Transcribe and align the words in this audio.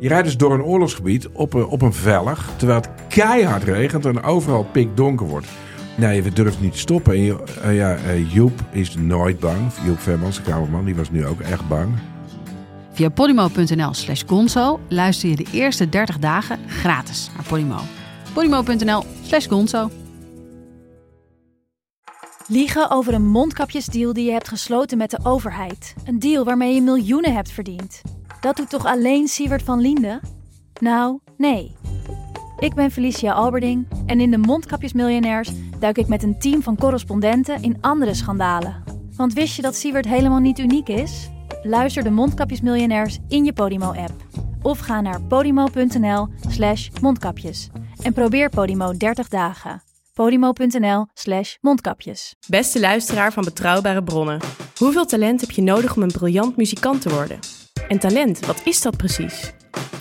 Je 0.00 0.08
rijdt 0.08 0.24
dus 0.24 0.36
door 0.36 0.52
een 0.54 0.62
oorlogsgebied 0.62 1.28
op 1.28 1.54
een, 1.54 1.66
op 1.66 1.82
een 1.82 1.92
vellig, 1.92 2.50
terwijl 2.56 2.80
het 2.80 2.90
keihard 3.08 3.62
regent 3.62 4.04
en 4.06 4.22
overal 4.22 4.64
pikdonker 4.72 5.26
wordt. 5.26 5.46
Nee, 5.96 6.22
we 6.22 6.32
durven 6.32 6.62
niet 6.62 6.72
te 6.72 6.78
stoppen. 6.78 7.12
En 7.12 7.20
je- 7.22 7.42
eh, 7.62 7.76
ja, 7.76 7.94
eh, 7.96 8.32
Joep 8.32 8.60
is 8.70 8.94
nooit 8.96 9.38
bang. 9.40 9.58
Joep 9.84 9.98
Vermans, 9.98 10.36
de 10.36 10.42
kamerman, 10.42 10.84
die 10.84 10.94
was 10.94 11.10
nu 11.10 11.26
ook 11.26 11.40
echt 11.40 11.68
bang. 11.68 11.88
Via 12.92 13.08
podimo.nl 13.08 13.94
slash 13.94 14.22
gonzo 14.26 14.80
luister 14.88 15.28
je 15.28 15.36
de 15.36 15.46
eerste 15.52 15.88
30 15.88 16.18
dagen 16.18 16.58
gratis 16.68 17.30
naar 17.36 17.44
Podimo. 17.46 17.76
podimo.nl 18.32 19.04
slash 19.22 19.48
gonzo. 19.48 19.90
Liegen 22.46 22.90
over 22.90 23.14
een 23.14 23.26
mondkapjesdeal 23.26 24.12
die 24.12 24.24
je 24.24 24.32
hebt 24.32 24.48
gesloten 24.48 24.98
met 24.98 25.10
de 25.10 25.18
overheid. 25.22 25.94
Een 26.04 26.18
deal 26.18 26.44
waarmee 26.44 26.74
je 26.74 26.82
miljoenen 26.82 27.34
hebt 27.34 27.50
verdiend. 27.50 28.02
Dat 28.40 28.56
doet 28.56 28.70
toch 28.70 28.84
alleen 28.84 29.28
Siewert 29.28 29.62
van 29.62 29.80
Liende? 29.80 30.20
Nou, 30.80 31.18
nee. 31.36 31.76
Ik 32.58 32.74
ben 32.74 32.90
Felicia 32.90 33.32
Alberding 33.32 33.86
en 34.06 34.20
in 34.20 34.30
de 34.30 34.38
Mondkapjesmiljonairs 34.38 35.50
duik 35.78 35.98
ik 35.98 36.08
met 36.08 36.22
een 36.22 36.38
team 36.38 36.62
van 36.62 36.76
correspondenten 36.76 37.62
in 37.62 37.78
andere 37.80 38.14
schandalen. 38.14 38.82
Want 39.16 39.32
wist 39.32 39.56
je 39.56 39.62
dat 39.62 39.76
Siewert 39.76 40.06
helemaal 40.06 40.38
niet 40.38 40.58
uniek 40.58 40.88
is? 40.88 41.30
Luister 41.62 42.02
de 42.02 42.10
Mondkapjesmiljonairs 42.10 43.18
in 43.28 43.44
je 43.44 43.52
Podimo-app. 43.52 44.12
Of 44.62 44.78
ga 44.78 45.00
naar 45.00 45.22
podimo.nl 45.22 46.28
slash 46.48 46.88
mondkapjes. 47.00 47.68
En 48.02 48.12
probeer 48.12 48.48
Podimo 48.48 48.96
30 48.96 49.28
dagen. 49.28 49.82
podimo.nl 50.14 51.06
slash 51.14 51.54
mondkapjes. 51.60 52.34
Beste 52.48 52.80
luisteraar 52.80 53.32
van 53.32 53.44
Betrouwbare 53.44 54.02
Bronnen. 54.02 54.40
Hoeveel 54.76 55.06
talent 55.06 55.40
heb 55.40 55.50
je 55.50 55.62
nodig 55.62 55.96
om 55.96 56.02
een 56.02 56.12
briljant 56.12 56.56
muzikant 56.56 57.00
te 57.02 57.10
worden? 57.10 57.38
En 57.88 57.98
talent, 57.98 58.46
wat 58.46 58.60
is 58.64 58.82
dat 58.82 58.96
precies? 58.96 59.52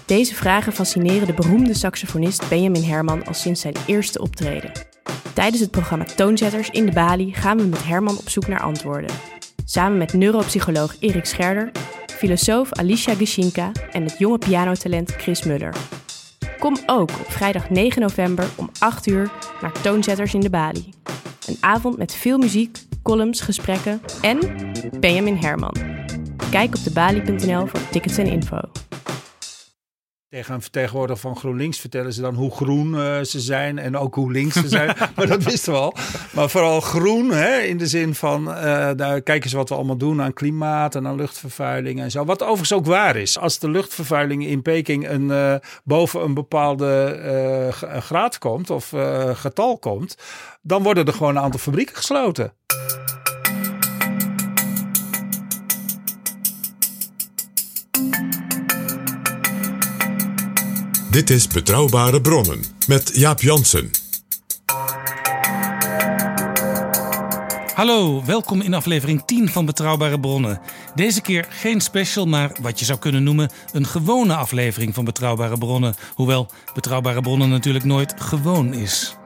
Deze 0.06 0.36
vragen 0.36 0.74
fascineren 0.74 1.28
de 1.28 1.34
beroemde 1.34 1.74
saxofonist 1.74 2.50
Benjamin 2.50 2.84
Herman 2.84 3.26
al 3.26 3.34
sinds 3.34 3.62
zijn 3.62 3.76
eerste 3.86 4.22
optreden. 4.22 4.72
Tijdens 5.34 5.62
het 5.62 5.72
programma 5.72 6.04
Toonzetters 6.04 6.70
in 6.70 6.86
de 6.86 6.92
Bali 6.92 7.34
gaan 7.34 7.58
we 7.58 7.64
met 7.64 7.86
Herman 7.86 8.18
op 8.18 8.30
zoek 8.30 8.48
naar 8.48 8.62
antwoorden. 8.62 9.10
Samen 9.66 9.98
met 9.98 10.14
neuropsycholoog 10.14 10.96
Erik 11.00 11.26
Scherder, 11.26 11.72
filosoof 12.18 12.72
Alicia 12.72 13.16
Gishinka 13.16 13.72
en 13.92 14.04
het 14.04 14.16
jonge 14.18 14.38
pianotalent 14.38 15.12
Chris 15.12 15.44
Muller. 15.44 15.76
Kom 16.60 16.78
ook 16.86 17.10
op 17.10 17.32
vrijdag 17.32 17.70
9 17.70 18.02
november 18.02 18.46
om 18.56 18.70
8 18.80 19.08
uur 19.08 19.32
naar 19.62 19.82
Toonzetters 19.82 20.34
in 20.34 20.40
de 20.40 20.50
Bali. 20.50 20.90
Een 21.48 21.58
avond 21.60 21.98
met 21.98 22.14
veel 22.14 22.38
muziek, 22.38 22.78
columns, 23.04 23.42
gesprekken 23.42 24.02
en 24.22 24.40
Benjamin 25.00 25.36
Herman. 25.36 25.97
Kijk 26.50 26.76
op 26.76 26.84
debali.nl 26.84 27.68
voor 27.68 27.90
tickets 27.90 28.18
en 28.18 28.26
info. 28.26 28.60
Tegen 30.30 30.54
een 30.54 30.62
vertegenwoordiger 30.62 31.22
van 31.22 31.36
GroenLinks 31.36 31.80
vertellen 31.80 32.14
ze 32.14 32.22
dan 32.22 32.36
hoe 32.36 32.52
groen 32.52 33.00
eh, 33.00 33.22
ze 33.22 33.40
zijn 33.40 33.78
en 33.78 33.98
ook 33.98 34.16
hoe 34.16 34.32
links 34.32 34.56
ze 34.56 34.68
zijn. 34.68 34.96
maar 35.16 35.28
dat 35.28 35.44
wisten 35.44 35.74
we 35.74 35.80
al. 35.80 35.94
Maar 36.34 36.50
vooral 36.50 36.82
groen, 36.82 37.32
hè, 37.32 37.58
in 37.58 37.78
de 37.78 37.88
zin 37.88 38.16
van, 38.16 38.54
eh, 38.54 38.90
daar 38.96 39.22
kijken 39.22 39.50
ze 39.50 39.56
wat 39.56 39.70
we 39.70 39.76
allemaal 39.76 39.98
doen 39.98 40.22
aan 40.22 40.34
klimaat 40.34 40.96
en 40.96 41.08
aan 41.08 41.16
luchtvervuiling 41.16 42.00
en 42.00 42.12
zo. 42.12 42.26
Wat 42.26 42.42
overigens 42.42 42.74
ook 42.74 42.86
waar 42.86 43.16
is. 43.16 43.38
Als 43.38 43.60
de 43.60 43.70
luchtvervuiling 43.70 44.46
in 44.46 44.62
Peking 44.62 45.10
een, 45.10 45.32
eh, 45.32 45.56
boven 45.84 46.24
een 46.24 46.34
bepaalde 46.34 47.06
eh, 47.06 48.02
graad 48.02 48.38
komt 48.38 48.70
of 48.70 48.94
eh, 48.94 49.36
getal 49.36 49.78
komt, 49.78 50.18
dan 50.62 50.84
worden 50.84 51.06
er 51.06 51.14
gewoon 51.14 51.36
een 51.36 51.44
aantal 51.44 51.60
fabrieken 51.60 51.96
gesloten. 51.96 52.54
Dit 61.18 61.30
is 61.30 61.48
Betrouwbare 61.48 62.22
Bronnen 62.22 62.64
met 62.88 63.12
Jaap 63.14 63.42
Jansen. 63.42 63.92
Hallo, 67.74 68.24
welkom 68.26 68.62
in 68.62 68.74
aflevering 68.74 69.24
10 69.26 69.50
van 69.50 69.66
Betrouwbare 69.66 70.20
Bronnen. 70.20 70.60
Deze 70.96 71.22
keer 71.22 71.46
geen 71.50 71.82
special, 71.82 72.26
maar 72.26 72.52
wat 72.62 72.80
je 72.80 72.86
zou 72.86 73.00
kunnen 73.00 73.24
noemen 73.24 73.50
een 73.72 73.86
gewone 73.86 74.36
aflevering 74.36 74.94
van 74.94 75.06
Betrouwbare 75.06 75.58
Bronnen. 75.58 75.96
Hoewel 76.16 76.50
Betrouwbare 76.74 77.22
Bronnen 77.22 77.50
natuurlijk 77.50 77.86
nooit 77.86 78.14
gewoon 78.18 78.74
is. 78.74 79.17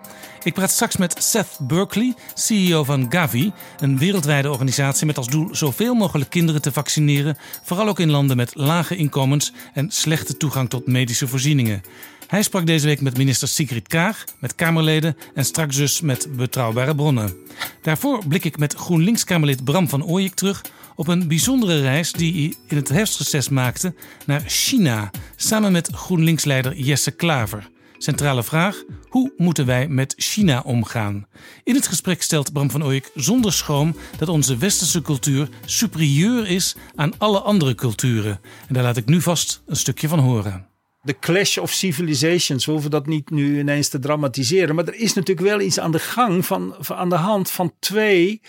Ik 0.44 0.54
praat 0.54 0.72
straks 0.72 0.98
met 0.98 1.24
Seth 1.24 1.58
Berkley, 1.60 2.14
CEO 2.34 2.84
van 2.84 3.06
Gavi, 3.10 3.52
een 3.80 3.98
wereldwijde 3.98 4.50
organisatie 4.50 5.06
met 5.06 5.18
als 5.18 5.28
doel 5.28 5.56
zoveel 5.56 5.94
mogelijk 5.94 6.30
kinderen 6.30 6.62
te 6.62 6.72
vaccineren, 6.72 7.38
vooral 7.64 7.88
ook 7.88 8.00
in 8.00 8.10
landen 8.10 8.38
met 8.38 8.56
lage 8.56 8.96
inkomens 8.96 9.52
en 9.74 9.92
slechte 9.92 10.38
toegang 10.38 10.70
tot 10.70 10.88
medische 10.88 11.28
voorzieningen. 11.28 11.82
Hij 12.28 12.44
sprak 12.44 12.66
deze 12.66 12.86
week 12.86 13.02
met 13.02 13.18
minister 13.18 13.48
Sigrid 13.48 13.88
Kaag, 13.88 14.24
met 14.40 14.56
Kamerleden 14.56 15.18
en 15.34 15.46
straks 15.46 15.76
dus 15.76 16.02
met 16.02 16.28
betrouwbare 16.36 16.96
bronnen. 16.96 17.34
Daarvoor 17.82 18.28
blik 18.28 18.46
ik 18.46 18.58
met 18.58 18.74
GroenLinks-Kamerlid 18.74 19.64
Bram 19.64 19.90
van 19.90 20.06
Ooyek 20.06 20.34
terug 20.34 20.62
op 20.96 21.08
een 21.08 21.28
bijzondere 21.28 21.82
reis 21.82 22.12
die 22.12 22.34
hij 22.34 22.56
in 22.68 22.78
het 22.78 22.90
herfstreces 22.90 23.50
maakte 23.50 23.94
naar 24.26 24.44
China, 24.48 25.12
samen 25.36 25.72
met 25.72 25.90
GroenLinks-leider 25.92 26.76
Jesse 26.76 27.12
Klaver. 27.12 27.70
Centrale 28.04 28.44
vraag: 28.44 28.84
hoe 29.10 29.34
moeten 29.38 29.66
wij 29.66 29.88
met 29.88 30.14
China 30.18 30.62
omgaan? 30.66 31.28
In 31.64 31.76
het 31.76 31.88
gesprek 31.88 32.22
stelt 32.22 32.54
Bram 32.54 32.72
van 32.72 32.84
Ooyek 32.84 33.12
zonder 33.16 33.54
schroom 33.54 33.96
dat 34.18 34.30
onze 34.30 34.58
westerse 34.58 35.02
cultuur 35.02 35.50
superieur 35.66 36.48
is 36.48 36.76
aan 36.96 37.14
alle 37.18 37.40
andere 37.40 37.76
culturen. 37.76 38.40
En 38.68 38.74
daar 38.74 38.84
laat 38.84 38.98
ik 38.98 39.06
nu 39.06 39.22
vast 39.22 39.62
een 39.66 39.76
stukje 39.76 40.08
van 40.08 40.20
horen. 40.20 40.68
de 41.02 41.20
clash 41.20 41.58
of 41.58 41.72
civilizations. 41.72 42.66
We 42.66 42.72
hoeven 42.72 42.92
dat 42.92 43.06
niet 43.06 43.30
nu 43.30 43.60
ineens 43.60 43.88
te 43.88 44.00
dramatiseren. 44.00 44.76
Maar 44.76 44.88
er 44.88 44.96
is 44.96 45.14
natuurlijk 45.14 45.48
wel 45.48 45.62
iets 45.62 45.80
aan 45.80 45.92
de 45.92 46.00
gang 46.00 46.46
van, 46.46 46.76
van 46.80 46.96
aan 46.96 47.10
de 47.10 47.16
hand 47.16 47.52
van 47.52 47.74
twee 47.80 48.42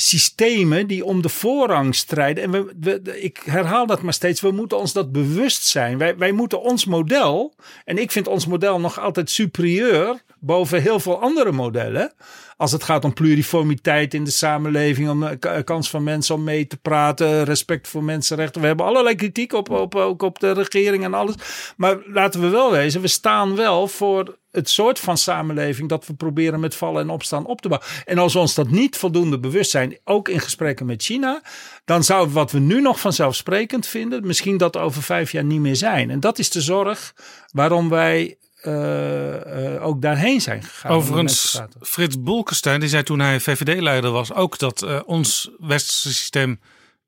systemen 0.00 0.86
die 0.86 1.04
om 1.04 1.22
de 1.22 1.28
voorrang 1.28 1.94
strijden. 1.94 2.44
En 2.44 2.50
we, 2.50 2.74
we, 2.80 3.20
ik 3.20 3.42
herhaal 3.44 3.86
dat 3.86 4.02
maar 4.02 4.12
steeds. 4.12 4.40
We 4.40 4.50
moeten 4.50 4.78
ons 4.78 4.92
dat 4.92 5.12
bewust 5.12 5.64
zijn. 5.66 5.98
Wij, 5.98 6.16
wij 6.16 6.32
moeten 6.32 6.62
ons 6.62 6.84
model. 6.84 7.54
En 7.84 7.98
ik 7.98 8.10
vind 8.12 8.26
ons 8.26 8.46
model 8.46 8.80
nog 8.80 9.00
altijd 9.00 9.30
superieur 9.30 10.22
boven 10.40 10.82
heel 10.82 11.00
veel 11.00 11.20
andere 11.20 11.52
modellen. 11.52 12.12
Als 12.56 12.72
het 12.72 12.84
gaat 12.84 13.04
om 13.04 13.14
pluriformiteit 13.14 14.14
in 14.14 14.24
de 14.24 14.30
samenleving, 14.30 15.08
om 15.08 15.20
de 15.20 15.36
k- 15.36 15.64
kans 15.64 15.90
van 15.90 16.02
mensen 16.02 16.34
om 16.34 16.44
mee 16.44 16.66
te 16.66 16.76
praten, 16.76 17.44
respect 17.44 17.88
voor 17.88 18.04
mensenrechten. 18.04 18.60
We 18.60 18.66
hebben 18.66 18.86
allerlei 18.86 19.14
kritiek 19.14 19.52
op, 19.52 19.70
op, 19.70 19.94
ook 19.94 20.22
op 20.22 20.38
de 20.38 20.52
regering 20.52 21.04
en 21.04 21.14
alles. 21.14 21.34
Maar 21.76 21.96
laten 22.06 22.40
we 22.40 22.48
wel 22.48 22.70
wezen, 22.70 23.00
we 23.00 23.08
staan 23.08 23.56
wel 23.56 23.88
voor 23.88 24.38
het 24.50 24.68
soort 24.68 24.98
van 24.98 25.18
samenleving 25.18 25.88
dat 25.88 26.06
we 26.06 26.14
proberen 26.14 26.60
met 26.60 26.74
vallen 26.74 27.02
en 27.02 27.10
opstaan 27.10 27.46
op 27.46 27.60
te 27.60 27.68
bouwen. 27.68 27.90
En 28.04 28.18
als 28.18 28.32
we 28.32 28.38
ons 28.38 28.54
dat 28.54 28.70
niet 28.70 28.96
voldoende 28.96 29.38
bewust 29.38 29.70
zijn, 29.70 29.98
ook 30.04 30.28
in 30.28 30.40
gesprekken 30.40 30.86
met 30.86 31.02
China, 31.02 31.42
dan 31.84 32.04
zou 32.04 32.28
wat 32.28 32.50
we 32.50 32.58
nu 32.58 32.80
nog 32.80 33.00
vanzelfsprekend 33.00 33.86
vinden, 33.86 34.26
misschien 34.26 34.56
dat 34.56 34.76
over 34.76 35.02
vijf 35.02 35.32
jaar 35.32 35.44
niet 35.44 35.60
meer 35.60 35.76
zijn. 35.76 36.10
En 36.10 36.20
dat 36.20 36.38
is 36.38 36.50
de 36.50 36.60
zorg 36.60 37.14
waarom 37.52 37.88
wij 37.88 38.36
eh, 38.60 39.74
eh, 39.74 39.84
ook 39.84 40.02
daarheen 40.02 40.40
zijn 40.40 40.62
gegaan. 40.62 40.92
Overigens. 40.92 41.60
Frits 41.80 42.22
Bolkestein 42.22 42.80
die 42.80 42.88
zei 42.88 43.02
toen 43.02 43.20
hij 43.20 43.40
VVD-leider 43.40 44.10
was 44.10 44.32
ook 44.32 44.58
dat 44.58 44.82
eh, 44.82 45.00
ons 45.06 45.50
westerse 45.58 46.14
systeem 46.14 46.60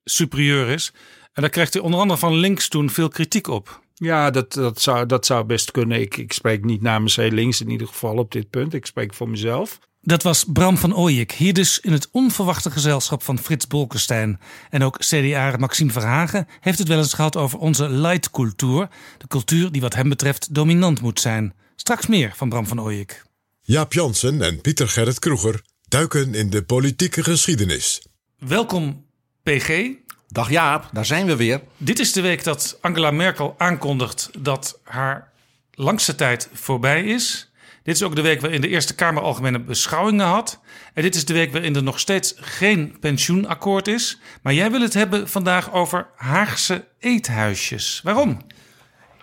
superieur 0.04 0.68
is. 0.68 0.92
En 1.32 1.42
daar 1.42 1.50
kreeg 1.50 1.72
hij 1.72 1.82
onder 1.82 2.00
andere 2.00 2.18
van 2.18 2.34
links 2.34 2.68
toen 2.68 2.90
veel 2.90 3.08
kritiek 3.08 3.46
op. 3.46 3.80
Ja, 3.94 4.30
dat, 4.30 4.52
dat, 4.52 4.80
zou, 4.80 5.06
dat 5.06 5.26
zou 5.26 5.44
best 5.44 5.70
kunnen. 5.70 6.00
Ik, 6.00 6.16
ik 6.16 6.32
spreek 6.32 6.64
niet 6.64 6.82
namens 6.82 7.16
heel 7.16 7.30
links 7.30 7.60
in 7.60 7.70
ieder 7.70 7.86
geval 7.86 8.16
op 8.16 8.32
dit 8.32 8.50
punt. 8.50 8.74
Ik 8.74 8.86
spreek 8.86 9.14
voor 9.14 9.28
mezelf. 9.28 9.78
Dat 10.02 10.22
was 10.22 10.44
Bram 10.44 10.76
van 10.76 10.96
Ooyek. 10.96 11.32
Hier 11.32 11.52
dus 11.52 11.80
in 11.80 11.92
het 11.92 12.08
onverwachte 12.10 12.70
gezelschap 12.70 13.22
van 13.22 13.38
Frits 13.38 13.66
Bolkestein. 13.66 14.40
En 14.70 14.82
ook 14.82 14.98
CDA 14.98 15.56
Maxime 15.58 15.90
Verhagen 15.90 16.48
heeft 16.60 16.78
het 16.78 16.88
wel 16.88 16.98
eens 16.98 17.14
gehad 17.14 17.36
over 17.36 17.58
onze 17.58 17.88
light-cultuur. 17.88 18.88
De 19.18 19.26
cultuur 19.26 19.72
die 19.72 19.80
wat 19.80 19.94
hem 19.94 20.08
betreft 20.08 20.54
dominant 20.54 21.00
moet 21.00 21.20
zijn. 21.20 21.54
Straks 21.76 22.06
meer 22.06 22.32
van 22.36 22.48
Bram 22.48 22.66
van 22.66 22.80
Ooyek. 22.80 23.22
Jaap 23.60 23.92
Jansen 23.92 24.42
en 24.42 24.60
Pieter 24.60 24.88
Gerrit 24.88 25.18
Kroeger 25.18 25.62
duiken 25.88 26.34
in 26.34 26.50
de 26.50 26.62
politieke 26.62 27.22
geschiedenis. 27.22 28.06
Welkom 28.38 29.04
PG. 29.42 29.90
Dag 30.28 30.50
Jaap, 30.50 30.88
daar 30.92 31.06
zijn 31.06 31.26
we 31.26 31.36
weer. 31.36 31.60
Dit 31.76 31.98
is 31.98 32.12
de 32.12 32.20
week 32.20 32.44
dat 32.44 32.78
Angela 32.80 33.10
Merkel 33.10 33.54
aankondigt 33.58 34.30
dat 34.38 34.78
haar 34.84 35.32
langste 35.70 36.14
tijd 36.14 36.48
voorbij 36.52 37.04
is. 37.04 37.49
Dit 37.82 37.94
is 37.94 38.02
ook 38.02 38.16
de 38.16 38.22
week 38.22 38.40
waarin 38.40 38.60
de 38.60 38.68
Eerste 38.68 38.94
Kamer 38.94 39.22
algemene 39.22 39.60
beschouwingen 39.60 40.26
had. 40.26 40.60
En 40.94 41.02
dit 41.02 41.14
is 41.14 41.24
de 41.24 41.32
week 41.32 41.52
waarin 41.52 41.76
er 41.76 41.82
nog 41.82 42.00
steeds 42.00 42.34
geen 42.36 42.96
pensioenakkoord 43.00 43.88
is. 43.88 44.20
Maar 44.42 44.52
jij 44.52 44.70
wil 44.70 44.80
het 44.80 44.94
hebben 44.94 45.28
vandaag 45.28 45.72
over 45.72 46.06
Haagse 46.16 46.84
eethuisjes. 46.98 48.00
Waarom? 48.04 48.38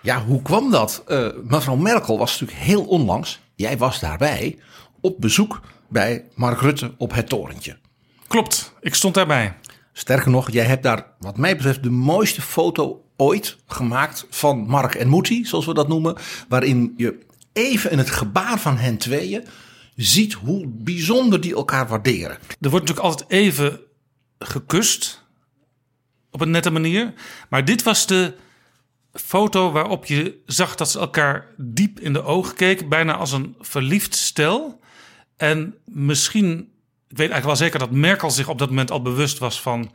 Ja, 0.02 0.24
hoe 0.24 0.42
kwam 0.42 0.72
dat? 0.72 1.04
Eh, 1.08 1.28
mevrouw 1.44 1.76
Merkel 1.76 2.18
was 2.18 2.40
natuurlijk 2.40 2.68
heel 2.68 2.86
onlangs, 2.86 3.40
jij 3.56 3.78
was 3.78 4.00
daarbij, 4.00 4.60
op 5.02 5.22
bezoek 5.22 5.62
bij 5.90 6.26
Mark 6.36 6.62
Rutte 6.62 6.94
op 6.98 7.14
het 7.14 7.30
torentje. 7.30 7.78
Klopt, 8.28 8.74
ik 8.82 8.96
stond 8.96 9.14
daarbij. 9.14 9.58
Sterker 9.94 10.32
nog, 10.32 10.52
jij 10.52 10.66
hebt 10.66 10.84
daar 10.84 11.06
wat 11.20 11.38
mij 11.38 11.56
betreft 11.56 11.84
de 11.84 11.90
mooiste 11.90 12.42
foto 12.42 13.04
ooit 13.18 13.58
gemaakt 13.68 14.26
van 14.30 14.58
Mark 14.68 14.96
en 14.96 15.08
Moetie, 15.08 15.48
zoals 15.48 15.66
we 15.66 15.74
dat 15.74 15.88
noemen. 15.88 16.16
Waarin 16.48 16.94
je 16.98 17.26
even 17.58 17.92
in 17.92 17.98
het 17.98 18.10
gebaar 18.10 18.60
van 18.60 18.78
hen 18.78 18.98
tweeën 18.98 19.44
ziet 19.96 20.34
hoe 20.34 20.68
bijzonder 20.68 21.42
die 21.42 21.56
elkaar 21.56 21.88
waarderen. 21.88 22.38
Er 22.62 22.70
wordt 22.70 22.88
natuurlijk 22.88 23.00
altijd 23.14 23.30
even 23.30 23.80
gekust. 24.40 25.26
Op 26.32 26.42
een 26.42 26.52
nette 26.52 26.70
manier. 26.70 27.14
Maar 27.50 27.66
dit 27.66 27.84
was 27.84 28.08
de 28.08 28.34
foto 29.14 29.72
waarop 29.72 30.06
je 30.06 30.42
zag 30.46 30.76
dat 30.76 30.92
ze 30.92 31.00
elkaar 31.00 31.46
diep 31.58 32.00
in 32.00 32.14
de 32.14 32.24
ogen 32.24 32.56
keken. 32.56 32.90
Bijna 32.90 33.16
als 33.16 33.32
een 33.32 33.56
verliefd 33.60 34.16
stel. 34.16 34.80
En 35.38 35.76
misschien, 35.86 36.60
ik 37.08 37.18
weet 37.18 37.30
eigenlijk 37.30 37.46
wel 37.46 37.56
zeker 37.56 37.80
dat 37.80 37.92
Merkel 37.92 38.32
zich 38.32 38.48
op 38.50 38.60
dat 38.60 38.70
moment 38.70 38.92
al 38.92 39.02
bewust 39.02 39.38
was 39.38 39.62
van. 39.62 39.92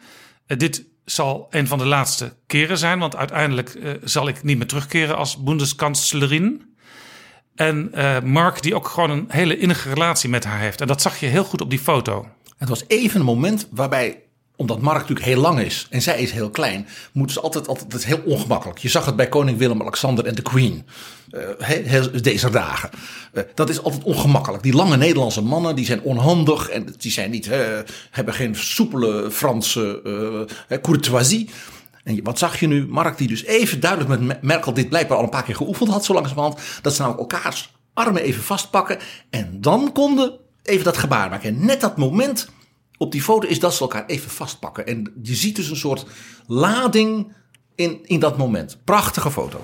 eh, 0.47 0.59
dit 0.59 0.85
zal 1.05 1.47
een 1.51 1.67
van 1.67 1.79
de 1.79 1.85
laatste 1.87 2.37
keren 2.47 2.79
zijn. 2.79 2.99
Want 2.99 3.17
uiteindelijk 3.17 3.69
eh, 3.75 3.91
zal 4.05 4.29
ik 4.29 4.43
niet 4.43 4.59
meer 4.59 4.67
terugkeren 4.67 5.17
als 5.17 5.43
Bundeskanzlerin. 5.43 6.72
En 7.55 7.89
eh, 7.95 8.21
Mark, 8.21 8.63
die 8.63 8.75
ook 8.75 8.89
gewoon 8.89 9.11
een 9.11 9.25
hele 9.29 9.59
innige 9.59 9.89
relatie 9.89 10.29
met 10.31 10.45
haar 10.45 10.59
heeft. 10.61 10.81
En 10.81 10.87
dat 10.87 11.03
zag 11.03 11.21
je 11.21 11.27
heel 11.27 11.45
goed 11.45 11.61
op 11.61 11.71
die 11.71 11.79
foto. 11.79 12.27
Het 12.59 12.69
was 12.69 12.85
even 12.87 13.21
een 13.21 13.27
moment 13.27 13.67
waarbij, 13.71 14.21
omdat 14.57 14.81
Mark 14.81 14.99
natuurlijk 14.99 15.27
heel 15.27 15.41
lang 15.41 15.61
is 15.61 15.87
en 15.91 16.03
zij 16.03 16.21
is 16.23 16.31
heel 16.31 16.51
klein, 16.51 16.87
moeten 17.13 17.35
ze 17.35 17.41
altijd, 17.41 17.69
altijd 17.69 17.95
is 17.95 18.05
heel 18.05 18.23
ongemakkelijk. 18.25 18.79
Je 18.79 18.89
zag 18.89 19.07
het 19.07 19.17
bij 19.17 19.29
koning 19.29 19.59
Willem-Alexander 19.59 20.25
en 20.27 20.35
de 20.35 20.43
Queen. 20.43 20.87
he- 21.59 22.11
deze 22.21 22.51
dagen. 22.51 22.91
Eh, 23.33 23.43
dat 23.55 23.69
is 23.71 23.83
altijd 23.83 24.03
ongemakkelijk. 24.03 24.63
Die 24.63 24.75
lange 24.75 24.97
Nederlandse 24.97 25.43
mannen 25.43 25.77
die 25.77 25.85
zijn 25.87 26.01
onhandig 26.03 26.69
en 26.69 26.95
die 26.99 27.13
zijn 27.13 27.31
niet, 27.31 27.49
hebben 28.11 28.35
geen 28.35 28.55
soepele 28.57 29.31
Franse 29.31 30.03
courtoisie. 30.83 31.51
En 32.05 32.23
wat 32.23 32.39
zag 32.39 32.61
je 32.61 32.67
nu? 32.67 32.87
Mark 32.89 33.19
die 33.19 33.29
dus 33.29 33.45
even 33.45 33.81
duidelijk 33.81 34.11
met 34.11 34.21
Me- 34.21 34.39
Merkel 34.41 34.75
dit 34.75 34.89
blijkbaar 34.89 35.17
al 35.19 35.23
een 35.25 35.31
paar 35.31 35.43
keer 35.43 35.57
geoefend 35.57 35.91
had, 35.91 36.05
zo 36.05 36.13
langzamerhand. 36.13 36.59
Dat 36.83 36.95
ze 36.95 37.03
nou 37.03 37.19
elkaars 37.19 37.73
armen 37.95 38.23
even 38.23 38.43
vastpakken. 38.43 38.99
En 39.31 39.61
dan 39.61 39.93
konden 39.93 40.33
even 40.63 40.85
dat 40.85 40.97
gebaar 40.97 41.31
maken. 41.31 41.49
En 41.49 41.65
net 41.67 41.81
dat 41.81 41.97
moment 41.97 42.49
op 42.97 43.13
die 43.13 43.23
foto 43.23 43.49
is 43.49 43.59
dat 43.61 43.75
ze 43.75 43.81
elkaar 43.81 44.07
even 44.07 44.31
vastpakken. 44.31 44.87
En 44.87 45.13
je 45.23 45.35
ziet 45.35 45.57
dus 45.57 45.71
een 45.71 45.77
soort 45.77 46.05
lading 46.47 47.33
in, 47.75 47.99
in 48.03 48.21
dat 48.21 48.37
moment. 48.37 48.79
Prachtige 48.85 49.31
foto. 49.31 49.61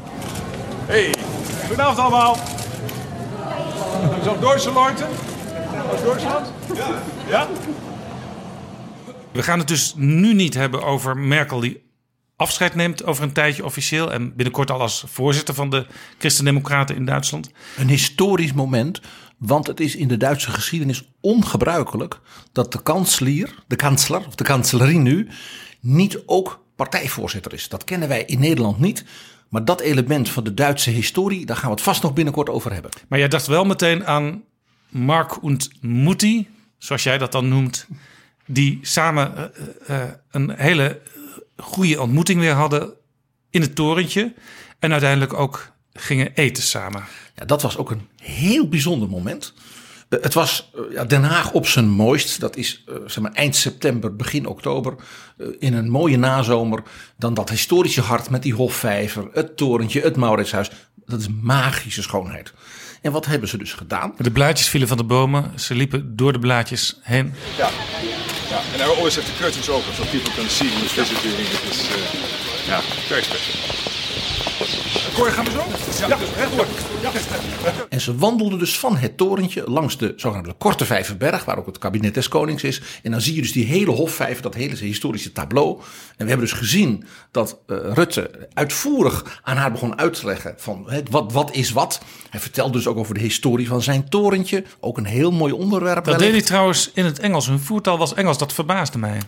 Hey, 0.87 1.15
goedenavond 1.67 1.99
allemaal. 1.99 2.37
Zo 4.25 4.39
Duitse 4.41 4.73
Leute? 4.73 5.05
Uit 5.91 6.05
Duitsland? 6.05 6.53
Ja. 6.75 7.03
Ja? 7.29 7.49
We 9.33 9.43
gaan 9.43 9.59
het 9.59 9.69
dus 9.69 9.95
nu 9.97 10.35
niet 10.35 10.55
hebben 10.55 10.83
over 10.83 11.17
Merkel 11.17 11.61
die 11.61 11.87
afscheid 12.39 12.75
neemt 12.75 13.05
over 13.05 13.23
een 13.23 13.33
tijdje 13.33 13.65
officieel. 13.65 14.13
En 14.13 14.35
binnenkort 14.35 14.71
al 14.71 14.81
als 14.81 15.05
voorzitter 15.07 15.55
van 15.55 15.71
de 15.71 15.87
Christen-Democraten 16.19 16.97
in 16.97 17.05
Duitsland. 17.05 17.51
Een 17.77 17.89
historisch 17.89 18.53
moment, 18.53 19.01
want 19.39 19.67
het 19.67 19.81
is 19.81 19.97
in 19.97 20.09
de 20.09 20.17
Duitse 20.17 20.51
geschiedenis 20.51 21.09
ongebruikelijk 21.21 22.21
dat 22.53 22.73
de 22.73 22.83
kanselier, 22.83 23.55
de 23.67 23.77
kansler 23.77 24.27
of 24.27 24.35
de 24.35 24.45
kanselerie 24.45 24.99
nu, 24.99 25.29
niet 25.81 26.23
ook 26.27 26.65
partijvoorzitter 26.77 27.53
is. 27.53 27.69
Dat 27.69 27.85
kennen 27.85 28.09
wij 28.09 28.25
in 28.25 28.39
Nederland 28.39 28.79
niet. 28.79 29.05
Maar 29.49 29.65
dat 29.65 29.81
element 29.81 30.29
van 30.29 30.45
de 30.45 30.55
Duitse 30.55 30.91
historie, 30.91 31.47
daar 31.47 31.57
gaan 31.57 31.69
we 31.69 31.75
het 31.75 31.85
vast 31.85 32.03
nog 32.03 32.13
binnenkort 32.13 32.49
over 32.49 32.73
hebben. 32.73 32.91
Maar 33.09 33.19
jij 33.19 33.29
dacht 33.29 33.47
wel 33.47 33.65
meteen 33.65 34.07
aan 34.07 34.43
Mark 34.89 35.43
und 35.43 35.71
Mutti, 35.81 36.49
zoals 36.79 37.03
jij 37.03 37.19
dat 37.19 37.33
dan 37.33 37.49
noemt. 37.49 37.87
Die 38.47 38.79
samen 38.83 39.55
eh, 39.55 40.03
eh, 40.03 40.11
een 40.31 40.51
hele 40.51 41.01
goede 41.63 42.01
ontmoeting 42.01 42.41
weer 42.41 42.53
hadden 42.55 42.93
in 43.51 43.61
het 43.61 43.75
torentje. 43.75 44.35
En 44.79 44.93
uiteindelijk 44.93 45.33
ook 45.33 45.73
gingen 45.93 46.35
eten 46.35 46.63
samen. 46.63 47.05
Ja, 47.35 47.45
dat 47.45 47.63
was 47.63 47.77
ook 47.77 47.91
een 47.91 48.09
heel 48.23 48.69
bijzonder 48.69 49.09
moment. 49.09 49.53
Eh, 50.09 50.23
Het 50.23 50.35
was 50.35 50.71
eh, 50.75 50.81
ja, 50.93 51.05
Den 51.05 51.23
Haag 51.23 51.53
op 51.53 51.67
zijn 51.67 51.89
mooist. 51.89 52.41
Dat 52.41 52.57
is 52.57 52.85
eh, 52.87 52.95
zeg 53.07 53.23
maar, 53.23 53.33
eind 53.33 53.57
september, 53.57 54.17
begin 54.17 54.47
oktober. 54.47 54.95
in 55.59 55.75
een 55.75 55.91
mooie 55.91 56.17
nazomer. 56.17 56.83
Dan 57.17 57.35
dat 57.35 57.51
historische 57.51 58.01
hart 58.01 58.31
met 58.31 58.43
die 58.43 58.55
Hofvijver, 58.55 59.29
het 59.33 59.57
torentje, 59.57 60.01
het 60.01 60.17
Mauritshuis. 60.17 60.71
Dat 61.07 61.21
is 61.21 61.29
magische 61.41 62.03
schoonheid. 62.03 62.53
En 63.03 63.13
wat 63.13 63.27
hebben 63.27 63.49
ze 63.49 63.59
dus 63.59 63.73
gedaan? 63.73 64.15
De 64.19 64.31
blaadjes 64.31 64.69
vielen 64.69 64.89
van 64.89 64.97
de 64.97 65.05
bomen. 65.05 65.61
Ze 65.61 65.75
liepen 65.75 66.17
door 66.17 66.33
de 66.33 66.39
blaadjes 66.39 66.99
heen. 67.03 67.35
Ja. 67.57 67.71
Ja. 68.51 68.61
And 68.73 68.83
I 68.83 68.87
always 68.97 69.17
have 69.17 69.27
the 69.27 69.37
curtains 69.39 69.69
open 69.69 69.93
so 69.95 70.05
people 70.05 70.33
can 70.33 70.49
see 70.49 70.69
who's 70.69 70.93
visiting. 70.93 71.33
It 71.33 71.65
is, 71.71 71.89
uh, 71.89 72.71
ja, 72.71 72.81
very 73.09 73.23
special. 73.23 73.55
Cor, 75.19 75.31
gaan 75.31 75.45
we 75.45 75.51
zo? 75.51 75.65
Ja, 76.09 76.19
rechtdoor. 76.37 76.67
Ja. 77.03 77.11
En 77.89 78.01
ze 78.01 78.17
wandelden 78.17 78.59
dus 78.59 78.79
van 78.79 78.97
het 78.97 79.17
torentje 79.17 79.71
langs 79.71 79.99
de 79.99 80.13
zogenaamde 80.17 80.55
Korte 80.59 80.85
Vijverberg, 80.85 81.45
waar 81.45 81.59
ook 81.59 81.67
het 81.67 81.79
kabinet 81.79 82.15
des 82.15 82.29
Konings 82.29 82.63
is. 82.63 82.83
En 83.03 83.11
dan 83.11 83.21
zie 83.21 83.35
je 83.35 83.41
dus 83.41 83.53
die 83.53 83.65
hele 83.65 83.91
Hofvijver, 83.91 84.43
dat 84.43 84.55
hele 84.55 84.77
historische 84.77 85.33
tableau. 85.33 85.79
En 86.17 86.25
we 86.25 86.29
hebben 86.29 86.47
dus 86.49 86.59
gezien 86.59 87.05
dat 87.31 87.59
eh, 87.67 87.77
Rutte 87.95 88.49
uitvoerig 88.55 89.41
aan 89.43 89.57
haar 89.57 89.73
begon 89.73 89.99
uit 89.99 90.15
te 90.15 90.27
leggen 90.27 90.55
van 90.57 90.85
hè, 90.87 91.01
wat, 91.11 91.33
wat 91.33 91.55
is 91.55 91.71
wat. 91.71 92.01
Hij 92.31 92.41
vertelde 92.41 92.73
dus 92.73 92.87
ook 92.87 92.97
over 92.97 93.15
de 93.15 93.21
historie 93.21 93.69
van 93.69 93.83
zijn 93.83 94.09
torentje. 94.09 94.65
Ook 94.81 94.99
een 94.99 95.07
heel 95.07 95.31
mooi 95.31 95.53
onderwerp. 95.53 96.05
Dat 96.05 96.05
deed 96.05 96.17
wellicht. 96.17 96.39
hij 96.39 96.47
trouwens 96.47 96.91
in 96.95 97.05
het 97.05 97.19
Engels. 97.19 97.47
Hun 97.47 97.61
voertaal 97.61 97.99
was 97.99 98.15
Engels. 98.15 98.39
Dat 98.39 98.53
verbaasde 98.53 98.99
mij. 98.99 99.19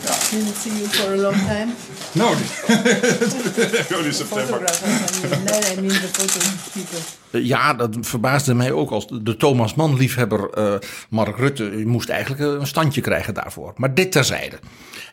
Didn't 0.00 0.56
see 0.56 0.72
you 0.72 0.88
for 0.88 1.12
a 1.12 1.16
long 1.16 1.34
time. 1.34 1.74
No, 2.12 2.28
early 3.96 4.12
September. 4.12 4.46
Photographers, 4.46 5.72
I 5.72 5.80
mean, 5.80 5.88
the 5.88 6.08
photo 6.12 6.40
people. 6.72 6.98
Eh, 7.30 7.46
Ja, 7.46 7.74
dat 7.74 7.96
verbaasde 8.00 8.54
mij 8.54 8.72
ook 8.72 8.90
als 8.90 9.06
de 9.22 9.36
Thomas 9.36 9.74
Mann 9.74 9.96
liefhebber 9.96 10.50
eh, 10.50 10.74
Mark 11.08 11.36
Rutte 11.38 11.64
u 11.70 11.86
moest 11.86 12.08
eigenlijk 12.08 12.42
eh, 12.42 12.46
een 12.60 12.66
standje 12.66 13.00
krijgen 13.00 13.34
daarvoor. 13.34 13.72
Maar 13.76 13.94
dit 13.94 14.12
terzijde. 14.12 14.58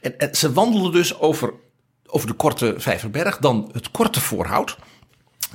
En, 0.01 0.17
en 0.19 0.35
ze 0.35 0.53
wandelden 0.53 0.91
dus 0.91 1.19
over, 1.19 1.53
over 2.07 2.27
de 2.27 2.33
korte 2.33 2.73
Vijverberg, 2.77 3.37
dan 3.37 3.69
het 3.73 3.91
korte 3.91 4.21
voorhout. 4.21 4.77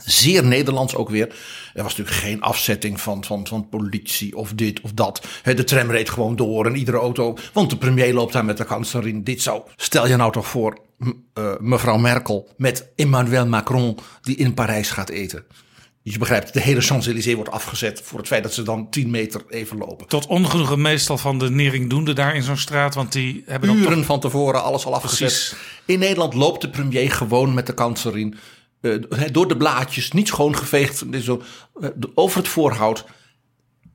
Zeer 0.04 0.44
Nederlands 0.44 0.94
ook 0.94 1.08
weer. 1.08 1.26
Er 1.74 1.82
was 1.82 1.96
natuurlijk 1.96 2.24
geen 2.24 2.42
afzetting 2.42 3.00
van, 3.00 3.24
van, 3.24 3.46
van 3.46 3.68
politie 3.68 4.36
of 4.36 4.52
dit 4.52 4.80
of 4.80 4.92
dat. 4.92 5.26
De 5.42 5.64
tram 5.64 5.90
reed 5.90 6.10
gewoon 6.10 6.36
door 6.36 6.66
en 6.66 6.76
iedere 6.76 6.96
auto. 6.96 7.36
Want 7.52 7.70
de 7.70 7.76
premier 7.76 8.14
loopt 8.14 8.32
daar 8.32 8.44
met 8.44 8.56
de 8.56 8.64
kanselier. 8.64 9.24
Dit 9.24 9.42
zou. 9.42 9.62
Stel 9.76 10.06
je 10.06 10.16
nou 10.16 10.32
toch 10.32 10.46
voor 10.46 10.78
eh, 11.34 11.52
mevrouw 11.60 11.96
Merkel 11.96 12.48
met 12.56 12.88
Emmanuel 12.96 13.46
Macron 13.46 13.98
die 14.22 14.36
in 14.36 14.54
Parijs 14.54 14.90
gaat 14.90 15.08
eten. 15.08 15.44
Dus 16.02 16.12
je 16.12 16.18
begrijpt, 16.18 16.52
de 16.52 16.61
hele 16.61 16.80
Champs-Élysées 16.80 17.34
wordt 17.34 17.50
afgezet 17.50 18.00
voor 18.04 18.18
het 18.18 18.28
feit 18.28 18.42
dat 18.42 18.54
ze 18.54 18.62
dan 18.62 18.90
10 18.90 19.11
meter 19.11 19.42
even 19.49 19.78
lopen. 19.78 20.06
Tot 20.06 20.26
ongenoegen 20.26 20.80
meestal 20.80 21.18
van 21.18 21.38
de 21.38 21.50
neringdoende 21.50 22.12
daar 22.12 22.34
in 22.34 22.42
zo'n 22.42 22.56
straat. 22.56 22.94
Want 22.94 23.12
die 23.12 23.42
hebben 23.46 23.68
dan 23.68 23.78
Uren 23.78 23.96
toch... 23.96 24.04
van 24.04 24.20
tevoren 24.20 24.62
alles 24.62 24.87
al 24.87 24.94
afgezet. 24.94 25.18
Precies. 25.18 25.54
In 25.84 25.99
Nederland 25.99 26.34
loopt 26.34 26.61
de 26.61 26.70
premier 26.70 27.12
gewoon 27.12 27.54
met 27.54 27.66
de 27.66 27.75
kanselier 27.75 28.28
eh, 28.28 28.38
door 29.32 29.48
de 29.48 29.56
blaadjes, 29.56 30.12
niet 30.12 30.28
schoongeveegd, 30.28 31.04
zo, 31.20 31.42
eh, 31.80 31.88
over 32.14 32.38
het 32.38 32.48
voorhout. 32.48 33.04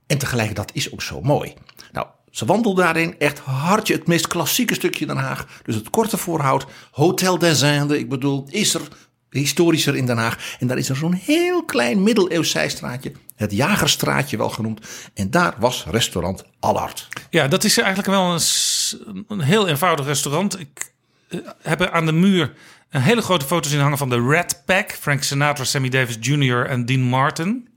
En 0.07 0.17
tegelijk, 0.17 0.55
dat 0.55 0.71
is 0.73 0.91
ook 0.93 1.01
zo 1.01 1.21
mooi. 1.21 1.53
Nou, 1.91 2.07
ze 2.31 2.45
wandelde 2.45 2.81
daarin 2.81 3.19
echt 3.19 3.39
hartje, 3.39 3.93
het 3.93 4.07
meest 4.07 4.27
klassieke 4.27 4.73
stukje 4.73 5.05
Den 5.05 5.17
Haag. 5.17 5.61
Dus 5.63 5.75
het 5.75 5.89
korte 5.89 6.17
voorhout, 6.17 6.65
Hotel 6.91 7.37
des 7.37 7.61
Indes, 7.61 7.97
ik 7.97 8.09
bedoel, 8.09 8.47
is 8.49 8.73
er 8.73 8.81
historischer 9.29 9.95
in 9.95 10.05
Den 10.05 10.17
Haag. 10.17 10.55
En 10.59 10.67
daar 10.67 10.77
is 10.77 10.89
er 10.89 10.95
zo'n 10.95 11.13
heel 11.13 11.65
klein 11.65 12.03
middeleeuws 12.03 12.49
zijstraatje, 12.49 13.11
het 13.35 13.51
Jagerstraatje 13.51 14.37
wel 14.37 14.49
genoemd. 14.49 14.87
En 15.13 15.31
daar 15.31 15.55
was 15.59 15.85
restaurant 15.89 16.43
Allard. 16.59 17.07
Ja, 17.29 17.47
dat 17.47 17.63
is 17.63 17.77
eigenlijk 17.77 18.09
wel 18.09 18.33
een, 18.33 19.25
een 19.27 19.41
heel 19.41 19.67
eenvoudig 19.67 20.05
restaurant. 20.05 20.59
Ik 20.59 20.93
eh, 21.27 21.39
heb 21.61 21.81
aan 21.81 22.05
de 22.05 22.11
muur 22.11 22.53
een 22.89 23.01
hele 23.01 23.21
grote 23.21 23.45
foto 23.45 23.69
zien 23.69 23.79
hangen 23.79 23.97
van 23.97 24.09
de 24.09 24.27
Red 24.27 24.61
Pack. 24.65 24.91
Frank 24.91 25.23
Sinatra, 25.23 25.63
Sammy 25.63 25.89
Davis 25.89 26.17
Jr. 26.19 26.65
en 26.65 26.85
Dean 26.85 27.01
Martin. 27.01 27.69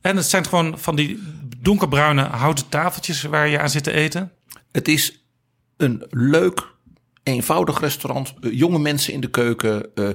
En 0.00 0.16
het 0.16 0.26
zijn 0.26 0.44
gewoon 0.46 0.78
van 0.78 0.96
die 0.96 1.22
donkerbruine 1.58 2.22
houten 2.22 2.68
tafeltjes 2.68 3.22
waar 3.22 3.48
je 3.48 3.58
aan 3.60 3.70
zit 3.70 3.84
te 3.84 3.92
eten. 3.92 4.32
Het 4.72 4.88
is 4.88 5.24
een 5.76 6.06
leuk, 6.10 6.66
eenvoudig 7.22 7.80
restaurant. 7.80 8.34
Eh, 8.40 8.52
jonge 8.58 8.78
mensen 8.78 9.12
in 9.12 9.20
de 9.20 9.30
keuken. 9.30 9.94
eh, 9.94 10.08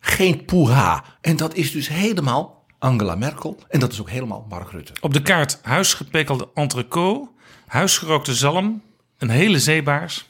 geen 0.00 0.44
poeha. 0.44 1.04
En 1.20 1.36
dat 1.36 1.54
is 1.54 1.72
dus 1.72 1.88
helemaal 1.88 2.64
Angela 2.78 3.14
Merkel. 3.14 3.58
En 3.68 3.80
dat 3.80 3.92
is 3.92 4.00
ook 4.00 4.10
helemaal 4.10 4.46
Mark 4.48 4.70
Rutte. 4.70 4.92
Op 5.00 5.12
de 5.12 5.22
kaart 5.22 5.58
huisgepekelde 5.62 6.48
entrecote, 6.54 7.30
huisgerookte 7.66 8.34
zalm, 8.34 8.82
een 9.18 9.30
hele 9.30 9.58
zeebaars. 9.58 10.28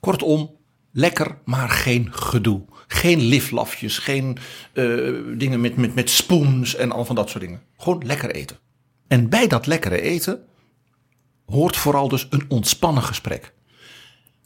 Kortom, 0.00 0.55
lekker, 0.96 1.38
maar 1.44 1.68
geen 1.68 2.08
gedoe. 2.12 2.64
Geen 2.86 3.20
liflafjes, 3.20 3.98
geen 3.98 4.38
eh, 4.72 4.84
dingen 5.36 5.60
met, 5.60 5.76
met, 5.76 5.94
met 5.94 6.10
spoons 6.10 6.74
en 6.76 6.92
al 6.92 7.04
van 7.04 7.14
dat 7.14 7.30
soort 7.30 7.42
dingen. 7.44 7.62
Gewoon 7.76 8.02
lekker 8.06 8.30
eten. 8.30 8.58
En 9.08 9.28
bij 9.28 9.46
dat 9.46 9.66
lekkere 9.66 10.00
eten 10.00 10.44
hoort 11.46 11.76
vooral 11.76 12.08
dus 12.08 12.26
een 12.30 12.44
ontspannen 12.48 13.02
gesprek. 13.02 13.54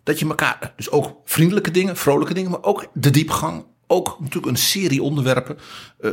dat 0.02 0.18
je 0.18 0.26
elkaar, 0.26 0.72
dus 0.76 0.90
ook 0.90 1.20
vriendelijke 1.24 1.70
dingen, 1.70 1.96
vrolijke 1.96 2.34
dingen, 2.34 2.50
maar 2.50 2.62
ook 2.62 2.86
de 2.94 3.10
diepgang. 3.10 3.64
Ook 3.92 4.16
natuurlijk 4.20 4.46
een 4.46 4.58
serie 4.58 5.02
onderwerpen. 5.02 5.58
Uh, 6.00 6.10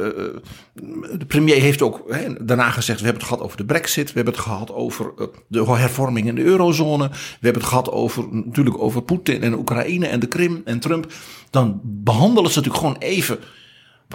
de 1.18 1.26
premier 1.28 1.62
heeft 1.62 1.82
ook 1.82 2.04
daarna 2.42 2.70
gezegd: 2.70 3.00
we 3.00 3.06
hebben 3.06 3.24
het 3.24 3.32
gehad 3.32 3.46
over 3.46 3.58
de 3.58 3.66
Brexit. 3.66 4.08
We 4.08 4.16
hebben 4.16 4.34
het 4.34 4.44
gehad 4.44 4.72
over 4.72 5.14
uh, 5.18 5.28
de 5.48 5.66
hervorming 5.66 6.28
in 6.28 6.36
de 6.36 6.44
eurozone. 6.44 7.10
We 7.10 7.16
hebben 7.40 7.62
het 7.62 7.70
gehad 7.70 7.92
over 7.92 8.26
natuurlijk 8.32 8.78
over 8.78 9.02
Poetin 9.02 9.44
en 9.44 9.54
Oekraïne 9.54 10.08
en 10.08 10.20
de 10.20 10.28
Krim 10.28 10.62
en 10.66 10.80
Trump. 10.80 11.12
Dan 11.50 11.80
behandelen 11.84 12.52
ze 12.52 12.58
natuurlijk 12.58 12.84
gewoon 12.84 13.02
even 13.12 13.40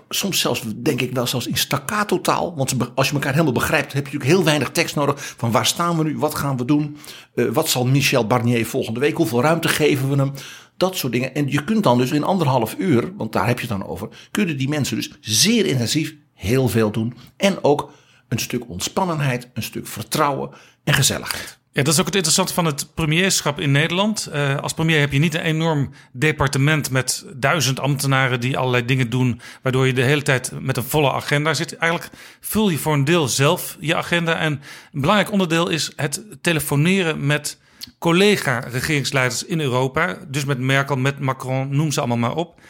soms 0.08 0.40
zelfs, 0.40 0.62
denk 0.76 1.00
ik 1.00 1.12
wel, 1.12 1.26
zelfs 1.26 1.46
in 1.46 1.56
staccato 1.56 2.20
taal. 2.20 2.54
Want 2.56 2.74
als 2.94 3.08
je 3.08 3.14
elkaar 3.14 3.32
helemaal 3.32 3.52
begrijpt, 3.52 3.92
heb 3.92 4.06
je 4.06 4.12
natuurlijk 4.12 4.30
heel 4.30 4.44
weinig 4.44 4.70
tekst 4.70 4.94
nodig. 4.94 5.34
Van 5.36 5.50
waar 5.50 5.66
staan 5.66 5.96
we 5.96 6.04
nu? 6.04 6.18
Wat 6.18 6.34
gaan 6.34 6.56
we 6.56 6.64
doen? 6.64 6.96
Wat 7.34 7.68
zal 7.68 7.86
Michel 7.86 8.26
Barnier 8.26 8.66
volgende 8.66 9.00
week? 9.00 9.16
Hoeveel 9.16 9.42
ruimte 9.42 9.68
geven 9.68 10.10
we 10.10 10.16
hem? 10.16 10.32
Dat 10.82 10.96
soort 10.96 11.12
dingen. 11.12 11.34
En 11.34 11.50
je 11.50 11.64
kunt 11.64 11.82
dan 11.82 11.98
dus 11.98 12.10
in 12.10 12.24
anderhalf 12.24 12.74
uur, 12.78 13.16
want 13.16 13.32
daar 13.32 13.46
heb 13.46 13.60
je 13.60 13.66
het 13.66 13.78
dan 13.78 13.88
over, 13.88 14.08
kunnen 14.30 14.56
die 14.56 14.68
mensen 14.68 14.96
dus 14.96 15.10
zeer 15.20 15.66
intensief 15.66 16.14
heel 16.34 16.68
veel 16.68 16.90
doen. 16.90 17.14
En 17.36 17.64
ook 17.64 17.90
een 18.28 18.38
stuk 18.38 18.68
ontspannenheid, 18.68 19.48
een 19.54 19.62
stuk 19.62 19.86
vertrouwen 19.86 20.50
en 20.84 20.94
gezelligheid. 20.94 21.58
Ja, 21.72 21.82
dat 21.82 21.92
is 21.92 22.00
ook 22.00 22.06
het 22.06 22.14
interessante 22.14 22.54
van 22.54 22.64
het 22.64 22.94
premierschap 22.94 23.60
in 23.60 23.70
Nederland. 23.70 24.28
Uh, 24.32 24.58
als 24.58 24.74
premier 24.74 25.00
heb 25.00 25.12
je 25.12 25.18
niet 25.18 25.34
een 25.34 25.40
enorm 25.40 25.90
departement 26.12 26.90
met 26.90 27.24
duizend 27.34 27.80
ambtenaren 27.80 28.40
die 28.40 28.58
allerlei 28.58 28.84
dingen 28.84 29.10
doen, 29.10 29.40
waardoor 29.62 29.86
je 29.86 29.92
de 29.92 30.02
hele 30.02 30.22
tijd 30.22 30.52
met 30.60 30.76
een 30.76 30.82
volle 30.82 31.12
agenda 31.12 31.54
zit. 31.54 31.76
Eigenlijk 31.76 32.12
vul 32.40 32.68
je 32.68 32.78
voor 32.78 32.94
een 32.94 33.04
deel 33.04 33.28
zelf 33.28 33.76
je 33.80 33.96
agenda. 33.96 34.36
En 34.36 34.60
een 34.92 35.00
belangrijk 35.00 35.32
onderdeel 35.32 35.68
is 35.68 35.92
het 35.96 36.22
telefoneren 36.40 37.26
met 37.26 37.60
collega-regeringsleiders 37.98 39.44
in 39.44 39.60
Europa. 39.60 40.18
Dus 40.28 40.44
met 40.44 40.58
Merkel, 40.58 40.96
met 40.96 41.18
Macron, 41.18 41.76
noem 41.76 41.92
ze 41.92 41.98
allemaal 41.98 42.16
maar 42.16 42.36
op. 42.36 42.60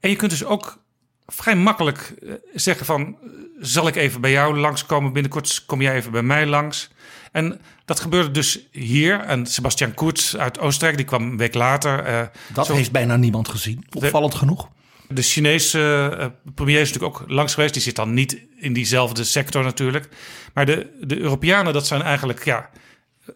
En 0.00 0.10
je 0.10 0.16
kunt 0.16 0.30
dus 0.30 0.44
ook 0.44 0.78
vrij 1.26 1.56
makkelijk 1.56 2.14
zeggen 2.54 2.86
van... 2.86 3.16
zal 3.60 3.86
ik 3.86 3.96
even 3.96 4.20
bij 4.20 4.30
jou 4.30 4.58
langskomen? 4.58 5.12
Binnenkort 5.12 5.62
kom 5.66 5.82
jij 5.82 5.94
even 5.94 6.12
bij 6.12 6.22
mij 6.22 6.46
langs. 6.46 6.90
En 7.32 7.60
dat 7.84 8.00
gebeurde 8.00 8.30
dus 8.30 8.68
hier. 8.70 9.20
En 9.20 9.46
Sebastian 9.46 9.94
Kurz 9.94 10.34
uit 10.34 10.58
Oostenrijk, 10.58 10.96
die 10.96 11.06
kwam 11.06 11.22
een 11.22 11.36
week 11.36 11.54
later. 11.54 12.08
Uh, 12.08 12.20
dat 12.52 12.68
heeft 12.68 12.92
bijna 12.92 13.16
niemand 13.16 13.48
gezien, 13.48 13.84
opvallend 13.90 14.32
de, 14.32 14.38
genoeg. 14.38 14.68
De 15.08 15.22
Chinese 15.22 15.78
uh, 16.18 16.26
premier 16.54 16.80
is 16.80 16.92
natuurlijk 16.92 17.20
ook 17.20 17.30
langs 17.30 17.54
geweest. 17.54 17.72
Die 17.72 17.82
zit 17.82 17.96
dan 17.96 18.14
niet 18.14 18.38
in 18.56 18.72
diezelfde 18.72 19.24
sector 19.24 19.62
natuurlijk. 19.62 20.08
Maar 20.54 20.66
de, 20.66 20.86
de 21.00 21.18
Europeanen, 21.18 21.72
dat 21.72 21.86
zijn 21.86 22.02
eigenlijk 22.02 22.44
ja, 22.44 22.70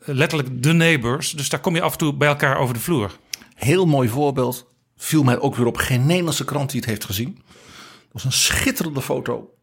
letterlijk 0.00 0.62
de 0.62 0.72
neighbors. 0.72 1.30
Dus 1.30 1.48
daar 1.48 1.60
kom 1.60 1.74
je 1.74 1.82
af 1.82 1.92
en 1.92 1.98
toe 1.98 2.14
bij 2.14 2.28
elkaar 2.28 2.58
over 2.58 2.74
de 2.74 2.80
vloer. 2.80 3.18
Heel 3.54 3.86
mooi 3.86 4.08
voorbeeld. 4.08 4.66
Viel 4.96 5.22
mij 5.22 5.38
ook 5.38 5.54
weer 5.54 5.66
op. 5.66 5.76
Geen 5.76 6.06
Nederlandse 6.06 6.44
krant 6.44 6.70
die 6.70 6.80
het 6.80 6.88
heeft 6.88 7.04
gezien. 7.04 7.34
Dat 7.34 8.12
was 8.12 8.24
een 8.24 8.32
schitterende 8.32 9.02
foto. 9.02 9.54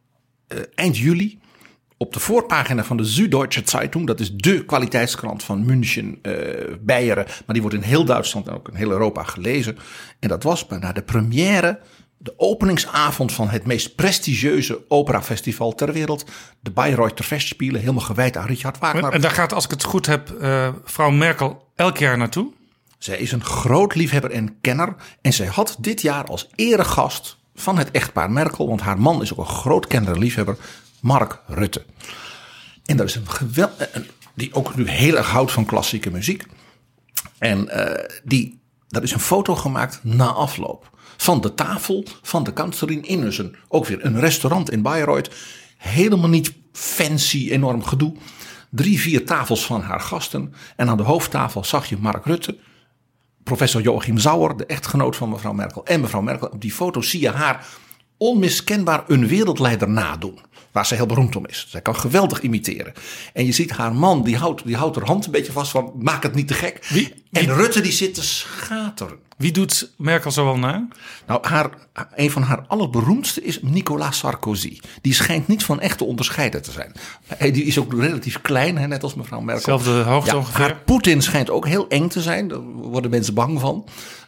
Uh, 0.47 0.59
eind 0.75 0.97
juli 0.97 1.39
op 1.97 2.13
de 2.13 2.19
voorpagina 2.19 2.83
van 2.83 2.97
de 2.97 3.03
Süddeutsche 3.03 3.61
Zeitung, 3.65 4.07
dat 4.07 4.19
is 4.19 4.31
de 4.33 4.65
kwaliteitskrant 4.65 5.43
van 5.43 5.65
München, 5.65 6.19
uh, 6.21 6.33
Beieren, 6.81 7.25
maar 7.25 7.53
die 7.53 7.61
wordt 7.61 7.77
in 7.77 7.83
heel 7.83 8.05
Duitsland 8.05 8.47
en 8.47 8.53
ook 8.53 8.67
in 8.69 8.75
heel 8.75 8.91
Europa 8.91 9.23
gelezen. 9.23 9.77
En 10.19 10.29
dat 10.29 10.43
was 10.43 10.67
bijna 10.67 10.91
de 10.91 11.01
première, 11.01 11.79
de 12.25 12.33
openingsavond 12.37 13.31
van 13.31 13.49
het 13.49 13.65
meest 13.65 13.95
prestigieuze 13.95 14.85
operafestival 14.87 15.75
ter 15.75 15.93
wereld, 15.93 16.25
de 16.59 16.71
Bayreuther 16.71 17.25
Festspielen, 17.25 17.79
helemaal 17.79 18.01
gewijd 18.01 18.37
aan 18.37 18.45
Richard 18.45 18.77
Wagner. 18.77 19.13
En 19.13 19.21
daar 19.21 19.31
gaat, 19.31 19.53
als 19.53 19.65
ik 19.65 19.71
het 19.71 19.83
goed 19.83 20.05
heb, 20.05 20.35
uh, 20.41 20.69
vrouw 20.83 21.09
Merkel 21.09 21.67
elk 21.75 21.97
jaar 21.97 22.17
naartoe? 22.17 22.51
Zij 22.97 23.17
is 23.17 23.31
een 23.31 23.43
groot 23.43 23.95
liefhebber 23.95 24.31
en 24.31 24.61
kenner 24.61 24.95
en 25.21 25.33
zij 25.33 25.45
had 25.45 25.75
dit 25.79 26.01
jaar 26.01 26.25
als 26.25 26.49
eregast 26.55 27.37
van 27.55 27.77
het 27.77 27.91
echtpaar 27.91 28.31
Merkel, 28.31 28.67
want 28.67 28.81
haar 28.81 28.99
man 28.99 29.21
is 29.21 29.33
ook 29.33 29.39
een 29.39 29.53
groot 29.53 29.87
kenner 29.87 30.13
en 30.13 30.19
liefhebber, 30.19 30.57
Mark 31.01 31.41
Rutte. 31.47 31.85
En 32.85 32.97
dat 32.97 33.07
is 33.07 33.15
een 33.15 33.29
geweldig. 33.29 33.89
Die 34.33 34.53
ook 34.53 34.75
nu 34.75 34.89
heel 34.89 35.17
erg 35.17 35.29
houdt 35.29 35.51
van 35.51 35.65
klassieke 35.65 36.11
muziek. 36.11 36.45
En 37.37 37.67
uh, 37.67 37.85
die, 38.23 38.59
dat 38.87 39.03
is 39.03 39.11
een 39.11 39.19
foto 39.19 39.55
gemaakt 39.55 39.99
na 40.03 40.25
afloop. 40.25 40.93
Van 41.17 41.41
de 41.41 41.53
tafel 41.53 42.05
van 42.21 42.43
de 42.43 42.53
kanselier 42.53 43.05
in 43.05 43.21
een, 43.21 43.55
ook 43.67 43.85
weer 43.85 44.05
een 44.05 44.19
restaurant 44.19 44.71
in 44.71 44.81
Bayreuth. 44.81 45.29
Helemaal 45.77 46.29
niet 46.29 46.53
fancy, 46.71 47.51
enorm 47.51 47.83
gedoe. 47.83 48.13
Drie, 48.69 48.99
vier 48.99 49.25
tafels 49.25 49.65
van 49.65 49.81
haar 49.81 49.99
gasten. 49.99 50.53
En 50.75 50.89
aan 50.89 50.97
de 50.97 51.03
hoofdtafel 51.03 51.63
zag 51.63 51.89
je 51.89 51.97
Mark 51.97 52.25
Rutte. 52.25 52.57
Professor 53.43 53.81
Joachim 53.81 54.17
Sauer, 54.17 54.57
de 54.57 54.65
echtgenoot 54.65 55.15
van 55.15 55.29
mevrouw 55.29 55.53
Merkel. 55.53 55.85
En 55.85 56.01
mevrouw 56.01 56.21
Merkel. 56.21 56.47
Op 56.47 56.61
die 56.61 56.71
foto 56.71 57.01
zie 57.01 57.21
je 57.21 57.29
haar 57.29 57.65
onmiskenbaar 58.17 59.03
een 59.07 59.27
wereldleider 59.27 59.89
nadoen. 59.89 60.39
Waar 60.75 60.85
ze 60.85 60.95
heel 60.95 61.05
beroemd 61.05 61.35
om 61.35 61.45
is. 61.45 61.65
Zij 61.69 61.81
kan 61.81 61.95
geweldig 61.95 62.41
imiteren. 62.41 62.93
En 63.33 63.45
je 63.45 63.51
ziet 63.51 63.71
haar 63.71 63.95
man, 63.95 64.23
die 64.23 64.37
houdt, 64.37 64.65
die 64.65 64.75
houdt 64.75 64.95
haar 64.95 65.05
hand 65.05 65.25
een 65.25 65.31
beetje 65.31 65.51
vast 65.51 65.71
van 65.71 65.91
maak 65.99 66.23
het 66.23 66.35
niet 66.35 66.47
te 66.47 66.53
gek. 66.53 66.85
Wie, 66.89 67.13
en 67.31 67.53
Rutte 67.53 67.81
die 67.81 67.91
zit 67.91 68.13
te 68.13 68.23
schateren. 68.23 69.17
Wie 69.37 69.51
doet 69.51 69.91
Merkel 69.97 70.31
zo 70.31 70.43
wel 70.43 70.57
na? 70.57 70.87
Nou, 71.27 71.47
haar, 71.47 71.69
een 72.15 72.31
van 72.31 72.41
haar 72.41 72.65
allerberoemdste 72.67 73.43
is 73.43 73.61
Nicolas 73.61 74.17
Sarkozy. 74.17 74.79
Die 75.01 75.13
schijnt 75.13 75.47
niet 75.47 75.63
van 75.63 75.79
echt 75.79 75.97
te 75.97 76.03
onderscheiden 76.03 76.61
te 76.61 76.71
zijn. 76.71 76.91
Die 77.53 77.63
is 77.63 77.77
ook 77.79 77.93
relatief 77.93 78.41
klein, 78.41 78.89
net 78.89 79.03
als 79.03 79.15
mevrouw 79.15 79.39
Merkel. 79.39 79.63
Zelfde 79.63 79.91
hoogte 79.91 80.31
ja, 80.31 80.37
ongeveer. 80.37 80.61
Haar 80.61 80.81
Poetin 80.85 81.21
schijnt 81.21 81.49
ook 81.49 81.67
heel 81.67 81.87
eng 81.87 82.07
te 82.07 82.21
zijn. 82.21 82.47
Daar 82.47 82.61
worden 82.61 83.11
mensen 83.11 83.33
bang 83.33 83.59
van. 83.59 83.85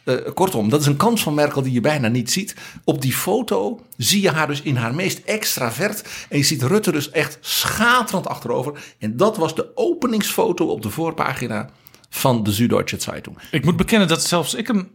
Uh, 0.07 0.15
kortom, 0.33 0.69
dat 0.69 0.81
is 0.81 0.85
een 0.85 0.97
kans 0.97 1.23
van 1.23 1.33
Merkel 1.33 1.61
die 1.61 1.71
je 1.71 1.81
bijna 1.81 2.07
niet 2.07 2.31
ziet. 2.31 2.55
Op 2.83 3.01
die 3.01 3.13
foto 3.13 3.85
zie 3.97 4.21
je 4.21 4.29
haar 4.29 4.47
dus 4.47 4.61
in 4.61 4.75
haar 4.75 4.95
meest 4.95 5.21
extravert. 5.25 6.03
En 6.29 6.37
je 6.37 6.43
ziet 6.43 6.63
Rutte 6.63 6.91
dus 6.91 7.11
echt 7.11 7.37
schaterend 7.41 8.27
achterover. 8.27 8.95
En 8.99 9.17
dat 9.17 9.37
was 9.37 9.55
de 9.55 9.71
openingsfoto 9.75 10.65
op 10.65 10.81
de 10.81 10.89
voorpagina 10.89 11.69
van 12.09 12.43
de 12.43 12.51
Süddeutsche 12.51 12.99
Zeitung. 12.99 13.37
Ik 13.51 13.65
moet 13.65 13.77
bekennen 13.77 14.07
dat 14.07 14.23
zelfs 14.23 14.53
ik 14.53 14.67
hem 14.67 14.91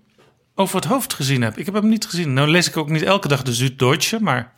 over 0.55 0.77
het 0.77 0.85
hoofd 0.85 1.15
gezien 1.15 1.43
heb. 1.43 1.59
Ik 1.59 1.65
heb 1.65 1.75
hem 1.75 1.89
niet 1.89 2.07
gezien. 2.07 2.33
Nou 2.33 2.49
lees 2.49 2.69
ik 2.69 2.77
ook 2.77 2.91
niet 2.91 3.03
elke 3.03 3.29
dag 3.29 3.43
de 3.43 3.53
Süddeutsche, 3.53 4.21
maar... 4.21 4.53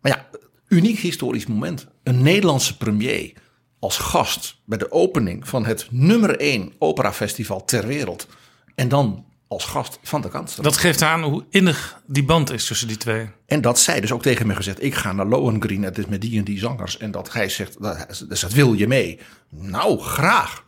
Maar 0.00 0.12
ja, 0.12 0.38
uniek 0.68 0.98
historisch 0.98 1.46
moment. 1.46 1.86
Een 2.02 2.22
Nederlandse 2.22 2.76
premier 2.76 3.32
als 3.78 3.98
gast 3.98 4.60
bij 4.64 4.78
de 4.78 4.92
opening 4.92 5.48
van 5.48 5.66
het 5.66 5.86
nummer 5.90 6.36
1 6.38 6.72
operafestival 6.78 7.64
ter 7.64 7.86
wereld. 7.86 8.26
En 8.74 8.88
dan 8.88 9.24
als 9.50 9.64
gast 9.64 9.98
van 10.02 10.20
de 10.20 10.28
kanselier. 10.28 10.64
Dat 10.64 10.76
geeft 10.76 11.02
aan 11.02 11.22
hoe 11.22 11.44
innig 11.50 12.02
die 12.06 12.24
band 12.24 12.50
is 12.50 12.66
tussen 12.66 12.88
die 12.88 12.96
twee. 12.96 13.28
En 13.46 13.60
dat 13.60 13.78
zij 13.78 14.00
dus 14.00 14.12
ook 14.12 14.22
tegen 14.22 14.46
me 14.46 14.54
gezegd: 14.54 14.82
ik 14.82 14.94
ga 14.94 15.12
naar 15.12 15.26
Lohengrin, 15.26 15.82
het 15.82 15.98
is 15.98 16.06
met 16.06 16.20
die 16.20 16.38
en 16.38 16.44
die 16.44 16.58
zangers. 16.58 16.98
En 16.98 17.10
dat 17.10 17.32
hij 17.32 17.48
zegt: 17.48 17.82
dat, 17.82 18.24
dus 18.28 18.40
dat 18.40 18.52
wil 18.52 18.72
je 18.72 18.86
mee. 18.86 19.18
Nou, 19.48 20.00
graag. 20.00 20.64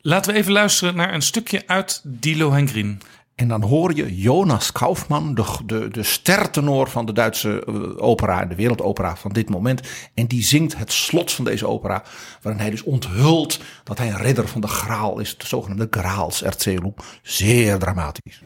Laten 0.00 0.32
we 0.32 0.38
even 0.38 0.52
luisteren 0.52 0.96
naar 0.96 1.14
een 1.14 1.22
stukje 1.22 1.62
uit 1.66 2.00
die 2.04 2.36
Lohengrin. 2.36 3.00
En 3.34 3.48
dan 3.48 3.62
hoor 3.62 3.94
je 3.94 4.16
Jonas 4.16 4.72
Kaufmann, 4.72 5.34
de, 5.34 5.44
de, 5.66 5.88
de 5.88 6.02
stertenor 6.02 6.90
van 6.90 7.06
de 7.06 7.12
Duitse 7.12 7.66
uh, 7.68 8.02
opera, 8.02 8.44
de 8.44 8.54
wereldopera 8.54 9.16
van 9.16 9.32
dit 9.32 9.50
moment. 9.50 9.80
En 10.14 10.26
die 10.26 10.42
zingt 10.42 10.76
het 10.76 10.92
slot 10.92 11.32
van 11.32 11.44
deze 11.44 11.66
opera, 11.66 12.02
waarin 12.42 12.60
hij 12.60 12.70
dus 12.70 12.82
onthult 12.82 13.60
dat 13.84 13.98
hij 13.98 14.08
een 14.08 14.18
ridder 14.18 14.48
van 14.48 14.60
de 14.60 14.66
Graal 14.66 15.18
is, 15.18 15.38
de 15.38 15.46
zogenaamde 15.46 15.88
Graalserzählung. 15.90 16.94
Zeer 17.22 17.78
dramatisch. 17.78 18.42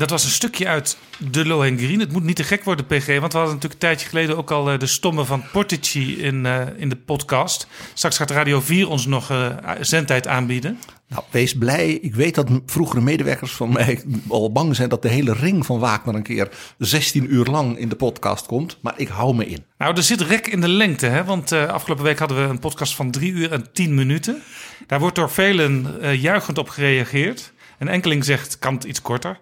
Dat 0.00 0.10
was 0.10 0.24
een 0.24 0.30
stukje 0.30 0.66
uit 0.66 0.98
De 1.18 1.46
Lohengrin. 1.46 2.00
Het 2.00 2.12
moet 2.12 2.22
niet 2.22 2.36
te 2.36 2.44
gek 2.44 2.64
worden, 2.64 2.86
PG. 2.86 3.06
Want 3.06 3.32
we 3.32 3.38
hadden 3.38 3.54
natuurlijk 3.54 3.72
een 3.72 3.78
tijdje 3.78 4.08
geleden 4.08 4.36
ook 4.36 4.50
al 4.50 4.78
de 4.78 4.86
stomme 4.86 5.24
van 5.24 5.44
Portici 5.52 6.22
in, 6.22 6.44
uh, 6.44 6.62
in 6.76 6.88
de 6.88 6.96
podcast. 6.96 7.66
Straks 7.94 8.16
gaat 8.16 8.30
Radio 8.30 8.60
4 8.60 8.88
ons 8.88 9.06
nog 9.06 9.30
uh, 9.30 9.48
zendtijd 9.80 10.26
aanbieden. 10.26 10.78
Nou, 11.08 11.22
wees 11.30 11.54
blij. 11.54 11.90
Ik 11.90 12.14
weet 12.14 12.34
dat 12.34 12.48
vroegere 12.66 13.00
medewerkers 13.00 13.52
van 13.52 13.72
mij 13.72 14.02
al 14.28 14.52
bang 14.52 14.76
zijn 14.76 14.88
dat 14.88 15.02
de 15.02 15.08
hele 15.08 15.32
ring 15.32 15.66
van 15.66 15.78
Wagner 15.78 16.14
een 16.14 16.22
keer 16.22 16.48
16 16.78 17.34
uur 17.34 17.44
lang 17.44 17.78
in 17.78 17.88
de 17.88 17.96
podcast 17.96 18.46
komt. 18.46 18.78
Maar 18.80 18.94
ik 18.96 19.08
hou 19.08 19.34
me 19.34 19.46
in. 19.46 19.64
Nou, 19.78 19.96
er 19.96 20.02
zit 20.02 20.20
rek 20.20 20.46
in 20.46 20.60
de 20.60 20.68
lengte, 20.68 21.06
hè? 21.06 21.24
want 21.24 21.52
eh, 21.52 21.66
afgelopen 21.66 22.04
week 22.04 22.18
hadden 22.18 22.42
we 22.42 22.48
een 22.48 22.58
podcast 22.58 22.94
van 22.94 23.10
drie 23.10 23.32
uur 23.32 23.52
en 23.52 23.72
tien 23.72 23.94
minuten. 23.94 24.42
Daar 24.86 25.00
wordt 25.00 25.16
door 25.16 25.30
velen 25.30 26.00
eh, 26.00 26.22
juichend 26.22 26.58
op 26.58 26.68
gereageerd. 26.68 27.52
Een 27.78 27.88
enkeling 27.88 28.24
zegt, 28.24 28.58
kan 28.58 28.74
het 28.74 28.84
iets 28.84 29.02
korter? 29.02 29.38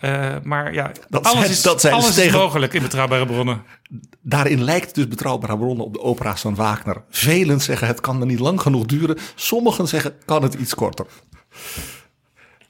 Eh, 0.00 0.36
maar 0.42 0.72
ja, 0.72 0.92
Dat 1.08 1.24
alles, 1.24 1.38
zijn- 1.40 1.50
is, 1.50 1.62
dat 1.62 1.80
zijn 1.80 1.92
alles 1.94 2.08
is 2.08 2.14
tegen- 2.14 2.38
mogelijk 2.38 2.74
in 2.74 2.82
betrouwbare 2.82 3.26
bronnen. 3.26 3.62
Daarin 4.20 4.62
lijkt 4.64 4.94
dus 4.94 5.08
betrouwbare 5.08 5.58
bronnen 5.58 5.84
op 5.84 5.92
de 5.92 6.00
opera's 6.00 6.40
van 6.40 6.54
Wagner. 6.54 7.02
Velen 7.10 7.60
zeggen 7.60 7.86
het 7.86 8.00
kan 8.00 8.20
er 8.20 8.26
niet 8.26 8.38
lang 8.38 8.60
genoeg 8.60 8.86
duren. 8.86 9.18
Sommigen 9.34 9.88
zeggen 9.88 10.14
kan 10.24 10.42
het 10.42 10.54
iets 10.54 10.74
korter. 10.74 11.06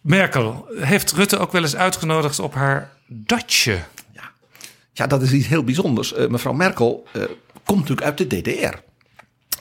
Merkel 0.00 0.66
heeft 0.76 1.12
Rutte 1.12 1.38
ook 1.38 1.52
wel 1.52 1.62
eens 1.62 1.76
uitgenodigd 1.76 2.38
op 2.38 2.54
haar 2.54 2.90
datje. 3.06 3.78
Ja, 4.92 5.06
dat 5.06 5.22
is 5.22 5.32
iets 5.32 5.46
heel 5.46 5.64
bijzonders. 5.64 6.12
Eh, 6.12 6.26
mevrouw 6.28 6.52
Merkel 6.52 7.06
eh, 7.12 7.22
komt 7.64 7.78
natuurlijk 7.88 8.06
uit 8.06 8.18
de 8.18 8.26
DDR. 8.26 8.74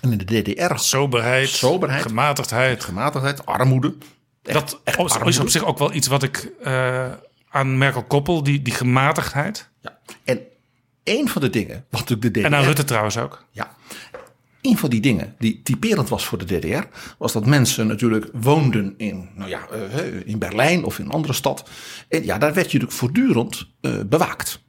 En 0.02 0.12
in 0.12 0.18
de 0.18 0.42
DDR 0.42 0.76
Soberheid, 0.76 1.50
Soberheid. 1.50 2.02
gematigdheid. 2.02 2.84
gematigdheid, 2.84 3.46
armoede. 3.46 3.96
dat 4.42 4.80
echt 4.84 5.00
is 5.00 5.12
armoede. 5.12 5.42
op 5.42 5.50
zich 5.50 5.64
ook 5.66 5.78
wel 5.78 5.94
iets 5.94 6.08
wat 6.08 6.24
ik 6.24 6.52
aan 7.58 7.78
Merkel 7.78 8.04
koppel, 8.04 8.44
die, 8.44 8.62
die 8.62 8.74
gematigdheid. 8.74 9.70
Ja. 9.82 9.98
En 10.24 10.40
een 11.04 11.30
van 11.30 11.42
de 11.42 11.50
dingen, 11.50 11.86
wat 11.90 12.00
natuurlijk 12.00 12.34
de 12.34 12.40
DDR... 12.40 12.46
En 12.46 12.56
aan 12.56 12.64
Rutte 12.64 12.84
trouwens 12.84 13.18
ook. 13.18 13.46
Ja. 13.52 13.76
Een 14.62 14.78
van 14.78 14.90
die 14.90 15.02
dingen 15.02 15.36
die 15.40 15.62
typerend 15.64 16.10
was 16.10 16.26
voor 16.26 16.38
de 16.38 16.46
DDR, 16.46 16.84
was 17.18 17.34
dat 17.34 17.46
mensen 17.46 17.88
natuurlijk 17.88 18.30
woonden 18.34 18.94
in, 18.98 19.30
nou 19.36 19.50
ja, 19.50 19.68
eh, 19.70 20.28
in 20.28 20.40
Berlijn 20.40 20.84
of 20.84 21.00
in 21.00 21.06
een 21.06 21.12
andere 21.12 21.34
stad. 21.34 21.70
En 22.10 22.26
ja, 22.26 22.38
daar 22.38 22.54
werd 22.54 22.72
je 22.72 22.78
natuurlijk 22.78 22.92
voortdurend 22.92 23.68
eh, 23.82 23.92
bewaakt. 24.06 24.66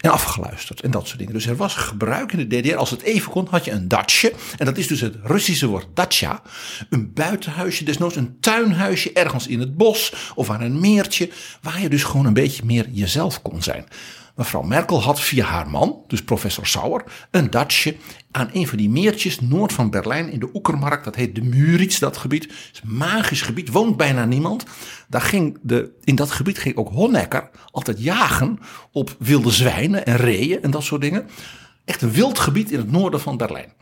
En 0.00 0.10
afgeluisterd 0.10 0.80
en 0.80 0.90
dat 0.90 1.06
soort 1.06 1.18
dingen. 1.18 1.32
Dus 1.32 1.46
er 1.46 1.56
was 1.56 1.74
gebruik 1.74 2.32
in 2.32 2.48
de 2.48 2.60
DDR. 2.60 2.76
Als 2.76 2.90
het 2.90 3.02
even 3.02 3.30
kon, 3.30 3.46
had 3.50 3.64
je 3.64 3.70
een 3.70 3.88
datje. 3.88 4.32
En 4.58 4.66
dat 4.66 4.78
is 4.78 4.86
dus 4.86 5.00
het 5.00 5.16
Russische 5.22 5.66
woord 5.66 5.86
dacha. 5.94 6.42
Een 6.90 7.12
buitenhuisje, 7.12 7.84
desnoods 7.84 8.16
een 8.16 8.36
tuinhuisje 8.40 9.12
ergens 9.12 9.46
in 9.46 9.60
het 9.60 9.76
bos 9.76 10.12
of 10.34 10.50
aan 10.50 10.60
een 10.60 10.80
meertje. 10.80 11.30
Waar 11.62 11.80
je 11.80 11.88
dus 11.88 12.02
gewoon 12.02 12.26
een 12.26 12.32
beetje 12.32 12.64
meer 12.64 12.88
jezelf 12.90 13.42
kon 13.42 13.62
zijn. 13.62 13.86
Mevrouw 14.40 14.62
Merkel 14.62 15.02
had 15.02 15.20
via 15.20 15.44
haar 15.44 15.70
man, 15.70 16.04
dus 16.06 16.24
professor 16.24 16.66
Sauer, 16.66 17.04
een 17.30 17.50
datje 17.50 17.96
aan 18.30 18.50
een 18.52 18.66
van 18.66 18.78
die 18.78 18.90
meertjes 18.90 19.40
noord 19.40 19.72
van 19.72 19.90
Berlijn 19.90 20.30
in 20.30 20.38
de 20.38 20.50
Oekermark. 20.54 21.04
Dat 21.04 21.14
heet 21.14 21.34
de 21.34 21.42
Müritz, 21.42 21.98
dat 21.98 22.16
gebied. 22.16 22.52
Is 22.72 22.80
een 22.82 22.96
magisch 22.96 23.42
gebied, 23.42 23.70
woont 23.70 23.96
bijna 23.96 24.24
niemand. 24.24 24.64
Daar 25.08 25.20
ging 25.20 25.58
de, 25.62 25.92
in 26.04 26.14
dat 26.14 26.30
gebied 26.30 26.58
ging 26.58 26.76
ook 26.76 26.88
Honecker 26.88 27.50
altijd 27.70 28.02
jagen 28.02 28.58
op 28.92 29.16
wilde 29.18 29.50
zwijnen 29.50 30.06
en 30.06 30.16
reeën 30.16 30.62
en 30.62 30.70
dat 30.70 30.82
soort 30.82 31.00
dingen. 31.00 31.28
Echt 31.84 32.02
een 32.02 32.12
wild 32.12 32.38
gebied 32.38 32.70
in 32.70 32.78
het 32.78 32.90
noorden 32.90 33.20
van 33.20 33.36
Berlijn. 33.36 33.72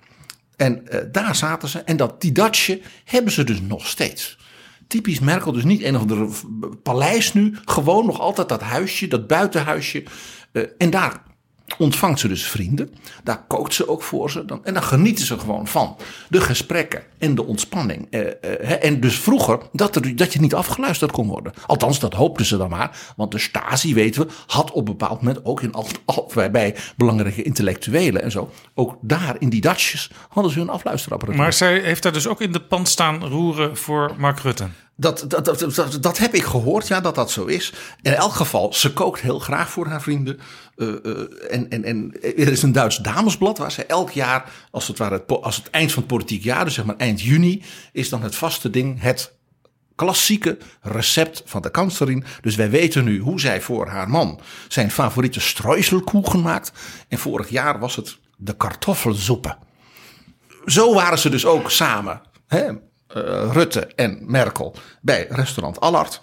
En 0.56 0.88
eh, 0.88 1.00
daar 1.12 1.36
zaten 1.36 1.68
ze. 1.68 1.78
En 1.78 1.96
dat, 1.96 2.20
die 2.20 2.32
datje 2.32 2.80
hebben 3.04 3.32
ze 3.32 3.44
dus 3.44 3.60
nog 3.60 3.86
steeds. 3.86 4.38
Typisch 4.88 5.20
Merkel, 5.20 5.52
dus 5.52 5.64
niet 5.64 5.82
een 5.82 5.94
of 5.94 6.00
andere 6.00 6.28
paleis 6.82 7.32
nu. 7.32 7.56
Gewoon 7.64 8.06
nog 8.06 8.20
altijd 8.20 8.48
dat 8.48 8.60
huisje, 8.60 9.08
dat 9.08 9.26
buitenhuisje. 9.26 10.04
Eh, 10.52 10.62
en 10.78 10.90
daar 10.90 11.22
ontvangt 11.78 12.20
ze 12.20 12.28
dus 12.28 12.46
vrienden. 12.46 12.94
Daar 13.24 13.44
kookt 13.46 13.74
ze 13.74 13.88
ook 13.88 14.02
voor 14.02 14.30
ze. 14.30 14.44
Dan, 14.44 14.64
en 14.64 14.74
dan 14.74 14.82
genieten 14.82 15.26
ze 15.26 15.38
gewoon 15.38 15.66
van 15.66 15.96
de 16.28 16.40
gesprekken 16.40 17.02
en 17.18 17.34
de 17.34 17.44
ontspanning. 17.44 18.06
Eh, 18.10 18.20
eh, 18.20 18.84
en 18.84 19.00
dus 19.00 19.18
vroeger 19.18 19.58
dat, 19.72 19.96
er, 19.96 20.16
dat 20.16 20.32
je 20.32 20.40
niet 20.40 20.54
afgeluisterd 20.54 21.10
kon 21.10 21.28
worden. 21.28 21.52
Althans, 21.66 22.00
dat 22.00 22.14
hoopten 22.14 22.46
ze 22.46 22.56
dan 22.56 22.70
maar. 22.70 23.12
Want 23.16 23.32
de 23.32 23.38
Stasi, 23.38 23.94
weten 23.94 24.26
we, 24.26 24.32
had 24.46 24.70
op 24.70 24.88
een 24.88 24.96
bepaald 24.96 25.22
moment 25.22 25.44
ook 25.44 25.62
in 25.62 25.72
al, 25.72 26.32
bij, 26.50 26.76
belangrijke 26.96 27.42
intellectuelen 27.42 28.22
en 28.22 28.30
zo. 28.30 28.50
Ook 28.74 28.96
daar 29.00 29.36
in 29.38 29.48
die 29.48 29.60
datjes 29.60 30.10
hadden 30.28 30.52
ze 30.52 30.58
hun 30.58 30.68
afluisterapparatuur. 30.68 31.42
Maar 31.42 31.52
zij 31.52 31.80
heeft 31.80 32.02
daar 32.02 32.12
dus 32.12 32.26
ook 32.26 32.40
in 32.40 32.52
de 32.52 32.60
pan 32.60 32.86
staan 32.86 33.24
roeren 33.24 33.76
voor 33.76 34.14
Mark 34.16 34.38
Rutte. 34.38 34.68
Dat, 35.00 35.24
dat, 35.28 35.44
dat, 35.44 35.98
dat, 36.00 36.18
heb 36.18 36.34
ik 36.34 36.42
gehoord, 36.42 36.88
ja, 36.88 37.00
dat 37.00 37.14
dat 37.14 37.30
zo 37.30 37.44
is. 37.44 37.72
In 38.02 38.14
elk 38.14 38.32
geval, 38.32 38.72
ze 38.72 38.92
kookt 38.92 39.20
heel 39.20 39.38
graag 39.38 39.70
voor 39.70 39.86
haar 39.86 40.02
vrienden. 40.02 40.40
Eh, 40.76 40.88
eh, 40.88 41.18
en, 41.50 41.70
en, 41.70 41.84
en 41.84 42.12
er 42.22 42.48
is 42.48 42.62
een 42.62 42.72
Duits 42.72 42.96
damesblad 42.96 43.58
waar 43.58 43.72
ze 43.72 43.84
elk 43.84 44.10
jaar, 44.10 44.52
als 44.70 44.88
het, 44.88 44.98
ware, 44.98 45.14
het, 45.14 45.42
als 45.42 45.56
het 45.56 45.70
eind 45.70 45.92
van 45.92 46.02
het 46.02 46.12
politiek 46.12 46.42
jaar, 46.42 46.64
dus 46.64 46.74
zeg 46.74 46.84
maar 46.84 46.96
eind 46.96 47.20
juni, 47.20 47.62
is 47.92 48.08
dan 48.08 48.22
het 48.22 48.34
vaste 48.34 48.70
ding 48.70 49.00
het 49.00 49.32
klassieke 49.94 50.58
recept 50.82 51.42
van 51.44 51.62
de 51.62 51.70
kanslerin. 51.70 52.24
Dus 52.40 52.56
wij 52.56 52.70
weten 52.70 53.04
nu 53.04 53.18
hoe 53.18 53.40
zij 53.40 53.60
voor 53.60 53.88
haar 53.88 54.10
man 54.10 54.40
zijn 54.68 54.90
favoriete 54.90 55.40
streuselkoegen 55.40 56.42
maakt. 56.42 56.72
En 57.08 57.18
vorig 57.18 57.48
jaar 57.48 57.78
was 57.78 57.96
het 57.96 58.18
de 58.36 58.56
kartoffelsoepen. 58.56 59.56
Zo 60.64 60.94
waren 60.94 61.18
ze 61.18 61.28
dus 61.28 61.46
ook 61.46 61.70
samen, 61.70 62.20
eh, 62.46 62.70
Rutte 63.52 63.86
en 63.86 64.18
Merkel, 64.26 64.74
bij 65.00 65.26
restaurant 65.30 65.80
Allard. 65.80 66.20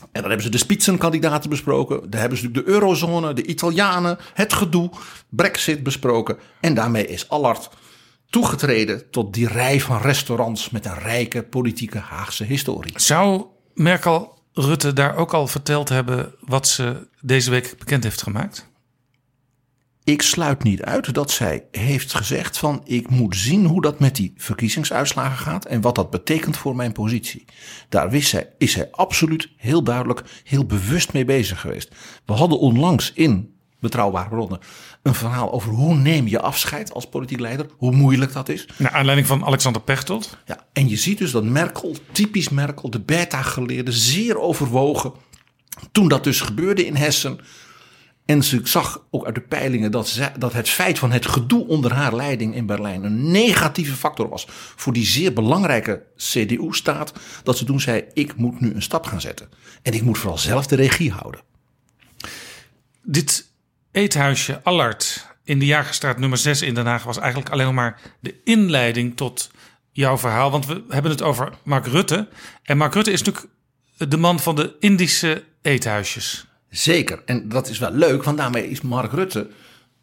En 0.00 0.20
dan 0.20 0.24
hebben 0.24 0.42
ze 0.42 0.50
de 0.50 0.58
spitsenkandidaten 0.58 1.50
besproken. 1.50 2.10
Daar 2.10 2.20
hebben 2.20 2.38
ze 2.38 2.50
de 2.50 2.62
eurozone, 2.64 3.32
de 3.32 3.46
Italianen, 3.46 4.18
het 4.34 4.52
gedoe, 4.52 4.90
Brexit 5.28 5.82
besproken. 5.82 6.38
En 6.60 6.74
daarmee 6.74 7.06
is 7.06 7.28
Allard 7.28 7.70
toegetreden 8.30 9.10
tot 9.10 9.34
die 9.34 9.48
rij 9.48 9.80
van 9.80 10.00
restaurants 10.00 10.70
met 10.70 10.86
een 10.86 10.98
rijke 10.98 11.42
politieke 11.42 11.98
Haagse 11.98 12.44
historie. 12.44 12.92
Zou 12.96 13.44
Merkel 13.74 14.40
Rutte 14.52 14.92
daar 14.92 15.16
ook 15.16 15.34
al 15.34 15.46
verteld 15.46 15.88
hebben 15.88 16.34
wat 16.40 16.68
ze 16.68 17.08
deze 17.20 17.50
week 17.50 17.74
bekend 17.78 18.02
heeft 18.02 18.22
gemaakt? 18.22 18.70
Ik 20.04 20.22
sluit 20.22 20.62
niet 20.62 20.82
uit 20.82 21.14
dat 21.14 21.30
zij 21.30 21.64
heeft 21.70 22.14
gezegd 22.14 22.58
van 22.58 22.80
ik 22.84 23.10
moet 23.10 23.36
zien 23.36 23.66
hoe 23.66 23.82
dat 23.82 23.98
met 23.98 24.16
die 24.16 24.32
verkiezingsuitslagen 24.36 25.38
gaat 25.38 25.64
en 25.64 25.80
wat 25.80 25.94
dat 25.94 26.10
betekent 26.10 26.56
voor 26.56 26.76
mijn 26.76 26.92
positie. 26.92 27.44
Daar 27.88 28.10
wist 28.10 28.28
zij, 28.28 28.48
is 28.58 28.72
zij 28.72 28.88
absoluut 28.90 29.48
heel 29.56 29.82
duidelijk, 29.82 30.22
heel 30.44 30.64
bewust 30.64 31.12
mee 31.12 31.24
bezig 31.24 31.60
geweest. 31.60 31.94
We 32.24 32.32
hadden 32.32 32.58
onlangs 32.58 33.12
in 33.12 33.54
Betrouwbare 33.80 34.28
Bronnen 34.28 34.60
een 35.02 35.14
verhaal 35.14 35.52
over 35.52 35.72
hoe 35.72 35.94
neem 35.94 36.28
je 36.28 36.40
afscheid 36.40 36.92
als 36.92 37.08
politiek 37.08 37.40
leider, 37.40 37.66
hoe 37.76 37.92
moeilijk 37.92 38.32
dat 38.32 38.48
is. 38.48 38.66
Naar 38.76 38.90
aanleiding 38.90 39.26
van 39.26 39.44
Alexander 39.44 39.82
Pechtold. 39.82 40.36
Ja, 40.46 40.66
en 40.72 40.88
je 40.88 40.96
ziet 40.96 41.18
dus 41.18 41.30
dat 41.30 41.44
Merkel, 41.44 41.96
typisch 42.12 42.48
Merkel, 42.48 42.90
de 42.90 43.00
beta-geleerde, 43.00 43.92
zeer 43.92 44.38
overwogen. 44.38 45.12
Toen 45.92 46.08
dat 46.08 46.24
dus 46.24 46.40
gebeurde 46.40 46.86
in 46.86 46.94
Hessen. 46.94 47.40
En 48.24 48.42
ze 48.42 48.60
zag 48.64 49.04
ook 49.10 49.24
uit 49.26 49.34
de 49.34 49.40
peilingen 49.40 49.90
dat, 49.90 50.20
dat 50.38 50.52
het 50.52 50.68
feit 50.68 50.98
van 50.98 51.12
het 51.12 51.26
gedoe 51.26 51.66
onder 51.66 51.92
haar 51.92 52.14
leiding 52.14 52.54
in 52.54 52.66
Berlijn 52.66 53.04
een 53.04 53.30
negatieve 53.30 53.94
factor 53.94 54.28
was 54.28 54.46
voor 54.48 54.92
die 54.92 55.06
zeer 55.06 55.32
belangrijke 55.32 56.02
CDU-staat. 56.16 57.12
Dat 57.42 57.58
ze 57.58 57.64
toen 57.64 57.80
zei: 57.80 58.04
Ik 58.12 58.36
moet 58.36 58.60
nu 58.60 58.74
een 58.74 58.82
stap 58.82 59.06
gaan 59.06 59.20
zetten. 59.20 59.48
En 59.82 59.92
ik 59.92 60.02
moet 60.02 60.18
vooral 60.18 60.38
zelf 60.38 60.66
de 60.66 60.76
regie 60.76 61.12
houden. 61.12 61.40
Dit 63.02 63.52
eethuisje 63.92 64.60
Allard 64.62 65.26
in 65.44 65.58
de 65.58 65.66
Jagerstraat 65.66 66.18
nummer 66.18 66.38
6 66.38 66.62
in 66.62 66.74
Den 66.74 66.86
Haag 66.86 67.02
was 67.02 67.18
eigenlijk 67.18 67.50
alleen 67.50 67.74
maar 67.74 68.00
de 68.20 68.34
inleiding 68.44 69.16
tot 69.16 69.50
jouw 69.90 70.18
verhaal. 70.18 70.50
Want 70.50 70.66
we 70.66 70.84
hebben 70.88 71.10
het 71.10 71.22
over 71.22 71.52
Mark 71.62 71.86
Rutte. 71.86 72.28
En 72.62 72.76
Mark 72.76 72.94
Rutte 72.94 73.12
is 73.12 73.22
natuurlijk 73.22 73.52
de 73.96 74.16
man 74.16 74.40
van 74.40 74.56
de 74.56 74.76
Indische 74.80 75.44
eethuisjes. 75.62 76.46
Zeker. 76.72 77.22
En 77.24 77.48
dat 77.48 77.68
is 77.68 77.78
wel 77.78 77.92
leuk, 77.92 78.22
want 78.22 78.38
daarmee 78.38 78.68
is 78.70 78.80
Mark 78.80 79.12
Rutte, 79.12 79.48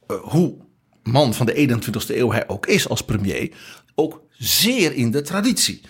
eh, 0.08 0.18
hoe 0.22 0.56
man 1.04 1.34
van 1.34 1.46
de 1.46 1.54
21ste 1.54 2.18
eeuw 2.18 2.32
hij 2.32 2.48
ook 2.48 2.66
is 2.66 2.90
als 2.90 3.02
premier, 3.02 3.52
ook 3.96 4.22
zeer 4.38 4.94
in 4.94 5.12
de 5.12 5.22
traditie. 5.22 5.82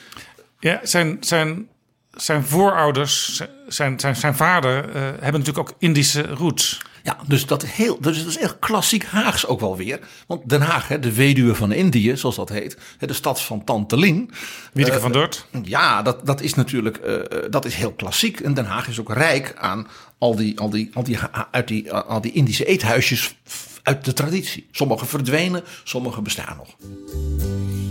Ja, 0.59 0.79
zijn, 0.83 1.17
zijn, 1.19 1.67
zijn 2.11 2.43
voorouders, 2.43 3.41
zijn, 3.67 3.99
zijn, 3.99 4.15
zijn 4.15 4.35
vader, 4.35 4.89
eh, 4.89 5.01
hebben 5.01 5.39
natuurlijk 5.39 5.69
ook 5.69 5.75
Indische 5.79 6.21
roots. 6.21 6.81
Ja, 7.03 7.17
dus 7.27 7.45
dat, 7.45 7.65
heel, 7.65 8.01
dus 8.01 8.17
dat 8.17 8.27
is 8.27 8.37
echt 8.37 8.59
klassiek 8.59 9.03
Haags 9.05 9.47
ook 9.47 9.59
wel 9.59 9.77
weer. 9.77 9.99
Want 10.27 10.49
Den 10.49 10.61
Haag, 10.61 10.87
hè, 10.87 10.99
de 10.99 11.13
weduwe 11.13 11.55
van 11.55 11.71
Indië, 11.71 12.17
zoals 12.17 12.35
dat 12.35 12.49
heet. 12.49 12.77
hè, 12.97 13.07
De 13.07 13.13
stad 13.13 13.41
van 13.41 13.63
Tante 13.63 13.97
Lien. 13.97 14.31
Wiedeke 14.73 14.95
Eh, 14.95 15.01
van 15.01 15.11
Dort. 15.11 15.45
Ja, 15.63 16.01
dat, 16.01 16.25
dat 16.25 16.41
is 16.41 16.53
natuurlijk 16.53 16.99
dat 17.49 17.65
is 17.65 17.75
heel 17.75 17.93
klassiek. 17.93 18.39
En 18.39 18.53
Den 18.53 18.65
Haag 18.65 18.87
is 18.87 18.99
ook 18.99 19.13
rijk 19.13 19.53
aan 19.57 19.87
al 20.19 20.35
die, 20.35 20.59
al 20.59 20.69
die, 20.69 20.89
al 20.93 21.03
die, 21.03 21.17
uit 21.51 21.67
die, 21.67 21.91
al 21.93 22.21
die 22.21 22.31
Indische 22.31 22.65
eethuisjes 22.65 23.35
uit 23.83 24.05
de 24.05 24.13
traditie. 24.13 24.67
Sommige 24.71 25.05
verdwenen, 25.05 25.63
sommige 25.83 26.21
bestaan 26.21 26.57
nog. 26.57 26.75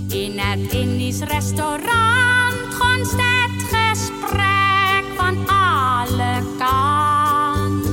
In 0.09 0.39
het 0.39 0.73
Indisch 0.73 1.19
restaurant 1.19 2.75
gonst 2.79 3.15
het 3.17 3.63
gesprek 3.73 5.05
van 5.17 5.49
alle 5.49 6.43
kant. 6.59 7.87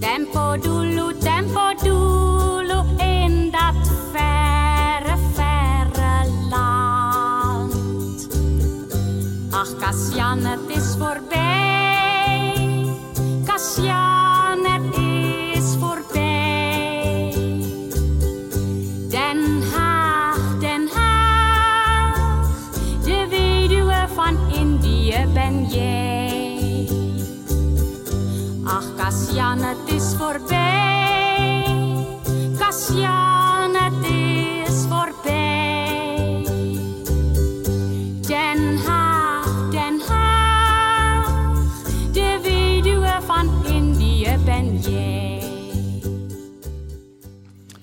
Tempo 0.00 0.58
doelo, 0.58 1.18
tempo 1.18 1.74
doelo 1.82 2.84
in 2.98 3.50
dat 3.50 3.90
verre, 4.12 5.16
verre 5.34 6.30
land. 6.50 7.72
Sebastian, 13.58 14.64
is 15.56 15.76
voorbij. 15.78 17.34
Den 19.08 19.62
Haag, 19.72 20.58
Den 20.60 20.88
Haag, 20.94 22.48
de 23.04 23.26
weduwe 23.28 24.06
van 24.14 24.36
Indië 24.52 25.26
ben 25.34 25.64
jij. 25.64 26.88
Ach, 28.64 28.94
Kasjan, 28.96 29.58
het 29.58 29.94
is 29.94 30.14
voorbij. 30.18 30.87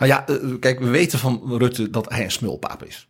Ja, 0.06 0.28
eh, 0.28 0.36
kijk, 0.60 0.80
we 0.80 0.90
weten 0.90 1.20
van 1.20 1.42
Rutte 1.48 1.90
dat 1.90 2.10
hij 2.10 2.24
een 2.24 2.32
smulpaap 2.32 2.84
is. 2.84 3.08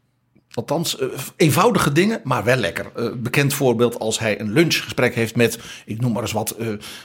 Althans, 0.52 0.98
eh, 0.98 1.08
eenvoudige 1.36 1.92
dingen, 1.92 2.22
maar 2.24 2.44
wel 2.44 2.56
lekker. 2.56 2.92
Eh, 2.96 3.12
bekend 3.18 3.54
voorbeeld 3.54 4.00
als 4.00 4.20
hij 4.20 4.40
een 4.40 4.52
lunchgesprek 4.52 5.16
heeft 5.16 5.36
met, 5.36 5.60
ik 5.86 6.02
noem 6.02 6.12
maar 6.12 6.22
eens 6.22 6.32
wat, 6.32 6.56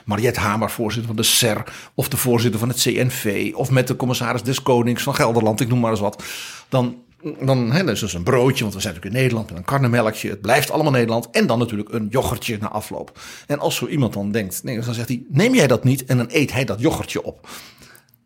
Mariette 0.05 0.40
Hamer, 0.40 0.70
voorzitter 0.70 1.07
van 1.07 1.16
de 1.16 1.29
SER. 1.29 1.64
Of 1.94 2.09
de 2.09 2.16
voorzitter 2.16 2.61
van 2.61 2.68
het 2.68 2.81
CNV. 2.81 3.53
Of 3.55 3.70
met 3.70 3.87
de 3.87 3.96
commissaris 3.96 4.42
des 4.42 4.62
Konings 4.62 5.03
van 5.03 5.14
Gelderland, 5.14 5.61
ik 5.61 5.68
noem 5.68 5.81
maar 5.81 5.90
eens 5.90 6.00
wat. 6.00 6.24
Dan, 6.68 6.96
dan 7.40 7.72
hè, 7.72 7.90
is 7.90 8.00
dus 8.00 8.14
een 8.14 8.22
broodje, 8.22 8.62
want 8.62 8.74
we 8.74 8.81
zijn 8.81 8.94
natuurlijk 8.94 9.14
in 9.14 9.22
Nederland 9.22 9.48
met 9.48 9.59
een 9.59 9.64
karnemelkje. 9.64 10.31
Het 10.31 10.40
blijft 10.40 10.70
allemaal 10.70 10.92
Nederland. 10.92 11.31
En 11.31 11.46
dan 11.46 11.59
natuurlijk 11.59 11.92
een 11.92 12.07
yoghurtje 12.11 12.59
na 12.61 12.68
afloop. 12.68 13.18
En 13.46 13.59
als 13.59 13.76
zo 13.76 13.87
iemand 13.87 14.12
dan 14.12 14.33
denkt, 14.33 14.62
nee, 14.62 14.81
dan 14.81 14.94
zegt 14.94 15.09
hij, 15.09 15.22
neem 15.29 15.55
jij 15.55 15.66
dat 15.66 15.85
niet? 15.85 16.05
En 16.05 16.16
dan 16.16 16.29
eet 16.31 16.53
hij 16.53 16.64
dat 16.64 16.81
yoghurtje 16.81 17.22
op. 17.22 17.48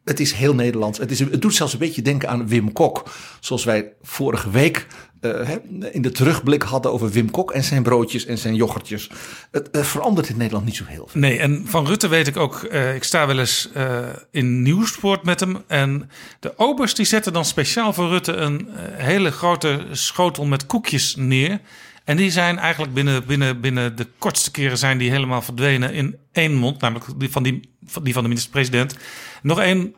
Het 0.04 0.20
is 0.20 0.32
heel 0.32 0.54
Nederlands. 0.54 0.98
Het, 0.98 1.10
is, 1.10 1.18
het 1.18 1.42
doet 1.42 1.54
zelfs 1.54 1.72
een 1.72 1.78
beetje 1.78 2.02
denken 2.02 2.28
aan 2.28 2.48
Wim 2.48 2.72
Kok. 2.72 3.10
Zoals 3.40 3.64
wij 3.64 3.92
vorige 4.02 4.50
week 4.50 4.86
eh, 5.20 5.50
in 5.90 6.02
de 6.02 6.10
terugblik 6.10 6.62
hadden 6.62 6.92
over 6.92 7.10
Wim 7.10 7.30
Kok 7.30 7.52
en 7.52 7.64
zijn 7.64 7.82
broodjes 7.82 8.26
en 8.26 8.38
zijn 8.38 8.54
yoghurtjes. 8.54 9.10
Het 9.50 9.68
verandert 9.72 10.28
in 10.28 10.36
Nederland 10.36 10.64
niet 10.64 10.76
zo 10.76 10.84
heel 10.86 11.08
veel. 11.08 11.20
Nee, 11.20 11.38
en 11.38 11.64
van 11.66 11.86
Rutte 11.86 12.08
weet 12.08 12.26
ik 12.26 12.36
ook, 12.36 12.62
eh, 12.62 12.94
ik 12.94 13.04
sta 13.04 13.26
wel 13.26 13.38
eens 13.38 13.68
eh, 13.72 13.98
in 14.30 14.62
Nieuwsport 14.62 15.24
met 15.24 15.40
hem. 15.40 15.62
En 15.66 16.10
de 16.40 16.58
obers 16.58 16.94
die 16.94 17.06
zetten 17.06 17.32
dan 17.32 17.44
speciaal 17.44 17.92
voor 17.92 18.08
Rutte 18.08 18.32
een 18.32 18.68
hele 18.92 19.30
grote 19.30 19.86
schotel 19.90 20.44
met 20.44 20.66
koekjes 20.66 21.14
neer. 21.16 21.60
En 22.04 22.16
die 22.16 22.30
zijn 22.30 22.58
eigenlijk 22.58 22.94
binnen, 22.94 23.26
binnen, 23.26 23.60
binnen 23.60 23.96
de 23.96 24.06
kortste 24.18 24.50
keren 24.50 24.78
zijn 24.78 24.98
die 24.98 25.10
helemaal 25.10 25.42
verdwenen 25.42 25.92
in 25.92 26.16
één 26.32 26.54
mond. 26.54 26.80
Namelijk 26.80 27.06
die 27.16 27.30
van, 27.30 27.42
die, 27.42 27.60
die 28.02 28.12
van 28.12 28.22
de 28.22 28.28
minister-president. 28.28 28.96
Nog 29.44 29.61
één 29.61 29.94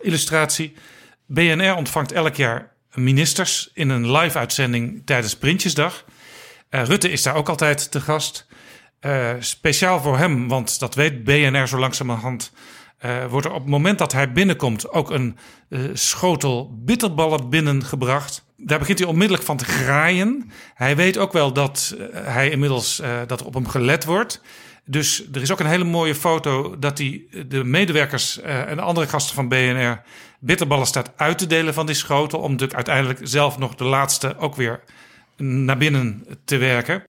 illustratie. 0.00 0.72
BNR 1.26 1.74
ontvangt 1.74 2.12
elk 2.12 2.34
jaar 2.34 2.72
ministers 2.94 3.70
in 3.74 3.88
een 3.88 4.12
live-uitzending 4.12 5.02
tijdens 5.04 5.36
Prinsjesdag. 5.36 6.04
Eh, 6.68 6.84
Rutte 6.84 7.10
is 7.10 7.22
daar 7.22 7.34
ook 7.34 7.48
altijd 7.48 7.90
te 7.90 8.00
gast. 8.00 8.46
Eh, 9.00 9.30
speciaal 9.38 10.00
voor 10.00 10.18
hem, 10.18 10.48
want 10.48 10.78
dat 10.78 10.94
weet 10.94 11.24
BNR 11.24 11.68
zo 11.68 11.78
langzamerhand. 11.78 12.52
eh 12.98 13.26
wordt 13.26 13.46
er 13.46 13.52
op 13.52 13.60
het 13.60 13.70
moment 13.70 13.98
dat 13.98 14.12
hij 14.12 14.32
binnenkomt 14.32 14.90
ook 14.90 15.10
een 15.10 15.38
schotel 15.92 16.78
bitterballen 16.84 17.50
binnengebracht. 17.50 18.44
Daar 18.56 18.78
begint 18.78 18.98
hij 18.98 19.08
onmiddellijk 19.08 19.46
van 19.46 19.56
te 19.56 19.64
graaien. 19.64 20.50
Hij 20.74 20.96
weet 20.96 21.18
ook 21.18 21.32
wel 21.32 21.52
dat 21.52 21.96
hij 22.12 22.50
inmiddels 22.50 23.02
dat 23.26 23.40
er 23.40 23.46
op 23.46 23.54
hem 23.54 23.68
gelet 23.68 24.04
wordt. 24.04 24.40
Dus 24.90 25.24
er 25.32 25.42
is 25.42 25.52
ook 25.52 25.60
een 25.60 25.66
hele 25.66 25.84
mooie 25.84 26.14
foto 26.14 26.78
dat 26.78 26.98
hij 26.98 27.24
de 27.46 27.64
medewerkers 27.64 28.40
eh, 28.40 28.68
en 28.68 28.76
de 28.76 28.82
andere 28.82 29.06
gasten 29.06 29.34
van 29.34 29.48
BNR 29.48 30.02
bitterballen 30.40 30.86
staat 30.86 31.12
uit 31.16 31.38
te 31.38 31.46
delen 31.46 31.74
van 31.74 31.86
die 31.86 31.94
schotel. 31.94 32.38
Om 32.38 32.50
natuurlijk 32.50 32.74
uiteindelijk 32.74 33.20
zelf 33.22 33.58
nog 33.58 33.74
de 33.74 33.84
laatste 33.84 34.36
ook 34.38 34.54
weer 34.54 34.82
naar 35.36 35.76
binnen 35.76 36.26
te 36.44 36.56
werken. 36.56 37.04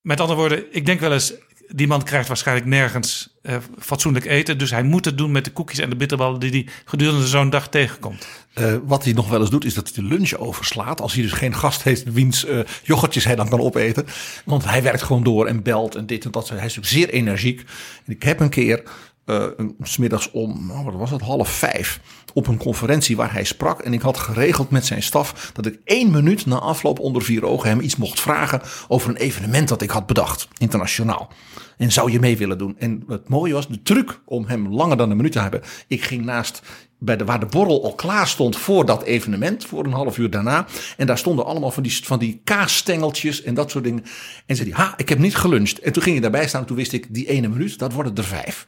Met 0.00 0.20
andere 0.20 0.38
woorden, 0.38 0.64
ik 0.70 0.86
denk 0.86 1.00
wel 1.00 1.12
eens, 1.12 1.34
die 1.68 1.86
man 1.86 2.02
krijgt 2.02 2.28
waarschijnlijk 2.28 2.66
nergens 2.66 3.36
eh, 3.42 3.56
fatsoenlijk 3.78 4.24
eten. 4.24 4.58
Dus 4.58 4.70
hij 4.70 4.82
moet 4.82 5.04
het 5.04 5.18
doen 5.18 5.30
met 5.30 5.44
de 5.44 5.50
koekjes 5.50 5.78
en 5.78 5.90
de 5.90 5.96
bitterballen 5.96 6.40
die 6.40 6.50
hij 6.50 6.66
gedurende 6.84 7.26
zo'n 7.26 7.50
dag 7.50 7.68
tegenkomt. 7.68 8.26
Eh, 8.52 8.74
wat 8.84 9.04
hij 9.04 9.12
nog 9.12 9.28
wel 9.28 9.40
eens 9.40 9.50
doet, 9.50 9.64
is 9.64 9.74
dat 9.74 9.90
hij 9.94 10.02
de 10.02 10.08
lunch 10.08 10.34
overslaat. 10.34 11.00
Als 11.00 11.12
hij 11.12 11.22
dus 11.22 11.32
geen 11.32 11.54
gast 11.54 11.82
heeft, 11.82 12.12
wiens 12.12 12.44
eh 12.44 12.58
yoghurtjes 12.82 13.24
hij 13.24 13.36
dan 13.36 13.48
kan 13.48 13.60
opeten. 13.60 14.06
Want 14.44 14.64
hij 14.64 14.82
werkt 14.82 15.02
gewoon 15.02 15.22
door 15.22 15.46
en 15.46 15.62
belt 15.62 15.94
en 15.94 16.06
dit 16.06 16.24
en 16.24 16.30
dat. 16.30 16.48
Hij 16.48 16.66
is 16.66 16.78
zeer 16.80 17.08
energiek. 17.08 17.64
En 18.06 18.12
ik 18.12 18.22
heb 18.22 18.40
een 18.40 18.50
keer, 18.50 18.82
's 19.82 19.92
smiddags 19.92 20.30
om, 20.30 20.66
nou, 20.66 20.84
wat 20.84 20.94
was 20.94 21.10
het, 21.10 21.20
half 21.20 21.48
vijf, 21.48 22.00
op 22.34 22.46
een 22.46 22.56
conferentie 22.56 23.16
waar 23.16 23.32
hij 23.32 23.44
sprak. 23.44 23.80
En 23.80 23.92
ik 23.92 24.00
had 24.00 24.18
geregeld 24.18 24.70
met 24.70 24.86
zijn 24.86 25.02
staf 25.02 25.50
dat 25.54 25.66
ik 25.66 25.78
één 25.84 26.10
minuut 26.10 26.46
na 26.46 26.58
afloop 26.58 26.98
onder 26.98 27.22
vier 27.22 27.44
ogen 27.44 27.68
hem 27.68 27.80
iets 27.80 27.96
mocht 27.96 28.20
vragen 28.20 28.60
over 28.88 29.10
een 29.10 29.16
evenement 29.16 29.68
dat 29.68 29.82
ik 29.82 29.90
had 29.90 30.06
bedacht, 30.06 30.48
internationaal. 30.58 31.28
En 31.76 31.92
zou 31.92 32.12
je 32.12 32.20
mee 32.20 32.36
willen 32.36 32.58
doen? 32.58 32.78
En 32.78 33.04
het 33.08 33.28
mooie 33.28 33.52
was, 33.52 33.68
de 33.68 33.82
truc 33.82 34.20
om 34.24 34.46
hem 34.46 34.68
langer 34.68 34.96
dan 34.96 35.10
een 35.10 35.16
minuut 35.16 35.32
te 35.32 35.40
hebben. 35.40 35.62
Ik 35.86 36.02
ging 36.02 36.24
naast 36.24 36.62
bij 36.98 37.16
de, 37.16 37.24
waar 37.24 37.40
de 37.40 37.46
borrel 37.46 37.84
al 37.84 37.94
klaar 37.94 38.28
stond 38.28 38.56
voor 38.56 38.86
dat 38.86 39.02
evenement, 39.02 39.64
voor 39.64 39.84
een 39.84 39.92
half 39.92 40.18
uur 40.18 40.30
daarna. 40.30 40.66
En 40.96 41.06
daar 41.06 41.18
stonden 41.18 41.44
allemaal 41.44 41.70
van 41.70 41.82
die, 41.82 42.00
van 42.04 42.18
die 42.18 42.40
kaasstengeltjes 42.44 43.42
en 43.42 43.54
dat 43.54 43.70
soort 43.70 43.84
dingen. 43.84 44.04
En 44.46 44.56
zei 44.56 44.70
hij, 44.70 44.84
ha, 44.84 44.94
ik 44.96 45.08
heb 45.08 45.18
niet 45.18 45.36
geluncht. 45.36 45.78
En 45.78 45.92
toen 45.92 46.02
ging 46.02 46.14
hij 46.14 46.30
daarbij 46.30 46.48
staan, 46.48 46.64
toen 46.64 46.76
wist 46.76 46.92
ik, 46.92 47.06
die 47.14 47.28
ene 47.28 47.48
minuut, 47.48 47.78
dat 47.78 47.92
worden 47.92 48.14
er 48.14 48.24
vijf. 48.24 48.66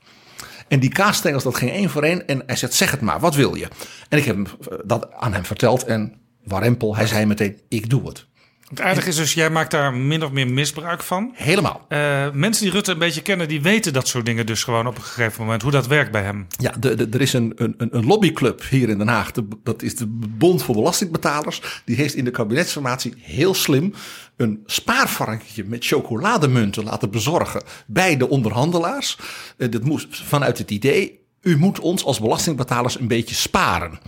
En 0.70 0.80
die 0.80 0.90
kaasstengels, 0.90 1.42
dat 1.42 1.56
ging 1.56 1.70
één 1.70 1.90
voor 1.90 2.02
één. 2.02 2.26
En 2.26 2.42
hij 2.46 2.56
zegt, 2.56 2.74
zeg 2.74 2.90
het 2.90 3.00
maar, 3.00 3.20
wat 3.20 3.35
wil 3.35 3.54
je? 3.54 3.68
En 4.09 4.18
ik 4.18 4.24
heb 4.24 4.37
eh, 4.37 4.78
dat 4.85 5.12
aan 5.12 5.33
hem 5.33 5.44
verteld. 5.44 5.85
En 5.85 6.14
warempel, 6.44 6.96
hij 6.96 7.06
zei 7.06 7.26
meteen, 7.26 7.61
ik 7.68 7.90
doe 7.90 8.09
het. 8.09 8.26
Het 8.70 8.80
aardige 8.80 9.09
is 9.09 9.16
dus, 9.16 9.35
jij 9.35 9.50
maakt 9.50 9.70
daar 9.70 9.94
min 9.94 10.24
of 10.24 10.30
meer 10.30 10.48
misbruik 10.48 11.02
van. 11.02 11.30
Helemaal. 11.35 11.85
Eh, 11.88 12.30
mensen 12.33 12.62
die 12.64 12.72
Rutte 12.72 12.92
een 12.92 12.98
beetje 12.98 13.22
kennen, 13.22 13.48
die 13.48 13.62
weten 13.62 13.92
dat 13.92 14.09
soort 14.09 14.26
dingen 14.26 14.46
dus 14.46 14.64
gewoon 14.64 14.87
op 14.87 14.96
een 14.96 15.02
gegeven 15.02 15.44
moment. 15.44 15.62
Hoe 15.62 15.70
dat 15.70 15.87
werkt 15.87 16.11
bij 16.11 16.22
hem. 16.22 16.46
Ja, 16.59 16.72
de, 16.78 16.94
de- 16.94 17.09
er 17.11 17.20
is 17.20 17.33
een, 17.33 17.52
een, 17.56 17.74
een 17.78 18.06
lobbyclub 18.06 18.62
hier 18.70 18.88
in 18.88 18.98
Den 18.98 19.09
Haag. 19.09 19.30
De- 19.33 19.48
dat 19.62 19.83
is 19.83 19.96
de 19.96 20.06
Bond 20.38 20.62
voor 20.62 20.74
Belastingbetalers. 20.74 21.83
Die 21.85 21.96
heeft 21.96 22.14
in 22.14 22.24
de 22.24 22.30
kabinetsformatie 22.30 23.14
heel 23.18 23.54
slim 23.54 23.94
een 24.37 24.62
spaarvarkentje 24.66 25.64
met 25.64 25.87
chocolademunten 25.87 26.85
laten 26.85 27.11
bezorgen 27.11 27.62
bij 27.87 28.16
de 28.16 28.28
onderhandelaars. 28.28 29.18
Eh, 29.56 29.70
dat 29.70 29.85
moest 29.85 30.06
vanuit 30.24 30.59
het 30.59 30.70
idee, 30.70 31.18
u 31.42 31.56
moet 31.59 31.80
ons 31.80 32.04
als 32.04 32.20
belastingbetalers 32.20 33.00
een 33.00 33.09
beetje 33.09 33.35
sparen. 33.35 33.98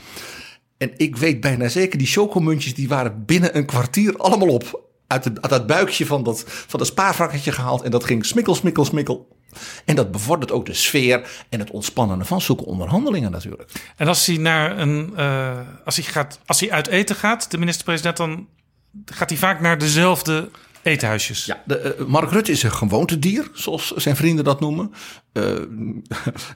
En 0.82 0.92
ik 0.96 1.16
weet 1.16 1.40
bijna 1.40 1.68
zeker, 1.68 1.98
die 1.98 2.06
chocomuntjes 2.06 2.74
die 2.74 2.88
waren 2.88 3.24
binnen 3.24 3.56
een 3.56 3.66
kwartier 3.66 4.16
allemaal 4.16 4.48
op. 4.48 4.80
Uit, 5.06 5.24
het 5.40 5.66
buikje 5.66 6.06
van 6.06 6.22
dat, 6.22 6.44
van 6.46 6.78
dat 6.78 6.88
spaarvarkentje 6.88 7.52
gehaald. 7.52 7.82
En 7.82 7.90
dat 7.90 8.04
ging 8.04 8.26
smikkel, 8.26 8.54
smikkel, 8.54 8.84
smikkel. 8.84 9.36
En 9.84 9.96
dat 9.96 10.10
bevordert 10.10 10.52
ook 10.52 10.66
de 10.66 10.74
sfeer 10.74 11.44
en 11.48 11.58
het 11.58 11.70
ontspannen 11.70 12.26
van 12.26 12.40
zulke 12.40 12.64
onderhandelingen 12.64 13.30
natuurlijk. 13.30 13.70
En 13.96 14.06
als 14.08 14.26
hij 14.26 14.36
naar 14.36 14.78
een. 14.78 15.12
eh, 15.16 15.58
als, 15.84 15.96
hij 15.96 16.04
gaat, 16.04 16.40
als 16.46 16.60
hij 16.60 16.70
uit 16.70 16.86
eten 16.86 17.16
gaat, 17.16 17.50
de 17.50 17.58
minister-president, 17.58 18.16
dan 18.16 18.48
gaat 19.04 19.30
hij 19.30 19.38
vaak 19.38 19.60
naar 19.60 19.78
dezelfde 19.78 20.50
eethuisjes. 20.82 21.44
Ja, 21.44 21.62
de, 21.66 21.78
eh, 21.78 22.04
Mark 22.04 22.30
Rutte 22.30 22.52
is 22.52 22.62
een 22.62 22.72
gewoontedier, 22.72 23.50
zoals 23.52 23.90
zijn 23.90 24.16
vrienden 24.16 24.44
dat 24.44 24.60
noemen. 24.60 24.92
Eh, 25.32 25.42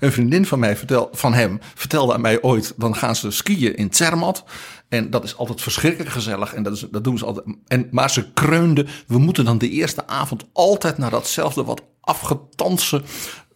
een 0.00 0.12
vriendin 0.12 0.46
van, 0.46 0.58
mij 0.58 0.76
vertel, 0.76 1.08
van 1.12 1.34
hem 1.34 1.58
vertelde 1.74 2.14
aan 2.14 2.20
mij 2.20 2.42
ooit, 2.42 2.72
dan 2.76 2.96
gaan 2.96 3.16
ze 3.16 3.30
skiën 3.30 3.76
in 3.76 3.88
Zermatt. 3.90 4.44
En 4.88 5.10
dat 5.10 5.24
is 5.24 5.36
altijd 5.36 5.60
verschrikkelijk 5.60 6.10
gezellig. 6.10 6.54
En 6.54 6.62
dat, 6.62 6.72
is, 6.72 6.86
dat 6.90 7.04
doen 7.04 7.18
ze 7.18 7.24
altijd. 7.24 7.46
En, 7.66 7.88
maar 7.90 8.10
ze 8.10 8.32
kreunde, 8.32 8.86
we 9.06 9.18
moeten 9.18 9.44
dan 9.44 9.58
de 9.58 9.70
eerste 9.70 10.06
avond 10.06 10.44
altijd 10.52 10.98
naar 10.98 11.10
datzelfde 11.10 11.64
wat 11.64 11.82
afgetanse 12.00 13.02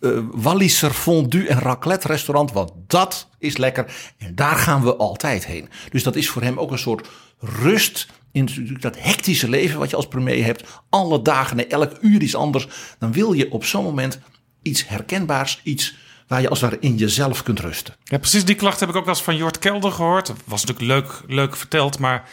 eh 0.00 0.18
Walliser 0.33 0.90
fondue 0.90 1.48
en 1.48 1.59
raclette 1.59 2.06
restaurant. 2.06 2.52
Want 2.52 2.72
dat 2.87 3.28
is 3.38 3.56
lekker. 3.56 4.12
En 4.18 4.35
daar 4.35 4.56
gaan 4.56 4.83
we 4.83 4.96
altijd 4.96 5.46
heen. 5.46 5.68
Dus 5.90 6.02
dat 6.02 6.16
is 6.16 6.28
voor 6.28 6.42
hem 6.42 6.59
ook 6.59 6.70
een 6.70 6.78
soort 6.78 7.09
rust 7.38 8.06
in 8.33 8.77
dat 8.81 8.97
hectische 8.99 9.49
leven 9.49 9.79
wat 9.79 9.90
je 9.90 9.97
als 9.97 10.09
premier 10.09 10.45
hebt. 10.45 10.83
Alle 10.88 11.23
dagen, 11.23 11.57
nee, 11.57 11.66
elk 11.66 11.93
uur 12.01 12.23
is 12.23 12.35
anders. 12.35 12.69
Dan 12.99 13.12
wil 13.12 13.33
je 13.33 13.51
op 13.51 13.64
zo'n 13.64 13.85
moment 13.85 14.21
iets 14.62 14.88
herkenbaars, 14.88 15.61
iets 15.62 15.95
waar 16.27 16.40
je 16.40 16.49
als 16.49 16.61
het 16.61 16.71
ware 16.71 16.83
in 16.83 16.97
jezelf 16.97 17.43
kunt 17.43 17.61
rusten. 17.61 17.95
Ja, 18.05 18.19
precies 18.19 18.45
die 18.45 18.55
klacht 18.55 18.81
heb 18.81 18.88
ik 18.88 18.97
ook 18.97 19.05
wel 19.05 19.14
eens 19.14 19.23
van 19.23 19.37
Jort 19.37 19.59
Kelder 19.59 19.93
gehoord. 19.93 20.27
Dat 20.27 20.37
was 20.45 20.64
natuurlijk 20.64 21.01
leuk, 21.01 21.23
leuk 21.27 21.57
verteld, 21.57 21.99
maar 21.99 22.29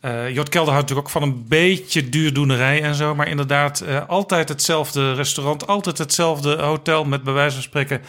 eh 0.00 0.34
Jort 0.34 0.48
Kelder 0.48 0.72
houdt 0.72 0.88
natuurlijk 0.88 1.16
ook 1.16 1.22
van 1.22 1.22
een 1.22 1.48
beetje 1.48 2.08
duurdoenerij 2.08 2.82
en 2.82 2.94
zo. 2.94 3.14
Maar 3.14 3.28
inderdaad, 3.28 3.80
eh, 3.80 4.08
altijd 4.08 4.48
hetzelfde 4.48 5.12
restaurant, 5.12 5.66
altijd 5.66 5.98
hetzelfde 5.98 6.62
hotel 6.62 7.04
met 7.04 7.22
bij 7.22 7.32
wijze 7.32 7.54
van 7.54 7.62
spreken 7.62 8.00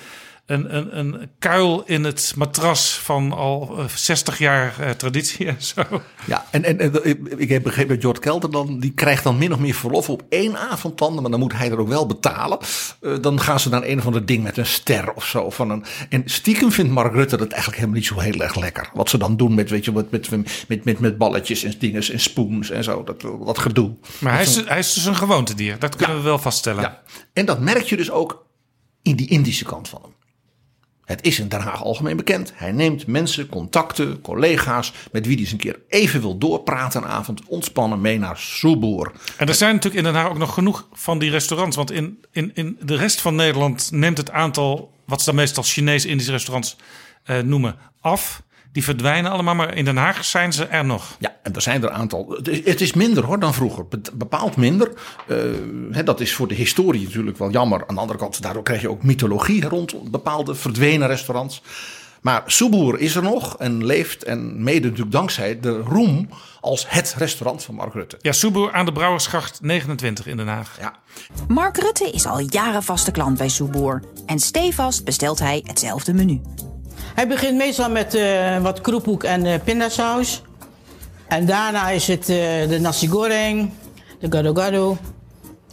een, 0.45 0.75
een, 0.77 0.97
een 0.99 1.29
kuil 1.39 1.83
in 1.85 2.03
het 2.03 2.33
matras 2.35 2.93
van 2.99 3.31
al 3.31 3.75
eh, 3.77 3.85
60 3.87 4.37
jaar 4.37 4.79
eh, 4.79 4.89
traditie 4.89 5.45
en 5.47 5.55
zo. 5.63 5.83
Ja, 6.25 6.45
en, 6.51 6.63
en, 6.63 6.79
en 6.79 7.39
ik- 7.39 7.49
heb 7.49 7.63
begrepen 7.63 7.93
dat 7.93 8.01
Jort 8.03 8.19
Kelder 8.19 8.51
dan, 8.51 8.79
die 8.79 8.91
krijgt 8.91 9.23
dan 9.23 9.37
min 9.37 9.53
of 9.53 9.59
meer 9.59 9.73
verlof 9.73 10.09
op 10.09 10.23
één 10.29 10.57
avond 10.57 10.97
dan, 10.97 11.21
maar 11.21 11.31
dan 11.31 11.39
moet 11.39 11.53
hij 11.53 11.71
er 11.71 11.79
ook 11.79 11.87
wel 11.87 12.05
betalen. 12.05 12.57
Eh, 13.01 13.13
dan 13.21 13.39
gaan 13.39 13.59
ze 13.59 13.69
naar 13.69 13.83
een 13.83 13.99
of 13.99 14.05
ander 14.05 14.25
ding 14.25 14.43
met 14.43 14.57
een 14.57 14.65
ster 14.65 15.13
of 15.13 15.25
zo. 15.25 15.49
Van 15.49 15.69
een, 15.69 15.83
en 16.09 16.21
stiekem 16.25 16.71
vindt 16.71 16.91
Mark 16.91 17.13
Rutte 17.13 17.37
dat 17.37 17.47
eigenlijk 17.51 17.75
helemaal 17.81 17.99
niet 17.99 18.07
zo 18.09 18.19
heel 18.19 18.41
erg 18.41 18.55
lekker. 18.55 18.89
Wat 18.93 19.09
ze 19.09 19.17
dan 19.17 19.37
doen 19.37 19.53
met, 19.53 19.69
weet 19.69 19.85
je, 19.85 19.91
met, 19.91 20.11
met, 20.11 20.29
met, 20.67 20.83
met, 20.85 20.99
met 20.99 21.17
balletjes 21.17 21.63
en 21.63 21.73
dingen 21.79 22.03
en 22.11 22.19
spoons 22.19 22.69
en 22.69 22.83
zo, 22.83 23.03
dat, 23.03 23.21
dat 23.45 23.59
gedoe. 23.59 23.95
Maar 24.19 24.33
hij 24.33 24.41
is, 24.43 24.65
hij 24.65 24.79
is 24.79 24.93
dus 24.93 25.05
een 25.05 25.15
gewoontedier, 25.15 25.79
dat 25.79 25.95
kunnen 25.95 26.15
we 26.17 26.23
wel 26.23 26.39
vaststellen. 26.39 26.81
Ja. 26.81 27.01
En 27.33 27.45
dat 27.45 27.59
merk 27.59 27.83
je 27.83 27.97
dus 27.97 28.11
ook 28.11 28.45
in 29.01 29.15
die 29.15 29.27
Indische 29.27 29.65
kant 29.65 29.89
van 29.89 29.99
hem. 30.01 30.11
Het 31.05 31.25
is 31.25 31.39
in 31.39 31.47
Den 31.47 31.59
Haag 31.59 31.83
algemeen 31.83 32.17
bekend. 32.17 32.51
Hij 32.55 32.71
neemt 32.71 33.07
mensen, 33.07 33.49
contacten, 33.49 34.21
collega's 34.21 34.93
met 35.11 35.25
wie 35.25 35.33
hij 35.33 35.43
eens 35.43 35.51
een 35.51 35.57
keer 35.57 35.79
even 35.87 36.21
wil 36.21 36.37
doorpraten 36.37 37.03
een 37.03 37.09
avond, 37.09 37.41
ontspannen 37.47 38.01
mee 38.01 38.19
naar 38.19 38.37
Soeboer. 38.37 39.11
En 39.37 39.47
er 39.47 39.55
zijn 39.55 39.73
natuurlijk 39.73 40.05
in 40.05 40.11
Den 40.11 40.21
Haag 40.21 40.29
ook 40.29 40.37
nog 40.37 40.53
genoeg 40.53 40.87
van 40.91 41.19
die 41.19 41.29
restaurants. 41.29 41.75
Want 41.75 41.91
in, 41.91 42.23
in, 42.31 42.51
in 42.53 42.77
de 42.81 42.95
rest 42.95 43.21
van 43.21 43.35
Nederland 43.35 43.91
neemt 43.91 44.17
het 44.17 44.31
aantal, 44.31 44.91
wat 45.05 45.19
ze 45.19 45.25
dan 45.25 45.35
meestal 45.35 45.63
Chinees-Indische 45.63 46.31
restaurants 46.31 46.75
eh, 47.23 47.39
noemen, 47.39 47.75
af. 48.01 48.43
Die 48.73 48.83
verdwijnen 48.83 49.31
allemaal, 49.31 49.55
maar 49.55 49.75
in 49.75 49.85
Den 49.85 49.97
Haag 49.97 50.25
zijn 50.25 50.53
ze 50.53 50.65
er 50.65 50.85
nog. 50.85 51.15
Ja, 51.19 51.35
en 51.43 51.53
er 51.55 51.61
zijn 51.61 51.83
er 51.83 51.89
een 51.89 51.95
aantal. 51.95 52.29
Het 52.29 52.47
is, 52.47 52.65
het 52.65 52.81
is 52.81 52.93
minder 52.93 53.23
hoor 53.25 53.39
dan 53.39 53.53
vroeger. 53.53 53.87
Be- 53.87 54.01
Bepaald 54.13 54.55
minder. 54.55 54.91
Eh, 55.27 55.37
hè, 55.91 56.03
dat 56.03 56.19
is 56.19 56.33
voor 56.33 56.47
de 56.47 56.53
historie 56.55 57.03
natuurlijk 57.03 57.37
wel 57.37 57.51
jammer. 57.51 57.83
Aan 57.87 57.95
de 57.95 58.01
andere 58.01 58.19
kant, 58.19 58.41
daardoor 58.41 58.63
krijg 58.63 58.81
je 58.81 58.89
ook 58.89 59.03
mythologie 59.03 59.67
rond 59.67 60.11
bepaalde 60.11 60.55
verdwenen 60.55 61.07
restaurants. 61.07 61.61
Maar 62.21 62.43
Soeboer 62.45 62.99
is 62.99 63.15
er 63.15 63.23
nog 63.23 63.57
en 63.57 63.85
leeft. 63.85 64.23
En 64.23 64.63
mede 64.63 64.85
natuurlijk 64.87 65.11
dankzij 65.11 65.59
de 65.59 65.77
roem 65.77 66.29
als 66.61 66.85
het 66.89 67.15
restaurant 67.17 67.63
van 67.63 67.75
Mark 67.75 67.93
Rutte. 67.93 68.17
Ja, 68.21 68.31
Soeboer 68.31 68.71
aan 68.71 68.85
de 68.85 68.91
Brouwersgracht 68.91 69.61
29 69.61 70.25
in 70.27 70.37
Den 70.37 70.47
Haag. 70.47 70.77
Ja. 70.79 70.93
Mark 71.47 71.77
Rutte 71.77 72.11
is 72.11 72.25
al 72.25 72.39
jaren 72.39 72.83
vaste 72.83 73.11
klant 73.11 73.37
bij 73.37 73.49
Soeboer. 73.49 74.03
En 74.25 74.39
stevast 74.39 75.03
bestelt 75.03 75.39
hij 75.39 75.63
hetzelfde 75.67 76.13
menu. 76.13 76.41
Hij 77.13 77.27
begint 77.27 77.57
meestal 77.57 77.89
met 77.89 78.13
eh, 78.13 78.61
wat 78.61 78.81
kroephoek 78.81 79.23
en 79.23 79.45
eh, 79.45 79.59
pindasaus. 79.63 80.41
En 81.27 81.45
daarna 81.45 81.89
is 81.89 82.07
het 82.07 82.29
eh, 82.29 82.69
de 82.69 82.77
nasi 82.79 83.07
goreng, 83.07 83.71
de 84.19 84.27
gado-gado, 84.29 84.97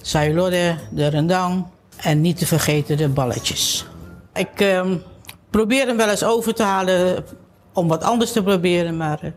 sayur 0.00 0.50
de 0.90 1.06
rendang 1.06 1.64
en 1.96 2.20
niet 2.20 2.38
te 2.38 2.46
vergeten 2.46 2.96
de 2.96 3.08
balletjes. 3.08 3.86
Ik 4.34 4.60
ehm, 4.60 4.96
probeer 5.50 5.86
hem 5.86 5.96
wel 5.96 6.08
eens 6.08 6.24
over 6.24 6.54
te 6.54 6.62
halen 6.62 7.24
om 7.72 7.88
wat 7.88 8.02
anders 8.02 8.32
te 8.32 8.42
proberen, 8.42 8.96
maar 8.96 9.32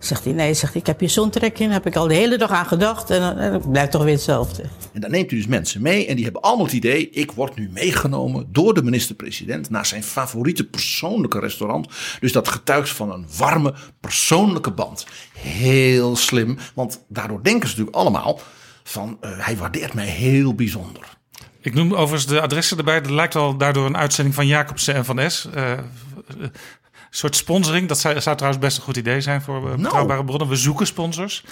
zegt 0.00 0.24
hij 0.24 0.32
nee, 0.32 0.54
zegt 0.54 0.72
hij, 0.72 0.80
ik 0.80 0.86
heb 0.86 1.00
hier 1.00 1.10
zo'n 1.10 1.30
trek 1.30 1.58
in, 1.58 1.70
heb 1.70 1.86
ik 1.86 1.96
al 1.96 2.08
de 2.08 2.14
hele 2.14 2.38
dag 2.38 2.50
aan 2.50 2.66
gedacht 2.66 3.10
en, 3.10 3.38
en 3.38 3.52
het 3.52 3.70
blijft 3.70 3.90
toch 3.90 4.02
weer 4.02 4.12
hetzelfde. 4.12 4.62
En 4.92 5.00
dan 5.00 5.10
neemt 5.10 5.32
u 5.32 5.36
dus 5.36 5.46
mensen 5.46 5.82
mee 5.82 6.06
en 6.06 6.14
die 6.14 6.24
hebben 6.24 6.42
allemaal 6.42 6.64
het 6.64 6.74
idee: 6.74 7.10
ik 7.10 7.32
word 7.32 7.56
nu 7.56 7.70
meegenomen 7.72 8.48
door 8.52 8.74
de 8.74 8.82
minister-president 8.82 9.70
naar 9.70 9.86
zijn 9.86 10.02
favoriete 10.02 10.64
persoonlijke 10.64 11.38
restaurant. 11.38 11.88
Dus 12.20 12.32
dat 12.32 12.48
getuigt 12.48 12.90
van 12.90 13.12
een 13.12 13.26
warme 13.36 13.74
persoonlijke 14.00 14.70
band. 14.70 15.06
Heel 15.38 16.16
slim, 16.16 16.58
want 16.74 17.04
daardoor 17.08 17.42
denken 17.42 17.68
ze 17.68 17.74
natuurlijk 17.74 17.96
allemaal 17.96 18.40
van 18.82 19.16
eh, 19.20 19.30
hij 19.38 19.56
waardeert 19.56 19.94
mij 19.94 20.06
heel 20.06 20.54
bijzonder. 20.54 21.18
Ik 21.60 21.74
noem 21.74 21.92
overigens 21.92 22.26
de 22.26 22.40
adressen 22.40 22.78
erbij. 22.78 23.00
Dat 23.00 23.10
lijkt 23.10 23.34
wel 23.34 23.56
daardoor 23.56 23.86
een 23.86 23.96
uitzending 23.96 24.34
van 24.34 24.46
Jacobsen 24.46 24.94
en 24.94 25.04
Van 25.04 25.30
S. 25.30 25.48
Eh, 25.54 25.72
soort 27.10 27.36
sponsoring. 27.36 27.88
Dat 27.88 27.98
zou, 27.98 28.20
zou 28.20 28.36
trouwens 28.36 28.64
best 28.64 28.76
een 28.76 28.82
goed 28.82 28.96
idee 28.96 29.20
zijn 29.20 29.42
voor 29.42 29.68
uh, 29.70 29.74
betrouwbare 29.74 30.24
bronnen. 30.24 30.48
We 30.48 30.56
zoeken 30.56 30.86
sponsors. 30.86 31.44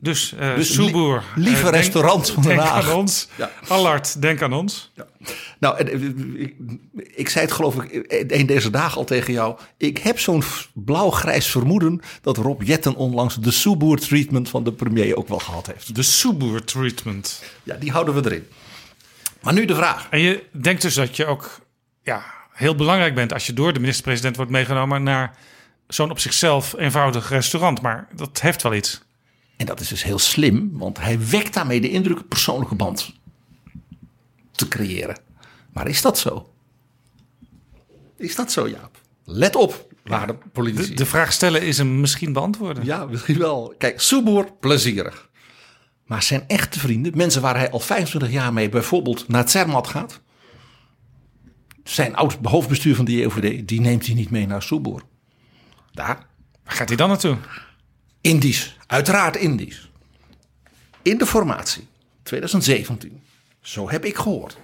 Dus, 0.00 0.34
uh, 0.40 0.54
Dus 0.54 0.72
Soeboer. 0.74 1.22
li- 1.34 1.42
lieve 1.42 1.56
eh, 1.58 1.62
denk- 1.62 1.74
restaurant 1.74 2.30
van 2.30 2.42
Den 2.42 2.56
Denk 2.56 2.68
aan 2.68 2.92
ons. 2.92 3.28
Ja. 3.36 3.50
Allard, 3.68 4.20
denk 4.22 4.42
aan 4.42 4.52
ons. 4.52 4.92
Nou, 5.58 5.78
en, 5.78 5.88
eh, 5.88 6.40
ik, 6.42 6.54
ik 7.16 7.28
zei 7.28 7.44
het 7.44 7.54
geloof 7.54 7.74
ik 7.82 8.04
een 8.32 8.46
deze 8.46 8.70
dagen 8.70 8.98
al 8.98 9.04
tegen 9.04 9.32
jou. 9.32 9.58
Ik 9.76 9.98
heb 9.98 10.18
zo'n 10.18 10.42
blauw-grijs 10.74 11.46
vermoeden 11.46 12.00
dat 12.22 12.36
Rob 12.36 12.62
Jetten 12.62 12.94
onlangs 12.94 13.36
de 13.36 13.50
Soeboer 13.50 13.98
treatment 13.98 14.48
van 14.48 14.64
de 14.64 14.72
premier 14.72 15.16
ook 15.16 15.28
wel 15.28 15.38
gehad 15.38 15.66
heeft. 15.66 15.94
De 15.94 16.02
Soeboer 16.02 16.64
treatment. 16.64 17.42
Ja, 17.62 17.74
die 17.74 17.90
houden 17.90 18.14
we 18.14 18.24
erin. 18.24 18.46
Maar 19.42 19.52
nu 19.54 19.64
de 19.64 19.74
vraag. 19.74 20.06
En 20.10 20.20
je 20.20 20.44
denkt 20.50 20.82
dus 20.82 20.94
dat 20.94 21.16
je 21.16 21.26
ook 21.26 21.60
ja, 22.02 22.24
heel 22.58 22.74
belangrijk 22.74 23.14
bent 23.14 23.32
als 23.32 23.46
je 23.46 23.52
door 23.52 23.72
de 23.72 23.80
minister-president 23.80 24.36
wordt 24.36 24.50
meegenomen 24.50 25.02
naar 25.02 25.36
zo'n 25.86 26.10
op 26.10 26.18
zichzelf 26.18 26.74
eenvoudig 26.76 27.28
restaurant. 27.28 27.80
Maar 27.80 28.08
dat 28.14 28.40
heeft 28.40 28.62
wel 28.62 28.74
iets. 28.74 29.02
En 29.56 29.66
dat 29.66 29.80
is 29.80 29.88
dus 29.88 30.02
heel 30.02 30.18
slim, 30.18 30.70
want 30.72 30.98
hij 31.00 31.28
wekt 31.28 31.54
daarmee 31.54 31.80
de 31.80 31.90
indruk 31.90 32.18
een 32.18 32.28
persoonlijke 32.28 32.74
band 32.74 33.12
te 34.52 34.68
creëren. 34.68 35.18
Maar 35.72 35.88
is 35.88 36.02
dat 36.02 36.18
zo? 36.18 36.52
Is 38.16 38.34
dat 38.34 38.52
zo, 38.52 38.68
Jaap? 38.68 39.00
Let 39.24 39.56
op, 39.56 39.86
waarde 40.04 40.38
politici. 40.52 40.88
De, 40.88 40.94
de 40.94 41.06
vraag 41.06 41.32
stellen 41.32 41.62
is 41.62 41.78
hem 41.78 42.00
misschien 42.00 42.32
beantwoorden. 42.32 42.84
Ja, 42.84 43.04
misschien 43.04 43.38
wel. 43.38 43.74
Kijk, 43.78 44.00
Soeboer, 44.00 44.52
plezierig. 44.60 45.28
Maar 46.06 46.22
zijn 46.22 46.44
echte 46.46 46.78
vrienden, 46.78 47.16
mensen 47.16 47.42
waar 47.42 47.56
hij 47.56 47.70
al 47.70 47.80
25 47.80 48.30
jaar 48.30 48.52
mee 48.52 48.68
bijvoorbeeld 48.68 49.28
naar 49.28 49.48
Zermatt 49.48 49.88
gaat. 49.88 50.20
Zijn 51.88 52.16
oud 52.16 52.38
hoofdbestuur 52.42 52.94
van 52.94 53.04
de 53.04 53.12
JOVD, 53.12 53.68
die 53.68 53.80
neemt 53.80 54.06
hij 54.06 54.14
niet 54.14 54.30
mee 54.30 54.46
naar 54.46 54.62
Soeboer. 54.62 55.02
Daar. 55.92 56.26
Waar 56.64 56.74
gaat 56.74 56.88
hij 56.88 56.96
dan 56.96 57.08
naartoe? 57.08 57.36
Indisch, 58.20 58.76
uiteraard 58.86 59.36
Indisch. 59.36 59.90
In 61.02 61.18
de 61.18 61.26
formatie 61.26 61.86
2017. 62.22 63.20
Zo 63.60 63.90
heb 63.90 64.04
ik 64.04 64.16
gehoord. 64.16 64.56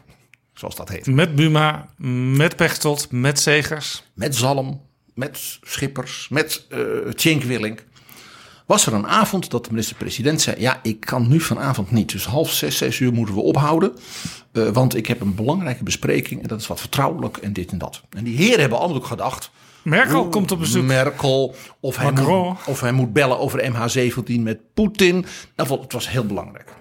Zoals 0.54 0.76
dat 0.76 0.88
heet. 0.88 1.06
Met 1.06 1.34
Buma, 1.34 1.88
met 2.36 2.56
Pechtold, 2.56 3.10
met 3.10 3.40
Zegers. 3.40 4.02
Met 4.14 4.36
Zalm, 4.36 4.80
met 5.14 5.58
Schippers, 5.62 6.28
met 6.28 6.66
uh, 6.68 7.10
Tjenk 7.10 7.42
Willink. 7.42 7.84
Was 8.66 8.86
er 8.86 8.92
een 8.92 9.06
avond 9.06 9.50
dat 9.50 9.64
de 9.64 9.70
minister-president 9.70 10.40
zei: 10.40 10.60
Ja, 10.60 10.80
ik 10.82 11.00
kan 11.00 11.28
nu 11.28 11.40
vanavond 11.40 11.90
niet. 11.90 12.12
Dus 12.12 12.24
half 12.24 12.52
zes, 12.52 12.76
zes 12.76 12.98
uur 12.98 13.12
moeten 13.12 13.34
we 13.34 13.40
ophouden. 13.40 13.92
Uh, 14.54 14.68
want 14.68 14.96
ik 14.96 15.06
heb 15.06 15.20
een 15.20 15.34
belangrijke 15.34 15.82
bespreking 15.82 16.42
en 16.42 16.48
dat 16.48 16.60
is 16.60 16.66
wat 16.66 16.80
vertrouwelijk 16.80 17.36
en 17.36 17.52
dit 17.52 17.70
en 17.70 17.78
dat. 17.78 18.02
En 18.10 18.24
die 18.24 18.36
heren 18.36 18.60
hebben 18.60 18.78
allemaal 18.78 18.96
ook 18.96 19.06
gedacht. 19.06 19.50
Merkel 19.82 20.28
komt 20.28 20.52
op 20.52 20.58
bezoek. 20.58 20.84
Merkel. 20.84 21.54
Of 21.80 21.96
hij, 21.96 22.12
moet, 22.12 22.58
of 22.66 22.80
hij 22.80 22.92
moet 22.92 23.12
bellen 23.12 23.38
over 23.38 23.72
MH17 23.72 24.40
met 24.40 24.58
Poetin. 24.74 25.26
Nou, 25.56 25.80
het 25.80 25.92
was 25.92 26.08
heel 26.08 26.26
belangrijk. 26.26 26.72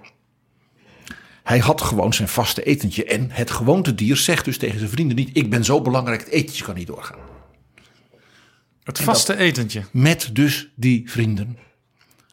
Hij 1.43 1.59
had 1.59 1.81
gewoon 1.81 2.13
zijn 2.13 2.27
vaste 2.27 2.63
etentje. 2.63 3.05
En 3.05 3.27
het 3.31 3.51
gewoontedier 3.51 4.17
zegt 4.17 4.45
dus 4.45 4.57
tegen 4.57 4.77
zijn 4.77 4.89
vrienden 4.89 5.15
niet... 5.15 5.29
ik 5.33 5.49
ben 5.49 5.63
zo 5.63 5.81
belangrijk, 5.81 6.19
het 6.19 6.29
etentje 6.29 6.63
kan 6.63 6.75
niet 6.75 6.87
doorgaan. 6.87 7.19
Het 8.83 8.99
vaste 8.99 9.37
etentje. 9.37 9.83
Met 9.91 10.29
dus 10.33 10.71
die 10.75 11.11
vrienden. 11.11 11.57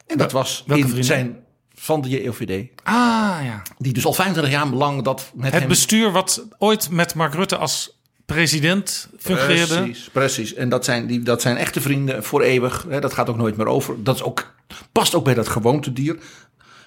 En 0.06 0.18
dat 0.18 0.32
was 0.32 0.64
in 0.66 0.74
vrienden? 0.74 1.04
zijn 1.04 1.36
van 1.82 2.00
de 2.00 2.08
JOVD. 2.08 2.68
Ah 2.82 3.38
ja. 3.42 3.62
Die 3.78 3.92
dus 3.92 4.04
al 4.04 4.12
25 4.12 4.52
jaar 4.52 4.66
lang 4.66 5.02
dat 5.02 5.30
met 5.34 5.50
Het 5.50 5.60
hem... 5.60 5.68
bestuur 5.68 6.12
wat 6.12 6.46
ooit 6.58 6.90
met 6.90 7.14
Mark 7.14 7.34
Rutte 7.34 7.56
als 7.56 8.00
president 8.26 9.08
fungeerde. 9.18 9.82
Precies, 9.82 10.10
precies. 10.10 10.54
En 10.54 10.68
dat 10.68 10.84
zijn, 10.84 11.06
die, 11.06 11.20
dat 11.20 11.42
zijn 11.42 11.56
echte 11.56 11.80
vrienden 11.80 12.24
voor 12.24 12.42
eeuwig. 12.42 12.86
Hè, 12.88 13.00
dat 13.00 13.12
gaat 13.12 13.28
ook 13.28 13.36
nooit 13.36 13.56
meer 13.56 13.66
over. 13.66 14.02
Dat 14.02 14.14
is 14.14 14.22
ook, 14.22 14.54
past 14.92 15.14
ook 15.14 15.24
bij 15.24 15.34
dat 15.34 15.48
gewoontedier. 15.48 16.18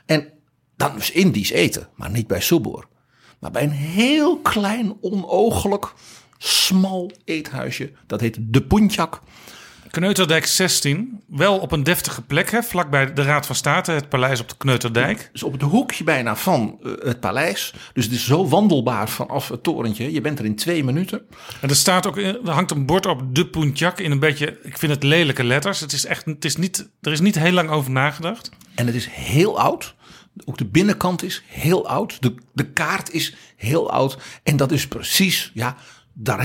En 0.06 0.30
dan 0.76 0.96
dus 0.96 1.12
Indisch 1.12 1.52
eten, 1.52 1.88
maar 1.96 2.10
niet 2.10 2.28
bij 2.28 2.42
Soeboer. 2.42 2.88
Maar 3.40 3.52
bij 3.52 3.64
een 3.64 3.72
heel 3.72 4.40
klein, 4.40 4.98
onogelijk, 5.02 5.94
smal 6.38 7.12
eethuisje. 7.26 7.92
Dat 8.08 8.22
heet 8.22 8.38
De 8.40 8.62
Puntjak. 8.62 9.22
Kneuterdijk 9.94 10.46
16. 10.46 11.22
Wel 11.28 11.58
op 11.58 11.72
een 11.72 11.84
deftige 11.84 12.22
plek, 12.22 12.52
hè, 12.52 12.64
vlakbij 12.64 13.14
de 13.14 13.22
Raad 13.22 13.46
van 13.46 13.56
State, 13.56 13.92
het 13.92 14.10
paleis 14.10 14.40
op 14.40 14.50
de 14.50 14.58
Kneuterdijk. 14.58 15.30
Dus 15.32 15.44
op 15.44 15.52
het 15.52 15.62
hoekje 15.62 16.04
bijna 16.04 16.36
van 16.36 16.80
uh, 16.82 16.92
het 17.00 17.20
paleis. 17.20 17.74
Dus 17.94 18.04
het 18.04 18.14
is 18.14 18.26
zo 18.26 18.48
wandelbaar 18.48 19.10
vanaf 19.10 19.48
het 19.48 19.64
torentje. 19.64 20.12
Je 20.12 20.22
bent 20.22 20.40
er 20.40 20.46
in 20.46 20.56
twee 20.56 20.84
minuten. 20.84 21.22
En 21.62 21.70
er, 21.70 21.76
staat 21.76 22.08
ook, 22.08 22.18
er 22.18 22.50
hangt 22.50 22.72
een 22.72 22.86
bord 22.86 23.06
op 23.06 23.36
de 23.36 23.48
Puntjak 23.48 24.00
in 24.00 24.12
een 24.12 24.20
beetje, 24.20 24.60
ik 24.64 24.78
vind 24.78 24.92
het 24.92 25.04
lelijke 25.04 25.44
letters. 25.44 25.80
Het 25.80 25.94
is 25.94 26.06
echt, 26.06 26.26
het 26.26 26.46
is 26.46 26.56
niet, 26.56 26.90
er 27.02 27.12
is 27.12 27.20
niet 27.20 27.40
heel 27.40 27.52
lang 27.52 27.70
over 27.70 27.92
nagedacht. 27.92 28.50
En 28.76 28.86
het 28.86 28.96
is 28.96 29.08
heel 29.10 29.60
oud. 29.60 29.96
Ook 30.46 30.58
de 30.58 30.66
binnenkant 30.66 31.24
is 31.24 31.44
heel 31.48 31.88
oud. 31.88 32.22
De, 32.22 32.36
de 32.54 32.72
kaart 32.72 33.12
is 33.12 33.36
heel 33.56 33.92
oud. 33.92 34.18
En 34.44 34.58
dat 34.58 34.72
is 34.72 34.88
precies, 34.88 35.52
ja, 35.54 35.76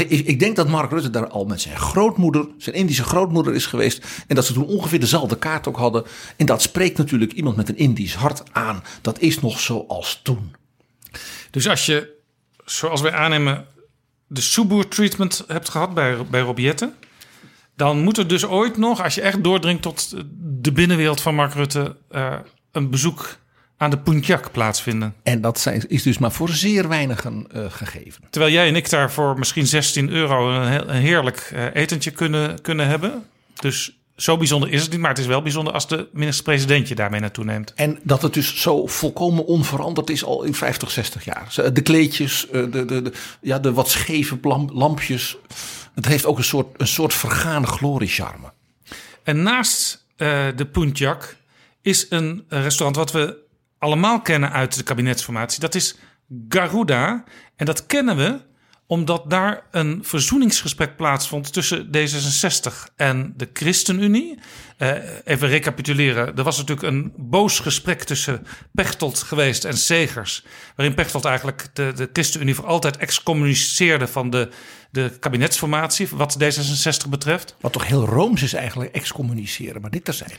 ik, 0.09 0.38
denk 0.38 0.57
dat 0.57 0.68
Mark 0.68 0.90
Rutte 0.90 1.11
daar 1.11 1.28
al 1.28 1.44
met 1.44 1.61
zijn 1.61 1.76
grootmoeder, 1.76 2.48
zijn 2.59 2.76
Indische 2.76 3.04
grootmoeder 3.04 3.54
is 3.54 3.66
geweest. 3.66 4.24
En 4.26 4.35
dat 4.35 4.44
ze 4.44 4.52
toen 4.52 4.66
ongeveer 4.66 5.00
dezelfde 5.00 5.38
kaart 5.38 5.68
ook 5.68 5.76
hadden. 5.76 6.04
En 6.37 6.46
dat 6.46 6.62
spreekt 6.62 6.98
natuurlijk 6.98 7.33
iemand 7.33 7.57
met 7.57 7.68
een 7.68 7.76
Indisch 7.76 8.14
hart 8.14 8.42
aan. 8.52 8.83
Dat 9.00 9.20
is 9.20 9.40
nog 9.40 9.61
zoals 9.61 10.20
toen. 10.22 10.54
Dus 11.50 11.68
als 11.68 11.87
je, 11.87 12.16
zoals 12.64 13.00
wij 13.00 13.12
aannemen, 13.12 13.66
de 14.26 14.40
Soeboer 14.40 14.88
treatment 14.88 15.44
hebt 15.46 15.68
gehad 15.68 15.94
bij, 15.94 16.16
bij 16.31 16.40
Robiette. 16.40 16.92
Dan 17.76 18.02
moet 18.02 18.18
er 18.18 18.28
dus 18.28 18.46
ooit 18.46 18.76
nog, 18.76 19.02
als 19.02 19.14
je 19.14 19.20
echt 19.20 19.44
doordringt 19.44 19.83
tot 19.83 20.14
de 20.40 20.72
binnenwereld 20.72 21.20
van 21.20 21.35
Mark 21.35 21.54
Rutte, 21.54 21.96
uh, 22.11 22.38
een 22.72 22.90
bezoek 22.90 23.37
aan 23.78 23.90
de 23.90 23.98
Puntjak 23.98 24.52
plaatsvinden. 24.52 25.14
En 25.22 25.40
dat 25.40 25.60
zijn, 25.60 25.88
is 25.88 26.02
dus 26.02 26.18
maar 26.18 26.32
voor 26.32 26.48
zeer 26.48 26.88
weinigen 26.88 27.46
uh, 27.56 27.64
gegeven. 27.68 28.22
Terwijl 28.30 28.52
jij 28.52 28.68
en 28.68 28.76
ik 28.76 28.90
daar 28.90 29.10
voor 29.12 29.38
misschien 29.38 29.66
16 29.66 30.10
euro 30.10 30.50
een, 30.50 30.68
heel, 30.68 30.88
een 30.88 31.00
heerlijk 31.00 31.50
uh, 31.54 31.64
etentje 31.74 32.10
kunnen, 32.10 32.60
kunnen 32.60 32.86
hebben. 32.86 33.24
Dus 33.54 33.98
zo 34.16 34.36
bijzonder 34.36 34.70
is 34.70 34.82
het 34.82 34.90
niet, 34.90 35.00
maar 35.00 35.10
het 35.10 35.18
is 35.18 35.26
wel 35.26 35.42
bijzonder 35.42 35.72
als 35.72 35.88
de 35.88 36.08
minister-president 36.12 36.88
je 36.88 36.94
daarmee 36.94 37.20
naartoe 37.20 37.44
neemt. 37.44 37.72
En 37.74 37.98
dat 38.02 38.22
het 38.22 38.34
dus 38.34 38.60
zo 38.60 38.86
volkomen 38.86 39.46
onveranderd 39.46 40.10
is 40.10 40.24
al 40.24 40.42
in 40.42 40.54
50, 40.54 40.90
60 40.90 41.24
jaar. 41.24 41.72
De 41.72 41.82
kleedjes, 41.82 42.46
de, 42.50 42.68
de, 42.70 42.84
de 42.84 43.12
ja, 43.40 43.58
de 43.58 43.72
wat 43.72 43.88
scheve 43.88 44.38
lampjes. 44.72 45.36
Het 45.94 46.06
heeft 46.06 46.26
ook 46.26 46.38
een 46.38 46.44
soort, 46.44 46.80
een 46.80 46.86
soort 46.86 47.14
vergane 47.14 47.66
gloriecharme. 47.66 48.52
En 49.22 49.42
naast 49.42 50.04
eh, 50.16 50.46
de 50.56 50.66
Punjak 50.66 51.36
is 51.82 52.06
een 52.08 52.44
restaurant 52.48 52.96
wat 52.96 53.12
we 53.12 53.46
allemaal 53.78 54.20
kennen 54.20 54.52
uit 54.52 54.76
de 54.76 54.82
kabinetsformatie. 54.82 55.60
Dat 55.60 55.74
is 55.74 55.96
Garuda. 56.48 57.24
En 57.56 57.66
dat 57.66 57.86
kennen 57.86 58.16
we 58.16 58.46
omdat 58.88 59.30
daar 59.30 59.62
een 59.70 59.98
verzoeningsgesprek 60.02 60.96
plaatsvond 60.96 61.52
tussen 61.52 61.86
D66 61.86 62.94
en 62.96 63.32
de 63.36 63.48
ChristenUnie. 63.52 64.38
Eh, 64.76 64.90
even 65.24 65.48
recapituleren. 65.48 66.36
Er 66.36 66.42
was 66.42 66.56
natuurlijk 66.56 66.86
een 66.86 67.12
boos 67.16 67.58
gesprek 67.58 68.02
tussen 68.02 68.46
Pechtold 68.72 69.18
geweest 69.18 69.64
en 69.64 69.76
Segers. 69.76 70.44
Waarin 70.76 70.94
Pechtold 70.94 71.24
eigenlijk 71.24 71.68
de, 71.72 71.92
de 71.96 72.10
ChristenUnie 72.12 72.54
voor 72.54 72.66
altijd 72.66 72.96
excommuniceerde 72.96 74.06
van 74.06 74.30
de, 74.30 74.48
de 74.90 75.10
kabinetsformatie. 75.20 76.08
Wat 76.12 76.38
D66 76.42 77.08
betreft. 77.08 77.56
Wat 77.60 77.72
toch 77.72 77.86
heel 77.86 78.04
rooms 78.06 78.42
is 78.42 78.52
eigenlijk 78.52 78.94
excommuniceren, 78.94 79.80
maar 79.80 79.90
dit 79.90 80.04
terzijde. 80.04 80.34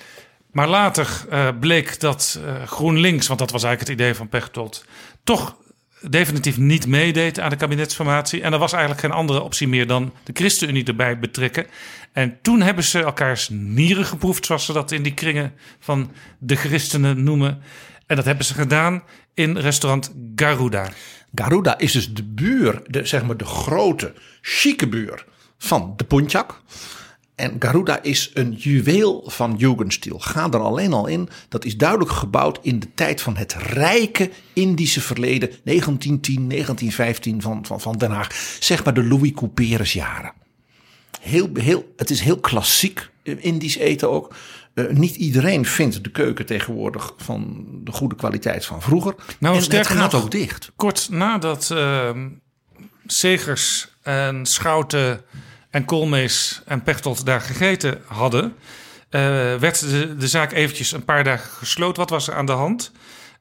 Maar 0.52 0.68
later 0.68 1.26
uh, 1.32 1.50
bleek 1.60 2.00
dat 2.00 2.40
uh, 2.46 2.64
GroenLinks, 2.64 3.28
want 3.28 3.40
dat 3.40 3.52
was 3.52 3.64
eigenlijk 3.64 3.92
het 3.92 4.02
idee 4.02 4.16
van 4.16 4.30
Pechtold, 4.30 4.86
toch 5.24 5.58
definitief 6.02 6.58
niet 6.58 6.88
meedeed 6.88 7.40
aan 7.40 7.50
de 7.50 7.56
kabinetsformatie. 7.56 8.42
En 8.42 8.54
er 8.54 8.60
was 8.60 8.72
eigenlijk 8.72 9.02
geen 9.02 9.12
andere 9.12 9.42
optie 9.42 9.68
meer 9.68 9.88
dan 9.88 10.14
de 10.24 10.32
ChristenUnie 10.34 10.84
erbij 10.84 11.20
betrekken. 11.20 11.66
En 12.14 12.38
toen 12.42 12.62
hebben 12.62 12.84
ze 12.84 13.00
elkaars 13.00 13.50
nieren 13.50 14.06
geproefd, 14.06 14.46
zoals 14.46 14.66
ze 14.66 14.74
dat 14.74 14.92
in 14.92 15.04
die 15.04 15.14
kringen 15.14 15.54
van 15.80 16.12
de 16.40 16.56
christenen 16.56 17.24
noemen. 17.24 17.62
En 18.06 18.16
dat 18.16 18.26
hebben 18.26 18.46
ze 18.46 18.54
gedaan 18.54 19.04
in 19.34 19.58
restaurant 19.58 20.14
Garuda. 20.36 20.90
Garuda 21.36 21.78
is 21.78 21.92
dus 21.92 22.14
de 22.14 22.24
buur, 22.24 22.82
de, 22.88 23.06
zeg 23.06 23.24
maar 23.24 23.38
de 23.38 23.46
grote, 23.46 24.14
chique 24.42 24.88
buur 24.88 25.26
van 25.58 25.94
de 25.96 26.04
Punjak. 26.04 26.62
En 27.40 27.56
Garuda 27.60 28.02
is 28.02 28.32
een 28.34 28.52
juweel 28.52 29.24
van 29.26 29.56
Jugendstil. 29.58 30.20
Ga 30.20 30.50
er 30.52 30.60
alleen 30.60 30.94
al 30.94 31.08
in. 31.08 31.30
Dat 31.50 31.66
is 31.66 31.78
duidelijk 31.78 32.12
gebouwd 32.12 32.60
in 32.62 32.80
de 32.80 32.88
tijd 32.96 33.22
van 33.22 33.38
het 33.38 33.54
rijke 33.54 34.30
Indische 34.54 35.02
verleden. 35.02 35.50
1910, 35.64 36.50
1915 36.50 37.42
van, 37.42 37.66
van, 37.66 37.82
van 37.82 37.98
Den 37.98 38.12
Haag. 38.12 38.58
Zeg 38.60 38.84
maar 38.84 38.94
de 38.94 39.04
Louis 39.04 39.32
Couperus 39.32 39.94
jaren. 39.94 40.34
Heel, 41.22 41.50
heel, 41.54 41.94
het 41.98 42.10
is 42.10 42.22
heel 42.22 42.40
klassiek 42.40 43.10
Indisch 43.24 43.78
eten 43.78 44.10
ook. 44.10 44.36
Uh, 44.74 44.90
niet 44.90 45.16
iedereen 45.16 45.66
vindt 45.66 46.04
de 46.04 46.12
keuken 46.12 46.46
tegenwoordig 46.46 47.14
van 47.18 47.66
de 47.84 47.92
goede 47.92 48.16
kwaliteit 48.16 48.66
van 48.66 48.82
vroeger. 48.82 49.16
Nou, 49.40 49.56
en 49.56 49.62
sterker 49.62 49.90
het 49.90 50.00
gaat 50.00 50.12
nog, 50.12 50.24
ook 50.24 50.32
dicht. 50.32 50.72
Kort 50.76 51.08
nadat 51.12 51.70
uh, 51.74 52.10
Segers 53.06 53.88
en 54.02 54.46
Schouten 54.46 55.22
en 55.70 55.86
Koolmees 55.86 56.62
en 56.66 56.84
Pechtold 56.84 57.26
daar 57.26 57.42
gegeten 57.42 58.02
hadden, 58.06 58.44
uh, 58.44 58.52
werd 59.56 59.80
de, 60.20 60.28
zaak 60.28 60.52
eventjes 60.52 60.92
een 60.92 61.06
paar 61.06 61.24
dagen 61.24 61.50
gesloten. 61.52 62.00
Wat 62.00 62.10
was 62.10 62.28
er 62.28 62.34
aan 62.34 62.46
de 62.46 62.52
hand? 62.52 62.92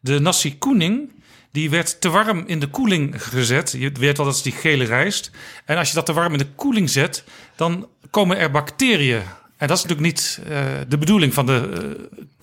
De 0.01 0.19
nasi 0.19 0.59
koening, 0.59 1.13
die 1.53 1.71
werd 1.71 2.01
te 2.01 2.11
warm 2.11 2.45
in 2.47 2.61
de 2.61 2.67
koeling 2.67 3.23
gezet. 3.23 3.75
Je 3.79 3.93
weet 3.93 4.17
wel 4.17 4.27
dat 4.27 4.35
is 4.35 4.43
die 4.43 4.53
gele 4.53 4.85
rijst. 4.85 5.31
En 5.65 5.77
als 5.77 5.89
je 5.89 5.95
dat 5.95 6.07
te 6.07 6.13
warm 6.13 6.33
in 6.33 6.39
de 6.39 6.53
koeling 6.57 6.91
zet, 6.91 7.25
dan 7.57 7.89
komen 8.11 8.39
er 8.39 8.51
bacteriën. 8.51 9.23
En 9.59 9.69
dat 9.69 9.77
is 9.77 9.83
natuurlijk 9.83 10.15
niet 10.15 10.41
uh, 10.43 10.57
de 10.89 10.99
bedoeling 10.99 11.35
van 11.35 11.47
de 11.47 11.87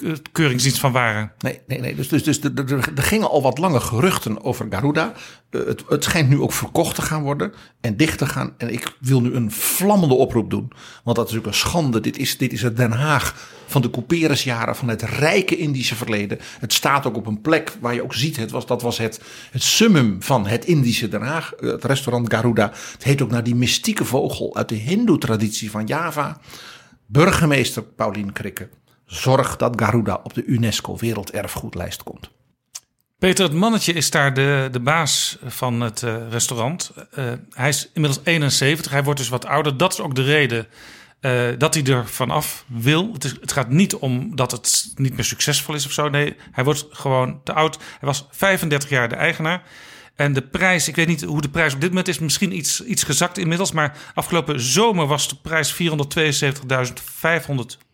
uh, 0.04 0.13
keuringsdienst 0.32 0.80
van 0.80 0.91
waren. 0.91 1.32
Nee, 1.39 1.60
nee, 1.67 1.80
nee. 1.80 1.95
Dus, 1.95 2.08
dus, 2.08 2.23
dus 2.23 2.39
er, 2.41 2.91
gingen 2.95 3.30
al 3.30 3.41
wat 3.41 3.58
lange 3.58 3.80
geruchten 3.80 4.43
over 4.43 4.65
Garuda. 4.69 5.13
Uh, 5.51 5.65
het, 5.65 5.84
het 5.89 6.04
schijnt 6.04 6.30
nu 6.30 6.39
ook 6.39 6.54
verkocht 6.54 6.95
te 6.95 7.01
gaan 7.01 7.23
worden 7.23 7.54
en 7.82 7.97
dicht 7.97 8.17
te 8.17 8.25
gaan. 8.25 8.54
En 8.58 8.73
ik 8.73 8.97
wil 8.99 9.21
nu 9.21 9.34
een 9.34 9.51
vlammende 9.51 10.15
oproep 10.15 10.49
doen. 10.49 10.71
Want 11.04 11.15
dat 11.15 11.28
is 11.28 11.34
natuurlijk 11.34 11.47
een 11.47 11.69
schande. 11.69 11.99
Dit 11.99 12.17
is, 12.17 12.38
dit 12.38 12.54
is 12.54 12.62
het 12.62 12.78
Den 12.78 12.91
Haag 12.91 13.54
van 13.67 13.82
de 13.82 13.89
couperusjaren, 13.89 14.75
van 14.75 14.88
het 14.88 15.01
rijke 15.01 15.58
Indische 15.58 15.95
verleden. 15.95 16.39
Het 16.60 16.73
staat 16.73 17.06
ook 17.06 17.17
op 17.17 17.25
een 17.25 17.41
plek 17.41 17.78
waar 17.80 17.93
je 17.93 18.04
ook 18.04 18.13
ziet, 18.13 18.38
het 18.38 18.51
was, 18.51 18.65
dat 18.65 18.82
was 18.82 18.97
het, 18.97 19.21
het 19.51 19.63
summum 19.63 20.15
van 20.19 20.47
het 20.47 20.65
Indische 20.65 21.08
Den 21.08 21.21
Haag. 21.21 21.54
Het 21.58 21.84
restaurant 21.84 22.34
Garuda. 22.34 22.71
Het 22.91 23.04
heet 23.04 23.21
ook 23.21 23.32
naar 23.32 23.43
die 23.43 23.56
mystieke 23.56 24.06
vogel 24.06 24.56
uit 24.56 24.69
de 24.69 24.75
hindoe-traditie 24.75 25.71
van 25.71 25.86
Java. 25.86 26.38
Burgemeester 27.05 27.83
Paulien 27.83 28.33
Krikke, 28.33 28.69
zorg 29.05 29.55
dat 29.55 29.81
Garuda 29.81 30.19
op 30.23 30.33
de 30.33 30.45
UNESCO 30.45 30.97
Werelderfgoedlijst 30.97 32.03
komt. 32.03 32.31
Peter, 33.17 33.45
het 33.45 33.53
mannetje 33.53 33.93
is 33.93 34.09
daar 34.09 34.33
de, 34.33 34.67
de 34.71 34.79
baas 34.79 35.37
van 35.45 35.81
het 35.81 36.01
uh, 36.01 36.29
restaurant. 36.29 36.91
Uh, 37.19 37.31
hij 37.49 37.69
is 37.69 37.89
inmiddels 37.93 38.25
71, 38.25 38.91
hij 38.91 39.03
wordt 39.03 39.19
dus 39.19 39.29
wat 39.29 39.45
ouder. 39.45 39.77
Dat 39.77 39.93
is 39.93 39.99
ook 39.99 40.15
de 40.15 40.23
reden 40.23 40.67
uh, 41.21 41.49
dat 41.57 41.73
hij 41.73 41.83
er 41.83 42.07
vanaf 42.07 42.65
wil. 42.67 43.13
Het, 43.13 43.23
is, 43.23 43.31
het, 43.41 43.51
gaat 43.51 43.69
niet 43.69 43.95
om 43.95 44.35
dat 44.35 44.51
het 44.51 44.91
niet 44.95 45.15
meer 45.15 45.23
succesvol 45.23 45.75
is 45.75 45.85
of 45.85 45.91
zo. 45.91 46.09
Nee, 46.09 46.35
hij 46.51 46.63
wordt 46.63 46.85
gewoon 46.89 47.43
te 47.43 47.53
oud. 47.53 47.77
Hij 47.77 48.07
was 48.07 48.27
35 48.31 48.89
jaar 48.89 49.09
de 49.09 49.15
eigenaar. 49.15 49.63
En 50.15 50.34
de 50.34 50.41
prijs, 50.41 50.88
ik 50.88 50.95
weet 50.95 51.08
niet 51.08 51.23
hoe 51.23 51.41
de 51.41 51.49
prijs 51.49 51.73
op 51.73 51.82
dit 51.82 51.89
moment 51.89 52.08
is, 52.08 52.19
misschien 52.19 52.58
iets, 52.58 52.84
iets 52.84 53.04
gezakt 53.04 53.38
inmiddels. 53.38 53.71
Maar 53.71 53.97
afgelopen 54.13 54.60
zomer 54.60 55.08
was 55.08 55.30
de 55.30 55.36
prijs 55.41 55.73
472.500 55.73 55.82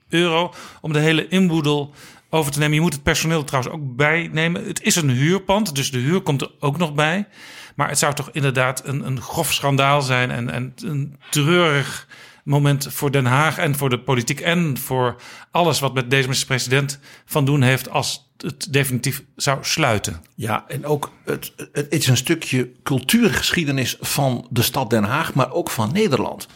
euro 0.10 0.54
om 0.82 0.94
de 0.94 1.00
hele 1.00 1.28
inboedel 1.28 1.94
over 2.30 2.52
te 2.52 2.60
nemen. 2.60 2.76
Je 2.76 2.82
moet 2.82 2.94
het 2.94 3.04
personeel 3.04 3.44
trouwens 3.44 3.74
ook 3.74 3.96
bijnemen. 3.96 4.68
Het 4.68 4.82
is 4.82 4.96
een 4.96 5.10
huurpand, 5.10 5.76
dus 5.76 5.92
de 5.92 6.00
huur 6.00 6.22
komt 6.22 6.42
er 6.42 6.52
ook 6.60 6.78
nog 6.78 6.94
bij. 6.94 7.28
Maar 7.76 7.90
het 7.90 8.00
zou 8.00 8.14
toch 8.14 8.30
inderdaad 8.32 8.86
een, 8.86 9.06
een 9.06 9.22
grof 9.22 9.54
schandaal 9.54 10.02
zijn 10.02 10.32
en, 10.32 10.50
en 10.50 10.74
een 10.76 11.18
treurig 11.30 12.08
moment 12.44 12.88
voor 12.90 13.12
Den 13.12 13.26
Haag 13.26 13.58
en 13.58 13.76
voor 13.76 13.90
de 13.90 14.00
politiek 14.00 14.40
en 14.40 14.78
voor 14.78 15.22
alles 15.52 15.80
wat 15.80 15.94
met 15.94 16.10
deze 16.10 16.24
minister-president 16.24 17.00
van 17.26 17.46
doen 17.46 17.62
heeft 17.62 17.90
als 17.90 18.30
het 18.38 18.74
definitief 18.74 19.24
zou 19.36 19.58
sluiten. 19.62 20.22
Ja, 20.36 20.66
en 20.68 20.86
ook 20.86 21.12
het, 21.26 21.54
het 21.72 21.94
is 21.94 22.08
een 22.08 22.18
stukje 22.18 22.72
cultuurgeschiedenis 22.84 23.98
van 24.00 24.48
de 24.50 24.62
stad 24.62 24.90
Den 24.90 25.04
Haag, 25.04 25.34
maar 25.34 25.52
ook 25.52 25.70
van 25.70 25.92
Nederland. 25.94 26.48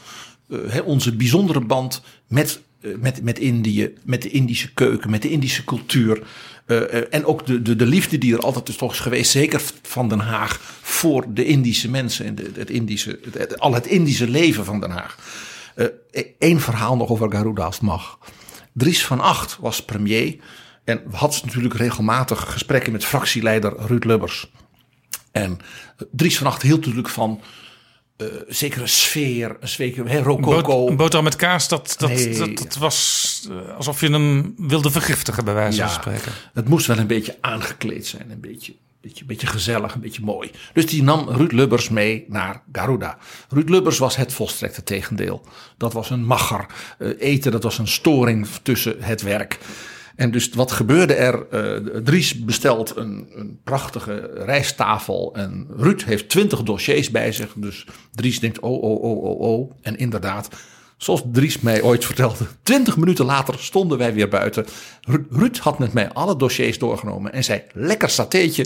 Uh, 0.49 0.87
onze 0.87 1.15
bijzondere 1.15 1.59
band 1.59 2.01
met, 2.27 2.59
uh, 2.81 2.95
met, 2.97 3.23
met 3.23 3.39
Indië, 3.39 3.93
met 4.03 4.21
de 4.21 4.29
Indische 4.29 4.73
keuken, 4.73 5.09
met 5.09 5.21
de 5.21 5.29
Indische 5.29 5.63
cultuur. 5.63 6.23
Uh, 6.67 7.13
en 7.13 7.25
ook 7.25 7.45
de, 7.45 7.61
de, 7.61 7.75
de 7.75 7.85
liefde 7.85 8.17
die 8.17 8.33
er 8.33 8.39
altijd 8.39 8.69
is 8.69 8.75
toch 8.75 8.91
is 8.91 8.99
geweest, 8.99 9.31
zeker 9.31 9.61
van 9.81 10.09
Den 10.09 10.19
Haag, 10.19 10.59
voor 10.81 11.25
de 11.33 11.45
Indische 11.45 11.89
mensen 11.89 12.25
en 12.25 12.35
de, 12.35 12.51
het 12.55 12.69
Indische, 12.69 13.19
het, 13.37 13.59
al 13.59 13.73
het 13.73 13.85
Indische 13.85 14.29
leven 14.29 14.65
van 14.65 14.79
Den 14.79 14.91
Haag. 14.91 15.17
Eén 16.39 16.59
verhaal 16.59 16.95
nog 16.95 17.09
over 17.09 17.31
Garuda 17.31 17.65
als 17.65 17.75
het 17.75 17.83
mag. 17.83 18.19
Dries 18.73 19.05
van 19.05 19.19
Acht 19.19 19.57
was 19.59 19.85
premier. 19.85 20.38
En 20.83 21.01
had 21.11 21.41
natuurlijk 21.45 21.73
regelmatig 21.73 22.51
gesprekken 22.51 22.91
met 22.91 23.05
fractieleider 23.05 23.73
Ruud 23.77 24.03
Lubbers. 24.03 24.51
En 25.31 25.59
Dries 26.11 26.38
van 26.38 26.47
Acht 26.47 26.61
hield 26.61 26.79
natuurlijk 26.79 27.09
van 27.09 27.41
uh, 28.17 28.27
zekere 28.47 28.88
sfeer, 28.88 29.57
een 29.59 29.67
zekere 29.67 30.09
hey, 30.09 30.19
rococo. 30.19 30.88
Een 30.88 30.95
boterham 30.95 31.23
met 31.23 31.35
kaas, 31.35 31.67
dat, 31.67 31.95
dat, 31.97 32.09
nee. 32.09 32.38
dat, 32.38 32.57
dat, 32.57 32.75
was 32.75 33.49
alsof 33.77 34.01
je 34.01 34.09
hem 34.09 34.53
wilde 34.57 34.91
vergiftigen, 34.91 35.45
bij 35.45 35.53
wijze 35.53 35.77
ja, 35.77 35.89
van 35.89 36.01
spreken. 36.01 36.31
Het 36.53 36.69
moest 36.69 36.88
wel 36.88 36.97
een 36.97 37.07
beetje 37.07 37.38
aangekleed 37.41 38.07
zijn, 38.07 38.31
een 38.31 38.39
beetje, 38.39 38.76
beetje, 39.06 39.26
beetje 39.26 39.47
gezellig, 39.47 39.93
een 39.93 40.01
beetje 40.01 40.24
mooi. 40.24 40.51
Dus 40.74 40.86
die 40.86 41.03
nam 41.03 41.30
Ruud 41.30 41.51
Lubbers 41.51 41.89
mee 41.89 42.26
naar 42.28 42.62
Garuda. 42.72 43.18
Ruud 43.49 43.70
Lubbers 43.70 43.97
was 43.97 44.16
het 44.16 44.34
volstrekte 44.34 44.84
tegendeel. 44.84 45.45
Dat 45.78 45.93
was 45.93 46.10
een 46.10 46.26
magger. 46.26 46.66
Uh, 46.99 47.14
eten, 47.20 47.51
dat 47.51 47.64
was 47.64 47.78
een 47.78 47.88
storing 47.88 48.47
tussen 48.62 48.95
het 48.99 49.22
werk. 49.22 49.60
En 50.16 50.32
dus 50.32 50.49
wat 50.49 50.72
gebeurde 50.72 51.14
er? 51.14 51.45
Uh, 51.51 52.01
Dries 52.03 52.43
bestelt 52.43 52.95
een, 52.95 53.30
een, 53.36 53.60
prachtige 53.64 54.32
rijsttafel 54.34 55.36
en 55.36 55.68
Ruud 55.78 56.01
heeft 56.01 56.30
twintig 56.30 56.64
dossiers 56.64 57.12
bij 57.12 57.32
zich. 57.32 57.53
Dus 57.56 57.86
Dries 58.12 58.39
denkt, 58.39 58.60
oh, 58.60 58.84
oh, 58.84 59.03
oh, 59.03 59.24
oh, 59.24 59.39
oh. 59.39 59.72
En 59.82 59.97
inderdaad, 59.97 60.49
zoals 60.97 61.21
Dries 61.31 61.59
mij 61.59 61.81
ooit 61.81 62.05
vertelde, 62.05 62.47
twintig 62.63 62.97
minuten 62.97 63.25
later 63.25 63.59
stonden 63.59 63.97
wij 63.97 64.13
weer 64.13 64.29
buiten. 64.29 64.65
Ru 65.01 65.25
Ruud 65.29 65.57
had 65.57 65.79
met 65.79 65.93
mij 65.93 66.09
alle 66.09 66.35
dossiers 66.35 66.79
doorgenomen 66.79 67.33
en 67.33 67.43
zei, 67.43 67.63
lekker 67.73 68.09
satéetje. 68.09 68.65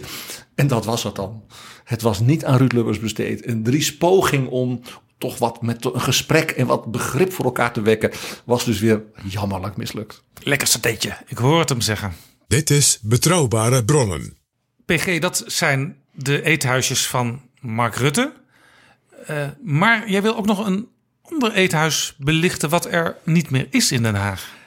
En 0.55 0.67
dat 0.67 0.86
was 0.86 1.03
het 1.03 1.15
dan. 1.15 1.43
Het 1.84 2.01
was 2.01 2.19
niet 2.19 2.45
aan 2.45 2.57
Ruud 2.57 2.71
Lubbers 2.71 2.99
besteed. 2.99 3.47
Een 3.47 3.63
Dries 3.63 3.97
poging 3.97 4.49
om 4.49 4.82
toch 5.17 5.38
wat 5.38 5.61
met 5.61 5.86
een 5.86 6.01
gesprek 6.01 6.51
en 6.51 6.65
wat 6.65 6.91
begrip 6.91 7.34
voor 7.34 7.45
elkaar 7.45 7.73
te 7.73 7.82
wekken, 7.82 8.11
was 8.45 8.65
dus 8.65 8.80
weer 8.80 9.03
jammerlijk 9.23 9.77
mislukt. 9.77 10.23
Lekker 10.43 10.67
satéetje, 10.67 11.17
ik 11.27 11.38
hoor 11.38 11.59
het 11.59 11.69
hem 11.69 11.82
zeggen. 11.82 12.13
Dit 12.47 12.69
is 12.69 12.99
Betrouwbare 13.01 13.86
Bronnen. 13.86 14.38
PG, 14.86 15.19
dat 15.19 15.43
zijn 15.47 15.97
de 16.11 16.43
eethuisjes 16.43 17.07
van 17.07 17.41
Mark 17.59 17.95
Rutte. 17.95 18.34
Uh, 19.30 19.47
maar 19.63 20.09
jij 20.09 20.21
wil 20.21 20.38
ook 20.38 20.45
nog 20.45 20.65
een 20.65 20.88
ander 21.32 21.53
eethuis 21.53 22.13
belichten 22.17 22.69
wat 22.69 22.86
er 22.86 23.17
niet 23.23 23.49
meer 23.49 23.67
is 23.69 23.91
in 23.91 24.03
Den 24.03 24.15
Haag. 24.15 24.57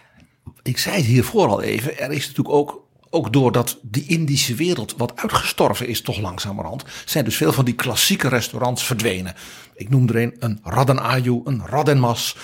Ik 0.63 0.79
zei 0.79 0.97
het 0.97 1.05
hiervoor 1.05 1.49
al 1.49 1.63
even, 1.63 1.99
er 1.99 2.11
is 2.11 2.27
natuurlijk 2.27 2.55
ook 2.55 2.83
ook 3.15 3.33
doordat 3.33 3.79
die 3.83 4.07
Indische 4.07 4.55
wereld 4.55 4.95
wat 4.97 5.17
uitgestorven 5.17 5.87
is, 5.89 6.01
toch 6.01 6.19
langzamerhand, 6.19 6.85
zijn 7.05 7.25
dus 7.25 7.37
veel 7.37 7.53
van 7.53 7.65
die 7.65 7.75
klassieke 7.75 8.29
restaurants 8.29 8.85
verdwenen. 8.85 9.35
Ik 9.75 9.89
noem 9.89 10.09
er 10.09 10.17
een, 10.17 10.37
een 10.39 10.61
Raden 10.63 10.99
Ayu, 10.99 11.41
een 11.45 11.67
Raden 11.67 11.99
Mas. 11.99 12.37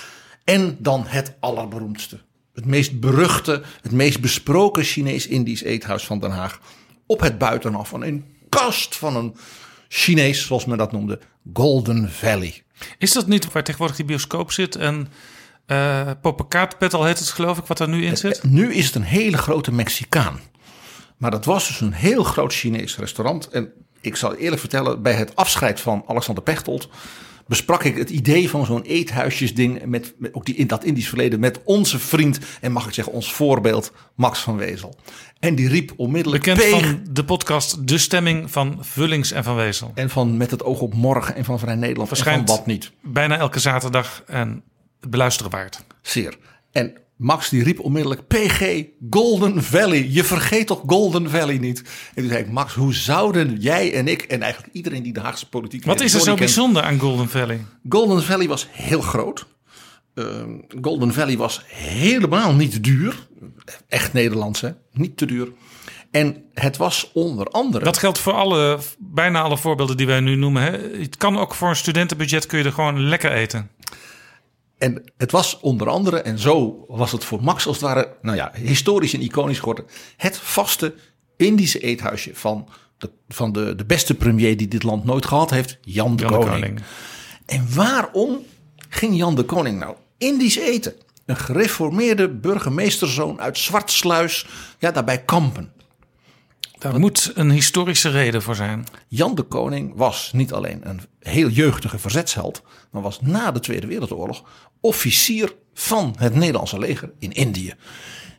En 0.43 0.77
dan 0.79 1.03
het 1.07 1.33
allerberoemdste. 1.39 2.19
Het 2.53 2.65
meest 2.65 2.99
beruchte, 2.99 3.61
het 3.81 3.91
meest 3.91 4.21
besproken 4.21 4.83
Chinees-Indisch 4.83 5.63
eethuis 5.63 6.05
van 6.05 6.19
Den 6.19 6.31
Haag. 6.31 6.59
Op 7.05 7.19
het 7.19 7.37
buitenaf 7.37 7.89
van 7.89 8.03
een 8.03 8.25
kast 8.49 8.95
van 8.95 9.15
een 9.15 9.35
Chinees, 9.87 10.45
zoals 10.45 10.65
men 10.65 10.77
dat 10.77 10.91
noemde, 10.91 11.19
Golden 11.53 12.11
Valley. 12.11 12.63
Is 12.97 13.13
dat 13.13 13.27
niet 13.27 13.51
waar 13.51 13.63
tegenwoordig 13.63 13.97
die 13.97 14.05
bioscoop 14.05 14.51
zit 14.51 14.75
en 14.75 15.07
uh, 15.67 16.11
Poppenkaatpetal 16.21 17.03
heet 17.03 17.19
het 17.19 17.29
geloof 17.29 17.57
ik, 17.57 17.65
wat 17.65 17.79
er 17.79 17.89
nu 17.89 18.05
in 18.05 18.17
zit? 18.17 18.43
Nu 18.43 18.73
is 18.73 18.85
het 18.85 18.95
een 18.95 19.01
hele 19.01 19.37
grote 19.37 19.71
Mexicaan. 19.71 20.39
Maar 21.17 21.31
dat 21.31 21.45
was 21.45 21.67
dus 21.67 21.81
een 21.81 21.93
heel 21.93 22.23
groot 22.23 22.53
Chinees 22.53 22.97
restaurant. 22.97 23.49
En 23.49 23.71
ik 24.01 24.15
zal 24.15 24.35
eerlijk 24.35 24.59
vertellen, 24.59 25.01
bij 25.01 25.13
het 25.13 25.35
afscheid 25.35 25.79
van 25.79 26.03
Alexander 26.07 26.43
Pechtold 26.43 26.89
besprak 27.49 27.83
ik 27.83 27.97
het 27.97 28.09
idee 28.09 28.49
van 28.49 28.65
zo'n 28.65 28.81
eethuisjesding 28.81 29.85
met, 29.85 30.13
met 30.17 30.33
ook 30.33 30.45
die, 30.45 30.55
in 30.55 30.67
dat 30.67 30.83
Indisch 30.83 31.07
verleden 31.07 31.39
met 31.39 31.59
onze 31.63 31.99
vriend 31.99 32.39
en 32.61 32.71
mag 32.71 32.87
ik 32.87 32.93
zeggen 32.93 33.13
ons 33.13 33.33
voorbeeld 33.33 33.91
Max 34.15 34.39
van 34.39 34.57
Wezel. 34.57 34.95
En 35.39 35.55
die 35.55 35.67
riep 35.67 35.93
onmiddellijk 35.95 36.43
Bekend 36.43 36.61
Peeg. 36.61 36.89
van 36.89 36.99
de 37.11 37.25
podcast 37.25 37.87
De 37.87 37.97
Stemming 37.97 38.51
van 38.51 38.77
Vullings 38.81 39.31
en 39.31 39.43
Van 39.43 39.55
Wezel. 39.55 39.91
en 39.95 40.09
van 40.09 40.37
Met 40.37 40.51
het 40.51 40.63
oog 40.63 40.79
op 40.81 40.93
morgen 40.93 41.35
en 41.35 41.45
van 41.45 41.59
Vrij 41.59 41.75
Nederland 41.75 42.09
en 42.09 42.15
van 42.15 42.25
Verschijnt 42.25 42.49
wat 42.49 42.65
niet. 42.65 42.91
bijna 43.01 43.37
elke 43.37 43.59
zaterdag 43.59 44.23
en 44.27 44.63
het 44.99 45.09
beluisteren 45.09 45.51
waard. 45.51 45.83
Zeer. 46.01 46.37
En 46.71 46.93
Max 47.19 47.49
die 47.49 47.63
riep 47.63 47.79
onmiddellijk 47.79 48.27
PG 48.27 48.83
Golden 49.09 49.63
Valley. 49.63 50.07
Je 50.09 50.23
vergeet 50.23 50.67
toch 50.67 50.83
Golden 50.85 51.29
Valley 51.29 51.57
niet? 51.57 51.79
En 51.79 52.21
toen 52.21 52.27
zei 52.27 52.43
ik 52.43 52.51
Max, 52.51 52.73
hoe 52.73 52.93
zouden 52.93 53.55
jij 53.55 53.93
en 53.93 54.07
ik 54.07 54.21
en 54.21 54.41
eigenlijk 54.41 54.73
iedereen 54.73 55.03
die 55.03 55.13
de 55.13 55.19
Haagse 55.19 55.49
politiek 55.49 55.85
Wat 55.85 56.01
is 56.01 56.13
er 56.13 56.21
zo 56.21 56.35
bijzonder 56.35 56.83
aan 56.83 56.99
Golden 56.99 57.29
Valley? 57.29 57.65
Golden 57.89 58.23
Valley 58.23 58.47
was 58.47 58.67
heel 58.71 59.01
groot. 59.01 59.45
Ehm, 60.13 60.49
Golden 60.81 61.13
Valley 61.13 61.37
was 61.37 61.63
helemaal 61.67 62.53
niet 62.53 62.83
duur. 62.83 63.27
Echt 63.87 64.13
Nederlands, 64.13 64.61
hè? 64.61 64.69
Niet 64.93 65.17
te 65.17 65.25
duur. 65.25 65.51
En 66.11 66.43
het 66.53 66.77
was 66.77 67.11
onder 67.13 67.47
andere. 67.47 67.83
Dat 67.85 67.97
geldt 67.97 68.19
voor 68.19 68.33
alle, 68.33 68.79
bijna 68.99 69.41
alle 69.41 69.57
voorbeelden 69.57 69.97
die 69.97 70.07
wij 70.07 70.19
nu 70.19 70.35
noemen. 70.35 70.61
Hè? 70.61 70.99
Het 70.99 71.17
kan 71.17 71.37
ook 71.37 71.55
voor 71.55 71.69
een 71.69 71.75
studentenbudget 71.75 72.45
kun 72.45 72.57
je 72.57 72.65
er 72.65 72.71
gewoon 72.71 73.01
lekker 73.01 73.31
eten. 73.31 73.69
En 74.79 75.03
het 75.17 75.31
was 75.31 75.59
onder 75.59 75.89
andere, 75.89 76.21
en 76.21 76.39
zo 76.39 76.85
was 76.87 77.11
het 77.11 77.23
voor 77.23 77.43
Max 77.43 77.67
als 77.67 77.75
het 77.75 77.85
ware, 77.85 78.15
nou 78.21 78.37
ja, 78.37 78.51
historisch 78.53 79.13
en 79.13 79.21
iconisch 79.21 79.59
geworden. 79.59 79.85
Het 80.17 80.37
vaste 80.37 80.93
Indische 81.37 81.79
eethuisje 81.79 82.35
van 82.35 82.67
de, 82.97 83.09
van 83.27 83.51
de, 83.51 83.75
de 83.75 83.85
beste 83.85 84.15
premier 84.15 84.57
die 84.57 84.67
dit 84.67 84.83
land 84.83 85.03
nooit 85.03 85.25
gehad 85.25 85.49
heeft, 85.49 85.77
Jan 85.81 86.15
de, 86.15 86.23
Jan 86.23 86.31
de 86.31 86.37
Koning. 86.37 86.61
Koning. 86.61 86.81
En 87.45 87.75
waarom 87.75 88.45
ging 88.89 89.17
Jan 89.17 89.35
de 89.35 89.43
Koning 89.43 89.79
nou 89.79 89.95
Indisch 90.17 90.57
eten? 90.57 90.93
Een 91.25 91.37
gereformeerde 91.37 92.29
burgemeesterzoon 92.29 93.41
uit 93.41 93.57
Zwartsluis, 93.57 94.47
ja, 94.79 94.91
daarbij 94.91 95.23
kampen. 95.23 95.71
Daar 96.79 96.99
moet 96.99 97.31
een 97.35 97.49
historische 97.51 98.09
reden 98.09 98.41
voor 98.41 98.55
zijn. 98.55 98.85
Jan 99.07 99.35
de 99.35 99.41
Koning 99.41 99.93
was 99.95 100.31
niet 100.33 100.53
alleen 100.53 100.89
een 100.89 101.01
heel 101.19 101.49
jeugdige 101.49 101.99
verzetsheld, 101.99 102.61
maar 102.91 103.01
was 103.01 103.21
na 103.21 103.51
de 103.51 103.59
Tweede 103.59 103.87
Wereldoorlog 103.87 104.43
officier 104.79 105.53
van 105.73 106.15
het 106.17 106.35
Nederlandse 106.35 106.79
leger 106.79 107.11
in 107.19 107.31
Indië. 107.31 107.73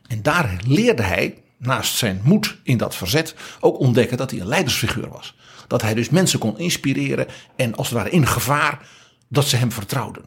En 0.07 0.21
daar 0.21 0.59
leerde 0.67 1.01
hij, 1.01 1.37
naast 1.57 1.95
zijn 1.95 2.21
moed 2.23 2.57
in 2.63 2.77
dat 2.77 2.95
verzet, 2.95 3.35
ook 3.59 3.79
ontdekken 3.79 4.17
dat 4.17 4.31
hij 4.31 4.39
een 4.39 4.47
leidersfiguur 4.47 5.09
was. 5.09 5.35
Dat 5.67 5.81
hij 5.81 5.93
dus 5.93 6.09
mensen 6.09 6.39
kon 6.39 6.59
inspireren 6.59 7.27
en 7.55 7.75
als 7.75 7.89
het 7.89 7.97
ware 7.97 8.09
in 8.09 8.27
gevaar, 8.27 8.87
dat 9.27 9.47
ze 9.47 9.55
hem 9.55 9.71
vertrouwden. 9.71 10.23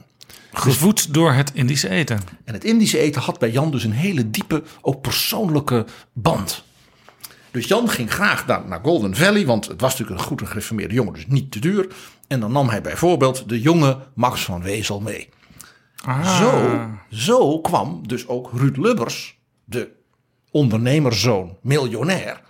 Gevoed 0.52 1.14
door 1.14 1.32
het 1.32 1.50
Indische 1.54 1.88
eten. 1.88 2.20
En 2.44 2.54
het 2.54 2.64
Indische 2.64 2.98
eten 2.98 3.22
had 3.22 3.38
bij 3.38 3.50
Jan 3.50 3.70
dus 3.70 3.84
een 3.84 3.92
hele 3.92 4.30
diepe, 4.30 4.62
ook 4.80 5.00
persoonlijke 5.00 5.86
band. 6.12 6.63
Dus 7.54 7.66
Jan 7.66 7.88
ging 7.88 8.12
graag 8.12 8.46
naar, 8.46 8.66
naar 8.66 8.80
Golden 8.82 9.16
Valley, 9.16 9.46
want 9.46 9.66
het 9.66 9.80
was 9.80 9.90
natuurlijk 9.90 10.20
een 10.20 10.26
goed 10.26 10.40
en 10.40 10.46
gereformeerde 10.46 10.94
jongen, 10.94 11.12
dus 11.12 11.26
niet 11.26 11.50
te 11.50 11.58
duur. 11.58 11.94
En 12.26 12.40
dan 12.40 12.52
nam 12.52 12.68
hij 12.68 12.80
bijvoorbeeld 12.80 13.48
de 13.48 13.60
jonge 13.60 13.98
Max 14.14 14.44
van 14.44 14.62
Wezel 14.62 15.00
mee. 15.00 15.28
Ah. 16.04 16.38
Zo, 16.38 16.80
zo 17.10 17.60
kwam 17.60 18.08
dus 18.08 18.28
ook 18.28 18.50
Ruud 18.52 18.76
Lubbers, 18.76 19.38
de 19.64 19.90
ondernemerszoon, 20.50 21.56
miljonair, 21.62 22.40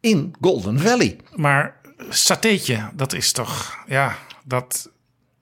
in 0.00 0.34
Golden 0.40 0.80
Valley. 0.80 1.18
Maar 1.34 1.80
satéetje, 2.08 2.90
dat 2.94 3.12
is 3.12 3.32
toch, 3.32 3.78
ja, 3.86 4.16
dat, 4.44 4.90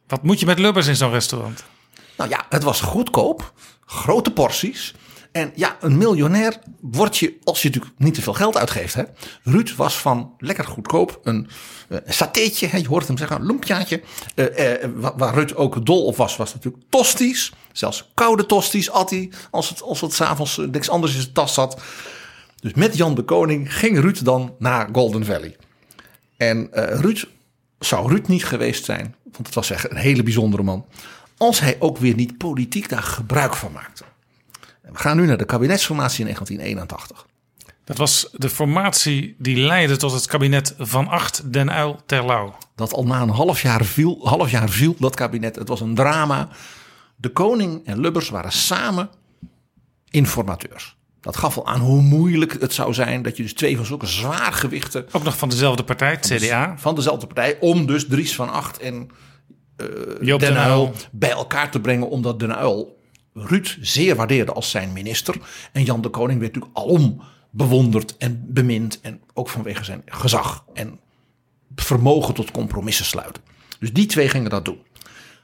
wat 0.06 0.22
moet 0.22 0.40
je 0.40 0.46
met 0.46 0.58
lubbers 0.58 0.86
in 0.86 0.96
zo'n 0.96 1.10
restaurant? 1.10 1.64
Nou 2.16 2.30
ja, 2.30 2.46
het 2.48 2.62
was 2.62 2.80
goedkoop, 2.80 3.52
grote 3.86 4.32
porties. 4.32 4.94
En 5.32 5.52
ja, 5.54 5.76
een 5.80 5.98
miljonair 5.98 6.58
word 6.80 7.16
je 7.16 7.36
als 7.44 7.62
je 7.62 7.68
natuurlijk 7.68 7.94
niet 7.98 8.14
te 8.14 8.22
veel 8.22 8.32
geld 8.32 8.56
uitgeeft. 8.56 8.94
Hè? 8.94 9.02
Ruud 9.42 9.74
was 9.76 9.98
van 9.98 10.34
lekker 10.38 10.64
goedkoop 10.64 11.20
een, 11.22 11.48
eh, 11.88 11.98
een 12.04 12.12
satéetje. 12.14 12.66
Hè? 12.66 12.76
Je 12.78 12.86
hoort 12.88 13.06
hem 13.06 13.18
zeggen, 13.18 13.36
een 13.40 13.46
lumpjaatje. 13.46 14.02
Eh, 14.34 14.82
eh, 14.84 14.90
wa- 14.94 15.16
waar 15.16 15.34
Ruud 15.34 15.54
ook 15.54 15.86
dol 15.86 16.04
op 16.04 16.16
was, 16.16 16.36
was 16.36 16.54
natuurlijk 16.54 16.84
tosties. 16.88 17.52
Zelfs 17.72 18.10
koude 18.14 18.46
tosties 18.46 18.90
at 18.90 19.10
hij 19.10 19.30
als 19.50 19.68
het, 19.68 19.82
als 19.82 20.00
het 20.00 20.12
s'avonds 20.12 20.58
eh, 20.58 20.66
niks 20.66 20.88
anders 20.90 21.14
in 21.14 21.20
zijn 21.20 21.32
tas 21.32 21.54
zat. 21.54 21.80
Dus 22.60 22.74
met 22.74 22.96
Jan 22.96 23.14
de 23.14 23.22
Koning 23.22 23.74
ging 23.78 23.98
Ruud 24.00 24.24
dan 24.24 24.54
naar 24.58 24.88
Golden 24.92 25.24
Valley. 25.24 25.56
En 26.36 26.72
eh, 26.72 27.00
Ruud 27.00 27.24
zou 27.78 28.08
Ruud 28.08 28.26
niet 28.28 28.44
geweest 28.44 28.84
zijn, 28.84 29.14
want 29.24 29.46
het 29.46 29.54
was 29.54 29.70
echt 29.70 29.90
een 29.90 29.96
hele 29.96 30.22
bijzondere 30.22 30.62
man, 30.62 30.86
als 31.36 31.60
hij 31.60 31.76
ook 31.78 31.98
weer 31.98 32.14
niet 32.14 32.38
politiek 32.38 32.88
daar 32.88 33.02
gebruik 33.02 33.54
van 33.54 33.72
maakte. 33.72 34.04
We 34.93 34.99
gaan 34.99 35.16
nu 35.16 35.26
naar 35.26 35.36
de 35.39 35.45
kabinetsformatie 35.45 36.18
in 36.18 36.24
1981. 36.24 37.26
Dat 37.84 37.97
was 37.97 38.28
de 38.32 38.49
formatie 38.49 39.34
die 39.39 39.57
leidde 39.57 39.97
tot 39.97 40.12
het 40.12 40.26
kabinet 40.26 40.74
Van 40.78 41.09
Acht 41.09 41.53
Den 41.53 41.68
Uyl 41.68 42.01
Terlouw. 42.07 42.57
Dat 42.74 42.93
al 42.93 43.05
na 43.05 43.20
een 43.22 43.28
half 43.28 43.62
jaar 43.62 43.84
viel, 43.84 44.18
half 44.28 44.51
jaar 44.51 44.68
viel 44.68 44.95
dat 44.99 45.14
kabinet. 45.16 45.57
Het 45.57 45.68
was 45.68 45.80
een 45.80 45.95
drama. 45.95 46.49
De 47.16 47.28
koning 47.28 47.86
en 47.86 48.01
Lubbers 48.01 48.28
waren 48.28 48.53
samen 48.53 49.11
informateurs. 50.11 50.97
Dat 51.20 51.36
gaf 51.36 51.57
al 51.57 51.66
aan 51.66 51.80
hoe 51.80 52.03
moeilijk 52.03 52.61
het 52.61 52.72
zou 52.74 52.95
zijn 52.95 53.22
dat 53.22 53.36
je 53.36 53.43
dus 53.43 53.55
twee 53.55 53.76
van 53.76 53.86
zulke 53.86 54.07
zwaargewichten 54.07 55.07
Ook 55.12 55.22
nog 55.22 55.39
van 55.39 55.49
dezelfde 55.49 55.84
partij, 55.84 56.11
het 56.11 56.26
CDA. 56.26 56.74
van 56.78 56.95
dezelfde 56.95 57.26
partij 57.26 57.57
om 57.61 57.86
dus 57.86 58.07
Dries 58.07 58.34
van 58.34 58.51
Acht 58.51 58.78
en 58.78 59.11
Joop 60.20 60.41
Den 60.41 60.55
den 60.55 60.66
Uyl. 60.66 60.93
bij 61.12 61.30
elkaar 61.30 61.70
te 61.70 61.80
brengen, 61.80 62.09
omdat 62.09 62.41
Den 62.41 62.51
Uyl 62.61 62.97
Ruud 63.47 63.78
zeer 63.80 64.16
waardeerde 64.16 64.53
als 64.53 64.70
zijn 64.70 64.93
minister. 64.93 65.36
En 65.72 65.84
Jan 65.84 66.01
de 66.01 66.09
Koning 66.09 66.41
werd 66.41 66.55
natuurlijk 66.55 66.78
alom 66.78 67.22
bewonderd 67.51 68.16
en 68.16 68.45
bemind. 68.49 69.01
En 69.01 69.20
ook 69.34 69.49
vanwege 69.49 69.84
zijn 69.84 70.03
gezag 70.07 70.64
en 70.74 71.01
vermogen 71.74 72.34
tot 72.34 72.51
compromissen 72.51 73.05
sluiten. 73.05 73.43
Dus 73.78 73.93
die 73.93 74.07
twee 74.07 74.28
gingen 74.28 74.51
dat 74.51 74.64
doen. 74.64 74.78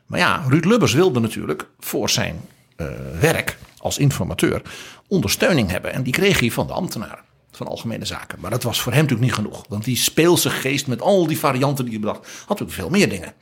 Maar 0.07 0.19
ja, 0.19 0.45
Ruud 0.49 0.65
Lubbers 0.65 0.93
wilde 0.93 1.21
natuurlijk 1.21 1.69
voor 1.79 2.11
zijn 2.11 2.41
eh, 2.77 2.87
werk 3.21 3.59
als 3.79 3.99
informateur 3.99 4.63
ondersteuning 5.09 5.71
hebben. 5.71 5.93
En 5.93 6.03
die 6.03 6.13
kreeg 6.13 6.41
hij 6.41 6.51
van 6.51 6.67
de 6.67 6.73
ambtenaren 6.73 7.25
van 7.51 7.67
Algemene 7.67 8.05
Zaken. 8.05 8.41
Maar 8.41 8.51
dat 8.51 8.63
was 8.63 8.81
voor 8.81 8.93
hem 8.93 9.03
natuurlijk 9.03 9.29
niet 9.29 9.39
genoeg. 9.39 9.65
Want 9.69 9.85
die 9.85 9.97
speelse 9.97 10.51
geest 10.51 10.87
met 10.87 11.03
al 11.03 11.27
die 11.27 11.39
varianten 11.39 11.85
die 11.85 11.95
hij 11.95 12.03
bedacht, 12.03 12.27
had 12.27 12.49
natuurlijk 12.49 12.77
veel 12.77 12.91
meer 12.91 13.09
dingen. 13.09 13.33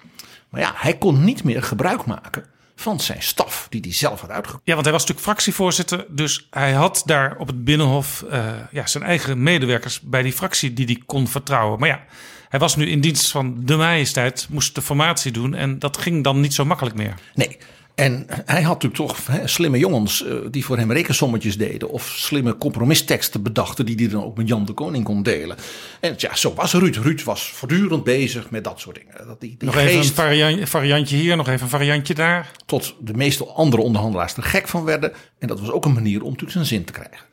Maar 0.48 0.60
ja, 0.60 0.72
hij 0.76 0.98
kon 0.98 1.24
niet 1.24 1.44
meer 1.44 1.62
gebruik 1.62 2.04
maken 2.04 2.44
van 2.82 3.00
zijn 3.00 3.22
staf 3.22 3.66
die 3.70 3.80
hij 3.80 3.92
zelf 3.92 4.20
had 4.20 4.30
uitgekozen. 4.30 4.62
Ja, 4.64 4.72
want 4.72 4.84
hij 4.84 4.94
was 4.94 5.02
natuurlijk 5.02 5.28
fractievoorzitter. 5.28 6.06
Dus 6.08 6.46
hij 6.50 6.72
had 6.72 7.02
daar 7.06 7.36
op 7.38 7.46
het 7.46 7.64
Binnenhof 7.64 8.22
eh, 8.22 8.46
ja, 8.70 8.86
zijn 8.86 9.04
eigen 9.04 9.42
medewerkers 9.42 10.00
bij 10.00 10.22
die 10.22 10.32
fractie 10.32 10.72
die 10.72 10.86
hij 10.86 11.02
kon 11.06 11.28
vertrouwen. 11.28 11.78
Maar 11.78 11.88
ja, 11.88 12.04
hij 12.48 12.58
was 12.58 12.76
nu 12.76 12.90
in 12.90 13.00
dienst 13.00 13.30
van 13.30 13.56
de 13.64 13.76
majesteit, 13.76 14.46
moest 14.50 14.74
de 14.74 14.82
formatie 14.82 15.32
doen. 15.32 15.54
En 15.54 15.78
dat 15.78 15.96
ging 15.96 16.24
dan 16.24 16.40
niet 16.40 16.54
zo 16.54 16.64
makkelijk 16.64 16.96
meer. 16.96 17.14
Nee. 17.34 17.58
En 17.94 18.26
hij 18.28 18.62
had 18.62 18.82
natuurlijk 18.82 18.94
toch 18.94 19.26
hè, 19.26 19.46
slimme 19.46 19.78
jongens 19.78 20.24
eh, 20.24 20.34
die 20.50 20.64
voor 20.64 20.78
hem 20.78 20.92
rekensommetjes 20.92 21.56
deden. 21.56 21.90
Of 21.90 22.08
slimme 22.16 22.56
compromisteksten 22.56 23.42
bedachten 23.42 23.86
die 23.86 23.96
hij 23.96 24.08
dan 24.08 24.24
ook 24.24 24.36
met 24.36 24.48
Jan 24.48 24.64
de 24.64 24.72
Koning 24.72 25.04
kon 25.04 25.22
delen. 25.22 25.56
En 26.00 26.14
ja, 26.16 26.34
zo 26.34 26.54
was 26.54 26.72
Ruud. 26.72 26.96
Ruud 26.96 27.22
was 27.22 27.50
voortdurend 27.50 28.04
bezig 28.04 28.50
met 28.50 28.64
dat 28.64 28.80
soort 28.80 28.96
dingen. 28.96 29.26
Dat 29.26 29.40
die, 29.40 29.56
die 29.58 29.68
Nog 29.68 29.76
even 29.76 29.98
een 29.98 30.04
variant, 30.04 30.68
variantje 30.68 31.16
hier, 31.16 31.36
nog 31.36 31.48
even 31.48 31.62
een 31.62 31.68
variantje 31.68 32.14
daar. 32.14 32.50
tot 32.66 32.94
de 33.00 33.14
meeste 33.14 33.46
andere 33.46 33.82
onderhandelaars 33.82 34.36
er 34.36 34.42
gek 34.42 34.68
van 34.68 34.84
werden. 34.84 35.12
En 35.38 35.48
dat 35.48 35.60
was 35.60 35.70
ook 35.70 35.84
een 35.84 35.92
manier 35.92 36.18
om 36.20 36.24
natuurlijk 36.24 36.52
zijn 36.52 36.66
zin 36.66 36.84
te 36.84 36.92
krijgen. 36.92 37.31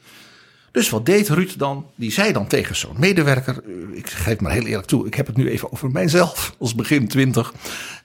Dus 0.72 0.90
wat 0.90 1.06
deed 1.06 1.30
Ruud 1.30 1.52
dan? 1.58 1.86
Die 1.96 2.12
zei 2.12 2.32
dan 2.32 2.48
tegen 2.48 2.76
zo'n 2.76 2.96
medewerker. 3.00 3.56
eh, 3.92 3.98
Ik 3.98 4.10
geef 4.10 4.40
maar 4.40 4.52
heel 4.52 4.66
eerlijk 4.66 4.88
toe. 4.88 5.08
Ik 5.08 5.14
heb 5.14 5.28
het 5.28 5.38
nu 5.38 5.50
even 5.50 5.72
over 5.72 5.92
mijzelf. 5.92 6.56
Als 6.60 6.76
begin 6.76 7.08
twintig. 7.08 7.54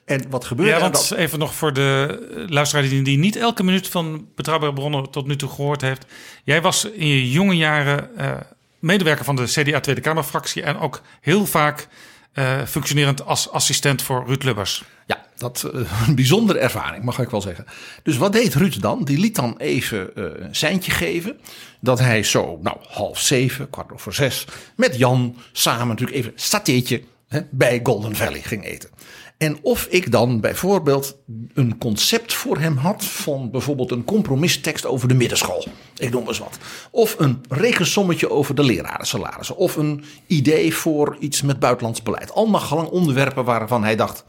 En 0.05 0.23
wat 0.29 0.45
gebeurde 0.45 0.71
Ja, 0.71 0.77
er 0.77 0.83
want 0.91 1.09
dan? 1.09 1.17
even 1.17 1.39
nog 1.39 1.55
voor 1.55 1.73
de 1.73 2.45
luisteraar 2.49 2.83
die, 2.89 3.01
die 3.01 3.17
niet 3.17 3.35
elke 3.35 3.63
minuut 3.63 3.87
van 3.87 4.27
Betrouwbare 4.35 4.73
Bronnen 4.73 5.09
tot 5.09 5.27
nu 5.27 5.35
toe 5.35 5.49
gehoord 5.49 5.81
heeft. 5.81 6.05
Jij 6.43 6.61
was 6.61 6.85
in 6.85 7.07
je 7.07 7.31
jonge 7.31 7.55
jaren 7.55 8.17
eh, 8.17 8.31
medewerker 8.79 9.25
van 9.25 9.35
de 9.35 9.43
CDA 9.43 9.79
Tweede 9.79 10.01
Kamerfractie 10.01 10.63
en 10.63 10.77
ook 10.79 11.01
heel 11.21 11.45
vaak 11.45 11.87
eh, 12.33 12.61
functionerend 12.67 13.25
als 13.25 13.51
assistent 13.51 14.01
voor 14.01 14.23
Ruud 14.27 14.43
Lubbers. 14.43 14.83
Ja, 15.07 15.25
dat 15.37 15.71
uh, 15.75 15.81
een 16.07 16.15
bijzondere 16.15 16.59
ervaring, 16.59 17.03
mag 17.03 17.19
ik 17.19 17.29
wel 17.29 17.41
zeggen. 17.41 17.65
Dus 18.03 18.17
wat 18.17 18.33
deed 18.33 18.53
Ruud 18.55 18.81
dan? 18.81 19.03
Die 19.03 19.19
liet 19.19 19.35
dan 19.35 19.55
even 19.57 20.09
uh, 20.15 20.23
een 20.35 20.55
seintje 20.55 20.91
geven. 20.91 21.37
Dat 21.85 21.99
hij 21.99 22.23
zo, 22.23 22.59
nou, 22.61 22.77
half 22.87 23.19
zeven, 23.19 23.69
kwart 23.69 23.91
over 23.91 24.13
zes, 24.13 24.45
met 24.75 24.97
Jan 24.97 25.35
samen 25.51 25.87
natuurlijk 25.87 26.17
even 26.17 26.31
satéetje 26.35 27.03
hè, 27.27 27.41
bij 27.51 27.79
Golden 27.83 28.15
Valley 28.15 28.41
ging 28.41 28.65
eten. 28.65 28.89
En 29.37 29.57
of 29.61 29.85
ik 29.85 30.11
dan 30.11 30.39
bijvoorbeeld 30.39 31.17
een 31.53 31.77
concept 31.77 32.33
voor 32.33 32.57
hem 32.57 32.77
had 32.77 33.05
van 33.05 33.51
bijvoorbeeld 33.51 33.91
een 33.91 34.03
compromistekst 34.03 34.85
over 34.85 35.07
de 35.07 35.13
middenschool. 35.13 35.67
Ik 35.97 36.11
noem 36.11 36.27
eens 36.27 36.39
wat. 36.39 36.57
Of 36.91 37.15
een 37.19 37.43
rekensommetje 37.49 38.29
over 38.29 38.55
de 38.55 38.63
lerarensalarissen. 38.63 39.57
Of 39.57 39.75
een 39.75 40.03
idee 40.27 40.75
voor 40.75 41.17
iets 41.19 41.41
met 41.41 41.59
buitenlands 41.59 42.01
beleid. 42.01 42.33
Allemaal 42.33 42.61
gelang 42.61 42.87
onderwerpen 42.87 43.43
waarvan 43.43 43.83
hij 43.83 43.95
dacht, 43.95 44.25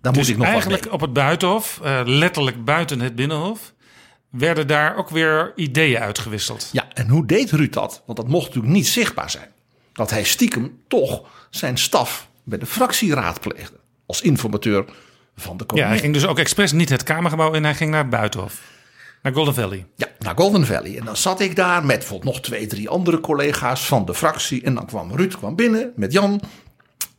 daar 0.00 0.12
dus 0.12 0.22
moet 0.22 0.30
ik 0.30 0.36
nog 0.36 0.46
eigenlijk 0.46 0.84
wat 0.84 0.92
op 0.92 1.00
het 1.00 1.12
buitenhof, 1.12 1.80
uh, 1.82 2.00
letterlijk 2.04 2.64
buiten 2.64 3.00
het 3.00 3.14
binnenhof, 3.14 3.72
werden 4.30 4.66
daar 4.66 4.96
ook 4.96 5.08
weer 5.08 5.52
ideeën 5.56 5.98
uitgewisseld. 5.98 6.68
Ja, 6.72 6.86
en 6.94 7.08
hoe 7.08 7.26
deed 7.26 7.50
Ruud 7.50 7.72
dat? 7.72 8.02
Want 8.06 8.18
dat 8.18 8.28
mocht 8.28 8.46
natuurlijk 8.46 8.74
niet 8.74 8.88
zichtbaar 8.88 9.30
zijn. 9.30 9.48
Dat 9.92 10.10
hij 10.10 10.24
stiekem 10.24 10.78
toch 10.88 11.22
zijn 11.50 11.78
staf 11.78 12.28
bij 12.44 12.58
de 12.58 12.66
fractie 12.66 13.14
raadpleegde 13.14 13.76
als 14.06 14.20
informateur 14.20 14.84
van 15.36 15.56
de. 15.56 15.64
Ja, 15.74 15.86
hij 15.86 15.98
ging 15.98 16.14
dus 16.14 16.26
ook 16.26 16.38
expres 16.38 16.72
niet 16.72 16.88
het 16.88 17.02
Kamergebouw 17.02 17.52
in, 17.52 17.64
hij 17.64 17.74
ging 17.74 17.90
naar 17.90 18.00
het 18.00 18.10
Buitenhof. 18.10 18.60
Naar 19.22 19.32
Golden 19.32 19.54
Valley. 19.54 19.86
Ja, 19.96 20.06
naar 20.18 20.34
Golden 20.36 20.66
Valley. 20.66 20.98
En 20.98 21.04
dan 21.04 21.16
zat 21.16 21.40
ik 21.40 21.56
daar 21.56 21.84
met 21.84 21.98
bijvoorbeeld 21.98 22.34
nog 22.34 22.42
twee, 22.42 22.66
drie 22.66 22.88
andere 22.88 23.20
collega's 23.20 23.86
van 23.86 24.04
de 24.04 24.14
fractie. 24.14 24.62
En 24.62 24.74
dan 24.74 24.86
kwam 24.86 25.12
Ruud 25.12 25.34
kwam 25.36 25.56
binnen 25.56 25.92
met 25.96 26.12
Jan 26.12 26.40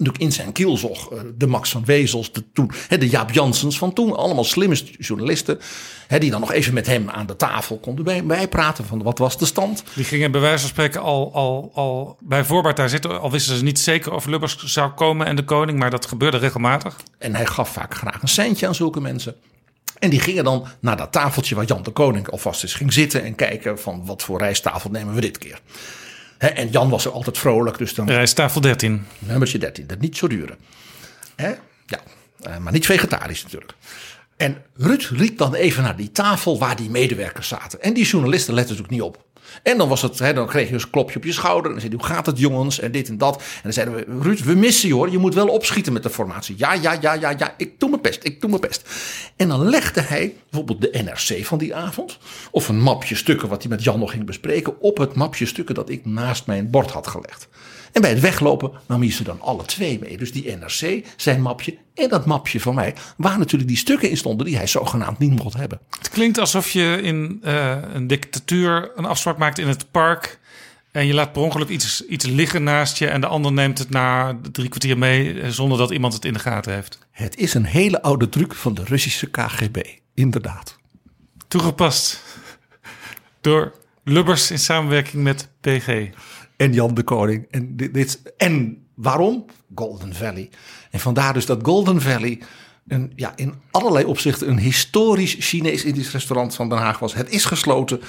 natuurlijk 0.04 0.24
in 0.24 0.42
zijn 0.44 0.52
kielzog 0.52 1.10
de 1.38 1.48
Max 1.48 1.70
van 1.70 1.86
Wezels, 1.86 2.32
de, 2.32 2.52
toen, 2.54 2.72
de 2.90 3.10
Jaap 3.10 3.32
Jansens 3.32 3.78
van 3.78 3.94
toen. 3.94 4.16
Allemaal 4.16 4.44
slimme 4.44 4.76
journalisten. 4.98 5.60
die 6.20 6.32
dan 6.32 6.40
nog 6.40 6.52
even 6.52 6.74
met 6.74 6.88
hem 6.88 7.10
aan 7.10 7.26
de 7.26 7.36
tafel 7.36 7.78
konden 7.78 8.06
bij, 8.06 8.26
bijpraten 8.26 8.86
van 8.86 9.04
wat 9.04 9.18
was 9.18 9.38
de 9.38 9.46
stand. 9.46 9.84
Die 9.96 10.06
gingen 10.06 10.32
bij 10.32 10.42
wijze 10.42 10.60
van 10.60 10.70
spreken 10.70 11.02
al, 11.02 11.34
al, 11.34 11.72
al 11.74 12.18
bij 12.20 12.44
voorbaat 12.44 12.76
daar 12.76 12.90
zitten. 12.90 13.22
Al 13.22 13.32
wisten 13.32 13.58
ze 13.58 13.64
niet 13.64 13.80
zeker 13.80 14.14
of 14.14 14.26
Lubbers 14.26 14.58
zou 14.58 14.92
komen 14.92 15.28
en 15.28 15.36
de 15.36 15.44
koning. 15.44 15.80
Maar 15.80 15.90
dat 15.90 16.06
gebeurde 16.06 16.38
regelmatig. 16.38 16.96
En 17.18 17.36
hij 17.36 17.46
gaf 17.46 17.70
vaak 17.70 17.96
graag 17.96 18.22
een 18.22 18.28
centje 18.28 18.68
aan 18.68 18.76
zulke 18.76 19.02
mensen. 19.02 19.36
En 20.00 20.10
die 20.10 20.20
gingen 20.20 20.44
dan 20.44 20.68
naar 20.80 20.98
dat 20.98 21.12
tafeltje 21.12 21.56
waar 21.56 21.66
Jan 21.66 21.84
de 21.84 21.92
Koning 21.92 22.30
alvast 22.30 22.64
is 22.64 22.74
ging 22.74 22.94
zitten. 22.94 23.24
En 23.24 23.36
kijken 23.36 23.80
van 23.80 24.06
wat 24.06 24.24
voor 24.24 24.40
rijsttafel 24.40 24.90
nemen 24.90 25.14
we 25.14 25.22
dit 25.22 25.38
keer 25.38 25.62
en 26.50 26.70
Jan 26.70 26.90
was 26.90 27.06
er 27.06 27.12
altijd 27.12 27.38
vrolijk. 27.38 27.78
Dus 27.78 27.94
dan, 27.94 28.10
Rijstafel 28.10 28.62
13. 28.62 29.06
Nummertje 29.20 29.58
13, 29.58 29.88
dat 29.88 30.00
niet 30.00 30.18
zo 30.18 30.28
duren. 30.28 30.58
Hè? 31.36 31.50
Ja, 31.86 32.00
eh, 32.42 32.58
maar 32.58 32.72
niet 32.72 32.86
vegetarisch 32.86 33.44
natuurlijk. 33.44 33.74
En 34.38 34.64
Ruud 34.76 35.10
liep 35.10 35.38
dan 35.38 35.54
even 35.54 35.84
naar 35.84 35.96
die 35.96 36.12
tafel 36.12 36.60
waar 36.60 36.76
die 36.76 36.90
medewerkers 36.90 37.48
zaten. 37.48 37.82
En 37.82 37.94
die 37.94 38.06
journalisten 38.06 38.54
letten 38.54 38.76
natuurlijk 38.76 39.02
niet 39.02 39.16
op. 39.16 39.26
En 39.64 39.78
dan, 39.78 39.90
was 39.90 40.02
het, 40.02 40.20
hè, 40.20 40.34
dan 40.34 40.48
kreeg 40.48 40.66
je 40.66 40.74
dus 40.74 40.84
een 40.84 40.90
klopje 40.90 41.16
op 41.16 41.24
je 41.24 41.32
schouder. 41.32 41.66
En 41.66 41.72
dan 41.72 41.80
zei 41.82 41.96
hoe 41.96 42.06
gaat 42.06 42.26
het 42.26 42.38
jongens? 42.38 42.80
En 42.80 42.92
dit 42.92 43.10
en 43.10 43.18
dat. 43.18 43.36
En 43.36 43.44
dan 43.64 43.74
zeiden 43.74 43.96
we, 43.96 44.06
Ruud, 44.22 44.40
we 44.40 44.54
missen 44.54 44.88
je 44.88 44.94
hoor. 44.94 45.12
Je 45.12 45.18
moet 45.18 45.34
wel 45.34 45.48
opschieten 45.48 45.94
met 45.94 46.04
de 46.04 46.10
formatie. 46.10 46.56
Ja, 46.58 46.74
ja, 46.74 46.98
ja, 47.02 47.14
ja, 47.14 47.30
ja. 47.38 47.54
Ik 47.58 47.80
doe 47.80 47.90
mijn 47.90 48.02
best. 48.02 48.24
Ik 48.24 48.42
doe 48.42 48.50
mijn 48.50 48.62
best. 48.62 48.90
En 49.36 49.48
dan 49.48 49.70
legde 49.70 50.02
hij 50.02 50.34
bijvoorbeeld 50.50 50.82
de 50.82 51.04
NRC 51.04 51.46
van 51.46 51.58
die 51.58 51.76
avond. 51.76 52.18
Of 52.52 52.68
een 52.68 52.82
mapje 52.82 53.16
stukken 53.16 53.50
wat 53.50 53.62
hij 53.62 53.72
met 53.72 53.84
Jan 53.84 54.00
nog 54.00 54.12
ging 54.12 54.26
bespreken. 54.26 54.82
Op 54.82 54.98
het 54.98 55.14
mapje 55.14 55.46
stukken 55.46 55.76
dat 55.76 55.90
ik 55.90 56.06
naast 56.06 56.46
mijn 56.46 56.70
bord 56.70 56.92
had 56.92 57.08
gelegd. 57.08 57.48
En 57.92 58.02
bij 58.02 58.10
het 58.10 58.20
weglopen 58.20 58.72
nam 58.88 59.02
hij 59.02 59.12
ze 59.12 59.24
dan 59.24 59.42
alle 59.42 59.66
twee 59.66 60.00
mee. 60.00 60.18
Dus 60.18 60.32
die 60.32 60.58
NRC, 60.58 61.06
zijn 61.16 61.42
mapje 61.42 61.78
en 61.94 62.10
dat 62.10 62.26
mapje 62.26 62.60
van 62.60 62.76
mij. 62.76 62.94
Waar 63.18 63.38
natuurlijk 63.38 63.70
die 63.70 63.80
stukken 63.80 64.10
in 64.10 64.18
stonden 64.18 64.46
die 64.46 64.56
hij 64.56 64.68
zogenaamd 64.68 65.20
niet 65.20 65.44
mocht 65.44 65.54
hebben. 65.54 65.80
Het 65.98 66.10
klinkt 66.10 66.38
alsof 66.38 66.70
je 66.70 67.00
in 67.02 67.42
uh, 67.44 67.78
een 67.94 68.08
dictatuur 68.08 68.92
een 68.96 69.06
afspraak 69.06 69.38
maakt 69.38 69.60
in 69.60 69.68
het 69.68 69.92
park. 69.92 70.40
En 70.92 71.06
je 71.06 71.14
laat 71.14 71.32
per 71.32 71.42
ongeluk 71.42 71.70
iets, 71.70 72.06
iets 72.06 72.26
liggen 72.26 72.64
naast 72.64 72.98
je. 72.98 73.08
En 73.08 73.22
de 73.22 73.28
ander 73.28 73.52
neemt 73.52 73.78
het 73.78 73.90
na 73.90 74.38
drie 74.52 74.70
kwartier 74.70 74.98
mee. 74.98 75.42
Eh, 75.42 75.50
zonder 75.50 75.78
dat 75.78 75.92
iemand 75.92 76.14
het 76.14 76.26
in 76.26 76.34
de 76.34 76.40
gaten 76.40 76.74
heeft. 76.74 77.00
Het 77.12 77.38
is 77.38 77.54
een 77.54 77.66
hele 77.66 78.02
oude 78.02 78.30
truc 78.30 78.54
van 78.54 78.74
de 78.74 78.84
Russische 78.84 79.30
KGB. 79.30 79.78
Inderdaad. 80.14 80.78
Toegepast 81.48 82.24
door 83.42 83.74
Lubbers 84.04 84.52
in 84.52 84.60
samenwerking 84.60 85.24
met 85.24 85.50
PG 85.62 86.10
en 86.62 86.74
Jan 86.74 86.94
de 86.94 87.04
Koning. 87.04 87.46
En, 87.50 87.76
dit, 87.76 88.22
en 88.38 88.86
waarom? 88.96 89.46
Golden 89.76 90.14
Valley. 90.14 90.50
En 90.92 91.00
vandaar 91.00 91.34
dus 91.34 91.46
dat 91.46 91.60
Golden 91.64 92.02
Valley 92.02 92.40
een, 92.88 93.12
ja, 93.16 93.34
in 93.36 93.54
allerlei 93.72 94.06
opzichten 94.06 94.50
een 94.50 94.60
historisch 94.60 95.36
Chinees-Indisch 95.40 96.12
restaurant 96.12 96.56
van 96.56 96.70
Den 96.70 96.78
Haag 96.78 97.00
was. 97.00 97.14
Het 97.14 97.30
is 97.30 97.46
gesloten 97.46 98.02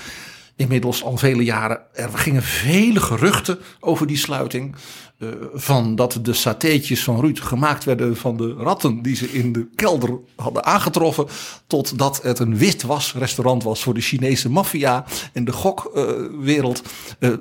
inmiddels 0.57 1.05
al 1.05 1.17
vele 1.17 1.45
jaren. 1.45 1.81
Er 1.93 2.11
gingen 2.19 2.43
vele 2.43 3.01
geruchten 3.01 3.59
over 3.81 4.07
die 4.07 4.17
sluiting. 4.17 4.75
Uh, 5.19 5.29
van 5.55 5.95
dat 5.95 6.19
de 6.23 6.33
satéetjes 6.33 7.05
van 7.05 7.21
Ruud 7.21 7.39
gemaakt 7.39 7.85
werden 7.85 8.17
van 8.17 8.37
de 8.37 8.53
ratten 8.53 9.03
die 9.03 9.17
ze 9.17 9.33
in 9.33 9.53
de 9.53 9.67
kelder 9.75 10.19
hadden 10.37 10.65
aangetroffen. 10.65 11.27
Tot 11.67 11.99
dat 11.99 12.23
het 12.23 12.39
een 12.39 12.57
witwasrestaurant 12.57 13.63
was 13.63 13.83
voor 13.83 13.95
de 13.95 14.01
Chinese 14.01 14.49
maffia 14.49 15.05
en 15.33 15.45
de 15.45 15.53
gokwereld. 15.53 16.83
Uh, 17.19 17.31
uh, 17.31 17.37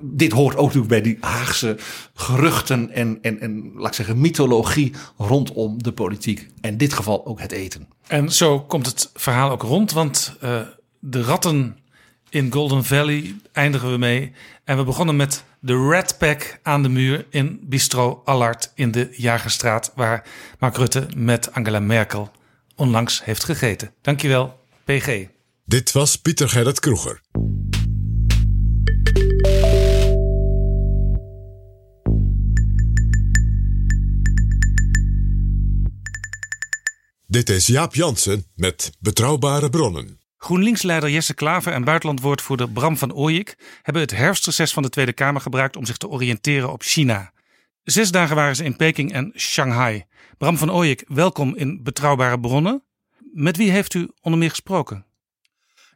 dit 0.00 0.32
hoort 0.32 0.56
ook 0.56 0.66
natuurlijk 0.66 0.88
bij 0.88 1.02
die 1.02 1.18
Haagse 1.20 1.76
geruchten 2.14 2.90
en, 2.90 3.18
en, 3.22 3.40
en 3.40 3.72
laat 3.74 3.88
ik 3.88 3.94
zeggen 3.94 4.20
mythologie 4.20 4.92
rondom 5.16 5.82
de 5.82 5.92
politiek. 5.92 6.48
En 6.60 6.70
in 6.70 6.76
dit 6.76 6.92
geval 6.92 7.26
ook 7.26 7.40
het 7.40 7.52
eten. 7.52 7.88
En 8.06 8.32
zo 8.32 8.60
komt 8.60 8.86
het 8.86 9.10
verhaal 9.14 9.50
ook 9.50 9.62
rond, 9.62 9.92
want 9.92 10.36
de 10.98 11.22
ratten 11.22 11.76
in 12.32 12.52
Golden 12.52 12.84
Valley 12.84 13.34
eindigen 13.52 13.90
we 13.90 13.98
mee. 13.98 14.32
En 14.64 14.76
we 14.76 14.84
begonnen 14.84 15.16
met 15.16 15.44
de 15.60 15.88
Red 15.88 16.18
Pack 16.18 16.58
aan 16.62 16.82
de 16.82 16.88
muur 16.88 17.26
in 17.30 17.60
Bistro 17.62 18.22
Allard 18.24 18.72
in 18.74 18.90
de 18.90 19.08
Jagerstraat, 19.16 19.92
waar 19.94 20.26
Mark 20.58 20.76
Rutte 20.76 21.06
met 21.16 21.52
Angela 21.52 21.80
Merkel 21.80 22.30
onlangs 22.76 23.24
heeft 23.24 23.44
gegeten. 23.44 23.90
Dankjewel, 24.00 24.60
PG. 24.84 25.26
Dit 25.64 25.92
was 25.92 26.16
Pieter 26.16 26.48
Gerrit 26.48 26.80
Kroeger. 26.80 27.20
Dit 37.26 37.48
is 37.48 37.66
Jaap 37.66 37.94
Jansen 37.94 38.44
met 38.54 38.92
Betrouwbare 39.00 39.70
Bronnen. 39.70 40.21
GroenLinks-leider 40.42 41.10
Jesse 41.10 41.34
Klaver 41.34 41.72
en 41.72 41.84
buitenlandwoordvoerder 41.84 42.70
Bram 42.70 42.96
van 42.96 43.14
Ooyik 43.14 43.56
hebben 43.82 44.02
het 44.02 44.10
herfstreces 44.10 44.72
van 44.72 44.82
de 44.82 44.88
Tweede 44.88 45.12
Kamer 45.12 45.40
gebruikt 45.40 45.76
om 45.76 45.86
zich 45.86 45.96
te 45.96 46.08
oriënteren 46.08 46.72
op 46.72 46.82
China. 46.82 47.32
Zes 47.82 48.10
dagen 48.10 48.36
waren 48.36 48.56
ze 48.56 48.64
in 48.64 48.76
Peking 48.76 49.12
en 49.12 49.32
Shanghai. 49.36 50.04
Bram 50.38 50.58
van 50.58 50.72
Ooyik, 50.72 51.04
welkom 51.08 51.56
in 51.56 51.82
Betrouwbare 51.82 52.40
Bronnen. 52.40 52.82
Met 53.32 53.56
wie 53.56 53.70
heeft 53.70 53.94
u 53.94 54.08
onder 54.20 54.40
meer 54.40 54.50
gesproken? 54.50 55.04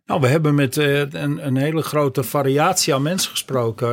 Nou, 0.06 0.20
we 0.20 0.26
hebben 0.26 0.54
met 0.54 0.76
uh, 0.76 0.98
een, 1.10 1.56
hele 1.56 1.82
grote 1.82 2.22
variatie 2.22 2.94
aan 2.94 3.02
mensen 3.02 3.30
gesproken. 3.30 3.88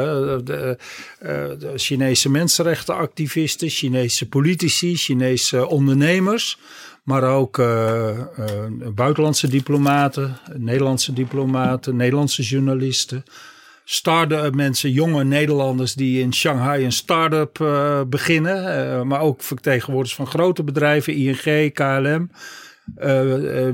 De, 0.46 0.78
uh, 1.22 1.30
de 1.60 1.74
Chinese 1.76 2.30
mensenrechtenactivisten, 2.30 3.70
Chinese 3.70 4.28
politici, 4.28 4.96
Chinese 4.96 5.68
ondernemers. 5.68 6.58
Maar 7.04 7.24
ook 7.24 7.58
uh, 7.58 8.10
uh, 8.40 8.88
buitenlandse 8.94 9.48
diplomaten, 9.48 10.38
Nederlandse 10.58 11.14
diplomaten, 11.14 11.96
Nederlandse 11.96 12.42
journalisten. 12.42 13.24
Start-up 13.86 14.56
mensen, 14.56 14.92
jonge 14.92 15.24
Nederlanders 15.24 15.94
die 15.94 16.22
in 16.22 16.34
Shanghai 16.34 16.86
een 16.86 16.92
start-up 16.92 17.60
uh, 17.60 18.02
beginnen. 18.08 19.08
maar 19.08 19.22
ook 19.22 19.42
vertegenwoordigers 19.42 20.16
van 20.16 20.28
grote 20.28 20.64
bedrijven, 20.64 21.14
ING, 21.16 21.74
KLM. 21.74 22.32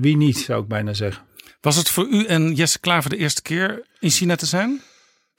wie 0.02 0.18
niet, 0.18 0.38
zou 0.38 0.62
ik 0.62 0.68
bijna 0.68 0.94
zeggen. 0.94 1.24
Was 1.62 1.76
het 1.76 1.90
voor 1.90 2.08
u 2.10 2.26
en 2.26 2.54
Jesse 2.54 2.80
Klaver 2.80 3.10
de 3.10 3.18
eerste 3.18 3.42
keer 3.42 3.86
in 4.00 4.10
China 4.10 4.36
te 4.36 4.46
zijn? 4.46 4.82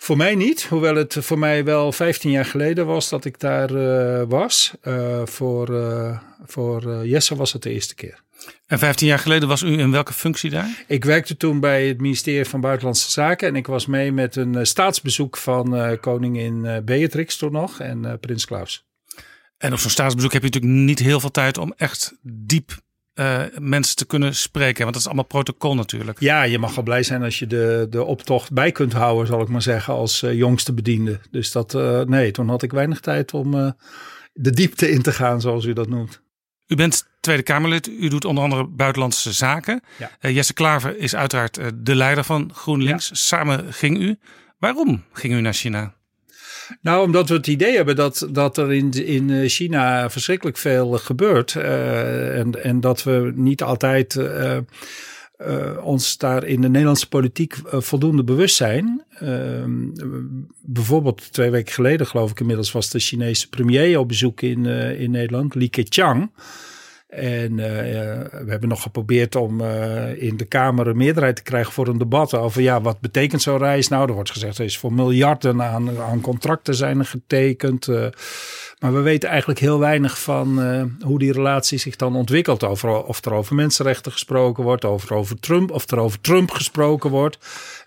Voor 0.03 0.16
mij 0.16 0.34
niet, 0.34 0.64
hoewel 0.64 0.94
het 0.94 1.16
voor 1.20 1.38
mij 1.38 1.64
wel 1.64 1.92
15 1.92 2.30
jaar 2.30 2.44
geleden 2.44 2.86
was 2.86 3.09
dat 3.09 3.24
ik 3.24 3.38
daar 3.38 3.70
uh, 3.70 4.22
was. 4.28 4.72
Uh, 4.82 5.22
voor 5.24 5.70
uh, 5.70 6.18
voor 6.44 7.07
Jesse 7.07 7.36
was 7.36 7.53
het 7.53 7.62
de 7.62 7.70
eerste 7.70 7.94
keer. 7.94 8.22
En 8.66 8.78
15 8.78 9.07
jaar 9.07 9.18
geleden 9.18 9.48
was 9.48 9.62
u 9.62 9.78
in 9.78 9.90
welke 9.90 10.12
functie 10.12 10.51
daar? 10.51 10.84
Ik 10.86 11.05
werkte 11.05 11.36
toen 11.36 11.61
bij 11.61 11.88
het 11.88 12.01
ministerie 12.01 12.44
van 12.44 12.61
Buitenlandse 12.61 13.11
Zaken. 13.11 13.48
En 13.48 13.57
ik 13.57 13.66
was 13.66 13.86
mee 13.86 14.12
met 14.12 14.36
een 14.36 14.66
staatsbezoek 14.66 15.36
van 15.36 15.98
koningin 16.01 16.82
Beatrix 16.84 17.36
toen 17.36 17.53
nog 17.53 17.80
en 17.80 18.18
prins 18.20 18.44
Klaus. 18.44 18.84
En 19.59 19.72
op 19.72 19.78
zo'n 19.78 19.90
staatsbezoek 19.90 20.32
heb 20.32 20.42
je 20.42 20.48
natuurlijk 20.48 20.86
niet 20.86 20.98
heel 20.98 21.20
veel 21.20 21.30
tijd 21.30 21.59
om 21.59 21.74
echt 21.76 22.14
diep 22.22 22.78
eh, 23.21 23.43
mensen 23.59 23.97
te 23.97 24.07
kunnen 24.07 24.35
spreken? 24.35 24.83
Want 24.83 24.93
dat 24.93 25.01
is 25.01 25.07
allemaal 25.07 25.25
protocol 25.25 25.75
natuurlijk. 25.75 26.21
Ja, 26.21 26.43
je 26.43 26.59
mag 26.59 26.75
wel 26.75 26.85
blij 26.85 27.03
zijn 27.03 27.23
als 27.23 27.39
je 27.39 27.47
de, 27.47 27.87
de 27.91 28.05
optocht 28.05 28.53
bij 28.53 28.73
kunt 28.73 28.93
houden, 28.93 29.27
zal 29.27 29.41
ik 29.41 29.49
maar 29.49 29.62
zeggen, 29.62 29.95
als 29.95 30.23
eh, 30.23 30.35
jongste 30.35 30.73
bediende. 30.73 31.21
Dus 31.31 31.53
dat, 31.53 31.75
eh, 31.75 32.01
nee, 32.01 32.31
toen 32.31 32.49
had 32.49 32.62
ik 32.62 32.73
weinig 32.73 33.01
tijd 33.01 33.35
om 33.35 33.75
de 34.33 34.51
diepte 34.51 34.91
in 34.91 35.03
te 35.03 35.12
gaan, 35.12 35.41
zoals 35.41 35.64
u 35.64 35.73
dat 35.73 35.89
noemt. 35.89 36.23
U 36.66 36.75
bent 36.75 37.07
Tweede 37.21 37.43
Kamerlid. 37.43 37.89
U 37.89 38.09
doet 38.09 38.25
onder 38.25 38.45
andere 38.45 38.66
buitenlandse 38.66 39.33
zaken. 39.33 39.83
Ja. 40.21 40.31
Jesse 40.31 40.55
Klaver 40.55 40.97
is 40.99 41.14
uiteraard 41.14 41.61
de 41.75 41.95
leider 41.95 42.25
van 42.25 42.51
GroenLinks. 42.55 43.27
Samen 43.27 43.73
ging 43.73 43.99
u. 43.99 44.18
Waarom 44.59 45.05
ging 45.12 45.35
u 45.35 45.41
naar 45.41 45.55
China? 45.55 45.95
Nou, 46.81 47.05
omdat 47.05 47.29
we 47.29 47.35
het 47.35 47.47
idee 47.47 47.77
hebben 47.77 47.97
dat, 47.97 48.29
dat 48.31 48.59
er 48.59 48.73
in, 48.73 48.91
in 48.91 49.31
eh, 49.31 49.49
China 49.49 50.11
verschrikkelijk 50.11 50.57
veel 50.57 50.91
gebeurt. 50.91 51.57
eh, 51.57 52.39
en, 52.39 52.64
en 52.64 52.81
dat 52.81 53.03
we 53.03 53.33
niet 53.35 53.62
altijd 53.62 54.16
eh, 54.16 54.59
ons 55.83 56.18
daar 56.18 56.45
in 56.45 56.61
de 56.61 56.68
Nederlandse 56.68 57.09
politiek 57.09 57.57
voldoende 57.64 58.25
bewust 58.25 58.57
zijn. 58.57 59.05
Ehm, 59.18 59.89
bijvoorbeeld 60.61 61.33
twee 61.33 61.51
weken 61.51 61.73
geleden, 61.73 62.07
geloof 62.07 62.31
ik 62.31 62.41
inmiddels, 62.41 62.73
was 62.73 62.91
de 62.91 62.99
Chinese 62.99 63.49
premier 63.49 63.99
op 63.99 64.09
bezoek 64.09 64.41
in, 64.41 64.66
in 64.97 65.11
Nederland, 65.11 65.55
Li 65.55 65.71
Keqiang. 65.71 66.31
En 67.11 67.59
eh, 67.59 68.41
we 68.45 68.51
hebben 68.51 68.69
nog 68.69 68.83
geprobeerd 68.83 69.37
om 69.37 69.61
eh, 69.61 70.23
in 70.23 70.37
de 70.37 70.45
Kamer 70.45 70.87
een 70.87 70.97
meerderheid 70.97 71.37
te 71.37 71.43
krijgen 71.43 71.73
voor 71.73 71.89
een 71.89 71.99
debat 71.99 72.35
over 72.35 72.63
ja, 72.63 72.81
wat 72.81 73.01
betekent 73.01 73.43
zo'n 73.43 73.59
reis? 73.59 73.89
Nou, 73.89 74.09
er 74.09 74.15
wordt 74.15 74.31
gezegd 74.31 74.59
er 74.59 74.65
is 74.65 74.79
voor 74.79 74.93
miljarden 74.93 75.63
aan, 75.63 75.99
aan 76.01 76.21
contracten 76.21 76.75
zijn 76.75 77.07
getekend. 77.07 77.89
eh, 77.89 78.07
maar 78.79 78.93
we 78.93 79.01
weten 79.01 79.29
eigenlijk 79.29 79.61
heel 79.61 79.79
weinig 79.79 80.21
van 80.21 80.61
hoe 81.01 81.19
die 81.19 81.33
relatie 81.33 81.79
zich 81.79 81.97
dan 81.97 82.17
ontwikkelt. 82.17 82.65
Over, 82.65 83.05
of 83.05 83.25
er 83.25 83.33
over 83.33 83.55
mensenrechten 83.55 84.13
gesproken 84.13 84.65
wordt, 84.65 84.85
over, 84.85 85.15
over 85.15 85.41
Trump, 85.41 85.71
of 85.71 85.91
er 85.91 85.99
over 85.99 86.21
Trump 86.21 86.51
gesproken 86.51 87.11
wordt. 87.11 87.39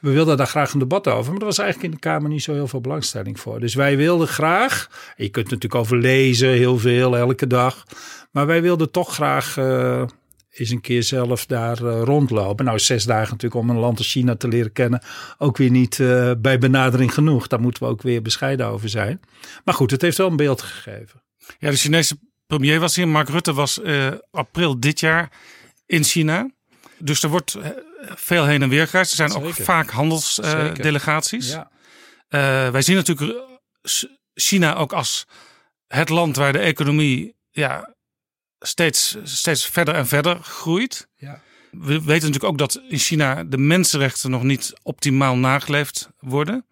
We 0.02 0.12
wilden 0.12 0.38
daar 0.38 0.48
graag 0.48 0.74
een 0.74 0.80
debat 0.80 1.08
over, 1.08 1.32
maar 1.32 1.42
er 1.42 1.48
was 1.48 1.58
eigenlijk 1.58 1.94
in 1.94 2.00
de 2.00 2.08
Kamer 2.08 2.30
niet 2.30 2.44
zo 2.44 2.54
heel 2.54 2.68
veel 2.68 2.82
belangstelling 2.82 3.40
voor. 3.40 3.60
Dus 3.60 3.76
wij 3.76 3.98
wilden 3.98 4.28
graag, 4.28 4.90
je 5.18 5.30
kunt 5.30 5.46
natuurlijk 5.46 5.82
over 5.82 5.98
lezen, 5.98 6.50
heel 6.50 6.80
veel, 6.80 7.18
elke 7.18 7.48
dag. 7.48 7.86
Maar 8.34 8.46
wij 8.46 8.62
wilden 8.62 8.92
toch 8.92 9.14
graag 9.14 9.58
eh, 9.58 10.04
eens 10.50 10.70
een 10.70 10.82
keer 10.82 11.04
zelf 11.04 11.46
daar 11.46 11.86
eh, 11.86 12.02
rondlopen. 12.04 12.66
Nou, 12.66 12.80
zes 12.80 13.04
dagen 13.04 13.32
natuurlijk 13.32 13.62
om 13.62 13.70
een 13.70 13.80
land 13.80 13.98
als 13.98 14.12
China 14.12 14.36
te 14.36 14.48
leren 14.48 14.72
kennen. 14.72 15.04
Ook 15.38 15.58
weer 15.58 15.70
niet 15.70 16.00
eh, 16.00 16.32
bij 16.38 16.58
benadering 16.58 17.14
genoeg. 17.14 17.48
Daar 17.48 17.62
moeten 17.62 17.84
we 17.84 17.90
ook 17.90 18.02
weer 18.02 18.22
bescheiden 18.22 18.68
over 18.68 18.90
zijn. 18.90 19.20
Maar 19.64 19.74
goed, 19.74 19.92
het 19.92 20.02
heeft 20.02 20.18
wel 20.18 20.30
een 20.30 20.36
beeld 20.36 20.62
gegeven. 20.62 21.24
Ja, 21.60 21.70
de 21.70 21.76
Chinese 21.76 22.18
premier 22.46 22.80
was 22.80 22.96
hier. 22.96 23.08
Mark 23.08 23.30
Rutte 23.30 23.54
was 23.54 23.82
april 24.32 24.80
dit 24.80 25.00
jaar 25.00 25.32
in 25.86 26.04
China. 26.04 26.50
Dus 26.98 27.24
er 27.24 27.30
wordt 27.30 27.58
veel 28.16 28.46
heen 28.46 28.62
en 28.62 28.70
weer 28.70 28.88
gereisd. 28.88 29.20
Er 29.20 29.30
zijn 29.30 29.44
ook 29.44 29.54
vaak 29.54 29.90
handelsdelegaties. 29.90 31.50
Ja. 31.50 31.72
Wij 32.72 32.82
zien 32.82 32.96
natuurlijk 32.96 33.46
China 34.34 34.76
ook 34.76 34.94
als 34.94 35.28
het 35.88 36.10
land 36.10 36.36
waar 36.36 36.54
de 36.54 36.60
economie 36.60 37.36
ja, 37.52 37.94
steeds, 38.68 39.18
steeds 39.24 39.66
verder 39.66 39.95
en 39.95 40.07
verder 40.07 40.38
groeit. 40.41 41.07
Ja. 41.18 41.41
We 41.72 41.93
weten 41.93 42.07
natuurlijk 42.07 42.43
ook 42.43 42.57
dat 42.57 42.82
in 42.89 42.97
China 42.97 43.43
de 43.43 43.57
mensenrechten 43.57 44.32
nog 44.32 44.43
niet 44.43 44.74
optimaal 44.84 45.38
nageleefd 45.38 46.09
worden. 46.20 46.66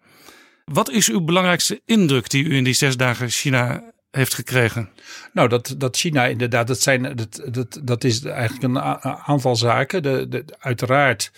Wat 0.64 0.90
is 0.90 1.08
uw 1.08 1.20
belangrijkste 1.20 1.80
indruk 1.84 2.30
die 2.30 2.44
u 2.44 2.56
in 2.56 2.64
die 2.64 2.74
zes 2.74 2.96
dagen 2.96 3.28
China 3.30 3.92
heeft 4.10 4.34
gekregen? 4.34 4.90
Nou, 5.32 5.48
dat, 5.48 5.74
dat 5.78 5.96
China 5.96 6.26
inderdaad, 6.26 6.66
dat, 6.66 6.80
zijn, 6.80 7.16
dat, 7.16 7.42
dat, 7.50 7.80
dat 7.82 8.04
is 8.04 8.24
eigenlijk 8.24 8.62
een 8.62 8.76
a- 8.76 9.00
a- 9.06 9.22
aantal 9.26 9.56
zaken. 9.56 10.02
De, 10.02 10.28
de, 10.28 10.44
uiteraard 10.58 11.30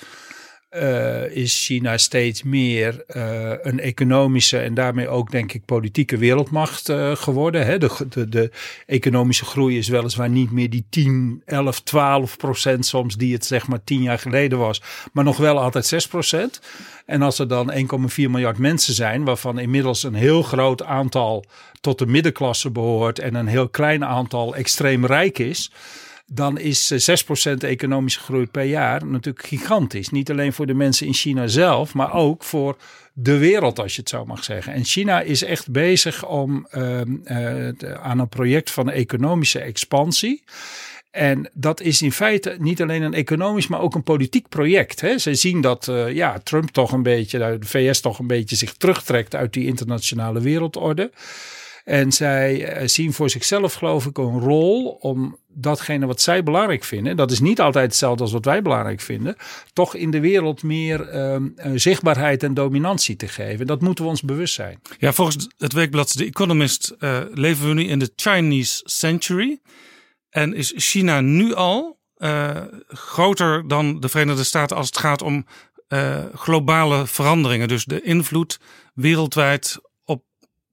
eh, 0.75 1.37
is 1.37 1.64
China 1.64 1.97
steeds 1.99 2.43
meer 2.43 3.05
eh, 3.07 3.53
een 3.62 3.81
economische 3.81 4.59
en 4.59 4.75
daarmee 4.75 5.09
ook, 5.09 5.31
denk 5.31 5.53
ik, 5.53 5.64
politieke 5.64 6.16
wereldmacht 6.16 6.89
eh, 6.89 7.16
geworden. 7.16 7.66
Hè? 7.66 7.79
De, 7.79 7.91
de, 8.09 8.29
de 8.29 8.51
economische 8.87 9.45
groei 9.45 9.79
is 9.79 9.89
weliswaar 9.89 10.29
niet 10.29 10.51
meer 10.51 10.70
die 10.70 10.85
10, 10.91 11.43
11, 11.45 11.81
12 11.81 12.37
procent 12.37 12.87
soms 12.87 13.16
die 13.16 13.33
het 13.33 13.45
zeg 13.45 13.66
maar 13.66 13.85
tien 13.85 14.03
jaar 14.03 14.18
geleden 14.18 14.59
was, 14.59 14.83
maar 15.12 15.25
nog 15.25 15.37
wel 15.37 15.61
altijd 15.61 15.87
6 15.87 16.07
procent. 16.07 16.61
En 17.07 17.22
als 17.22 17.39
er 17.39 17.49
dan 17.49 17.72
1,4 17.72 17.77
miljard 18.16 18.59
mensen 18.59 18.95
zijn, 18.95 19.25
waarvan 19.25 19.59
inmiddels 19.59 20.03
een 20.03 20.14
heel 20.14 20.43
groot 20.43 20.83
aantal 20.83 21.45
tot 21.81 21.99
de 21.99 22.07
middenklasse 22.07 22.70
behoort 22.70 23.18
en 23.18 23.35
een 23.35 23.47
heel 23.47 23.68
klein 23.68 24.05
aantal 24.05 24.55
extreem 24.55 25.07
rijk 25.07 25.39
is, 25.39 25.70
dan 26.35 26.59
is 26.59 26.91
eh, 26.91 27.53
6% 27.53 27.57
economische 27.59 28.20
groei 28.20 28.47
per 28.47 28.64
jaar 28.64 29.07
natuurlijk 29.07 29.47
gigantisch. 29.47 30.09
Niet 30.09 30.30
alleen 30.30 30.53
voor 30.53 30.66
de 30.66 30.74
mensen 30.74 31.07
in 31.07 31.14
China 31.14 31.47
zelf, 31.47 31.95
maar 31.95 32.14
ook 32.14 32.45
voor 32.45 32.76
de 33.12 33.39
wereld, 33.39 33.78
als 33.78 33.95
je 33.95 34.01
het 34.01 34.11
zo 34.11 34.24
mag 34.24 34.45
zeggen. 34.45 34.72
En 34.72 34.85
China 34.85 35.20
is 35.20 35.45
echt 35.45 35.70
bezig 35.70 36.26
om 36.26 36.66
ehm, 36.70 37.14
eh, 37.24 37.93
aan 38.03 38.18
een 38.18 38.28
project 38.28 38.70
van 38.70 38.91
economische 38.91 39.61
expansie. 39.61 40.43
En 41.14 41.51
dat 41.53 41.80
is 41.80 42.03
in 42.03 42.12
feite 42.12 42.57
niet 42.59 42.82
alleen 42.82 43.03
een 43.03 43.14
economisch, 43.14 43.66
maar 43.66 43.80
ook 43.80 43.95
een 43.95 44.03
politiek 44.03 44.49
project. 44.49 45.01
Hè. 45.01 45.18
Ze 45.18 45.35
zien 45.35 45.61
dat 45.61 45.89
eh, 45.89 46.12
ja, 46.12 46.39
Trump 46.39 46.70
toch 46.70 46.93
een 46.93 47.03
beetje, 47.03 47.39
de 47.39 47.66
VS 47.66 48.01
toch 48.01 48.18
een 48.18 48.26
beetje 48.26 48.57
zich 48.57 48.72
terugtrekt 48.72 49.35
uit 49.35 49.53
die 49.53 49.66
internationale 49.66 50.41
wereldorde. 50.41 51.11
En 51.85 52.12
zij 52.12 52.64
eh, 52.64 52.89
zien 52.89 53.12
voor 53.12 53.30
zichzelf, 53.30 53.74
geloof 53.74 54.07
ik, 54.07 54.18
een 54.18 54.41
rol 54.41 54.89
om 55.01 55.39
datgene 55.49 56.07
wat 56.07 56.20
zij 56.20 56.43
belangrijk 56.43 56.85
vinden, 56.85 57.16
dat 57.16 57.30
is 57.30 57.41
niet 57.41 57.61
altijd 57.61 57.87
hetzelfde 57.87 58.22
als 58.22 58.32
wat 58.32 58.45
wij 58.45 58.62
belangrijk 58.62 59.01
vinden, 59.01 59.37
toch 59.72 59.95
in 59.95 60.11
de 60.11 60.20
wereld 60.20 60.62
meer 60.62 61.09
ehm, 61.09 61.49
eh, 61.57 61.72
zichtbaarheid 61.74 62.43
en 62.43 62.55
dominantie 62.55 63.16
te 63.16 63.28
geven. 63.28 63.66
Dat 63.66 63.80
moeten 63.80 64.05
we 64.05 64.11
ons 64.11 64.22
bewust 64.22 64.55
zijn. 64.55 64.80
Ja, 64.99 65.12
volgens 65.12 65.49
het 65.59 65.72
weekblad 65.72 66.16
The 66.16 66.24
Economist 66.24 66.95
eh, 66.99 67.20
leven 67.32 67.68
we 67.68 67.74
nu 67.74 67.85
in 67.85 67.99
de 67.99 68.12
Chinese 68.16 68.82
Century. 68.85 69.61
En 70.30 70.55
is 70.55 70.72
China 70.76 71.20
nu 71.20 71.55
al 71.55 72.03
groter 72.89 73.68
dan 73.68 74.01
de 74.01 74.09
Verenigde 74.09 74.45
Staten 74.45 74.76
als 74.76 74.87
het 74.87 74.99
gaat 74.99 75.22
om 75.22 75.47
globale 76.35 77.07
veranderingen. 77.07 77.68
Dus 77.68 77.85
de 77.85 78.03
invloed 78.03 78.61
wereldwijd 78.95 79.80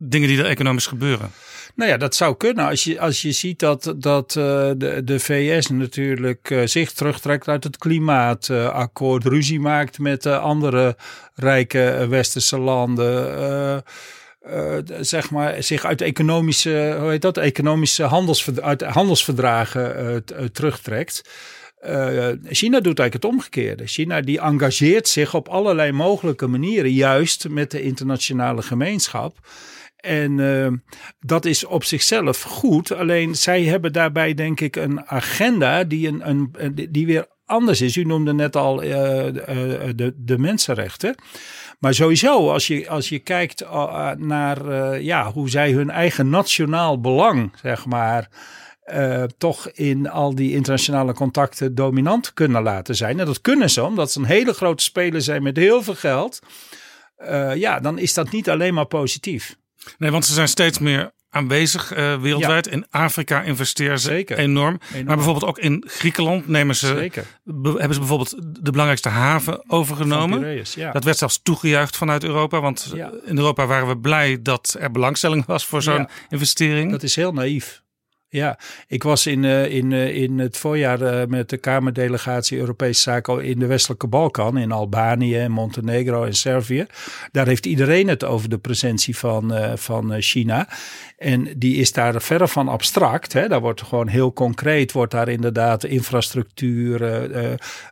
dingen 0.03 0.27
die 0.27 0.37
er 0.37 0.45
economisch 0.45 0.87
gebeuren. 0.87 1.31
Nou 1.75 1.89
ja, 1.89 1.97
dat 1.97 2.15
zou 2.15 2.37
kunnen. 2.37 2.67
Als 2.67 2.83
je, 2.83 2.99
als 2.99 3.21
je 3.21 3.31
ziet 3.31 3.59
dat, 3.59 3.93
dat 3.97 4.35
eh, 4.35 4.71
de, 4.77 5.01
de 5.03 5.19
VS 5.19 5.67
natuurlijk 5.67 6.49
eh, 6.49 6.61
zich 6.65 6.91
terugtrekt 6.91 7.47
uit 7.47 7.63
het 7.63 7.77
klimaatakkoord, 7.77 9.25
ruzie 9.25 9.59
maakt 9.59 9.99
met 9.99 10.25
eh, 10.25 10.41
andere 10.41 10.95
rijke 11.35 12.05
westerse 12.09 12.59
landen. 12.59 13.83
zeg 14.99 15.31
maar, 15.31 15.63
zich 15.63 15.85
uit 15.85 16.01
economische, 16.01 16.95
hoe 16.99 17.09
heet 17.09 17.21
dat, 17.21 17.37
economische 17.37 18.03
handelsverd- 18.03 18.61
uit 18.61 18.81
handelsverdragen 18.81 20.23
terugtrekt. 20.51 21.21
China 22.49 22.79
doet 22.79 22.99
eigenlijk 22.99 23.13
het 23.13 23.25
omgekeerde. 23.25 23.87
China 23.87 24.21
die 24.21 24.39
engageert 24.39 25.07
zich 25.07 25.33
op 25.33 25.47
allerlei 25.47 25.91
mogelijke 25.91 26.47
manieren, 26.47 26.91
juist 26.91 27.49
met 27.49 27.71
de 27.71 27.81
internationale 27.81 28.61
gemeenschap. 28.61 29.37
En 30.01 30.39
eh, 30.39 30.71
dat 31.19 31.45
is 31.45 31.65
op 31.65 31.83
zichzelf 31.83 32.41
goed. 32.41 32.91
Alleen 32.91 33.35
zij 33.35 33.63
hebben 33.63 33.93
daarbij, 33.93 34.33
denk 34.33 34.59
ik, 34.59 34.75
een 34.75 35.07
agenda 35.07 35.83
die, 35.83 36.07
een, 36.07 36.21
een, 36.25 36.75
die 36.89 37.05
weer 37.05 37.27
anders 37.45 37.81
is. 37.81 37.95
U 37.97 38.03
noemde 38.03 38.33
net 38.33 38.55
al 38.55 38.81
eh, 38.81 39.27
eh, 39.27 39.35
de, 39.95 40.13
de 40.17 40.37
mensenrechten. 40.37 41.15
Maar 41.79 41.93
sowieso, 41.93 42.51
als 42.51 42.67
je, 42.67 42.89
als 42.89 43.09
je 43.09 43.19
kijkt 43.19 43.65
naar 44.17 44.99
ja, 45.01 45.31
hoe 45.31 45.49
zij 45.49 45.71
hun 45.71 45.89
eigen 45.89 46.29
nationaal 46.29 47.01
belang, 47.01 47.53
zeg 47.61 47.85
maar. 47.85 48.29
Toch 49.37 49.69
in 49.69 50.09
al 50.09 50.35
die 50.35 50.51
internationale 50.51 51.13
contacten 51.13 51.75
dominant 51.75 52.33
kunnen 52.33 52.63
laten 52.63 52.95
zijn. 52.95 53.19
En 53.19 53.25
dat 53.25 53.41
kunnen 53.41 53.69
ze, 53.69 53.83
omdat 53.83 54.11
ze 54.11 54.19
een 54.19 54.25
hele 54.25 54.53
grote 54.53 54.83
speler 54.83 55.21
zijn 55.21 55.43
met 55.43 55.57
heel 55.57 55.83
veel 55.83 55.95
geld. 55.95 56.39
Ja, 57.55 57.79
dan 57.79 57.99
is 57.99 58.13
dat 58.13 58.31
niet 58.31 58.49
alleen 58.49 58.73
maar 58.73 58.85
positief. 58.85 59.55
Nee, 59.97 60.11
want 60.11 60.25
ze 60.25 60.33
zijn 60.33 60.47
steeds 60.47 60.79
meer 60.79 61.11
aanwezig 61.29 61.97
uh, 61.97 62.21
wereldwijd. 62.21 62.65
Ja. 62.65 62.71
In 62.71 62.85
Afrika 62.89 63.41
investeren 63.41 63.99
ze 63.99 64.07
Zeker. 64.07 64.37
Enorm. 64.37 64.79
enorm. 64.89 65.05
Maar 65.05 65.15
bijvoorbeeld 65.15 65.45
ook 65.45 65.59
in 65.59 65.83
Griekenland 65.87 66.47
nemen 66.47 66.75
ze, 66.75 66.87
Zeker. 66.87 67.25
hebben 67.43 67.93
ze 67.93 67.99
bijvoorbeeld 67.99 68.35
de 68.39 68.71
belangrijkste 68.71 69.09
haven 69.09 69.69
overgenomen. 69.69 70.39
Piraeus, 70.39 70.73
ja. 70.73 70.91
Dat 70.91 71.03
werd 71.03 71.17
zelfs 71.17 71.41
toegejuicht 71.41 71.97
vanuit 71.97 72.23
Europa. 72.23 72.61
Want 72.61 72.91
ja. 72.93 73.11
in 73.25 73.37
Europa 73.37 73.65
waren 73.65 73.87
we 73.87 73.97
blij 73.97 74.41
dat 74.41 74.75
er 74.79 74.91
belangstelling 74.91 75.45
was 75.45 75.65
voor 75.65 75.81
zo'n 75.81 76.07
investering. 76.29 76.91
Dat 76.91 77.03
is 77.03 77.15
heel 77.15 77.33
naïef. 77.33 77.81
Ja, 78.33 78.57
ik 78.87 79.03
was 79.03 79.25
in, 79.25 79.43
uh, 79.43 79.65
in, 79.65 79.91
uh, 79.91 80.15
in 80.15 80.39
het 80.39 80.57
voorjaar 80.57 81.01
uh, 81.01 81.25
met 81.27 81.49
de 81.49 81.57
Kamerdelegatie 81.57 82.57
Europese 82.57 83.01
Zaken 83.01 83.43
in 83.43 83.59
de 83.59 83.65
Westelijke 83.65 84.07
Balkan, 84.07 84.57
in 84.57 84.71
Albanië, 84.71 85.47
Montenegro 85.47 86.23
en 86.23 86.33
Servië. 86.33 86.85
Daar 87.31 87.47
heeft 87.47 87.65
iedereen 87.65 88.07
het 88.07 88.23
over 88.23 88.49
de 88.49 88.57
presentie 88.57 89.17
van, 89.17 89.53
van 89.75 90.21
China. 90.21 90.67
En 91.17 91.47
die 91.57 91.75
is 91.75 91.91
daar 91.91 92.21
verre 92.21 92.47
van 92.47 92.67
abstract. 92.67 93.33
Hè. 93.33 93.47
Daar 93.47 93.61
wordt 93.61 93.81
gewoon 93.81 94.07
heel 94.07 94.33
concreet, 94.33 94.91
wordt 94.91 95.11
daar 95.11 95.29
inderdaad 95.29 95.83
infrastructuur, 95.83 96.99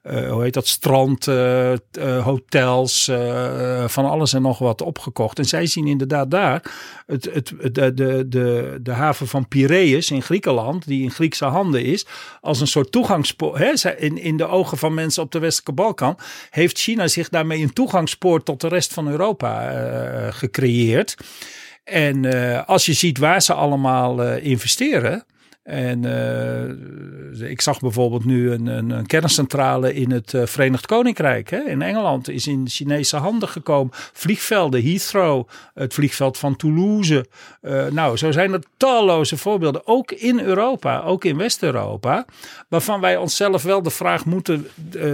hoe 0.03 0.43
heet 0.43 0.53
dat, 0.53 0.67
strand, 0.67 1.25
hotels, 2.23 3.11
van 3.85 4.05
alles 4.05 4.33
en 4.33 4.41
nog 4.41 4.59
wat 4.59 4.81
opgekocht. 4.81 5.39
En 5.39 5.45
zij 5.45 5.65
zien 5.65 5.87
inderdaad 5.87 6.31
daar 6.31 6.61
het, 7.05 7.29
het, 7.33 7.53
de, 7.73 7.93
de, 7.93 8.25
de, 8.27 8.79
de 8.81 8.91
haven 8.91 9.27
van 9.27 9.47
Piraeus 9.47 10.11
in 10.11 10.21
Griekenland, 10.29 10.87
die 10.87 11.03
in 11.03 11.11
Griekse 11.11 11.45
handen 11.45 11.83
is, 11.83 12.05
als 12.41 12.61
een 12.61 12.67
soort 12.67 12.91
toegangspoort. 12.91 13.83
In, 13.83 14.17
in 14.17 14.37
de 14.37 14.47
ogen 14.47 14.77
van 14.77 14.93
mensen 14.93 15.23
op 15.23 15.31
de 15.31 15.39
Westelijke 15.39 15.71
Balkan 15.81 16.17
heeft 16.49 16.79
China 16.79 17.07
zich 17.07 17.29
daarmee 17.29 17.61
een 17.61 17.73
toegangspoort 17.73 18.45
tot 18.45 18.61
de 18.61 18.67
rest 18.67 18.93
van 18.93 19.07
Europa 19.07 19.73
uh, 19.73 20.27
gecreëerd. 20.29 21.17
En 21.83 22.23
uh, 22.23 22.67
als 22.67 22.85
je 22.85 22.93
ziet 22.93 23.17
waar 23.17 23.41
ze 23.41 23.53
allemaal 23.53 24.23
uh, 24.23 24.43
investeren. 24.45 25.25
En 25.69 26.03
uh, 26.03 27.49
ik 27.49 27.61
zag 27.61 27.79
bijvoorbeeld 27.79 28.25
nu 28.25 28.51
een, 28.51 28.67
een, 28.67 29.05
kerncentrale 29.05 29.93
in 29.93 30.11
het 30.11 30.33
uh, 30.33 30.45
Verenigd 30.45 30.85
Koninkrijk. 30.85 31.49
Hè? 31.49 31.59
In 31.59 31.81
Engeland 31.81 32.29
is 32.29 32.47
in 32.47 32.67
Chinese 32.67 33.17
handen 33.17 33.49
gekomen. 33.49 33.93
Vliegvelden, 33.93 34.83
Heathrow, 34.83 35.47
het 35.73 35.93
vliegveld 35.93 36.37
van 36.37 36.55
Toulouse. 36.55 37.25
Uh, 37.61 37.85
nou, 37.87 38.17
zo 38.17 38.31
zijn 38.31 38.53
er 38.53 38.63
talloze 38.77 39.37
voorbeelden. 39.37 39.87
Ook 39.87 40.11
in 40.11 40.39
Europa, 40.39 41.01
ook 41.01 41.25
in 41.25 41.37
West-Europa. 41.37 42.25
Waarvan 42.69 43.01
wij 43.01 43.17
onszelf 43.17 43.63
wel 43.63 43.81
de 43.81 43.89
vraag 43.89 44.25
moeten 44.25 44.67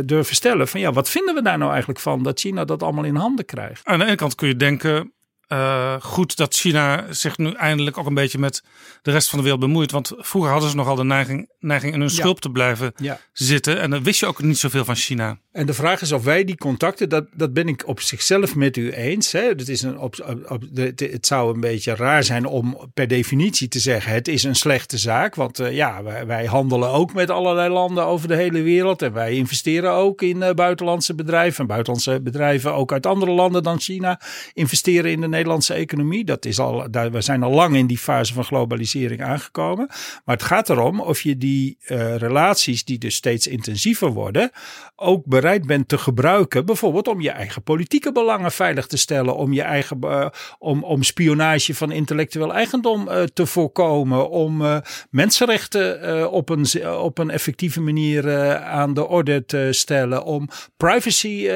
durven 0.05 0.35
stellen. 0.35 0.67
Van 0.67 0.79
ja, 0.79 0.91
wat 0.91 1.09
vinden 1.09 1.35
we 1.35 1.41
daar 1.41 1.57
nou 1.57 1.69
eigenlijk 1.69 1.99
van 1.99 2.23
dat 2.23 2.39
China 2.39 2.65
dat 2.65 2.83
allemaal 2.83 3.03
in 3.03 3.15
handen 3.15 3.45
krijgt? 3.45 3.85
Aan 3.85 3.99
de 3.99 4.05
ene 4.05 4.15
kant 4.15 4.35
kun 4.35 4.47
je 4.47 4.55
denken 4.55 5.13
uh, 5.49 5.95
goed 6.01 6.37
dat 6.37 6.55
China 6.55 7.05
zich 7.13 7.37
nu 7.37 7.51
eindelijk 7.51 7.97
ook 7.97 8.05
een 8.05 8.13
beetje 8.13 8.39
met 8.39 8.63
de 9.01 9.11
rest 9.11 9.29
van 9.29 9.37
de 9.37 9.43
wereld 9.43 9.61
bemoeit. 9.63 9.91
Want 9.91 10.11
vroeger 10.17 10.51
hadden 10.51 10.69
ze 10.69 10.75
nogal 10.75 10.95
de 10.95 11.03
neiging, 11.03 11.49
neiging 11.59 11.93
in 11.93 11.99
hun 11.99 12.09
schulp 12.09 12.39
te 12.39 12.49
blijven 12.49 12.93
ja. 12.95 13.19
zitten. 13.33 13.79
En 13.79 13.89
dan 13.89 14.03
wist 14.03 14.19
je 14.19 14.25
ook 14.25 14.41
niet 14.41 14.57
zoveel 14.57 14.85
van 14.85 14.95
China. 14.95 15.37
En 15.55 15.65
de 15.65 15.73
vraag 15.73 16.01
is 16.01 16.11
of 16.11 16.23
wij 16.23 16.43
die 16.43 16.57
contacten, 16.57 17.09
dat, 17.09 17.25
dat 17.33 17.53
ben 17.53 17.67
ik 17.67 17.87
op 17.87 17.99
zichzelf 17.99 18.55
met 18.55 18.77
u 18.77 18.91
eens. 18.91 19.31
Hè? 19.31 19.41
Het, 19.41 19.69
is 19.69 19.81
een, 19.81 19.99
op, 19.99 20.43
op, 20.47 20.63
het, 20.73 20.99
het 20.99 21.25
zou 21.25 21.53
een 21.53 21.59
beetje 21.59 21.95
raar 21.95 22.23
zijn 22.23 22.45
om 22.45 22.77
per 22.93 23.07
definitie 23.07 23.67
te 23.67 23.79
zeggen: 23.79 24.13
het 24.13 24.27
is 24.27 24.43
een 24.43 24.55
slechte 24.55 24.97
zaak. 24.97 25.35
Want 25.35 25.59
uh, 25.59 25.71
ja, 25.71 26.03
wij, 26.25 26.45
handelen 26.45 26.89
ook 26.89 27.13
met 27.13 27.29
allerlei 27.29 27.69
landen 27.69 28.05
over 28.05 28.27
de 28.27 28.35
hele 28.35 28.61
wereld. 28.61 29.01
En 29.01 29.13
wij 29.13 29.33
investeren 29.33 29.91
ook 29.91 30.21
in 30.21 30.37
uh, 30.37 30.51
buitenlandse 30.51 31.15
bedrijven. 31.15 31.59
En 31.59 31.67
buitenlandse 31.67 32.21
bedrijven 32.21 32.73
ook 32.73 32.91
uit 32.91 33.05
andere 33.05 33.31
landen 33.31 33.63
dan 33.63 33.79
China 33.79 34.21
investeren 34.53 35.11
in 35.11 35.21
de 35.21 35.27
Nederlandse 35.27 35.73
economie. 35.73 36.25
Dat 36.25 36.45
is 36.45 36.59
al, 36.59 36.91
daar, 36.91 37.11
we 37.11 37.21
zijn 37.21 37.43
al 37.43 37.51
lang 37.51 37.75
in 37.75 37.87
die 37.87 37.97
fase 37.97 38.33
van 38.33 38.43
globalisering 38.43 39.23
aangekomen. 39.23 39.87
Maar 40.25 40.35
het 40.35 40.45
gaat 40.45 40.69
erom 40.69 40.99
of 40.99 41.21
je 41.21 41.37
die 41.37 41.77
uh, 41.87 42.15
relaties, 42.15 42.83
die 42.83 42.97
dus 42.97 43.15
steeds 43.15 43.47
intensiever 43.47 44.09
worden, 44.09 44.51
ook 44.95 45.25
bereid 45.45 45.67
bent 45.67 45.87
te 45.87 45.97
gebruiken. 45.97 46.65
Bijvoorbeeld 46.65 47.07
om 47.07 47.21
je 47.21 47.29
eigen 47.29 47.63
politieke 47.63 48.11
belangen 48.11 48.51
veilig 48.51 48.87
te 48.87 48.97
stellen. 48.97 49.35
Om 49.35 49.53
je 49.53 49.61
eigen 49.61 49.97
uh, 50.03 50.27
om, 50.59 50.83
om 50.83 51.03
spionage 51.03 51.75
van 51.75 51.91
intellectueel 51.91 52.53
eigendom 52.53 53.07
uh, 53.07 53.23
te 53.23 53.45
voorkomen. 53.45 54.29
Om 54.29 54.81
mensenrechten 55.09 56.31
op, 56.31 56.49
een, 56.49 56.87
op 56.97 57.17
een 57.17 57.29
effectieve 57.29 57.81
manier 57.81 58.35
aan 58.63 58.93
de 58.93 59.07
orde 59.07 59.45
te 59.45 59.67
stellen. 59.71 60.23
Om 60.23 60.49
privacy 60.77 61.47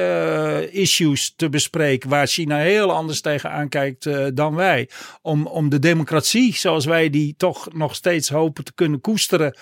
issues 0.70 1.32
te 1.36 1.48
bespreken. 1.48 2.10
Waar 2.10 2.26
China 2.26 2.58
heel 2.58 2.92
anders 2.92 3.20
tegenaan 3.20 3.68
kijkt 3.68 4.08
dan 4.34 4.54
wij. 4.54 4.88
Om, 5.22 5.46
om 5.46 5.68
de 5.68 5.78
democratie 5.78 6.56
zoals 6.56 6.84
wij 6.84 7.10
die 7.10 7.34
toch 7.36 7.72
nog 7.72 7.94
steeds 7.94 8.28
hopen 8.28 8.64
te 8.64 8.74
kunnen 8.74 9.00
koesteren. 9.00 9.56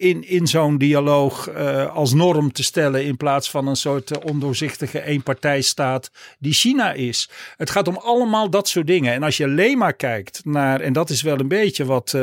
In, 0.00 0.28
in 0.28 0.46
zo'n 0.46 0.78
dialoog 0.78 1.50
uh, 1.50 1.94
als 1.94 2.12
norm 2.12 2.52
te 2.52 2.62
stellen 2.62 3.04
in 3.04 3.16
plaats 3.16 3.50
van 3.50 3.66
een 3.66 3.76
soort 3.76 4.10
uh, 4.10 4.18
ondoorzichtige 4.24 5.04
eenpartijstaat 5.04 6.10
die 6.38 6.52
China 6.52 6.92
is. 6.92 7.30
Het 7.56 7.70
gaat 7.70 7.88
om 7.88 7.96
allemaal 7.96 8.50
dat 8.50 8.68
soort 8.68 8.86
dingen. 8.86 9.12
En 9.12 9.22
als 9.22 9.36
je 9.36 9.44
alleen 9.44 9.78
maar 9.78 9.92
kijkt 9.92 10.44
naar, 10.44 10.80
en 10.80 10.92
dat 10.92 11.10
is 11.10 11.22
wel 11.22 11.40
een 11.40 11.48
beetje 11.48 11.84
wat 11.84 12.14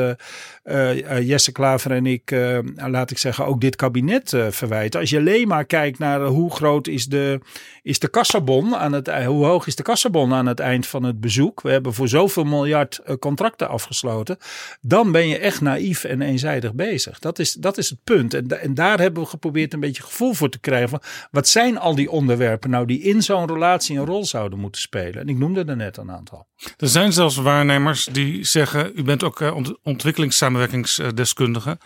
uh, 0.64 1.18
Jesse 1.28 1.52
Klaver 1.52 1.90
en 1.90 2.06
ik, 2.06 2.36
laat 2.76 3.10
ik 3.10 3.18
zeggen, 3.18 3.46
ook 3.46 3.60
dit 3.60 3.76
kabinet 3.76 4.36
verwijten. 4.50 5.00
Als 5.00 5.10
je 5.10 5.18
alleen 5.18 5.48
maar 5.48 5.64
kijkt 5.64 5.98
naar 5.98 6.24
hoe 6.24 6.50
groot 6.50 6.86
is 6.86 7.06
de, 7.06 7.40
is 7.82 7.98
de 7.98 8.08
kassabon 8.08 8.76
aan 8.76 8.92
het, 8.92 9.10
hoe 9.24 9.44
hoog 9.44 9.66
is 9.66 9.76
de 9.76 9.82
kassabon 9.82 10.32
aan 10.32 10.46
het 10.46 10.60
eind 10.60 10.86
van 10.86 11.02
het 11.02 11.20
bezoek. 11.20 11.60
We 11.60 11.70
hebben 11.70 11.94
voor 11.94 12.08
zoveel 12.08 12.44
miljard 12.44 13.00
contracten 13.18 13.68
afgesloten. 13.68 14.36
Dan 14.80 15.12
ben 15.12 15.28
je 15.28 15.38
echt 15.38 15.60
naïef 15.60 16.04
en 16.04 16.22
eenzijdig 16.22 16.74
bezig. 16.74 17.18
Dat 17.18 17.38
is, 17.38 17.52
is 17.76 17.90
het 17.90 18.04
punt. 18.04 18.34
En, 18.34 18.60
en 18.60 18.74
daar 18.74 19.00
hebben 19.00 19.22
we 19.22 19.28
geprobeerd 19.28 19.72
een 19.72 19.80
beetje 19.80 20.02
gevoel 20.02 20.32
voor 20.32 20.48
te 20.48 20.58
krijgen. 20.58 20.88
Van, 20.88 21.02
wat 21.30 21.48
zijn 21.48 21.78
al 21.78 21.94
die 21.94 22.10
onderwerpen 22.10 22.70
nou 22.70 22.86
die 22.86 23.00
in 23.00 23.22
zo'n 23.22 23.46
relatie 23.46 23.98
een 23.98 24.06
rol 24.06 24.24
zouden 24.24 24.58
moeten 24.58 24.80
spelen? 24.80 25.20
En 25.20 25.28
ik 25.28 25.38
noemde 25.38 25.64
er 25.64 25.76
net 25.76 25.96
een 25.96 26.10
aantal. 26.10 26.46
Er 26.76 26.88
zijn 26.88 27.12
zelfs 27.12 27.36
waarnemers 27.36 28.04
die 28.04 28.44
zeggen, 28.44 28.92
u 28.94 29.02
bent 29.02 29.22
ook 29.22 29.40
ont 29.40 29.78
ontwikkelingssamenwerkingsdeskundige. 29.82 31.70
Uh, 31.70 31.76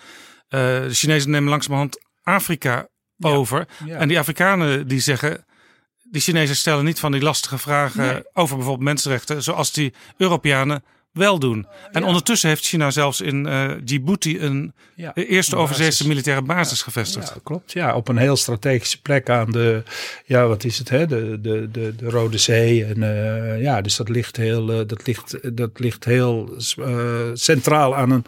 de 0.51 0.89
Chinezen 0.91 1.31
nemen 1.31 1.51
langzamerhand 1.51 2.01
Afrika 2.23 2.89
ja, 3.17 3.29
over. 3.29 3.69
Ja. 3.85 3.99
En 3.99 4.09
die 4.09 4.19
Afrikanen 4.19 4.89
die 4.89 5.01
zeggen, 5.01 5.45
die 6.11 6.21
Chinezen 6.21 6.57
stellen 6.57 6.85
niet 6.85 7.01
van 7.01 7.13
die 7.13 7.23
lastige 7.23 7.59
vragen 7.59 8.07
nee. 8.07 8.23
over 8.33 8.57
bijvoorbeeld 8.57 8.89
mensenrechten, 8.89 9.43
zoals 9.43 9.73
die 9.73 9.95
Europeanen 10.17 10.85
wel 11.13 11.39
doen. 11.39 11.67
En 11.93 12.01
ja. 12.01 12.07
ondertussen 12.07 12.49
heeft 12.49 12.65
China 12.65 12.91
zelfs 12.91 13.21
in 13.21 13.47
uh, 13.47 13.71
Djibouti 13.85 14.41
een 14.41 14.73
ja, 14.95 15.15
eerste 15.15 15.57
overzeese 15.57 16.09
militaire 16.09 16.43
basis 16.43 16.79
ja, 16.79 16.85
gevestigd. 16.85 17.29
Ja, 17.29 17.41
klopt. 17.43 17.73
Ja, 17.73 17.95
op 17.95 18.09
een 18.09 18.17
heel 18.17 18.37
strategische 18.37 19.01
plek 19.01 19.31
aan 19.31 19.53
de, 19.53 19.83
ja, 20.25 20.47
wat 20.47 20.65
is 20.65 20.79
het, 20.79 20.89
hè? 20.89 21.07
De, 21.07 21.41
de, 21.41 21.69
de, 21.73 21.95
de 21.97 22.11
Rode 22.11 22.39
Zee. 22.39 22.85
En 22.85 23.03
uh, 23.03 23.63
ja, 23.63 23.81
dus 23.81 23.97
dat 23.97 24.09
ligt 24.09 24.37
heel, 24.37 24.71
uh, 24.71 24.87
dat 24.87 25.07
ligt, 25.07 25.57
dat 25.57 25.71
ligt 25.75 26.05
heel 26.05 26.55
centraal 27.35 27.97
aan 27.97 28.11
een, 28.11 28.25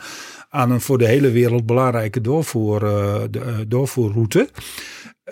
aan 0.49 0.71
een 0.71 0.81
voor 0.81 0.99
de 0.99 1.07
hele 1.07 1.31
wereld 1.31 1.67
belangrijke 1.67 2.21
doorvoer, 2.21 2.81
de, 3.31 3.65
doorvoerroute. 3.69 4.49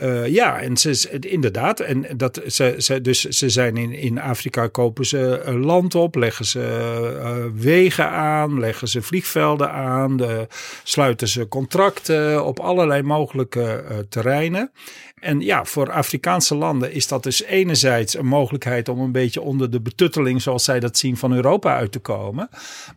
Uh, 0.01 0.26
ja, 0.26 0.61
en 0.61 0.76
ze, 0.76 1.18
inderdaad. 1.20 1.80
En 1.80 2.07
dat, 2.16 2.40
ze, 2.47 2.74
ze, 2.78 3.01
dus 3.01 3.20
ze 3.20 3.49
zijn 3.49 3.76
in, 3.76 3.93
in 3.93 4.20
Afrika, 4.20 4.66
kopen 4.66 5.07
ze 5.07 5.40
een 5.45 5.64
land 5.64 5.95
op, 5.95 6.14
leggen 6.14 6.45
ze 6.45 7.14
uh, 7.18 7.62
wegen 7.62 8.11
aan, 8.11 8.61
leggen 8.61 8.88
ze 8.88 9.03
vliegvelden 9.03 9.70
aan, 9.70 10.16
de, 10.16 10.47
sluiten 10.82 11.28
ze 11.28 11.49
contracten 11.49 12.45
op 12.45 12.61
allerlei 12.61 13.03
mogelijke 13.03 13.84
terreinen. 14.09 14.70
En 15.14 15.40
ja, 15.40 15.64
voor 15.64 15.93
Afrikaanse 15.93 16.55
landen 16.55 16.93
is 16.93 17.09
dat 17.09 17.22
dus 17.22 17.43
enerzijds 17.43 18.16
een 18.16 18.26
mogelijkheid 18.26 18.88
om 18.88 19.01
een 19.01 19.12
beetje 19.12 19.40
onder 19.40 19.70
de 19.70 19.80
betutteling, 19.80 20.43
zoals 20.43 20.64
zij 20.64 20.80
dat 20.80 20.99
zien, 20.99 21.16
van 21.16 21.32
Europa 21.32 21.76
uit 21.76 21.93
te 21.93 21.99
komen. 21.99 22.49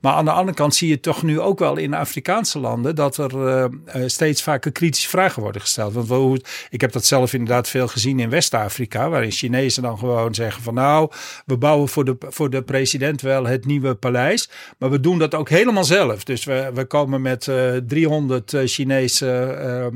Maar 0.01 0.13
aan 0.13 0.25
de 0.25 0.31
andere 0.31 0.57
kant 0.57 0.75
zie 0.75 0.89
je 0.89 0.99
toch 0.99 1.23
nu 1.23 1.39
ook 1.39 1.59
wel 1.59 1.77
in 1.77 1.93
Afrikaanse 1.93 2.59
landen 2.59 2.95
dat 2.95 3.17
er 3.17 3.69
steeds 4.05 4.43
vaker 4.43 4.71
kritische 4.71 5.09
vragen 5.09 5.41
worden 5.41 5.61
gesteld. 5.61 5.93
Want 5.93 6.07
hoe, 6.07 6.41
ik 6.69 6.81
heb 6.85 6.93
dat 6.93 7.05
zelf 7.05 7.33
inderdaad 7.33 7.69
veel 7.69 7.87
gezien 7.87 8.19
in 8.19 8.29
West-Afrika, 8.29 9.09
waarin 9.09 9.31
Chinezen 9.31 9.83
dan 9.83 9.97
gewoon 9.97 10.33
zeggen 10.33 10.63
van 10.63 10.73
nou, 10.73 11.11
we 11.45 11.57
bouwen 11.57 11.87
voor 11.87 12.05
de, 12.05 12.15
voor 12.19 12.49
de 12.49 12.63
president 12.63 13.21
wel 13.21 13.45
het 13.45 13.65
nieuwe 13.65 13.95
paleis, 13.95 14.49
maar 14.77 14.89
we 14.89 14.99
doen 14.99 15.19
dat 15.19 15.35
ook 15.35 15.49
helemaal 15.49 15.83
zelf. 15.83 16.23
Dus 16.23 16.43
we, 16.43 16.71
we 16.73 16.85
komen 16.85 17.21
met 17.21 17.47
uh, 17.47 17.75
300 17.87 18.53
Chinese 18.65 19.91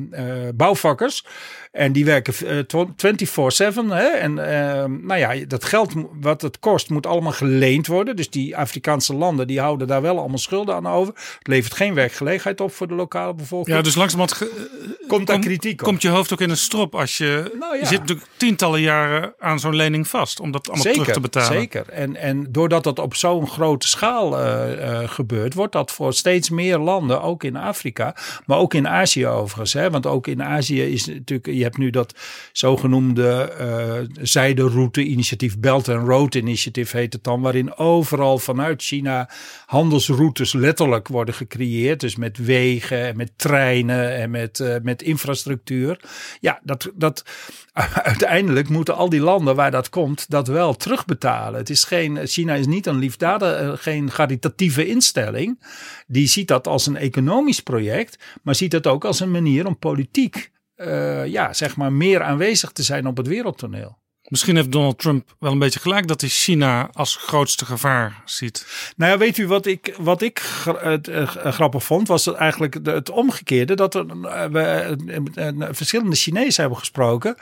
bouwvakkers. 0.56 1.26
En 1.72 1.92
die 1.92 2.06
werken 2.06 2.34
uh, 2.44 2.60
24-7. 2.60 4.20
En 4.20 4.32
uh, 4.32 4.84
nou 4.86 5.16
ja, 5.16 5.46
dat 5.48 5.64
geld 5.64 5.94
wat 6.22 6.42
het 6.42 6.60
kost 6.60 6.90
moet 6.90 7.06
allemaal 7.06 7.32
geleend 7.32 7.88
worden. 7.88 8.16
Dus 8.16 8.30
die 8.30 8.58
Afrikaanse 8.58 9.14
landen 9.14 9.48
die 9.48 9.60
houden 9.60 9.88
daar 9.88 10.02
wel 10.02 10.20
allemaal 10.20 10.38
schulden 10.38 10.76
aan 10.76 10.88
over. 10.88 11.14
Het 11.38 11.48
levert 11.48 11.74
geen 11.74 11.94
werkgelegenheid 11.94 12.62
op 12.62 12.72
voor 12.72 12.88
de 12.88 12.94
lokale 12.94 13.34
bevolking. 13.34 13.78
Ja, 13.78 13.84
dus 13.84 13.96
langzamerhand 13.96 14.52
komt 15.08 15.28
daar 15.28 15.40
kritiek 15.40 15.80
op. 15.82 15.88
Komt 15.88 16.02
je 16.02 16.10
hoofd 16.10 16.34
ook 16.34 16.42
in 16.42 16.50
een 16.50 16.58
strop 16.58 16.96
als 16.96 17.18
je... 17.18 17.56
Nou 17.60 17.74
ja. 17.74 17.80
Je 17.80 17.86
zit 17.86 18.00
natuurlijk 18.00 18.28
tientallen 18.38 18.82
jaren 18.82 19.34
aan 19.40 19.60
zo'n 19.60 19.76
lening 19.76 20.08
vast. 20.08 20.40
Om 20.40 20.52
dat 20.52 20.68
allemaal 20.68 20.86
zeker, 20.86 21.00
terug 21.00 21.16
te 21.16 21.22
betalen. 21.22 21.60
Zeker. 21.60 21.90
En, 21.90 22.16
en 22.16 22.48
doordat 22.50 22.84
dat 22.84 23.00
op 23.00 23.16
zo'n 23.16 23.48
grote 23.48 23.88
schaal 23.88 24.40
uh, 24.40 25.10
gebeurt... 25.10 25.54
wordt 25.54 25.74
dat 25.74 25.92
voor 25.92 26.14
steeds 26.14 26.50
meer 26.50 26.78
landen, 26.78 27.22
ook 27.22 27.44
in 27.44 27.56
Afrika... 27.56 28.16
maar 28.46 28.58
ook 28.58 28.74
in 28.74 28.88
Azië 28.88 29.28
overigens. 29.28 29.74
Hè? 29.74 29.90
Want 29.90 30.06
ook 30.06 30.28
in 30.28 30.44
Azië 30.44 30.84
is 30.84 31.06
natuurlijk 31.06 31.48
je 31.60 31.66
hebt 31.66 31.78
nu 31.78 31.90
dat 31.90 32.16
zogenoemde 32.52 33.28
eh 33.58 33.78
zijderoute-initiatief, 34.22 35.60
Belt 35.60 35.90
and 35.90 36.08
Road 36.08 36.36
Initiative 36.36 36.98
heet 36.98 37.14
het 37.14 37.24
dan, 37.24 37.42
waarin 37.42 37.76
overal 37.76 38.38
vanuit 38.38 38.82
China 38.82 39.30
handelsroutes 39.66 40.54
letterlijk 40.54 41.08
worden 41.08 41.34
gecreëerd. 41.34 42.00
Dus 42.00 42.16
met 42.16 42.38
wegen 42.38 43.08
en 43.08 43.18
met 43.18 43.32
treinen 43.36 44.16
en 44.16 44.32
met, 44.32 44.60
eh, 44.60 44.76
met 44.82 45.02
infrastructuur. 45.02 46.00
Ja, 46.40 46.60
dat, 46.64 46.92
dat, 46.96 47.24
uiteindelijk 48.04 48.70
moeten 48.70 48.96
al 48.96 49.10
die 49.10 49.22
landen 49.22 49.56
waar 49.56 49.72
dat 49.72 49.90
komt, 49.90 50.30
dat 50.30 50.48
wel 50.48 50.76
terugbetalen. 50.76 51.60
Het 51.60 51.70
is 51.70 51.84
geen, 51.84 52.28
China 52.28 52.54
is 52.54 52.68
niet 52.68 52.86
een 52.86 53.00
liefdadig, 53.00 53.60
eh, 53.60 53.72
geen 53.76 54.10
caritatieve 54.10 54.88
instelling. 54.88 55.64
Die 56.08 56.28
ziet 56.28 56.48
dat 56.48 56.68
als 56.68 56.88
een 56.88 56.98
economisch 56.98 57.60
project, 57.60 58.24
maar 58.44 58.56
ziet 58.56 58.72
het 58.72 58.88
ook 58.88 59.06
als 59.06 59.20
een 59.20 59.32
manier 59.32 59.66
om 59.66 59.78
politiek, 59.78 60.52
ja, 61.26 61.54
zeg 61.54 61.76
maar, 61.76 61.94
meer 61.94 62.22
aanwezig 62.22 62.72
te 62.72 62.84
zijn 62.84 63.08
op 63.08 63.18
het 63.18 63.28
wereldtoneel. 63.28 63.99
Misschien 64.30 64.56
heeft 64.56 64.72
Donald 64.72 65.00
Trump 65.00 65.36
wel 65.40 65.52
een 65.52 65.60
beetje 65.60 65.80
gelijk 65.80 66.08
dat 66.08 66.22
hij 66.22 66.30
China 66.30 66.90
als 66.94 67.16
grootste 67.16 67.66
gevaar 67.66 68.22
ziet. 68.26 68.66
Nou 68.98 69.12
ja, 69.12 69.18
weet 69.18 69.38
u 69.38 69.48
wat 69.48 69.66
ik, 69.66 69.96
wat 69.98 70.22
ik 70.22 70.42
het, 70.80 71.08
eh, 71.08 71.28
grappig 71.28 71.84
vond? 71.84 72.08
Was 72.08 72.34
eigenlijk 72.36 72.78
het 72.84 73.10
omgekeerde. 73.10 73.76
Dat 73.76 73.96
er 73.96 74.06
eh, 74.24 74.46
we, 74.46 74.60
eh, 74.62 75.48
eh, 75.48 75.54
verschillende 75.72 76.16
Chinezen 76.16 76.62
hebben 76.62 76.80
gesproken. 76.80 77.36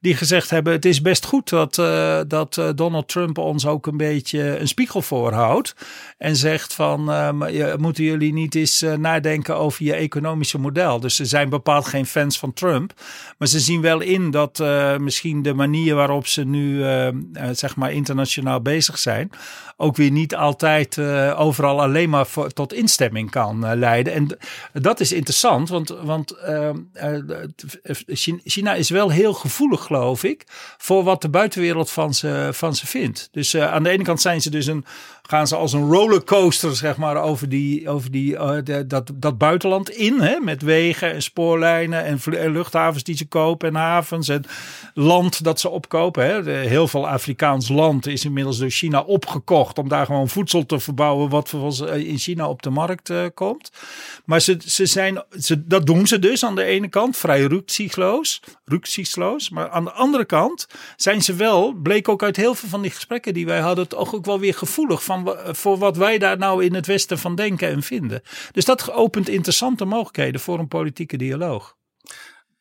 Die 0.00 0.16
gezegd 0.16 0.50
hebben: 0.50 0.72
het 0.72 0.84
is 0.84 1.00
best 1.02 1.24
goed 1.26 1.48
dat, 1.48 1.78
eh, 1.78 2.20
dat 2.28 2.58
eh, 2.58 2.68
Donald 2.74 3.08
Trump 3.08 3.38
ons 3.38 3.66
ook 3.66 3.86
een 3.86 3.96
beetje 3.96 4.58
een 4.58 4.68
spiegel 4.68 5.02
voorhoudt. 5.02 5.74
En 6.18 6.36
zegt 6.36 6.74
van 6.74 7.10
eh, 7.12 7.30
je- 7.50 7.74
moeten 7.78 8.04
jullie 8.04 8.32
niet 8.32 8.54
eens 8.54 8.82
eh, 8.82 8.92
nadenken 8.94 9.56
over 9.56 9.84
je 9.84 9.94
economische 9.94 10.58
model. 10.58 11.00
Dus 11.00 11.16
ze 11.16 11.24
zijn 11.24 11.48
bepaald 11.48 11.86
geen 11.86 12.06
fans 12.06 12.38
van 12.38 12.52
Trump. 12.52 12.92
Maar 13.38 13.48
ze 13.48 13.60
zien 13.60 13.80
wel 13.80 14.00
in 14.00 14.30
dat 14.30 14.60
eh, 14.60 14.96
misschien 14.96 15.42
de 15.42 15.54
manier 15.54 15.94
waarop 15.94 16.26
ze 16.26 16.33
nu 16.36 16.82
eh, 16.82 17.06
eh, 17.06 17.14
zeg 17.52 17.76
maar 17.76 17.92
internationaal 17.92 18.60
bezig 18.60 18.98
zijn. 18.98 19.30
Ook 19.76 19.96
weer 19.96 20.10
niet 20.10 20.34
altijd 20.34 20.98
eh, 20.98 21.40
overal 21.40 21.80
alleen 21.82 22.10
maar 22.10 22.26
tot 22.52 22.72
instemming 22.72 23.30
kan 23.30 23.66
eh, 23.66 23.76
leiden. 23.76 24.12
En 24.12 24.38
dat 24.72 25.00
is 25.00 25.12
interessant, 25.12 25.68
want, 25.68 25.88
want 25.88 26.30
eh, 26.30 26.68
eh, 26.68 26.74
het- 27.82 28.02
China- 28.44 28.74
is 28.74 28.90
wel 28.90 29.10
heel 29.10 29.32
gevoelig, 29.34 29.82
geloof 29.84 30.24
ik, 30.24 30.44
voor 30.78 31.04
wat 31.04 31.22
de 31.22 31.28
buitenwereld 31.28 31.90
van 31.90 32.14
ze, 32.14 32.48
van 32.52 32.74
ze 32.74 32.86
vindt. 32.86 33.28
Dus 33.32 33.56
aan 33.56 33.82
de 33.82 33.90
ene 33.90 34.02
kant 34.04 34.20
zijn 34.20 34.40
ze 34.42 34.50
dus 34.50 34.66
een, 34.66 34.84
gaan 35.28 35.46
ze 35.46 35.56
als 35.56 35.72
een 35.72 35.90
rollercoaster, 35.90 36.76
zeg 36.76 36.96
maar, 36.96 37.16
over, 37.16 37.48
die, 37.48 37.88
over 37.88 38.10
die, 38.10 38.36
eh, 38.36 38.82
dat, 38.86 39.10
dat 39.14 39.38
buitenland 39.38 39.90
in. 39.90 40.20
Hè, 40.20 40.38
met 40.40 40.62
wegen 40.62 41.12
en 41.12 41.22
spoorlijnen 41.22 42.04
en 42.04 42.50
luchthavens 42.52 43.04
die 43.04 43.16
ze 43.16 43.26
kopen 43.26 43.68
en 43.68 43.74
havens 43.74 44.28
en 44.28 44.44
land 44.94 45.44
dat 45.44 45.60
ze 45.60 45.68
opkopen. 45.68 46.26
Hè. 46.26 46.50
Heel 46.50 46.88
veel 46.88 47.08
Afrikaans 47.08 47.68
land 47.68 48.06
is 48.06 48.24
inmiddels 48.24 48.58
door 48.58 48.70
China 48.70 49.00
opgekocht 49.00 49.78
om 49.78 49.88
daar 49.88 50.06
gewoon 50.06 50.28
voedsel 50.28 50.66
te 50.66 50.80
verbouwen 50.80 51.28
wat 51.28 51.52
eh, 51.52 52.08
in 52.08 52.18
China 52.18 52.48
op 52.48 52.62
de 52.62 52.70
markt 52.70 53.10
eh, 53.10 53.24
komt. 53.34 53.70
Maar 54.24 54.40
ze, 54.40 54.56
ze 54.66 54.86
zijn, 54.86 55.22
ze, 55.38 55.66
dat 55.66 55.86
doen 55.86 56.06
ze 56.06 56.18
dus 56.18 56.44
aan 56.44 56.54
de 56.54 56.64
ene 56.64 56.88
kant 56.88 57.16
vrij 57.16 57.42
rücksichtsloos, 57.42 58.42
rücksichtsloos. 58.64 59.50
Maar 59.50 59.68
aan 59.70 59.84
de 59.84 59.92
andere 59.92 60.24
kant 60.24 60.66
zijn 60.96 61.22
ze 61.22 61.34
wel, 61.34 61.72
bleek 61.72 62.08
ook 62.08 62.22
uit 62.22 62.36
heel 62.36 62.54
veel 62.54 62.68
van 62.68 62.82
die 62.82 62.90
gesprekken 62.90 63.34
die 63.34 63.46
wij 63.46 63.60
hadden, 63.60 63.88
toch 63.88 64.14
ook 64.14 64.24
wel 64.24 64.40
weer 64.40 64.54
gevoelig 64.54 65.04
van, 65.04 65.13
voor 65.52 65.78
wat 65.78 65.96
wij 65.96 66.18
daar 66.18 66.38
nou 66.38 66.64
in 66.64 66.74
het 66.74 66.86
Westen 66.86 67.18
van 67.18 67.34
denken 67.34 67.68
en 67.68 67.82
vinden. 67.82 68.22
Dus 68.52 68.64
dat 68.64 68.92
opent 68.92 69.28
interessante 69.28 69.84
mogelijkheden 69.84 70.40
voor 70.40 70.58
een 70.58 70.68
politieke 70.68 71.16
dialoog. 71.16 71.76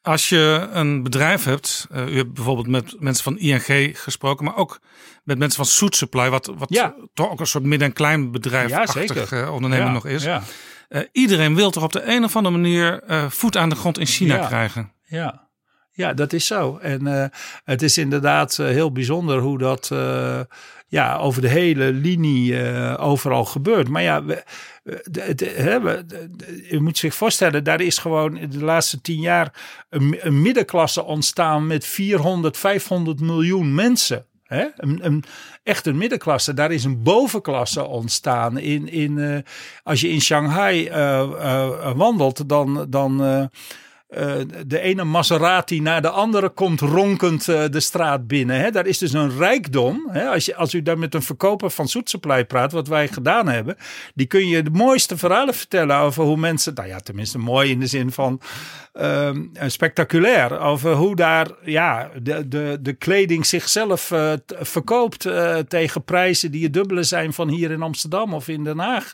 Als 0.02 0.30
je 0.30 0.68
een 0.72 1.04
bedrijf 1.04 1.44
hebt, 1.44 1.88
eh, 1.92 2.08
u 2.08 2.16
hebt 2.18 2.34
bijvoorbeeld 2.34 2.68
met 2.68 2.96
mensen 3.00 3.24
van 3.24 3.38
ING 3.38 4.00
gesproken, 4.00 4.46
maar 4.46 4.56
ook 4.56 4.80
met 5.24 5.38
mensen 5.38 5.58
van 5.58 5.66
Soet 5.66 5.96
Supply, 5.96 6.30
wat, 6.30 6.52
wat 6.58 6.70
Ja. 6.74 6.96
toch 7.14 7.32
ook 7.32 7.40
een 7.40 7.48
soort 7.48 7.64
midden- 7.64 7.88
en 7.88 7.94
klein 7.94 8.32
bedrijf 8.32 8.70
Ja, 8.70 8.86
Ja, 9.72 9.92
nog 9.92 10.06
is. 10.06 10.24
ja. 10.24 10.42
Eh, 10.88 11.02
iedereen 11.12 11.56
wil 11.56 11.72
toch 11.72 11.84
op 11.84 11.94
de 11.94 12.04
een 12.04 12.24
of 12.24 12.36
andere 12.36 12.56
manier 12.56 13.04
eh, 13.04 13.30
voet 13.30 13.58
aan 13.58 13.70
de 13.70 13.76
grond 13.76 13.98
in 14.00 14.06
China 14.06 14.46
krijgen. 14.48 14.92
Ja. 15.06 15.50
ja, 15.92 16.14
dat 16.14 16.34
is 16.34 16.46
zo. 16.46 16.78
En 16.78 17.32
het 17.64 17.82
is 17.82 17.98
inderdaad 17.98 18.58
heel 18.58 18.92
bijzonder 18.92 19.40
hoe 19.40 19.58
dat 19.58 19.92
ja, 20.94 21.18
over 21.18 21.42
de 21.42 21.48
hele 21.48 21.92
linie 21.92 22.62
eh, 22.62 23.08
overal 23.08 23.46
gebeurt. 23.46 23.90
Maar 23.90 24.02
ja, 24.02 24.24
we, 24.26 24.44
we- 25.14 26.66
je 26.70 26.80
moet 26.80 26.98
zich 26.98 27.14
voorstellen, 27.16 27.64
daar 27.64 27.82
is 27.82 27.98
gewoon 27.98 28.40
de 28.50 28.64
laatste 28.64 29.02
tien 29.02 29.20
jaar 29.20 29.54
een, 29.90 30.42
middenklasse 30.42 31.04
ontstaan 31.04 31.68
met 31.68 31.86
400, 31.86 32.58
500 32.58 33.20
miljoen 33.20 33.76
mensen. 33.76 34.26
Hè? 34.44 34.66
Een, 34.78 35.06
een, 35.06 35.24
echt 35.64 35.86
een 35.86 35.98
middenklasse. 35.98 36.54
Daar 36.54 36.72
is 36.72 36.84
een 36.84 37.04
bovenklasse 37.04 37.86
ontstaan. 37.86 38.58
In, 38.58 38.88
in, 38.92 39.18
eh, 39.20 39.38
als 39.84 40.02
je 40.02 40.10
in 40.10 40.22
Shanghai 40.22 40.88
eh, 40.88 41.92
wandelt, 41.96 42.50
dan. 42.50 42.86
dan 42.90 43.50
eh, 44.14 44.34
de 44.68 44.80
ene 44.80 45.04
Maserati 45.04 45.82
naar 45.82 46.02
de 46.02 46.10
andere 46.10 46.50
komt 46.50 46.80
ronkend 46.82 47.48
eh, 47.48 47.64
de 47.70 47.80
straat 47.80 48.28
binnen. 48.28 48.60
Hè? 48.60 48.72
Daar 48.72 48.86
is 48.86 48.98
dus 48.98 49.14
een 49.14 49.38
rijkdom. 49.38 50.10
Hè? 50.12 50.28
Als, 50.30 50.46
je, 50.46 50.56
als 50.56 50.74
u 50.74 50.82
daar 50.82 50.98
met 50.98 51.14
een 51.14 51.22
verkoper 51.22 51.70
van 51.70 51.88
Soet 51.88 52.10
Supply 52.10 52.46
praat, 52.46 52.72
wat 52.72 52.88
wij 52.88 53.08
gedaan 53.08 53.48
hebben, 53.48 53.78
die 54.14 54.28
kun 54.28 54.48
je 54.48 54.64
de 54.64 54.70
mooiste 54.70 55.18
verhalen 55.18 55.54
vertellen 55.54 55.98
over 55.98 56.24
hoe 56.24 56.38
mensen, 56.38 56.74
nou 56.74 56.88
ja, 56.88 57.00
tenminste 57.00 57.38
mooi 57.38 57.70
in 57.70 57.80
de 57.80 57.88
zin 57.88 58.12
van 58.12 58.42
ehm, 58.94 59.42
eh, 59.54 59.70
spectaculair, 59.70 60.60
over 60.60 60.94
hoe 60.94 61.16
daar 61.16 61.48
ja, 61.64 62.10
de, 62.22 62.48
de, 62.48 62.78
de 62.82 62.94
kleding 62.94 63.46
zichzelf 63.46 64.12
t- 64.46 64.56
verkoopt 64.60 65.28
tegen 65.68 66.04
prijzen 66.04 66.52
die 66.52 66.64
het 66.64 66.74
dubbele 66.74 67.04
zijn 67.04 67.34
van 67.34 67.50
hier 67.50 67.72
in 67.72 67.82
Amsterdam 67.82 68.34
of 68.34 68.48
in 68.48 68.64
Den 68.64 68.80
Haag. 68.80 69.14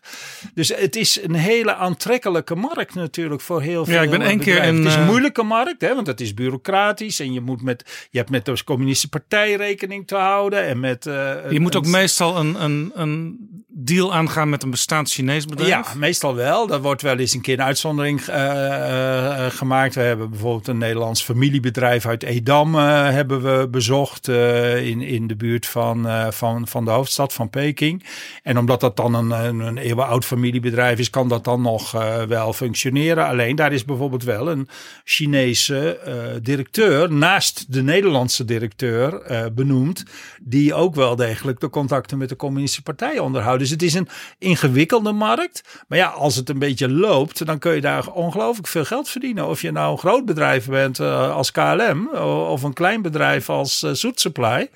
Dus 0.54 0.70
het 0.76 0.96
is 0.96 1.24
een 1.24 1.36
hele 1.36 1.76
aantrekkelijke 1.76 2.56
markt 2.56 2.96
natuurlijk 2.96 3.42
voor 3.42 3.62
heel 3.62 3.86
veel 3.86 3.94
Ja, 3.94 4.02
ik 4.02 4.10
ben 4.10 4.22
één 4.22 4.40
keer 4.40 4.64
in, 4.64 4.89
is 4.90 4.96
een 4.96 5.02
eh, 5.02 5.08
moeilijke 5.08 5.44
markt, 5.44 5.82
hè, 5.82 5.96
want 5.96 6.08
het 6.08 6.22
is 6.22 6.34
bureaucratisch 6.34 7.20
en 7.20 7.34
je 7.34 7.42
moet 7.42 7.62
met 7.62 8.08
je 8.12 8.18
hebt 8.18 8.30
met 8.30 8.46
de 8.46 8.64
communistische 8.64 9.10
partij 9.10 9.54
rekening 9.56 10.08
te 10.08 10.16
houden 10.16 10.66
en 10.66 10.80
met 10.80 11.06
eh, 11.06 11.52
Je 11.52 11.60
moet 11.60 11.76
ook 11.76 11.86
een- 11.86 11.92
meestal 11.92 12.38
een, 12.40 12.64
een, 12.64 12.92
een 12.94 13.38
deal 13.84 14.14
aangaan 14.14 14.50
met 14.50 14.64
een 14.64 14.70
bestaand 14.70 15.10
Chinees 15.10 15.46
bedrijf. 15.46 15.70
ja, 15.70 15.86
meestal 15.96 16.36
wel. 16.36 16.68
Dat 16.68 16.82
wordt 16.82 17.02
wel 17.02 17.18
eens 17.18 17.34
een 17.34 17.42
keer 17.42 17.60
een 17.60 17.66
uitzondering 17.66 18.22
eh, 18.22 19.46
eh, 19.46 19.52
gemaakt. 19.52 19.96
We 19.96 20.02
hebben 20.02 20.30
bijvoorbeeld 20.30 20.68
een 20.68 20.78
Nederlands 20.78 21.24
familiebedrijf 21.24 22.06
uit 22.06 22.24
Edam 22.24 22.76
eh, 22.76 23.10
hebben 23.10 23.42
we 23.42 23.68
bezocht 23.68 24.28
eh, 24.28 24.88
in, 24.88 25.02
in 25.02 25.28
de 25.28 25.36
buurt 25.36 25.66
van, 25.66 26.08
eh, 26.08 26.32
van, 26.32 26.68
van 26.68 26.86
de 26.86 26.92
hoofdstad 26.92 27.34
van 27.34 27.50
Peking. 27.50 28.04
En 28.44 28.58
omdat 28.58 28.80
dat 28.80 28.96
dan 28.96 29.14
een, 29.14 29.32
een, 29.32 29.60
een 29.60 29.78
eeuwenoud 29.78 30.26
familiebedrijf 30.26 31.00
is, 31.00 31.10
kan 31.10 31.28
dat 31.28 31.44
dan 31.44 31.62
nog 31.62 31.96
eh, 31.96 32.24
wel 32.24 32.54
functioneren. 32.54 33.26
Alleen 33.26 33.56
daar 33.56 33.74
is 33.74 33.86
bijvoorbeeld 33.86 34.24
wel 34.24 34.50
een 34.50 34.68
Chinese 35.04 35.98
eh, 35.98 36.14
directeur 36.42 37.14
naast 37.14 37.74
de 37.74 37.84
Nederlandse 37.84 38.46
directeur 38.46 39.22
eh, 39.22 39.46
benoemd, 39.52 40.06
die 40.42 40.74
ook 40.74 40.96
wel 40.96 41.16
degelijk 41.16 41.60
de 41.60 41.70
contacten 41.70 42.18
met 42.18 42.30
de 42.30 42.36
communistische 42.36 42.84
partij 42.84 43.20
onderhoudt. 43.20 43.62
Dus 43.70 43.78
het 43.78 43.84
is 43.84 43.94
een 43.94 44.08
ingewikkelde 44.38 45.12
markt. 45.12 45.84
Maar 45.88 45.98
ja, 45.98 46.08
als 46.08 46.36
het 46.36 46.50
een 46.50 46.60
beetje 46.60 46.90
loopt, 46.90 47.46
dan 47.46 47.60
kun 47.60 47.74
je 47.74 47.82
daar 47.82 48.08
ongelooflijk 48.08 48.68
veel 48.68 48.86
geld 48.86 49.10
verdienen. 49.10 49.48
Of 49.48 49.62
je 49.62 49.72
nou 49.72 49.92
een 49.92 49.98
groot 49.98 50.26
bedrijf 50.26 50.66
bent 50.66 51.00
eh, 51.00 51.36
als 51.36 51.52
KLM 51.52 52.08
of 52.50 52.64
een 52.64 52.74
klein 52.74 53.02
bedrijf 53.02 53.50
als 53.50 53.84
eh, 53.84 53.92
Zoet 53.92 54.20
Supply. 54.20 54.70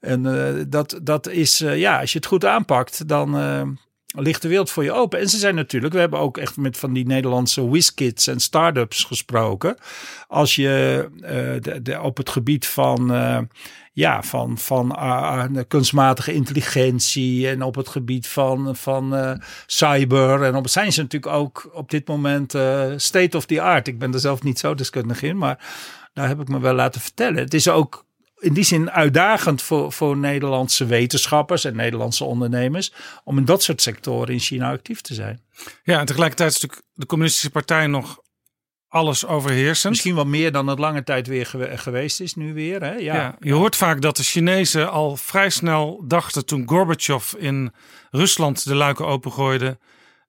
En 0.00 0.26
eh, 0.26 0.64
dat, 0.68 1.00
dat 1.02 1.28
is, 1.28 1.58
ja, 1.58 2.00
als 2.00 2.12
je 2.12 2.18
het 2.18 2.26
goed 2.26 2.44
aanpakt, 2.44 3.08
dan 3.08 3.78
ligt 4.16 4.42
de 4.42 4.48
wereld 4.48 4.70
voor 4.70 4.84
je 4.84 4.92
open. 4.92 5.18
En 5.18 5.28
ze 5.28 5.38
zijn 5.38 5.54
natuurlijk, 5.54 5.94
we 5.94 6.00
hebben 6.00 6.18
ook 6.18 6.38
echt 6.38 6.56
met 6.56 6.76
van 6.76 6.92
die 6.92 7.06
Nederlandse 7.06 7.68
whiskids 7.68 8.26
en 8.26 8.40
start-ups 8.40 9.04
gesproken. 9.04 9.76
Als 10.28 10.54
je 10.54 11.08
de, 11.82 12.00
op 12.00 12.16
het 12.16 12.30
gebied 12.30 12.66
van, 12.66 13.10
ja, 13.94 14.22
van, 14.22 14.58
van 14.58 14.88
de 15.52 15.64
kunstmatige 15.68 16.32
intelligentie 16.32 17.48
en 17.48 17.62
op 17.62 17.74
het 17.74 17.88
gebied 17.88 18.26
van, 18.26 18.76
van 18.76 19.14
eh, 19.14 19.32
cyber. 19.66 20.42
En 20.42 20.54
op 20.54 20.68
zijn 20.68 20.92
ze 20.92 21.02
natuurlijk 21.02 21.32
ook 21.32 21.70
op 21.72 21.90
dit 21.90 22.08
moment 22.08 22.54
eh, 22.54 22.92
state 22.96 23.36
of 23.36 23.46
the 23.46 23.60
art. 23.60 23.88
Ik 23.88 23.98
ben 23.98 24.12
er 24.12 24.20
zelf 24.20 24.42
niet 24.42 24.58
zo 24.58 24.74
deskundig 24.74 25.22
in, 25.22 25.38
maar 25.38 25.58
daar 26.12 26.28
heb 26.28 26.40
ik 26.40 26.48
me 26.48 26.60
wel 26.60 26.74
laten 26.74 27.00
vertellen. 27.00 27.42
Het 27.42 27.54
is 27.54 27.68
ook 27.68 28.04
in 28.38 28.52
die 28.52 28.64
zin 28.64 28.90
uitdagend 28.90 29.62
voor, 29.62 29.92
voor 29.92 30.16
Nederlandse 30.16 30.86
wetenschappers 30.86 31.64
en 31.64 31.76
Nederlandse 31.76 32.24
ondernemers 32.24 32.92
om 33.24 33.38
in 33.38 33.44
dat 33.44 33.62
soort 33.62 33.82
sectoren 33.82 34.32
in 34.32 34.40
China 34.40 34.70
actief 34.70 35.00
te 35.00 35.14
zijn. 35.14 35.40
Ja, 35.82 36.00
en 36.00 36.06
tegelijkertijd 36.06 36.50
is 36.50 36.60
natuurlijk 36.60 36.88
de 36.92 37.06
communistische 37.06 37.50
partij 37.50 37.86
nog 37.86 38.22
alles 38.94 39.26
overheersend. 39.26 39.92
Misschien 39.92 40.14
wel 40.14 40.24
meer 40.26 40.52
dan 40.52 40.66
het 40.66 40.78
lange 40.78 41.02
tijd 41.02 41.26
weer 41.26 41.46
gewe- 41.46 41.76
geweest 41.78 42.20
is 42.20 42.34
nu 42.34 42.54
weer. 42.54 42.80
Hè? 42.82 42.92
Ja. 42.92 43.14
Ja, 43.14 43.36
je 43.40 43.52
hoort 43.52 43.76
vaak 43.76 44.00
dat 44.00 44.16
de 44.16 44.22
Chinezen 44.22 44.90
al 44.90 45.16
vrij 45.16 45.50
snel 45.50 46.02
dachten 46.06 46.46
toen 46.46 46.68
Gorbachev 46.68 47.32
in 47.32 47.72
Rusland 48.10 48.64
de 48.64 48.74
luiken 48.74 49.06
opengooide. 49.06 49.78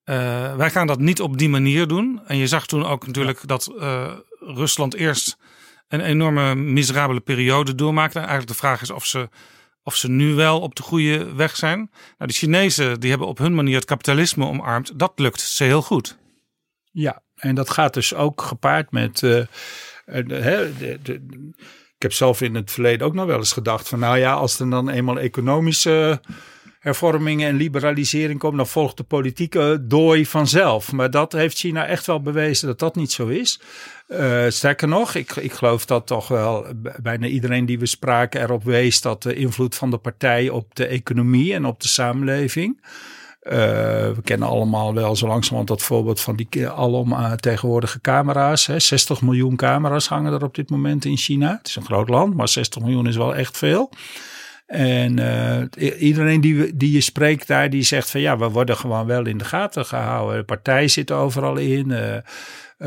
eh, 0.03 0.55
wij 0.55 0.70
gaan 0.70 0.88
dat 0.88 0.99
niet 0.99 1.22
op 1.22 1.38
die 1.38 1.49
manier 1.49 1.88
doen. 1.88 2.22
En 2.28 2.38
je 2.38 2.47
zag 2.47 2.66
toen 2.68 2.86
ook 2.86 3.05
natuurlijk 3.07 3.47
dat 3.47 3.68
eh, 3.80 4.13
Rusland 4.39 4.93
eerst 4.95 5.38
een 5.88 6.01
enorme 6.01 6.55
miserabele 6.55 7.20
periode 7.20 7.76
doormaakten. 7.76 8.20
Eigenlijk 8.22 8.49
de 8.51 8.57
vraag 8.57 8.82
is 8.82 8.89
of 8.89 9.05
ze, 9.05 9.30
of 9.84 9.95
ze 9.95 10.09
nu 10.09 10.34
wel 10.34 10.59
op 10.61 10.76
de 10.76 10.82
goede 10.84 11.34
weg 11.34 11.55
zijn. 11.55 11.78
Nou, 12.18 12.32
de 12.32 12.34
Chinezen 12.38 12.99
die 12.99 13.09
hebben 13.09 13.28
op 13.28 13.38
hun 13.38 13.55
manier 13.55 13.76
het 13.76 13.86
kapitalisme 13.86 14.45
omarmd. 14.45 14.99
Dat 14.99 15.11
lukt 15.16 15.41
ze 15.41 15.63
heel 15.63 15.82
goed. 15.82 16.18
Ja, 16.91 17.24
en 17.45 17.55
dat 17.55 17.69
gaat 17.69 17.93
dus 17.93 18.13
ook 18.13 18.41
gepaard 18.41 18.91
met. 18.91 19.23
eh, 19.23 19.37
eh, 20.05 20.67
de- 21.03 21.21
ik 21.95 22.01
heb 22.01 22.13
zelf 22.13 22.41
in 22.41 22.55
het 22.55 22.71
verleden 22.71 23.07
ook 23.07 23.13
nog 23.13 23.25
wel 23.25 23.37
eens 23.37 23.51
gedacht 23.53 23.87
van, 23.89 23.99
nou 23.99 24.17
ja, 24.17 24.33
als 24.33 24.59
er 24.59 24.69
dan 24.69 24.89
eenmaal 24.89 25.19
economische 25.19 26.21
hervormingen 26.79 27.47
en 27.49 27.55
liberalisering 27.55 28.39
komt, 28.39 28.57
dan 28.57 28.67
volgt 28.67 28.97
de 28.97 29.03
politieke 29.03 29.83
dooi 29.87 30.25
vanzelf. 30.25 30.91
Maar 30.91 31.11
dat 31.11 31.31
heeft 31.31 31.57
China 31.57 31.85
echt 31.85 32.05
wel 32.05 32.21
bewezen 32.21 32.67
dat 32.67 32.79
dat 32.79 32.95
niet 32.95 33.11
zo 33.11 33.27
is. 33.27 33.59
Eh, 34.07 34.45
sterker 34.47 34.87
nog, 34.87 35.15
ik, 35.15 35.35
ik 35.35 35.53
geloof 35.53 35.85
dat 35.85 36.07
toch 36.07 36.27
wel 36.27 36.65
bijna 37.01 37.27
iedereen 37.27 37.65
die 37.65 37.79
we 37.79 37.85
spraken 37.85 38.41
erop 38.41 38.63
wees 38.63 39.01
dat 39.01 39.23
de 39.23 39.35
invloed 39.35 39.75
van 39.75 39.89
de 39.91 39.97
partij 39.97 40.49
op 40.49 40.75
de 40.75 40.85
economie 40.85 41.53
en 41.53 41.65
op 41.65 41.81
de 41.81 41.87
samenleving. 41.87 42.81
Eh, 43.45 43.57
we 44.15 44.21
kennen 44.23 44.47
allemaal 44.47 44.93
wel 44.93 45.15
zo 45.15 45.27
langzamerhand 45.27 45.67
dat 45.67 45.81
voorbeeld 45.81 46.21
van 46.21 46.35
die 46.35 46.47
ke- 46.49 46.71
alom 46.71 47.11
eh, 47.11 47.31
tegenwoordige 47.31 48.01
camera's. 48.01 48.65
Hè. 48.67 48.79
60 48.79 49.21
miljoen 49.21 49.55
camera's 49.55 50.07
hangen 50.07 50.33
er 50.33 50.43
op 50.43 50.55
dit 50.55 50.69
moment 50.69 51.05
in 51.05 51.17
China. 51.17 51.55
Het 51.57 51.67
is 51.67 51.75
een 51.75 51.85
groot 51.85 52.09
land, 52.09 52.33
maar 52.35 52.47
60 52.47 52.81
miljoen 52.81 53.07
is 53.07 53.15
wel 53.15 53.35
echt 53.35 53.57
veel. 53.57 53.89
En 54.66 55.20
eh, 55.20 55.99
iedereen 55.99 56.41
die, 56.41 56.78
die 56.78 56.91
je 56.91 57.01
spreekt 57.01 57.47
daar, 57.47 57.70
die 57.70 57.84
zegt 57.84 58.09
van 58.09 58.22
ja, 58.22 58.38
we 58.38 58.49
worden 58.49 58.78
gewoon 58.78 59.05
wel 59.05 59.26
in 59.26 59.38
de 59.38 59.45
gaten 59.45 59.86
gehouden. 59.86 60.38
De 60.38 60.43
partij 60.43 60.88
zit 60.88 61.11
overal 61.11 61.57
in. 61.57 61.91
eh, 61.91 62.16
eh, 62.16 62.22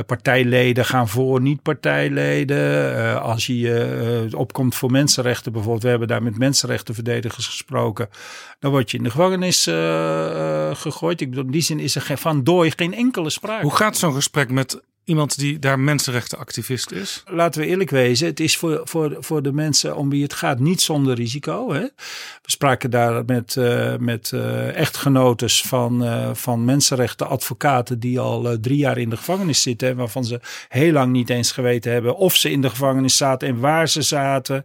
partijleden 0.06 0.84
gaan 0.84 1.08
voor 1.08 1.40
niet-partijleden. 1.40 3.22
Als 3.22 3.46
je 3.46 4.28
opkomt 4.36 4.74
voor 4.74 4.90
mensenrechten 4.90 5.52
bijvoorbeeld. 5.52 5.82
We 5.82 5.88
hebben 5.88 6.08
daar 6.08 6.22
met 6.22 6.38
mensenrechtenverdedigers 6.38 7.46
gesproken. 7.46 8.08
Dan 8.58 8.70
word 8.70 8.90
je 8.90 8.96
in 8.96 9.02
de 9.02 9.10
gevangenis 9.10 9.62
gegooid. 10.80 11.20
Ik 11.20 11.30
bedoel, 11.30 11.44
in 11.44 11.50
die 11.50 11.60
zin 11.60 11.80
is 11.80 11.94
er 11.94 12.18
van 12.18 12.44
dooi 12.44 12.72
geen 12.76 12.94
enkele 12.94 13.30
sprake. 13.30 13.62
Hoe 13.62 13.76
gaat 13.76 13.96
zo'n 13.96 14.14
gesprek 14.14 14.50
met 14.50 14.80
iemand 15.08 15.38
die 15.38 15.58
daar 15.58 15.78
mensenrechtenactivist 15.78 16.90
is? 16.90 17.22
laten 17.26 17.60
we 17.60 17.66
eerlijk 17.66 17.90
wezen, 17.90 18.26
het 18.26 18.40
is 18.40 18.56
voor, 18.56 18.80
voor, 18.84 19.16
voor 19.20 19.42
de 19.42 19.52
mensen 19.52 19.96
om 19.96 20.10
wie 20.10 20.22
het 20.22 20.32
gaat 20.32 20.58
niet 20.58 20.80
zonder 20.80 21.14
risico. 21.14 21.72
Hè? 21.72 21.80
We 22.42 22.50
spraken 22.50 22.90
daar 22.90 23.24
met, 23.24 23.56
eh, 23.56 23.96
met 23.96 24.32
eh, 24.32 24.76
echtgenotes 24.76 25.62
van, 25.62 26.04
eh, 26.04 26.34
van 26.34 26.64
mensenrechtenadvocaten 26.64 28.00
die 28.00 28.20
al 28.20 28.60
drie 28.60 28.76
jaar 28.76 28.98
in 28.98 29.10
de 29.10 29.16
gevangenis 29.16 29.62
zitten. 29.62 29.88
En 29.88 29.96
waarvan 29.96 30.24
ze 30.24 30.40
heel 30.68 30.92
lang 30.92 31.12
niet 31.12 31.30
eens 31.30 31.52
geweten 31.52 31.92
hebben 31.92 32.16
of 32.16 32.36
ze 32.36 32.50
in 32.50 32.60
de 32.60 32.70
gevangenis 32.70 33.16
zaten 33.16 33.48
en 33.48 33.60
waar 33.60 33.88
ze 33.88 34.02
zaten. 34.02 34.64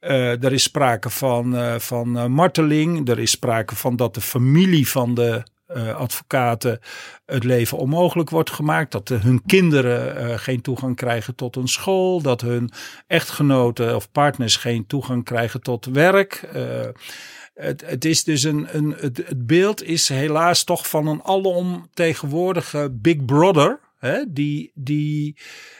Er 0.00 0.52
is 0.52 0.62
sprake 0.62 1.10
van, 1.10 1.80
van 1.80 2.32
marteling. 2.32 3.08
Er 3.08 3.18
is 3.18 3.30
sprake 3.30 3.76
van 3.76 3.96
dat 3.96 4.14
de 4.14 4.20
familie 4.20 4.88
van 4.88 5.14
de 5.14 5.42
eh, 5.68 5.94
advocaten 5.94 6.80
het 7.26 7.44
leven 7.44 7.78
onmogelijk 7.78 8.30
wordt 8.30 8.50
gemaakt. 8.50 8.92
Dat 8.92 9.08
de- 9.08 9.14
hun 9.14 9.42
kinderen 9.46 10.16
eh, 10.16 10.38
geen 10.38 10.60
toegang 10.60 10.96
krijgen 10.96 11.34
tot 11.34 11.56
een 11.56 11.68
school. 11.68 12.20
Dat 12.22 12.40
hun 12.40 12.70
echtgenoten 13.06 13.94
of 13.96 14.10
partners 14.12 14.56
geen 14.56 14.86
toegang 14.86 15.24
krijgen 15.24 15.60
tot 15.60 15.84
werk. 15.84 16.34
Eh, 16.52 16.86
het, 17.54 17.82
het 17.86 18.04
is 18.04 18.24
dus 18.24 18.42
een, 18.42 18.66
een 18.70 18.94
het, 18.98 19.16
het 19.16 19.46
beeld 19.46 19.82
is 19.82 20.08
helaas 20.08 20.64
toch 20.64 20.88
van 20.88 21.06
een 21.06 21.22
alomtegenwoordige 21.24 22.88
Big 22.92 23.24
Brother. 23.24 23.80
Hè, 23.98 24.22
die, 24.28 24.70
die, 24.74 25.36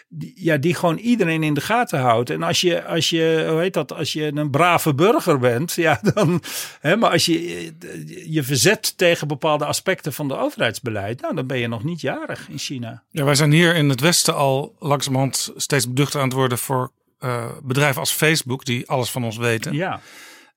die, 0.08 0.32
ja, 0.34 0.56
die 0.56 0.74
gewoon 0.74 0.96
iedereen 0.96 1.42
in 1.42 1.54
de 1.54 1.60
gaten 1.60 2.00
houdt. 2.00 2.30
En 2.30 2.42
als 2.42 2.60
je, 2.60 2.84
als 2.84 3.10
je, 3.10 3.46
hoe 3.50 3.60
heet 3.60 3.74
dat, 3.74 3.92
als 3.92 4.12
je 4.12 4.32
een 4.34 4.50
brave 4.50 4.94
burger 4.94 5.38
bent, 5.38 5.72
ja, 5.86 6.00
dan, 6.14 6.42
hè, 6.80 6.96
maar 6.96 7.10
als 7.10 7.26
je 7.26 7.72
je 8.26 8.42
verzet 8.42 8.98
tegen 8.98 9.28
bepaalde 9.28 9.64
aspecten 9.64 10.12
van 10.12 10.28
de 10.28 10.36
overheidsbeleid, 10.36 11.20
nou, 11.20 11.34
dan 11.34 11.46
ben 11.46 11.58
je 11.58 11.68
nog 11.68 11.84
niet 11.84 12.00
jarig 12.00 12.48
in 12.48 12.58
China. 12.58 13.02
Ja, 13.10 13.24
wij 13.24 13.34
zijn 13.34 13.52
hier 13.52 13.74
in 13.74 13.88
het 13.88 14.00
Westen 14.00 14.34
al 14.34 14.76
langzamerhand 14.78 15.52
steeds 15.56 15.88
beduchter 15.88 16.20
aan 16.20 16.26
het 16.26 16.36
worden 16.36 16.58
voor 16.58 16.92
eh, 17.18 17.50
bedrijven 17.62 18.00
als 18.00 18.12
Facebook, 18.12 18.64
die 18.64 18.88
alles 18.88 19.10
van 19.10 19.24
ons 19.24 19.36
weten. 19.36 19.72
Ja. 19.72 20.00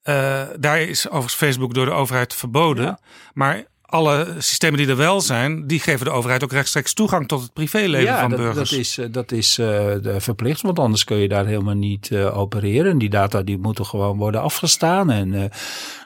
Eh, 0.02 0.48
daar 0.60 0.82
is 0.82 1.08
overigens 1.08 1.34
Facebook 1.34 1.74
door 1.74 1.86
de 1.86 1.92
overheid 1.92 2.34
verboden. 2.34 3.00
Maar 3.34 3.64
alle 3.92 4.36
systemen 4.38 4.78
die 4.78 4.88
er 4.88 4.98
wel 4.98 5.22
zijn, 5.22 5.68
die 5.68 5.80
geven 5.80 6.06
de 6.06 6.12
overheid 6.12 6.44
ook 6.44 6.52
rechtstreeks 6.52 6.94
toegang 6.94 7.28
tot 7.28 7.42
het 7.42 7.54
privéleven 7.54 8.06
ja, 8.06 8.20
van 8.20 8.30
dat, 8.30 8.40
burgers. 8.40 8.70
dat 8.70 8.80
is, 8.80 8.98
eh, 8.98 9.06
dat 9.12 9.32
is 9.32 9.58
eh, 9.58 9.96
verplicht, 10.18 10.62
want 10.62 10.80
anders 10.80 11.04
kun 11.04 11.18
je 11.18 11.28
daar 11.28 11.46
helemaal 11.46 11.76
niet 11.76 12.12
eh, 12.12 12.38
opereren. 12.38 12.92
En 12.92 12.98
die 12.98 13.10
data 13.10 13.42
die 13.42 13.58
moeten 13.58 13.86
gewoon 13.86 14.18
worden 14.18 14.42
afgestaan. 14.42 15.10
En 15.10 15.52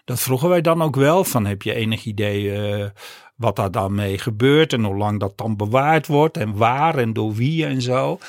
dat 0.05 0.19
vroegen 0.19 0.49
wij 0.49 0.61
dan 0.61 0.81
ook 0.81 0.95
wel. 0.95 1.23
Van 1.23 1.45
heb 1.45 1.61
je 1.61 1.73
enig 1.73 2.05
idee 2.05 2.53
wat 3.35 3.55
daar 3.55 3.71
dan 3.71 3.95
mee 3.95 4.17
gebeurt 4.17 4.73
en 4.73 4.83
hoe 4.83 4.97
lang 4.97 5.19
dat 5.19 5.37
dan 5.37 5.55
bewaard 5.55 6.07
wordt 6.07 6.37
en 6.37 6.55
waar 6.55 6.97
en 6.97 7.13
door 7.13 7.33
wie 7.33 7.65
en 7.65 7.81
zo. 7.81 8.19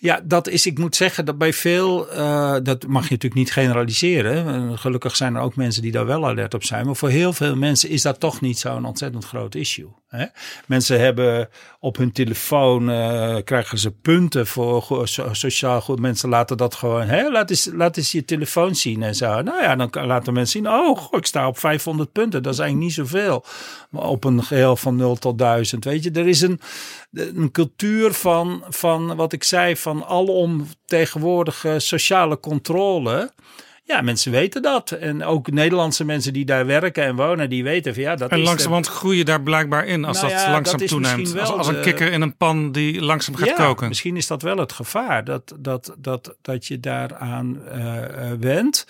Ja, 0.00 0.20
dat 0.24 0.48
is, 0.48 0.66
ik 0.66 0.78
moet 0.78 0.96
zeggen 0.96 1.24
dat 1.24 1.38
bij 1.38 1.52
veel, 1.52 2.10
eh, 2.10 2.56
dat 2.62 2.86
mag 2.86 3.04
je 3.04 3.10
natuurlijk 3.10 3.34
niet 3.34 3.52
generaliseren. 3.52 4.78
Gelukkig 4.78 5.16
zijn 5.16 5.34
er 5.34 5.42
ook 5.42 5.56
mensen 5.56 5.82
die 5.82 5.92
daar 5.92 6.06
wel 6.06 6.26
alert 6.26 6.54
op 6.54 6.64
zijn. 6.64 6.86
Maar 6.86 6.96
voor 6.96 7.08
heel 7.08 7.32
veel 7.32 7.56
mensen 7.56 7.88
is 7.88 8.02
dat 8.02 8.20
toch 8.20 8.40
niet 8.40 8.58
zo'n 8.58 8.84
ontzettend 8.84 9.24
groot 9.24 9.54
issue. 9.54 9.88
Hè? 10.08 10.24
Mensen 10.66 11.00
hebben 11.00 11.48
op 11.80 11.96
hun 11.96 12.12
telefoon, 12.12 12.90
eh, 12.90 13.36
krijgen 13.44 13.78
ze 13.78 13.90
punten 13.90 14.46
voor 14.46 15.08
sociaal 15.32 15.80
goed. 15.80 16.00
Mensen 16.00 16.28
laten 16.28 16.56
dat 16.56 16.74
gewoon, 16.74 17.06
hè? 17.06 17.30
Laat, 17.30 17.96
eens, 17.96 18.12
je 18.12 18.24
telefoon 18.24 18.74
zien 18.74 19.02
en 19.02 19.14
zo. 19.14 19.42
Nou 19.42 19.62
ja, 19.62 19.76
dan 19.76 20.06
laten 20.06 20.32
mensen 20.32 20.60
zien, 20.60 20.72
oh, 20.72 21.06
ik 21.10 21.26
sta 21.26 21.48
op 21.48 21.58
500 21.58 22.12
punten. 22.12 22.42
Dat 22.42 22.52
is 22.52 22.58
eigenlijk 22.58 22.88
niet 22.88 22.98
zoveel. 23.06 23.44
Maar 23.90 24.02
op 24.02 24.24
een 24.24 24.44
geheel 24.44 24.76
van 24.76 24.96
0 24.96 25.16
tot 25.16 25.38
1000, 25.38 25.84
weet 25.84 26.04
je. 26.04 26.10
Er 26.10 26.28
is 26.28 26.40
een, 26.40 26.60
een 27.12 27.50
cultuur 27.50 28.12
van, 28.12 28.64
van 28.68 29.16
wat 29.16 29.32
ik 29.32 29.44
zei, 29.44 29.76
van 29.76 30.04
alomtegenwoordige 30.04 31.78
sociale 31.78 32.40
controle. 32.40 33.32
Ja, 33.84 34.00
mensen 34.00 34.32
weten 34.32 34.62
dat. 34.62 34.90
En 34.90 35.24
ook 35.24 35.50
Nederlandse 35.50 36.04
mensen 36.04 36.32
die 36.32 36.44
daar 36.44 36.66
werken 36.66 37.04
en 37.04 37.16
wonen, 37.16 37.50
die 37.50 37.62
weten 37.62 37.94
van 37.94 38.02
ja, 38.02 38.16
dat 38.16 38.30
en 38.30 38.38
is... 38.38 38.46
langzamerhand 38.46 38.86
groei 38.86 39.16
je 39.16 39.24
daar 39.24 39.42
blijkbaar 39.42 39.86
in 39.86 40.04
als 40.04 40.20
Nou 40.20 40.32
dat 40.32 40.40
ja, 40.40 40.50
langzaam 40.50 40.78
dat 40.78 40.88
toeneemt. 40.88 41.38
Als, 41.38 41.50
als 41.50 41.66
een 41.66 41.74
de- 41.74 41.80
kikker 41.80 42.12
in 42.12 42.20
een 42.20 42.36
pan 42.36 42.72
die 42.72 43.00
langzaam 43.02 43.34
gaat 43.34 43.48
ja, 43.48 43.54
koken. 43.54 43.88
Misschien 43.88 44.16
is 44.16 44.26
dat 44.26 44.42
wel 44.42 44.56
het 44.56 44.72
gevaar, 44.72 45.24
dat, 45.24 45.54
dat, 45.58 45.94
dat, 45.98 46.36
dat 46.42 46.66
je 46.66 46.80
daaraan 46.80 47.62
wendt. 48.40 48.86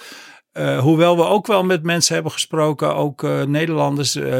Eh, 0.52 0.78
hoewel 0.78 1.16
we 1.16 1.24
ook 1.24 1.46
wel 1.46 1.64
met 1.64 1.82
mensen 1.82 2.14
hebben 2.14 2.32
gesproken, 2.32 2.94
ook 2.94 3.24
eh, 3.24 3.42
Nederlanders, 3.42 4.14
eh, 4.14 4.38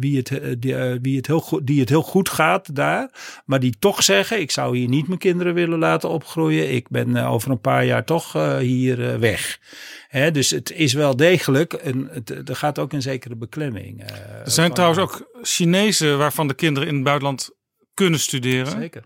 wie, 0.00 0.16
het, 0.16 0.58
wie 1.02 1.16
het 1.16 1.26
heel 1.26 1.40
goed, 1.40 1.66
die 1.66 1.80
het 1.80 1.88
heel 1.88 2.02
goed 2.02 2.28
gaat 2.28 2.74
daar. 2.74 3.10
Maar 3.44 3.60
die 3.60 3.76
toch 3.78 4.02
zeggen, 4.02 4.40
ik 4.40 4.50
zou 4.50 4.76
hier 4.76 4.88
niet 4.88 5.06
mijn 5.06 5.18
kinderen 5.18 5.54
willen 5.54 5.78
laten 5.78 6.08
opgroeien. 6.08 6.74
Ik 6.74 6.88
ben 6.88 7.16
over 7.16 7.50
een 7.50 7.60
paar 7.60 7.84
jaar 7.84 8.04
toch 8.04 8.32
hier 8.58 9.20
weg. 9.20 9.60
Hè, 10.08 10.30
dus 10.30 10.50
het 10.50 10.72
is 10.72 10.92
wel 10.92 11.16
degelijk, 11.16 11.72
een, 11.82 12.08
het, 12.10 12.48
er 12.48 12.56
gaat 12.56 12.78
ook 12.78 12.92
een 12.92 13.02
zekere 13.02 13.36
beklemming. 13.36 14.02
Er 14.44 14.50
zijn 14.50 14.72
trouwens 14.72 15.00
ook 15.00 15.30
Chinezen 15.42 16.18
waarvan 16.18 16.48
de 16.48 16.54
kinderen 16.54 16.88
in 16.88 16.94
het 16.94 17.04
buitenland 17.04 17.50
kunnen 17.94 18.20
studeren. 18.20 18.70
Zeker. 18.70 19.02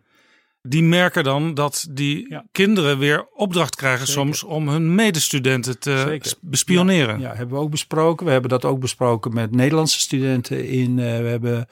Die 0.63 0.83
merken 0.83 1.25
dan 1.25 1.55
dat 1.55 1.87
die 1.91 2.39
kinderen 2.53 2.99
weer 2.99 3.29
opdracht 3.35 3.77
krijgen 3.77 4.07
soms 4.07 4.45
om 4.45 4.69
hun 4.69 4.95
medestudenten 4.95 5.79
te 5.79 6.05
Zeker. 6.07 6.33
bespioneren. 6.41 7.21
Ja, 7.21 7.31
ja, 7.31 7.37
hebben 7.37 7.57
we 7.57 7.63
ook 7.63 7.71
besproken. 7.71 8.27
We 8.27 8.33
hebben 8.33 8.51
dat 8.51 8.65
ook 8.65 8.81
besproken 8.81 9.35
met 9.35 9.55
Nederlandse 9.55 10.01
studenten. 10.01 10.69
In, 10.69 10.99
eh, 10.99 11.19
we 11.19 11.29
hebben 11.29 11.67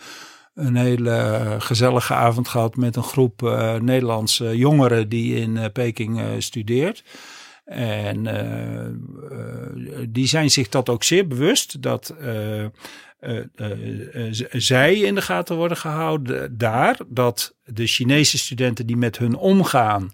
een 0.54 0.76
hele 0.76 1.10
eh, 1.10 1.54
gezellige 1.58 2.14
avond 2.14 2.48
gehad 2.48 2.76
met 2.76 2.96
een 2.96 3.02
groep 3.02 3.42
eh, 3.42 3.74
Nederlandse 3.74 4.56
jongeren 4.56 5.08
die 5.08 5.34
in 5.34 5.72
Peking 5.72 6.42
studeert. 6.42 7.04
En 7.64 8.22
die 10.08 10.26
zijn 10.26 10.50
zich 10.50 10.68
dat 10.68 10.88
ook 10.88 11.04
zeer 11.04 11.26
bewust 11.26 11.82
dat 11.82 12.14
eh, 13.18 13.38
eh, 13.54 14.24
eh, 14.26 14.34
zij 14.50 14.94
in 14.94 15.14
de 15.14 15.22
gaten 15.22 15.56
worden 15.56 15.76
gehouden 15.76 16.58
daar. 16.58 16.98
Dat 17.08 17.54
de 17.64 17.86
Chinese 17.86 18.38
studenten 18.38 18.86
die 18.86 18.96
met 18.96 19.18
hun 19.18 19.36
omgaan 19.36 20.12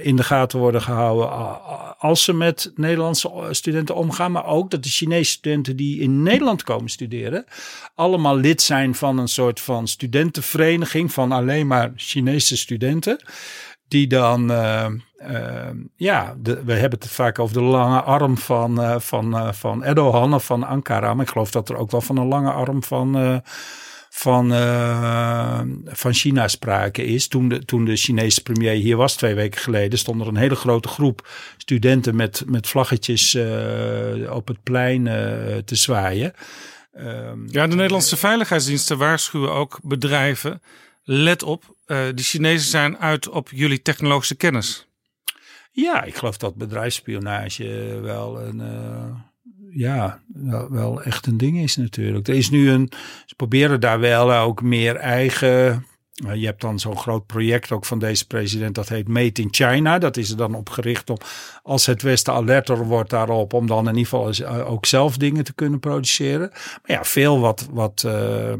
in 0.00 0.16
de 0.16 0.22
gaten 0.22 0.58
worden 0.58 0.82
gehouden 0.82 1.30
als 1.98 2.24
ze 2.24 2.32
met 2.32 2.72
Nederlandse 2.74 3.48
studenten 3.50 3.94
omgaan. 3.94 4.32
Maar 4.32 4.46
ook 4.46 4.70
dat 4.70 4.82
de 4.82 4.88
Chinese 4.88 5.30
studenten 5.30 5.76
die 5.76 6.00
in 6.00 6.22
Nederland 6.22 6.62
komen 6.62 6.90
studeren 6.90 7.44
allemaal 7.94 8.36
lid 8.36 8.62
zijn 8.62 8.94
van 8.94 9.18
een 9.18 9.28
soort 9.28 9.60
van 9.60 9.88
studentenvereniging 9.88 11.12
van 11.12 11.32
alleen 11.32 11.66
maar 11.66 11.92
Chinese 11.96 12.56
studenten. 12.56 13.24
Die 13.88 14.06
dan, 14.06 14.50
eh, 15.16 15.70
ja, 15.96 16.36
we 16.42 16.72
hebben 16.72 16.98
het 16.98 17.08
vaak 17.08 17.38
over 17.38 17.54
de 17.54 17.62
lange 17.62 18.02
arm 18.02 18.38
van, 18.38 18.82
eh, 18.82 18.98
van, 18.98 19.36
eh, 19.36 19.52
van 19.52 19.84
Erdogan 19.84 20.34
of 20.34 20.44
van 20.44 20.62
Ankara. 20.62 21.14
Maar 21.14 21.24
ik 21.24 21.30
geloof 21.30 21.50
dat 21.50 21.68
er 21.68 21.76
ook 21.76 21.90
wel 21.90 22.00
van 22.00 22.16
een 22.16 22.26
lange 22.26 22.50
arm 22.50 22.82
van, 22.82 23.18
eh, 23.18 23.36
van, 24.10 24.52
uh, 24.52 25.60
van 25.84 26.12
China 26.12 26.48
sprake 26.48 27.04
is. 27.04 27.28
Toen 27.28 27.48
de, 27.48 27.64
toen 27.64 27.84
de 27.84 27.96
Chinese 27.96 28.42
premier 28.42 28.74
hier 28.74 28.96
was 28.96 29.16
twee 29.16 29.34
weken 29.34 29.60
geleden, 29.60 29.98
stond 29.98 30.20
er 30.20 30.26
een 30.26 30.36
hele 30.36 30.54
grote 30.54 30.88
groep 30.88 31.28
studenten 31.56 32.16
met, 32.16 32.42
met 32.46 32.68
vlaggetjes 32.68 33.34
uh, 33.34 34.32
op 34.32 34.48
het 34.48 34.62
plein 34.62 35.06
uh, 35.06 35.14
te 35.64 35.74
zwaaien. 35.74 36.32
Um, 36.98 37.44
ja, 37.50 37.66
de 37.66 37.74
Nederlandse 37.74 38.16
veiligheidsdiensten 38.16 38.98
waarschuwen 38.98 39.52
ook 39.52 39.78
bedrijven. 39.82 40.62
Let 41.04 41.42
op, 41.42 41.64
de 41.86 42.12
Chinezen 42.14 42.70
zijn 42.70 42.98
uit 42.98 43.28
op 43.28 43.50
jullie 43.50 43.82
technologische 43.82 44.34
kennis. 44.34 44.85
Ja, 45.76 46.02
ik 46.02 46.16
geloof 46.16 46.36
dat 46.36 46.54
bedrijfsspionage 46.54 47.98
wel 48.02 48.42
een 48.42 48.60
ja, 49.70 50.20
wel, 50.26 50.70
wel, 50.70 51.02
echt 51.02 51.26
een 51.26 51.36
ding 51.36 51.58
is 51.58 51.76
natuurlijk. 51.76 52.28
Er 52.28 52.34
is 52.34 52.50
nu 52.50 52.70
een, 52.70 52.92
ze 53.26 53.34
proberen 53.34 53.80
daar 53.80 54.00
wel 54.00 54.32
ook 54.32 54.62
meer 54.62 54.96
eigen 54.96 55.86
je 56.16 56.46
hebt 56.46 56.60
dan 56.60 56.78
zo'n 56.78 56.98
groot 56.98 57.26
project 57.26 57.72
ook 57.72 57.84
van 57.84 57.98
deze 57.98 58.26
president, 58.26 58.74
dat 58.74 58.88
heet 58.88 59.08
Made 59.08 59.42
in 59.42 59.48
China. 59.50 59.98
Dat 59.98 60.16
is 60.16 60.30
er 60.30 60.36
dan 60.36 60.54
op 60.54 60.68
gericht 60.68 61.10
om, 61.10 61.16
als 61.62 61.86
het 61.86 62.02
Westen 62.02 62.32
alerter 62.32 62.84
wordt 62.84 63.10
daarop, 63.10 63.52
om 63.52 63.66
dan 63.66 63.88
in 63.88 63.96
ieder 63.96 64.10
geval 64.10 64.30
eh, 64.30 64.70
ook 64.70 64.86
zelf 64.86 65.16
dingen 65.16 65.44
te 65.44 65.54
kunnen 65.54 65.80
produceren. 65.80 66.48
Maar 66.50 66.96
ja, 66.96 67.04
veel 67.04 67.40
wat, 67.40 67.68
wat 67.70 68.02
uh, 68.06 68.52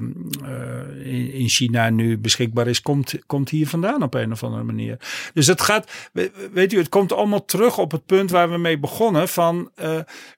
in 1.33 1.49
China 1.49 1.91
nu 1.91 2.19
beschikbaar 2.19 2.67
is, 2.67 2.83
komt, 2.83 3.15
komt 3.27 3.49
hier 3.49 3.69
vandaan 3.69 4.03
op 4.03 4.15
een 4.15 4.33
of 4.33 4.43
andere 4.43 4.63
manier. 4.63 4.99
Dus 5.35 5.47
het 5.47 5.61
gaat, 5.61 6.11
weet 6.53 6.73
u, 6.73 6.79
het 6.79 6.89
komt 6.89 7.13
allemaal 7.13 7.45
terug 7.45 7.79
op 7.79 7.91
het 7.91 8.07
punt 8.07 8.31
waar 8.31 8.51
we 8.51 8.59
mee 8.59 8.79
begonnen 8.79 9.29
van, 9.29 9.71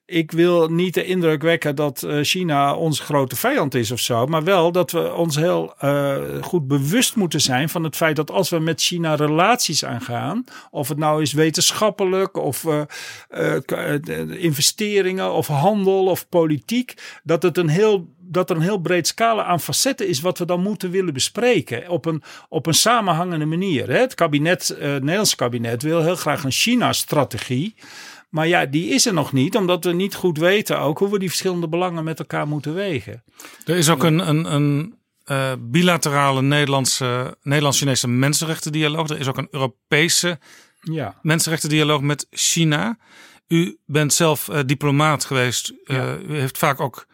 ik 0.05 0.31
wil 0.31 0.67
niet 0.67 0.93
de 0.93 1.05
indruk 1.05 1.41
wekken 1.41 1.75
dat 1.75 2.07
China 2.21 2.75
onze 2.75 3.03
grote 3.03 3.35
vijand 3.35 3.75
is 3.75 3.91
of 3.91 3.99
zo, 3.99 4.25
maar 4.25 4.43
wel 4.43 4.71
dat 4.71 4.91
we 4.91 5.13
ons 5.13 5.35
heel 5.35 5.73
goed 6.41 6.67
bewust 6.67 7.08
moeten 7.13 7.41
zijn 7.41 7.69
van 7.69 7.83
het 7.83 7.95
feit 7.95 8.15
dat 8.15 8.31
als 8.31 8.49
we 8.49 8.59
met 8.59 8.81
China 8.81 9.15
relaties 9.15 9.85
aangaan, 9.85 10.43
of 10.71 10.87
het 10.87 10.97
nou 10.97 11.21
is 11.21 11.33
wetenschappelijk 11.33 12.37
of 12.37 12.63
uh, 12.63 12.81
uh, 13.29 14.43
investeringen 14.43 15.33
of 15.33 15.47
handel 15.47 16.05
of 16.05 16.29
politiek, 16.29 16.93
dat 17.23 17.43
het 17.43 17.57
een 17.57 17.69
heel 17.69 18.17
dat 18.31 18.49
er 18.49 18.55
een 18.55 18.61
heel 18.61 18.77
breed 18.77 19.07
scala 19.07 19.43
aan 19.43 19.59
facetten 19.59 20.07
is 20.07 20.21
wat 20.21 20.37
we 20.37 20.45
dan 20.45 20.61
moeten 20.61 20.91
willen 20.91 21.13
bespreken 21.13 21.89
op 21.89 22.05
een, 22.05 22.23
op 22.49 22.65
een 22.65 22.73
samenhangende 22.73 23.45
manier. 23.45 23.89
Het 23.89 24.15
kabinet, 24.15 24.67
het 24.67 24.79
Nederlandse 24.79 25.35
kabinet 25.35 25.83
wil 25.83 26.01
heel 26.01 26.15
graag 26.15 26.43
een 26.43 26.51
China-strategie. 26.51 27.75
Maar 28.29 28.47
ja, 28.47 28.65
die 28.65 28.89
is 28.89 29.05
er 29.05 29.13
nog 29.13 29.33
niet, 29.33 29.55
omdat 29.55 29.83
we 29.83 29.91
niet 29.91 30.15
goed 30.15 30.37
weten 30.37 30.79
ook 30.79 30.99
hoe 30.99 31.09
we 31.09 31.19
die 31.19 31.29
verschillende 31.29 31.67
belangen 31.67 32.03
met 32.03 32.19
elkaar 32.19 32.47
moeten 32.47 32.73
wegen. 32.73 33.23
Er 33.65 33.75
is 33.75 33.89
ook 33.89 34.03
een, 34.03 34.29
een, 34.29 34.53
een 34.53 34.98
uh, 35.31 35.51
bilaterale 35.59 36.41
Nederlandse, 36.41 37.37
Nederlands-Chinese 37.41 38.07
mensenrechtendialoog. 38.07 39.09
Er 39.09 39.19
is 39.19 39.27
ook 39.27 39.37
een 39.37 39.47
Europese 39.51 40.39
ja. 40.81 41.15
mensenrechtendialoog 41.21 42.01
met 42.01 42.27
China. 42.29 42.97
U 43.47 43.77
bent 43.85 44.13
zelf 44.13 44.47
uh, 44.47 44.59
diplomaat 44.65 45.25
geweest. 45.25 45.73
Uh, 45.85 46.13
U 46.27 46.39
heeft 46.39 46.57
vaak 46.57 46.79
ook 46.79 47.07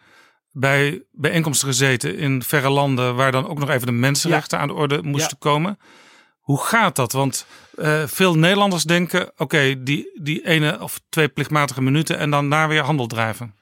bij 0.52 1.02
bijeenkomsten 1.12 1.68
gezeten 1.68 2.16
in 2.16 2.42
verre 2.42 2.70
landen 2.70 3.14
waar 3.14 3.32
dan 3.32 3.48
ook 3.48 3.58
nog 3.58 3.70
even 3.70 3.86
de 3.86 3.92
mensenrechten 3.92 4.56
ja. 4.56 4.62
aan 4.62 4.68
de 4.68 4.74
orde 4.74 5.02
moesten 5.02 5.38
komen. 5.38 5.78
Hoe 6.38 6.60
gaat 6.60 6.96
dat? 6.96 7.12
Want 7.12 7.46
veel 8.06 8.34
Nederlanders 8.34 8.82
denken: 8.82 9.30
oké, 9.36 9.82
die, 9.82 10.10
die 10.22 10.46
ene 10.46 10.80
of 10.80 11.00
twee 11.08 11.28
plichtmatige 11.28 11.82
minuten 11.82 12.18
en 12.18 12.30
dan 12.30 12.50
daar 12.50 12.68
weer 12.68 12.82
handel 12.82 13.06
drijven. 13.06 13.54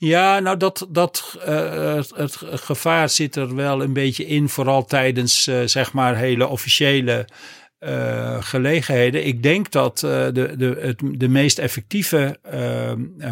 Ja, 0.00 0.38
nou 0.40 0.56
dat, 0.56 0.86
dat 0.88 1.38
uh, 1.48 1.94
het, 2.14 2.36
gevaar 2.40 3.08
zit 3.08 3.36
er 3.36 3.54
wel 3.54 3.82
een 3.82 3.92
beetje 3.92 4.26
in, 4.26 4.48
vooral 4.48 4.84
tijdens 4.84 5.46
uh, 5.46 5.62
zeg 5.64 5.92
maar 5.92 6.16
hele 6.16 6.46
officiële 6.46 7.28
uh, 7.80 8.42
gelegenheden. 8.42 9.26
Ik 9.26 9.42
denk 9.42 9.70
dat 9.70 9.98
de, 9.98 10.54
de, 10.56 10.78
het, 10.80 11.00
de 11.04 11.28
meest 11.28 11.58
effectieve 11.58 12.38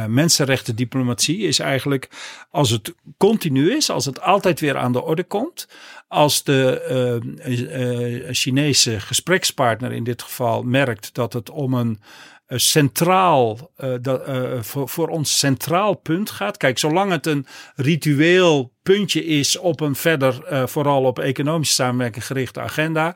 mensenrechtendiplomatie 0.08 1.38
is 1.38 1.58
eigenlijk 1.58 2.08
als 2.50 2.70
het 2.70 2.94
continu 3.16 3.76
is, 3.76 3.90
als 3.90 4.04
het 4.04 4.20
altijd 4.20 4.60
weer 4.60 4.76
aan 4.76 4.92
de 4.92 5.02
orde 5.02 5.24
komt. 5.24 5.68
Als 6.08 6.44
de 6.44 8.28
Chinese 8.30 9.00
gesprekspartner 9.00 9.92
in 9.92 10.04
dit 10.04 10.22
geval 10.22 10.62
merkt 10.62 11.14
dat 11.14 11.32
het 11.32 11.50
om 11.50 11.74
een 11.74 11.98
centraal, 12.48 13.70
uh, 13.78 13.94
dat, 14.00 14.28
uh, 14.28 14.62
voor, 14.62 14.88
voor 14.88 15.08
ons 15.08 15.38
centraal 15.38 15.94
punt 15.94 16.30
gaat. 16.30 16.56
Kijk, 16.56 16.78
zolang 16.78 17.10
het 17.10 17.26
een 17.26 17.46
ritueel 17.74 18.72
puntje 18.82 19.24
is 19.24 19.58
op 19.58 19.80
een 19.80 19.94
verder, 19.94 20.68
vooral 20.68 21.02
op 21.04 21.18
economische 21.18 21.74
samenwerking 21.74 22.26
gerichte 22.26 22.60
agenda, 22.60 23.14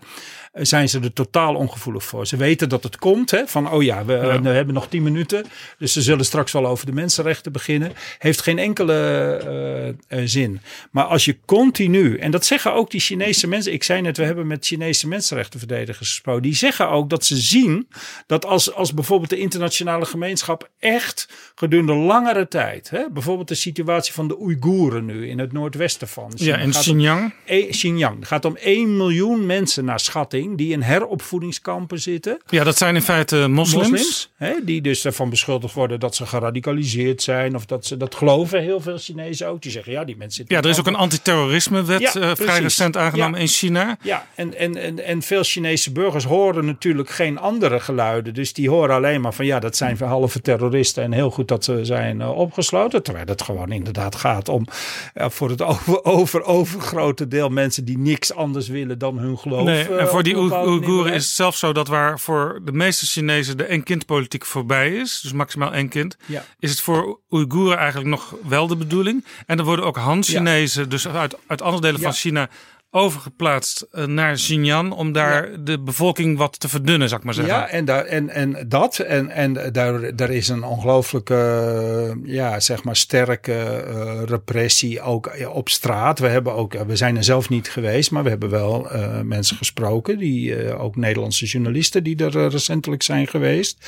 zijn 0.52 0.88
ze 0.88 1.00
er 1.00 1.12
totaal 1.12 1.54
ongevoelig 1.54 2.04
voor. 2.04 2.26
Ze 2.26 2.36
weten 2.36 2.68
dat 2.68 2.82
het 2.82 2.98
komt, 2.98 3.30
hè, 3.30 3.46
van 3.46 3.70
oh 3.70 3.82
ja, 3.82 4.04
we, 4.04 4.12
ja. 4.12 4.40
we 4.40 4.48
hebben 4.48 4.74
nog 4.74 4.88
tien 4.88 5.02
minuten, 5.02 5.44
dus 5.78 5.92
ze 5.92 6.02
zullen 6.02 6.24
straks 6.24 6.52
wel 6.52 6.66
over 6.66 6.86
de 6.86 6.92
mensenrechten 6.92 7.52
beginnen. 7.52 7.92
Heeft 8.18 8.40
geen 8.40 8.58
enkele 8.58 9.96
uh, 10.08 10.20
zin. 10.24 10.60
Maar 10.90 11.04
als 11.04 11.24
je 11.24 11.36
continu, 11.44 12.18
en 12.18 12.30
dat 12.30 12.44
zeggen 12.44 12.74
ook 12.74 12.90
die 12.90 13.00
Chinese 13.00 13.46
mensen, 13.46 13.72
ik 13.72 13.82
zei 13.82 14.00
net, 14.00 14.16
we 14.16 14.24
hebben 14.24 14.46
met 14.46 14.66
Chinese 14.66 15.08
mensenrechtenverdedigers 15.08 16.08
gesproken, 16.08 16.42
die 16.42 16.54
zeggen 16.54 16.88
ook 16.88 17.10
dat 17.10 17.24
ze 17.24 17.36
zien 17.36 17.88
dat 18.26 18.44
als, 18.44 18.74
als 18.74 18.94
bijvoorbeeld 18.94 19.30
de 19.30 19.38
internationale 19.38 20.04
gemeenschap 20.04 20.70
echt 20.78 21.28
gedurende 21.54 21.94
langere 21.94 22.48
tijd, 22.48 22.90
hè, 22.90 23.10
bijvoorbeeld 23.10 23.48
de 23.48 23.54
situatie 23.54 24.12
van 24.12 24.28
de 24.28 24.40
Oeigoeren 24.40 25.04
nu 25.04 25.28
in 25.28 25.38
het 25.38 25.52
noordwesten 25.52 26.08
van 26.08 26.32
China. 26.34 26.56
Ja, 26.56 26.62
in 26.62 26.70
Xinjiang. 26.70 27.34
e, 27.44 27.66
Xinjiang. 27.66 28.18
Het 28.18 28.28
gaat 28.28 28.44
om 28.44 28.56
1 28.56 28.96
miljoen 28.96 29.46
mensen 29.46 29.84
naar 29.84 30.00
schatting 30.00 30.39
die 30.48 30.72
in 30.72 30.82
heropvoedingskampen 30.82 32.00
zitten. 32.00 32.38
Ja, 32.48 32.64
dat 32.64 32.76
zijn 32.76 32.94
in 32.94 33.02
feite 33.02 33.48
moslims. 33.48 33.88
moslims 33.90 34.30
hè, 34.36 34.54
die 34.62 34.80
dus 34.80 35.04
ervan 35.04 35.30
beschuldigd 35.30 35.74
worden 35.74 36.00
dat 36.00 36.14
ze 36.14 36.26
geradicaliseerd 36.26 37.22
zijn. 37.22 37.54
Of 37.54 37.66
dat 37.66 37.86
ze 37.86 37.96
dat 37.96 38.14
geloven 38.14 38.62
heel 38.62 38.80
veel 38.80 38.98
Chinezen 38.98 39.48
ook. 39.48 39.62
Die 39.62 39.70
zeggen 39.70 39.92
ja, 39.92 40.04
die 40.04 40.16
mensen 40.16 40.44
Ja, 40.48 40.58
er 40.62 40.68
is 40.68 40.78
ook 40.78 40.86
een 40.86 40.94
antiterrorismewet 40.94 42.00
ja, 42.00 42.16
uh, 42.16 42.30
vrij 42.34 42.60
recent 42.60 42.96
aangenomen 42.96 43.34
ja. 43.34 43.40
in 43.40 43.46
China. 43.46 43.98
Ja, 44.02 44.26
en, 44.34 44.56
en, 44.56 44.76
en, 44.76 45.04
en 45.04 45.22
veel 45.22 45.42
Chinese 45.42 45.92
burgers 45.92 46.24
horen 46.24 46.64
natuurlijk 46.64 47.10
geen 47.10 47.38
andere 47.38 47.80
geluiden. 47.80 48.34
Dus 48.34 48.52
die 48.52 48.70
horen 48.70 48.94
alleen 48.94 49.20
maar 49.20 49.34
van 49.34 49.46
ja, 49.46 49.58
dat 49.60 49.76
zijn 49.76 49.98
halve 49.98 50.40
terroristen. 50.40 51.04
En 51.04 51.12
heel 51.12 51.30
goed 51.30 51.48
dat 51.48 51.64
ze 51.64 51.84
zijn 51.84 52.20
uh, 52.20 52.38
opgesloten. 52.38 53.02
Terwijl 53.02 53.26
het 53.26 53.42
gewoon 53.42 53.72
inderdaad 53.72 54.14
gaat 54.14 54.48
om 54.48 54.66
uh, 55.14 55.28
voor 55.28 55.50
het 55.50 55.62
over, 55.62 56.04
over, 56.18 56.44
overgrote 56.44 57.28
deel 57.28 57.48
mensen 57.48 57.84
die 57.84 57.98
niks 57.98 58.34
anders 58.34 58.68
willen 58.68 58.98
dan 58.98 59.18
hun 59.18 59.38
geloof. 59.38 59.64
Nee, 59.64 59.96
en 59.96 60.08
voor 60.08 60.22
die 60.22 60.29
die 60.34 60.66
Oeigoeren 60.66 61.12
is 61.12 61.24
het 61.24 61.34
zelfs 61.34 61.58
zo 61.58 61.72
dat 61.72 61.88
waar 61.88 62.20
voor 62.20 62.60
de 62.64 62.72
meeste 62.72 63.06
Chinezen 63.06 63.56
de 63.56 63.64
één-kind-politiek 63.64 64.46
voorbij 64.46 64.94
is, 64.94 65.20
dus 65.20 65.32
maximaal 65.32 65.72
één 65.72 65.88
kind, 65.88 66.16
ja. 66.26 66.44
is 66.58 66.70
het 66.70 66.80
voor 66.80 67.20
Oeigoeren 67.30 67.78
eigenlijk 67.78 68.08
nog 68.08 68.34
wel 68.48 68.66
de 68.66 68.76
bedoeling. 68.76 69.24
En 69.46 69.58
er 69.58 69.64
worden 69.64 69.84
ook 69.84 69.96
Han-Chinezen, 69.96 70.82
ja. 70.82 70.88
dus 70.88 71.08
uit, 71.08 71.36
uit 71.46 71.62
andere 71.62 71.82
delen 71.82 72.00
ja. 72.00 72.06
van 72.06 72.12
China, 72.12 72.48
overgeplaatst 72.90 73.86
eh, 73.90 74.04
naar 74.04 74.34
Xinjiang 74.34 74.92
om 74.92 75.12
daar 75.12 75.50
ja. 75.50 75.56
de 75.56 75.80
bevolking 75.80 76.38
wat 76.38 76.60
te 76.60 76.68
verdunnen, 76.68 77.08
zou 77.08 77.20
ik 77.20 77.26
maar 77.26 77.34
zeggen. 77.34 77.54
Ja, 77.54 77.68
en, 77.68 77.84
daar, 77.84 78.04
en, 78.04 78.28
en 78.28 78.68
dat. 78.68 78.98
En, 78.98 79.28
en 79.28 79.72
daar, 79.72 80.16
daar 80.16 80.30
is 80.30 80.48
een 80.48 80.64
ongelooflijke, 80.64 82.18
ja, 82.24 82.60
zeg 82.60 82.84
maar 82.84 82.96
sterke 82.96 83.84
uh, 83.88 84.22
repressie 84.24 85.00
ook 85.00 85.30
op 85.52 85.68
straat. 85.68 86.18
We, 86.18 86.26
hebben 86.26 86.54
ook, 86.54 86.72
we 86.72 86.96
zijn 86.96 87.16
er 87.16 87.24
zelf 87.24 87.48
niet 87.48 87.68
geweest, 87.68 88.10
maar 88.10 88.22
we 88.22 88.28
hebben 88.28 88.50
wel 88.50 88.94
uh, 88.94 89.20
mensen 89.20 89.56
gesproken, 89.56 90.18
die, 90.18 90.74
ook 90.76 90.96
Nederlandse 90.96 91.46
journalisten 91.46 92.04
die 92.04 92.24
er 92.24 92.48
recentelijk 92.48 93.02
zijn 93.02 93.26
geweest. 93.26 93.78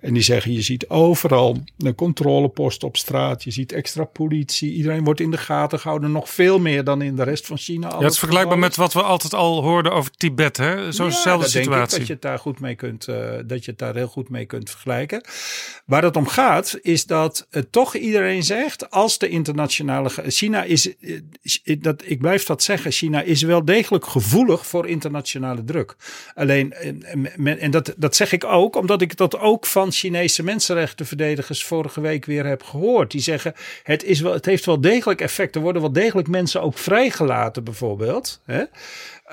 En 0.00 0.14
die 0.14 0.22
zeggen, 0.22 0.52
je 0.52 0.62
ziet 0.62 0.88
overal 0.88 1.56
een 1.78 1.94
controlepost 1.94 2.84
op 2.84 2.96
straat, 2.96 3.44
je 3.44 3.50
ziet 3.50 3.72
extra 3.72 4.04
politie, 4.04 4.72
iedereen 4.72 5.04
wordt 5.04 5.20
in 5.20 5.30
de 5.30 5.38
gaten 5.38 5.80
gehouden, 5.80 6.12
nog 6.12 6.30
veel 6.30 6.58
meer 6.58 6.84
dan 6.84 7.02
in 7.02 7.16
de 7.16 7.22
rest 7.22 7.46
van 7.46 7.58
China. 7.58 7.88
Ja, 7.88 7.98
het 7.98 8.18
vergelijkbaar 8.46 8.58
met 8.58 8.76
wat 8.76 8.92
we 8.92 9.02
altijd 9.12 9.34
al 9.34 9.62
hoorden 9.62 9.92
over 9.92 10.10
Tibet, 10.10 10.56
hè? 10.56 10.92
Zo'nzelfde 10.92 11.58
ja, 11.58 11.62
situatie. 11.62 11.92
Ik 11.94 11.98
dat 11.98 12.06
je 12.06 12.12
het 12.12 12.22
daar 12.22 12.38
goed 12.38 12.60
mee 12.60 12.74
kunt, 12.74 13.06
uh, 13.08 13.16
dat 13.44 13.64
je 13.64 13.70
het 13.70 13.78
daar 13.78 13.94
heel 13.94 14.06
goed 14.08 14.28
mee 14.28 14.46
kunt 14.46 14.70
vergelijken. 14.70 15.24
Waar 15.84 16.02
het 16.02 16.16
om 16.16 16.26
gaat, 16.26 16.78
is 16.82 17.06
dat 17.06 17.46
uh, 17.50 17.62
toch 17.70 17.94
iedereen 17.94 18.42
zegt, 18.42 18.90
als 18.90 19.18
de 19.18 19.28
internationale. 19.28 20.10
China 20.26 20.62
is, 20.62 20.94
uh, 21.00 21.76
dat, 21.80 22.02
ik 22.04 22.18
blijf 22.18 22.44
dat 22.44 22.62
zeggen, 22.62 22.90
China 22.90 23.22
is 23.22 23.42
wel 23.42 23.64
degelijk 23.64 24.06
gevoelig 24.06 24.66
voor 24.66 24.88
internationale 24.88 25.64
druk. 25.64 25.96
Alleen, 26.34 26.72
en 27.44 27.70
dat, 27.70 27.94
dat 27.96 28.16
zeg 28.16 28.32
ik 28.32 28.44
ook, 28.44 28.76
omdat 28.76 29.02
ik 29.02 29.16
dat 29.16 29.38
ook 29.38 29.66
van 29.66 29.92
Chinese 29.92 30.42
mensenrechtenverdedigers 30.42 31.64
vorige 31.64 32.00
week 32.00 32.24
weer 32.24 32.46
heb 32.46 32.62
gehoord. 32.62 33.10
Die 33.10 33.20
zeggen, 33.20 33.54
het, 33.82 34.04
is 34.04 34.20
wel, 34.20 34.32
het 34.32 34.44
heeft 34.44 34.64
wel 34.64 34.80
degelijk 34.80 35.20
effect. 35.20 35.54
Er 35.54 35.60
worden 35.60 35.82
wel 35.82 35.92
degelijk 35.92 36.28
mensen 36.28 36.62
ook 36.62 36.78
vrijgelaten, 36.78 37.64
bijvoorbeeld. 37.64 38.35
Hè? 38.44 38.64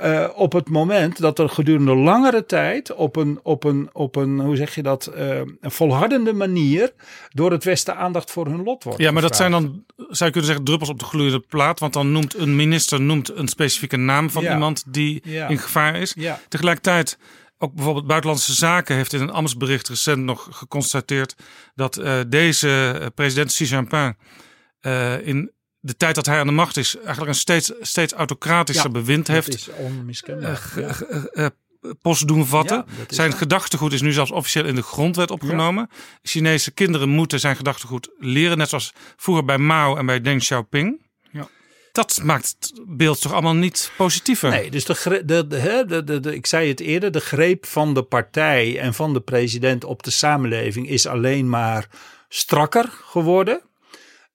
Uh, 0.04 0.30
op 0.36 0.54
het 0.54 0.70
moment 0.70 1.20
dat 1.20 1.40
er 1.40 1.50
gedurende 1.50 1.96
langere 1.96 2.46
tijd 2.46 2.94
op 2.94 3.16
een, 3.16 3.40
op 3.44 3.64
een, 3.64 3.90
op 3.92 4.16
een 4.16 4.40
hoe 4.40 4.56
zeg 4.56 4.76
je 4.76 4.84
dat, 4.84 5.12
uh, 5.18 5.36
een 5.38 5.72
volhardende 5.72 6.34
manier 6.34 6.94
door 7.30 7.52
het 7.52 7.64
Westen 7.64 7.96
aandacht 7.96 8.32
voor 8.32 8.46
hun 8.46 8.64
lot 8.64 8.84
wordt 8.84 9.00
Ja, 9.00 9.12
maar 9.12 9.22
dat 9.22 9.36
zijn 9.36 9.52
dan, 9.52 9.84
zou 9.96 10.08
je 10.08 10.30
kunnen 10.30 10.46
zeggen, 10.46 10.64
druppels 10.64 10.90
op 10.90 11.00
de 11.00 11.06
gloeiende 11.06 11.40
plaat. 11.40 11.80
Want 11.80 11.94
dan 11.94 12.12
noemt 12.12 12.36
een 12.38 12.56
minister 12.56 13.02
noemt 13.02 13.30
een 13.36 13.48
specifieke 13.48 13.98
naam 13.98 14.30
van 14.30 14.44
Ja. 14.44 14.54
iemand 14.54 14.84
die 14.88 15.22
Ja. 15.24 15.48
in 15.48 15.58
gevaar 15.58 15.96
is. 15.96 16.14
Ja. 16.18 16.40
Tegelijkertijd, 16.48 17.18
ook 17.58 17.74
bijvoorbeeld 17.74 18.08
Buitenlandse 18.08 18.54
Zaken 18.54 18.96
heeft 18.96 19.14
in 19.14 19.22
een 19.22 19.32
ambtsbericht 19.32 19.88
recent 19.88 20.24
nog 20.24 20.48
geconstateerd 20.52 21.36
dat 21.76 21.98
eh, 21.98 22.20
deze 22.28 23.00
eh, 23.00 23.08
president 23.16 23.48
Xi 23.52 23.66
Jinping 23.66 24.18
eh, 24.80 25.28
in 25.28 25.52
de 25.86 25.98
tijd 25.98 26.16
dat 26.16 26.26
hij 26.26 26.40
aan 26.40 26.48
de 26.48 26.54
macht 26.54 26.78
is, 26.78 26.96
eigenlijk 26.98 27.28
een 27.28 27.36
steeds, 27.36 27.72
steeds 27.82 28.14
autocratischer 28.14 28.86
Ja, 28.86 28.92
bewind 28.92 29.28
heeft 29.28 29.54
is 29.54 29.70
onmiskenbaar. 29.78 30.74
Ja. 30.76 30.94
ge- 30.94 31.30
eh, 31.34 31.46
post 32.02 32.28
doen 32.28 32.46
vatten. 32.46 32.86
Ja, 32.98 33.04
zijn 33.08 33.34
gedachtegoed 33.34 33.94
is 33.94 34.02
nu 34.02 34.12
zelfs 34.12 34.32
officieel 34.32 34.66
in 34.66 34.76
de 34.76 34.82
grondwet 34.82 35.32
opgenomen. 35.32 35.90
Chinese 36.22 36.72
kinderen 36.72 37.10
moeten 37.10 37.40
zijn 37.40 37.56
gedachtegoed 37.56 38.10
leren, 38.20 38.58
net 38.58 38.70
zoals 38.70 38.94
vroeger 39.18 39.46
bij 39.46 39.58
Mao 39.58 39.96
en 39.98 40.06
bij 40.06 40.22
Deng 40.22 40.40
Xiaoping. 40.40 41.02
Ja. 41.32 41.48
Dat 41.92 42.20
maakt 42.24 42.56
het 42.60 42.82
beeld 42.88 43.22
toch 43.22 43.32
allemaal 43.32 43.56
niet 43.56 43.92
positiever? 43.98 44.50
Nee, 44.50 44.72
dus 44.72 44.86
de, 44.86 45.22
de, 45.26 45.48
de, 46.04 46.20
de- 46.20 46.36
ik 46.36 46.46
zei 46.46 46.68
het 46.70 46.80
eerder, 46.80 47.12
de 47.12 47.20
greep 47.20 47.66
van 47.66 47.94
de 47.94 48.04
partij 48.04 48.80
en 48.80 48.94
van 48.94 49.14
de 49.14 49.22
president 49.22 49.84
op 49.84 50.04
de 50.04 50.12
samenleving 50.12 50.90
is 50.90 51.08
alleen 51.08 51.50
maar 51.50 51.88
strakker 52.30 52.90
geworden. 53.04 53.62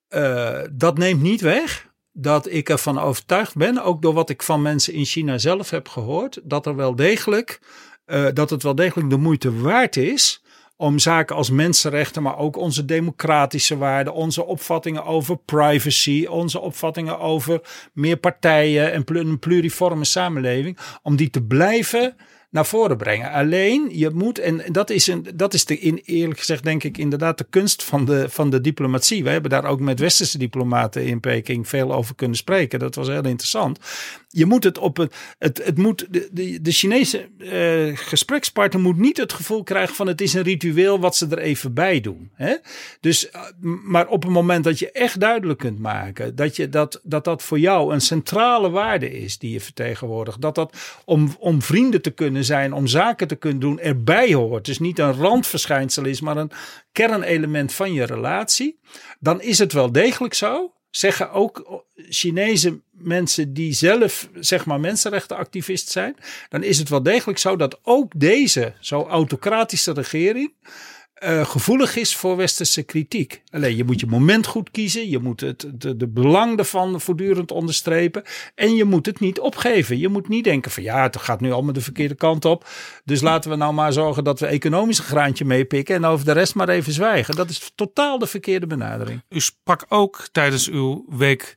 Eh, 0.08 0.60
dat 0.72 0.98
neemt 0.98 1.22
niet 1.22 1.40
weg 1.40 1.86
dat 2.12 2.50
ik 2.50 2.68
ervan 2.68 2.98
overtuigd 2.98 3.56
ben, 3.56 3.82
ook 3.82 4.02
door 4.02 4.14
wat 4.14 4.30
ik 4.30 4.42
van 4.42 4.62
mensen 4.62 4.92
in 4.92 5.04
China 5.04 5.38
zelf 5.38 5.70
heb 5.70 5.88
gehoord, 5.88 6.40
dat 6.44 6.66
er 6.66 6.76
wel 6.76 6.96
degelijk, 6.96 7.60
eh, 8.04 8.26
dat 8.34 8.50
het 8.50 8.62
wel 8.62 8.74
degelijk 8.74 9.10
de 9.10 9.16
moeite 9.16 9.60
waard 9.60 9.96
is 9.96 10.42
om 10.76 10.98
zaken 10.98 11.36
als 11.36 11.50
mensenrechten, 11.50 12.22
maar 12.22 12.38
ook 12.38 12.56
onze 12.56 12.84
democratische 12.84 13.76
waarden, 13.76 14.12
onze 14.12 14.44
opvattingen 14.44 15.04
over 15.04 15.38
privacy, 15.38 16.26
onze 16.28 16.60
opvattingen 16.60 17.18
over 17.18 17.60
meer 17.92 18.16
partijen 18.16 18.92
en 18.92 19.02
een 19.06 19.38
pluriforme 19.38 20.04
samenleving, 20.04 20.78
om 21.02 21.16
die 21.16 21.30
te 21.30 21.42
blijven 21.42 22.16
naar 22.50 22.66
voren 22.66 22.96
brengen. 22.96 23.30
Alleen 23.30 23.88
je 23.92 24.10
moet, 24.10 24.38
en 24.38 24.62
dat 24.72 24.90
is, 24.90 25.06
een, 25.06 25.26
dat 25.34 25.54
is 25.54 25.64
de, 25.64 25.78
in, 25.78 26.00
eerlijk 26.04 26.38
gezegd, 26.38 26.64
denk 26.64 26.84
ik, 26.84 26.98
inderdaad 26.98 27.38
de 27.38 27.46
kunst 27.50 27.84
van 27.84 28.04
de, 28.04 28.26
van 28.28 28.50
de 28.50 28.60
diplomatie. 28.60 29.24
We 29.24 29.30
hebben 29.30 29.50
daar 29.50 29.64
ook 29.64 29.80
met 29.80 30.00
westerse 30.00 30.38
diplomaten 30.38 31.06
in 31.06 31.20
Peking 31.20 31.68
veel 31.68 31.94
over 31.94 32.14
kunnen 32.14 32.36
spreken. 32.36 32.78
Dat 32.78 32.94
was 32.94 33.08
heel 33.08 33.24
interessant. 33.24 33.78
Je 34.28 34.46
moet 34.46 34.64
het 34.64 34.78
op 34.78 34.96
het, 34.96 35.14
het, 35.38 35.60
het 35.64 35.78
moet, 35.78 36.06
de, 36.10 36.28
de, 36.32 36.60
de 36.60 36.72
Chinese 36.72 37.28
eh, 37.38 37.96
gesprekspartner 37.96 38.82
moet 38.82 38.98
niet 38.98 39.16
het 39.16 39.32
gevoel 39.32 39.62
krijgen 39.62 39.94
van 39.94 40.06
het 40.06 40.20
is 40.20 40.34
een 40.34 40.42
ritueel 40.42 41.00
wat 41.00 41.16
ze 41.16 41.26
er 41.26 41.38
even 41.38 41.74
bij 41.74 42.00
doen. 42.00 42.30
Hè? 42.34 42.54
Dus, 43.00 43.30
eh, 43.30 43.40
maar 43.84 44.08
op 44.08 44.22
het 44.22 44.32
moment 44.32 44.64
dat 44.64 44.78
je 44.78 44.92
echt 44.92 45.20
duidelijk 45.20 45.58
kunt 45.58 45.78
maken 45.78 46.36
dat, 46.36 46.56
je, 46.56 46.68
dat, 46.68 47.00
dat 47.02 47.24
dat 47.24 47.42
voor 47.42 47.58
jou 47.58 47.92
een 47.92 48.00
centrale 48.00 48.70
waarde 48.70 49.10
is 49.10 49.38
die 49.38 49.52
je 49.52 49.60
vertegenwoordigt. 49.60 50.40
Dat 50.40 50.54
dat 50.54 50.76
om, 51.04 51.36
om 51.38 51.62
vrienden 51.62 52.02
te 52.02 52.10
kunnen 52.10 52.37
zijn, 52.44 52.72
om 52.72 52.86
zaken 52.86 53.28
te 53.28 53.36
kunnen 53.36 53.60
doen, 53.60 53.80
erbij 53.80 54.34
hoort. 54.34 54.64
Dus 54.64 54.78
niet 54.78 54.98
een 54.98 55.14
randverschijnsel 55.14 56.04
is, 56.04 56.20
maar 56.20 56.36
een 56.36 56.50
kernelement 56.92 57.72
van 57.72 57.92
je 57.92 58.04
relatie. 58.04 58.78
Dan 59.20 59.40
is 59.40 59.58
het 59.58 59.72
wel 59.72 59.92
degelijk 59.92 60.34
zo. 60.34 60.72
Zeggen 60.90 61.30
ook 61.30 61.84
Chinese 62.08 62.80
mensen 62.90 63.54
die 63.54 63.72
zelf 63.72 64.28
zeg 64.34 64.66
maar 64.66 64.80
mensenrechtenactivist 64.80 65.88
zijn. 65.88 66.16
Dan 66.48 66.62
is 66.62 66.78
het 66.78 66.88
wel 66.88 67.02
degelijk 67.02 67.38
zo 67.38 67.56
dat 67.56 67.78
ook 67.82 68.12
deze 68.16 68.74
zo 68.80 69.02
autocratische 69.02 69.92
regering 69.92 70.52
eh, 71.18 71.46
gevoelig 71.46 71.96
is 71.96 72.16
voor 72.16 72.36
westerse 72.36 72.82
kritiek. 72.82 73.42
Alleen 73.50 73.76
je 73.76 73.84
moet 73.84 74.00
je 74.00 74.06
moment 74.06 74.46
goed 74.46 74.70
kiezen. 74.70 75.10
Je 75.10 75.18
moet 75.18 75.40
het, 75.40 75.66
de, 75.74 76.08
belang 76.08 76.58
ervan 76.58 77.00
voortdurend 77.00 77.50
onderstrepen. 77.50 78.22
En 78.54 78.74
je 78.74 78.84
moet 78.84 79.06
het 79.06 79.20
niet 79.20 79.40
opgeven. 79.40 79.98
Je 79.98 80.08
moet 80.08 80.28
niet 80.28 80.44
denken 80.44 80.70
van 80.70 80.82
ja, 80.82 81.02
het 81.02 81.16
gaat 81.16 81.40
nu 81.40 81.52
allemaal 81.52 81.72
de 81.72 81.80
verkeerde 81.80 82.14
kant 82.14 82.44
op. 82.44 82.68
Dus 83.04 83.20
laten 83.20 83.50
we 83.50 83.56
nou 83.56 83.72
maar 83.72 83.92
zorgen 83.92 84.24
dat 84.24 84.40
we 84.40 84.46
economisch 84.46 84.98
een 84.98 85.04
graantje 85.04 85.44
meepikken. 85.44 85.94
En 85.94 86.04
over 86.04 86.24
de 86.24 86.32
rest 86.32 86.54
maar 86.54 86.68
even 86.68 86.92
zwijgen. 86.92 87.36
Dat 87.36 87.50
is 87.50 87.72
totaal 87.74 88.18
de 88.18 88.26
verkeerde 88.26 88.66
benadering. 88.66 89.22
U 89.28 89.40
sprak 89.40 89.84
ook 89.88 90.28
tijdens 90.32 90.68
uw 90.68 91.04
week 91.08 91.56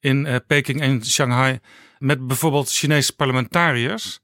in 0.00 0.26
eh, 0.26 0.36
Peking 0.46 0.80
en 0.80 1.04
Shanghai 1.04 1.58
met 1.98 2.26
bijvoorbeeld 2.26 2.70
Chinese 2.70 3.14
parlementariërs. 3.14 4.20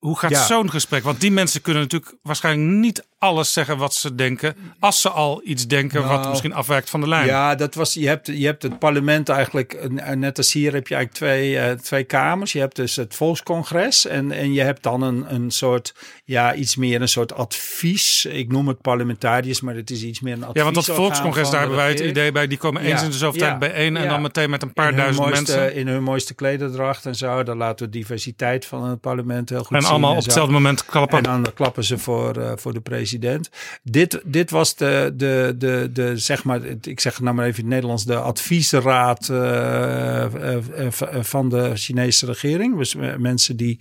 Hoe 0.00 0.18
gaat 0.18 0.30
Ja. 0.30 0.46
zo'n 0.46 0.70
gesprek? 0.70 1.02
Want 1.02 1.20
die 1.20 1.30
mensen 1.30 1.60
kunnen 1.60 1.82
natuurlijk 1.82 2.14
waarschijnlijk 2.22 2.70
niet 2.78 3.08
alles 3.18 3.52
zeggen 3.52 3.76
wat 3.78 3.94
ze 3.94 4.14
denken. 4.14 4.56
Als 4.78 5.00
ze 5.00 5.10
al 5.10 5.40
iets 5.44 5.66
denken 5.66 6.02
wat 6.02 6.18
Nou, 6.18 6.28
misschien 6.28 6.54
afwijkt 6.54 6.90
van 6.90 7.00
de 7.00 7.08
lijn. 7.08 7.26
Ja, 7.26 7.54
dat 7.54 7.74
was, 7.74 7.94
je, 7.94 8.06
hebt, 8.08 8.26
je 8.26 8.46
hebt 8.46 8.62
het 8.62 8.78
parlement 8.78 9.28
eigenlijk, 9.28 9.88
net 10.14 10.36
als 10.38 10.52
hier 10.52 10.72
heb 10.72 10.88
je 10.88 10.94
eigenlijk 10.94 11.24
twee, 11.24 11.58
eh, 11.58 11.72
twee 11.72 12.04
kamers. 12.04 12.52
Je 12.52 12.58
hebt 12.58 12.76
dus 12.76 12.96
het 12.96 13.14
volkscongres 13.14 14.06
en, 14.06 14.32
en 14.32 14.52
je 14.52 14.60
hebt 14.60 14.82
dan 14.82 15.02
een, 15.02 15.34
een 15.34 15.50
soort, 15.50 15.94
ja, 16.24 16.54
iets 16.54 16.76
meer 16.76 17.00
een 17.00 17.08
soort 17.08 17.34
advies. 17.34 18.24
Ik 18.24 18.52
noem 18.52 18.68
het 18.68 18.80
parlementariërs, 18.80 19.60
maar 19.60 19.74
het 19.74 19.90
is 19.90 20.02
iets 20.02 20.20
meer 20.20 20.32
een 20.32 20.44
advies. 20.44 20.56
Ja, 20.56 20.62
want 20.72 20.86
dat 20.86 20.96
volkscongres, 20.96 21.50
daar 21.50 21.60
hebben 21.60 21.78
wij 21.78 21.88
het 21.88 22.00
idee 22.00 22.32
bij. 22.32 22.46
Die 22.46 22.58
komen 22.58 22.82
eens 22.82 23.00
Ja, 23.00 23.04
in 23.04 23.10
de 23.10 23.16
zoveel 23.16 23.40
ja, 23.40 23.46
tijd 23.46 23.72
bijeen. 23.72 23.96
En 23.96 24.08
dan 24.08 24.22
meteen 24.22 24.50
met 24.50 24.62
een 24.62 24.72
paar 24.72 24.94
duizend 24.96 25.26
mooiste, 25.26 25.56
mensen. 25.56 25.74
In 25.74 25.88
hun 25.88 26.02
mooiste 26.02 26.34
klederdracht 26.34 27.06
en 27.06 27.14
zo. 27.14 27.42
Dan 27.42 27.56
laten 27.56 27.86
we 27.86 27.92
diversiteit 27.92 28.66
van 28.66 28.84
het 28.88 29.00
parlement 29.00 29.48
heel 29.48 29.64
goed 29.64 29.76
En 29.76 29.82
zien. 29.82 29.89
Allemaal 29.90 30.16
op 30.16 30.24
hetzelfde 30.24 30.52
moment 30.52 30.84
klappen. 30.84 31.18
En 31.18 31.22
dan 31.22 31.46
klappen 31.54 31.84
ze 31.84 31.98
voor, 31.98 32.36
eh, 32.36 32.52
voor 32.56 32.72
de 32.72 32.80
president. 32.80 33.50
Dit, 33.82 34.20
dit 34.24 34.50
was 34.50 34.76
de, 34.76 35.12
de, 35.16 35.54
de, 35.58 35.90
de, 35.92 36.18
zeg 36.18 36.44
maar, 36.44 36.64
ik 36.64 37.00
zeg 37.00 37.14
het 37.14 37.22
nou 37.22 37.36
maar 37.36 37.46
even 37.46 37.58
in 37.58 37.64
het 37.64 37.74
Nederlands, 37.74 38.04
de 38.04 38.16
adviesraad 38.16 39.28
eh, 39.28 40.24
eh, 40.24 40.92
van 41.20 41.48
de 41.48 41.70
Chinese 41.74 42.26
regering. 42.26 42.78
Dus 42.78 42.94
mensen 43.18 43.56
die 43.56 43.80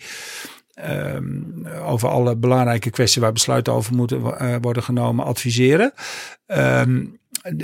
ehm, 0.73 1.41
over 1.85 2.09
alle 2.09 2.35
belangrijke 2.35 2.89
kwesties 2.89 3.21
waar 3.21 3.31
besluiten 3.31 3.73
over 3.73 3.95
moeten 3.95 4.21
worden 4.61 4.83
genomen 4.83 5.25
adviseren. 5.25 5.93
Ehm, 6.45 7.05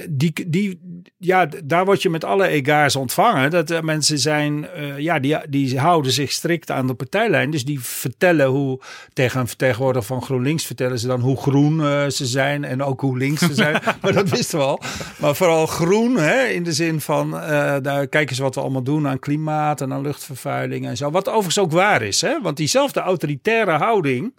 die, 0.09 0.49
die, 0.49 0.79
ja, 1.17 1.49
daar 1.63 1.85
word 1.85 2.01
je 2.01 2.09
met 2.09 2.23
alle 2.23 2.47
egaars 2.47 2.95
ontvangen. 2.95 3.49
Dat 3.49 3.69
er 3.69 3.85
mensen 3.85 4.19
zijn, 4.19 4.69
eh, 4.69 4.97
ja, 4.97 5.19
die, 5.19 5.37
die 5.49 5.79
houden 5.79 6.11
zich 6.11 6.31
strikt 6.31 6.71
aan 6.71 6.87
de 6.87 6.93
partijlijn. 6.93 7.51
Dus 7.51 7.65
die 7.65 7.79
vertellen 7.79 8.47
hoe, 8.47 8.79
tegen 9.13 9.39
een 9.39 9.47
vertegenwoordiger 9.47 10.07
van 10.07 10.21
GroenLinks 10.21 10.65
vertellen 10.65 10.99
ze 10.99 11.07
dan 11.07 11.19
hoe 11.19 11.37
groen 11.37 11.81
eh, 11.81 12.07
ze 12.07 12.25
zijn 12.25 12.63
en 12.63 12.83
ook 12.83 13.01
hoe 13.01 13.17
links 13.17 13.41
ze 13.41 13.53
zijn. 13.53 13.81
maar 14.01 14.13
dat 14.13 14.29
wisten 14.29 14.59
we 14.59 14.65
al. 14.65 14.81
Maar 15.19 15.35
vooral 15.35 15.65
groen, 15.65 16.17
hè, 16.17 16.45
in 16.45 16.63
de 16.63 16.73
zin 16.73 17.01
van, 17.01 17.39
eh, 17.39 17.75
daar 17.81 18.07
kijken 18.07 18.35
ze 18.35 18.41
wat 18.41 18.55
we 18.55 18.61
allemaal 18.61 18.83
doen 18.83 19.07
aan 19.07 19.19
klimaat 19.19 19.81
en 19.81 19.93
aan 19.93 20.01
luchtvervuiling 20.01 20.85
en 20.85 20.97
zo. 20.97 21.11
Wat 21.11 21.27
overigens 21.27 21.59
ook 21.59 21.71
waar 21.71 22.01
is, 22.01 22.21
hè, 22.21 22.41
want 22.41 22.57
diezelfde 22.57 22.99
autoritaire 22.99 23.71
houding 23.71 24.33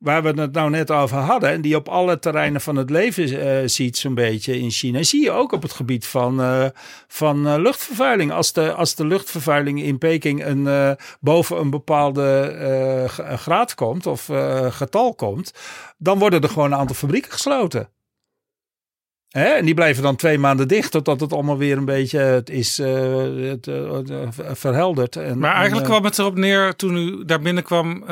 waar 0.00 0.22
we 0.22 0.40
het 0.40 0.52
nou 0.52 0.70
net 0.70 0.90
over 0.90 1.16
hadden, 1.16 1.50
en 1.50 1.60
die 1.60 1.76
op 1.76 1.88
alle 1.88 2.18
terreinen 2.18 2.60
van 2.60 2.76
het 2.76 2.90
leven 2.90 3.40
eh, 3.40 3.68
ziet, 3.68 3.96
zo'n 3.96 4.14
beetje 4.14 4.58
in 4.58 4.70
China, 4.70 5.02
zie 5.02 5.22
je 5.22 5.30
ook 5.30 5.52
op 5.52 5.62
het 5.62 5.72
gebied 5.72 6.06
van, 6.06 6.40
eh, 6.40 6.64
van 7.08 7.46
eh, 7.46 7.54
luchtvervuiling. 7.58 8.32
Als 8.32 8.52
de, 8.52 8.72
als 8.72 8.94
de 8.94 9.06
luchtvervuiling 9.06 9.82
in 9.82 9.98
Peking 9.98 10.44
een, 10.44 10.96
boven 11.20 11.60
een 11.60 11.70
bepaalde 11.70 13.04
graad 13.36 13.74
komt 13.74 14.06
of 14.06 14.28
getal 14.68 15.14
komt, 15.14 15.52
dan 15.98 16.18
worden 16.18 16.40
er 16.40 16.48
gewoon 16.48 16.72
een 16.72 16.78
aantal 16.78 16.96
fabrieken 16.96 17.32
gesloten. 17.32 17.88
Hè? 19.28 19.44
En 19.44 19.64
die 19.64 19.74
blijven 19.74 20.02
dan 20.02 20.16
twee 20.16 20.38
maanden 20.38 20.68
dicht 20.68 20.90
totdat 20.90 21.20
het 21.20 21.32
allemaal 21.32 21.58
weer 21.58 21.76
een 21.76 21.84
beetje 21.84 22.18
het 22.18 22.50
is 22.50 22.76
het, 22.78 23.70
verhelderd. 24.58 25.16
En, 25.16 25.38
Maar 25.38 25.54
eigenlijk 25.54 25.86
en, 25.86 25.92
kwam 25.92 26.04
het 26.04 26.18
erop 26.18 26.36
neer 26.36 26.76
toen 26.76 26.96
u 26.96 27.24
daar 27.24 27.40
binnenkwam. 27.40 28.04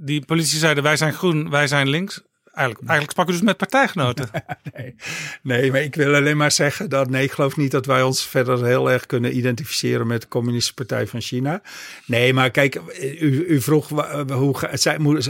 Die 0.00 0.24
politie 0.24 0.58
zeiden 0.58 0.82
wij 0.82 0.96
zijn 0.96 1.12
groen, 1.12 1.50
wij 1.50 1.66
zijn 1.66 1.88
links. 1.88 2.22
Eigenlijk, 2.52 2.88
eigenlijk 2.88 3.10
sprak 3.10 3.28
u 3.28 3.32
dus 3.32 3.42
met 3.42 3.56
partijgenoten. 3.56 4.28
nee, 4.74 4.94
nee, 5.42 5.70
maar 5.70 5.82
ik 5.82 5.94
wil 5.94 6.14
alleen 6.14 6.36
maar 6.36 6.50
zeggen 6.50 6.88
dat 6.90 7.10
nee, 7.10 7.22
ik 7.22 7.32
geloof 7.32 7.56
niet 7.56 7.70
dat 7.70 7.86
wij 7.86 8.02
ons 8.02 8.26
verder 8.26 8.64
heel 8.64 8.90
erg 8.90 9.06
kunnen 9.06 9.36
identificeren 9.36 10.06
met 10.06 10.20
de 10.20 10.28
Communistische 10.28 10.74
Partij 10.74 11.06
van 11.06 11.20
China. 11.20 11.62
Nee, 12.06 12.32
maar 12.32 12.50
kijk, 12.50 12.80
u, 13.20 13.60
vroeg 13.60 13.88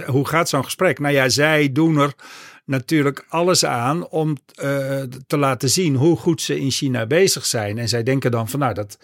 hoe 0.06 0.26
gaat 0.28 0.48
zo'n 0.48 0.64
gesprek? 0.64 0.98
Nou 0.98 1.14
ja, 1.14 1.28
zij 1.28 1.72
doen 1.72 1.98
er 1.98 2.14
natuurlijk 2.64 3.24
alles 3.28 3.64
aan 3.64 4.08
om 4.08 4.36
eh, 4.54 5.02
te 5.26 5.36
laten 5.36 5.70
zien 5.70 5.94
hoe 5.94 6.16
goed 6.16 6.42
ze 6.42 6.60
in 6.60 6.70
China 6.70 7.06
bezig 7.06 7.46
zijn. 7.46 7.78
En 7.78 7.88
zij 7.88 8.02
denken 8.02 8.30
dan 8.30 8.48
van 8.48 8.60
nou, 8.60 8.74
dat 8.74 8.98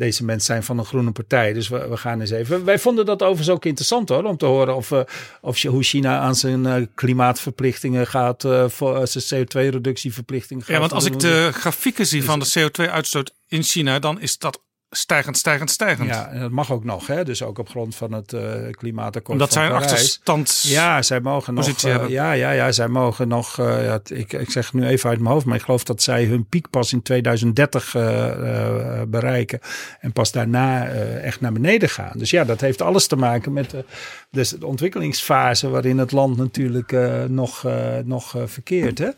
deze 0.00 0.24
mensen 0.24 0.46
zijn 0.46 0.62
van 0.62 0.78
een 0.78 0.84
groene 0.84 1.12
partij. 1.12 1.52
Dus 1.52 1.68
we, 1.68 1.88
we 1.88 1.96
gaan 1.96 2.20
eens 2.20 2.30
even. 2.30 2.64
Wij 2.64 2.78
vonden 2.78 3.06
dat 3.06 3.22
overigens 3.22 3.48
ook 3.48 3.64
interessant 3.64 4.08
hoor. 4.08 4.24
Om 4.24 4.36
te 4.36 4.46
horen 4.46 4.76
of, 4.76 4.90
eh, 4.90 5.00
of 5.40 5.62
hoe 5.62 5.82
China 5.82 6.18
aan 6.18 6.34
zijn 6.34 6.66
eh, 6.66 6.86
klimaatverplichtingen 6.94 8.06
gaat. 8.06 8.44
eh, 8.44 8.68
voor 8.68 9.06
zijn 9.06 9.44
CO2-reductieverplichtingen 9.44 10.64
gaat. 10.64 10.74
Ja, 10.74 10.80
want 10.80 10.92
als 10.92 11.04
ik 11.04 11.18
de 11.18 11.50
grafieken 11.52 12.06
zie 12.06 12.24
van 12.24 12.38
de 12.38 12.50
CO2-uitstoot 12.58 13.34
in 13.48 13.62
China, 13.62 13.98
dan 13.98 14.20
is 14.20 14.38
dat 14.38 14.62
stijgend, 14.90 15.36
stijgend, 15.38 15.70
stijgend. 15.70 16.08
Ja, 16.08 16.28
en 16.28 16.40
dat 16.40 16.50
mag 16.50 16.72
ook 16.72 16.84
nog, 16.84 17.06
hè? 17.06 17.24
dus 17.24 17.42
ook 17.42 17.58
op 17.58 17.68
grond 17.68 17.94
van 17.96 18.12
het 18.12 18.32
uh, 18.32 18.52
klimaatakkoord 18.70 19.32
Omdat 19.32 19.52
van 19.52 19.62
zij 19.62 19.70
een 19.70 19.78
Parijs. 19.78 19.92
achterstand 19.92 20.62
Ja, 20.62 21.02
zij 21.02 21.20
mogen 21.20 21.54
nog. 21.54 21.64
positie 21.64 21.88
eh, 21.88 21.94
hebben. 21.94 22.12
ja, 22.12 22.32
ja, 22.32 22.50
ja, 22.50 22.72
zij 22.72 22.88
mogen 22.88 23.28
nog. 23.28 23.58
eh, 23.58 23.84
ja, 23.84 24.00
ik, 24.04 24.32
ik 24.32 24.50
zeg 24.50 24.72
nu 24.72 24.86
even 24.86 25.10
uit 25.10 25.18
mijn 25.20 25.32
hoofd, 25.32 25.46
maar 25.46 25.56
ik 25.56 25.62
geloof 25.62 25.84
dat 25.84 26.02
zij 26.02 26.24
hun 26.24 26.46
piek 26.46 26.70
pas 26.70 26.92
in 26.92 27.02
2030 27.02 27.94
eh, 27.94 29.00
eh, 29.00 29.08
bereiken 29.08 29.60
en 30.00 30.12
pas 30.12 30.32
daarna 30.32 30.86
echt 31.22 31.40
naar 31.40 31.52
beneden 31.52 31.88
gaan. 31.88 32.18
Dus 32.18 32.30
ja, 32.30 32.44
dat 32.44 32.60
heeft 32.60 32.82
alles 32.82 33.06
te 33.06 33.16
maken 33.16 33.52
met 33.52 33.70
de, 33.70 33.84
dus 34.30 34.48
de 34.50 34.66
ontwikkelingsfase 34.66 35.68
waarin 35.68 35.98
het 35.98 36.12
land 36.12 36.36
natuurlijk 36.36 36.96
nog, 37.28 37.66
nog 38.04 38.34
verkeert. 38.44 38.98
Hè? 38.98 39.08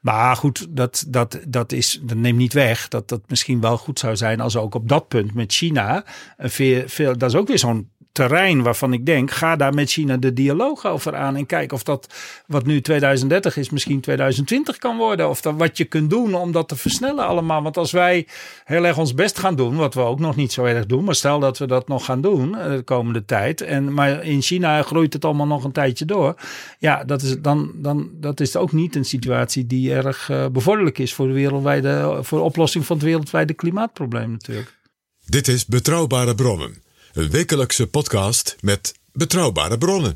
Maar 0.00 0.36
goed, 0.36 0.66
dat, 0.68 1.04
dat, 1.08 1.38
dat, 1.48 1.72
is, 1.72 2.00
dat 2.02 2.16
neemt 2.16 2.38
niet 2.38 2.52
weg 2.52 2.88
dat 2.88 3.08
dat 3.08 3.20
misschien 3.28 3.60
wel 3.60 3.76
goed 3.78 3.98
zou 3.98 4.16
zijn 4.16 4.40
als 4.40 4.56
ook 4.56 4.74
op 4.74 4.88
dat 4.88 5.08
punt 5.08 5.12
met 5.34 5.52
China. 5.52 6.04
een 6.36 6.50
veel, 6.50 6.82
veel, 6.86 7.18
dat 7.18 7.30
is 7.30 7.36
ook 7.36 7.48
weer 7.48 7.58
zo'n 7.58 7.92
terrein 8.14 8.62
waarvan 8.62 8.92
ik 8.92 9.06
denk, 9.06 9.30
ga 9.30 9.56
daar 9.56 9.74
met 9.74 9.90
China 9.90 10.16
de 10.16 10.32
dialoog 10.32 10.86
over 10.86 11.16
aan 11.16 11.36
en 11.36 11.46
kijk 11.46 11.72
of 11.72 11.82
dat 11.82 12.14
wat 12.46 12.66
nu 12.66 12.80
2030 12.80 13.56
is, 13.56 13.70
misschien 13.70 14.00
2020 14.00 14.78
kan 14.78 14.96
worden. 14.96 15.28
Of 15.28 15.40
dat 15.40 15.54
wat 15.56 15.76
je 15.76 15.84
kunt 15.84 16.10
doen 16.10 16.34
om 16.34 16.52
dat 16.52 16.68
te 16.68 16.76
versnellen 16.76 17.26
allemaal. 17.26 17.62
Want 17.62 17.76
als 17.76 17.92
wij 17.92 18.26
heel 18.64 18.86
erg 18.86 18.98
ons 18.98 19.14
best 19.14 19.38
gaan 19.38 19.56
doen, 19.56 19.76
wat 19.76 19.94
we 19.94 20.00
ook 20.00 20.18
nog 20.18 20.36
niet 20.36 20.52
zo 20.52 20.64
erg 20.64 20.86
doen, 20.86 21.04
maar 21.04 21.14
stel 21.14 21.40
dat 21.40 21.58
we 21.58 21.66
dat 21.66 21.88
nog 21.88 22.04
gaan 22.04 22.20
doen 22.20 22.58
eh, 22.58 22.70
de 22.70 22.82
komende 22.82 23.24
tijd. 23.24 23.60
En, 23.60 23.94
maar 23.94 24.24
in 24.24 24.42
China 24.42 24.82
groeit 24.82 25.12
het 25.12 25.24
allemaal 25.24 25.46
nog 25.46 25.64
een 25.64 25.72
tijdje 25.72 26.04
door. 26.04 26.34
Ja, 26.78 27.04
dat 27.04 27.22
is, 27.22 27.40
dan, 27.40 27.70
dan, 27.74 28.10
dat 28.12 28.40
is 28.40 28.56
ook 28.56 28.72
niet 28.72 28.96
een 28.96 29.04
situatie 29.04 29.66
die 29.66 29.94
erg 29.94 30.30
eh, 30.30 30.46
bevorderlijk 30.52 30.98
is 30.98 31.14
voor 31.14 31.26
de 31.26 31.32
wereldwijde, 31.32 32.18
voor 32.22 32.38
de 32.38 32.44
oplossing 32.44 32.86
van 32.86 32.96
het 32.96 33.04
wereldwijde 33.04 33.54
klimaatprobleem 33.54 34.30
natuurlijk. 34.30 34.82
Dit 35.26 35.48
is 35.48 35.66
Betrouwbare 35.66 36.34
Bronnen. 36.34 36.82
Een 37.12 37.30
wekelijkse 37.30 37.86
podcast 37.86 38.56
met 38.60 38.94
betrouwbare 39.12 39.78
bronnen. 39.78 40.14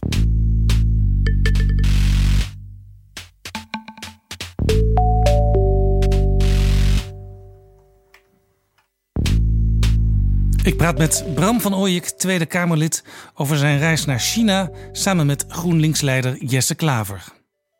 Ik 10.63 10.77
praat 10.77 10.99
met 10.99 11.25
Bram 11.35 11.61
van 11.61 11.75
Ooyek, 11.75 12.05
Tweede 12.05 12.47
Kamerlid, 12.47 13.05
over 13.35 13.57
zijn 13.57 13.79
reis 13.79 14.05
naar 14.05 14.21
China 14.21 14.71
samen 14.93 15.27
met 15.27 15.45
GroenLinks-leider 15.49 16.45
Jesse 16.45 16.75
Klaver. 16.75 17.25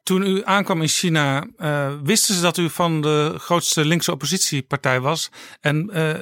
Toen 0.03 0.23
u 0.23 0.45
aankwam 0.45 0.83
in 0.83 0.89
China, 0.89 1.47
eh, 1.57 1.93
wisten 2.03 2.35
ze 2.35 2.41
dat 2.41 2.57
u 2.57 2.71
van 2.71 3.01
de 3.01 3.35
grootste 3.39 3.85
linkse 3.85 4.13
oppositiepartij 4.13 5.01
was. 5.01 5.31
En 5.61 5.91
eh, 5.91 6.15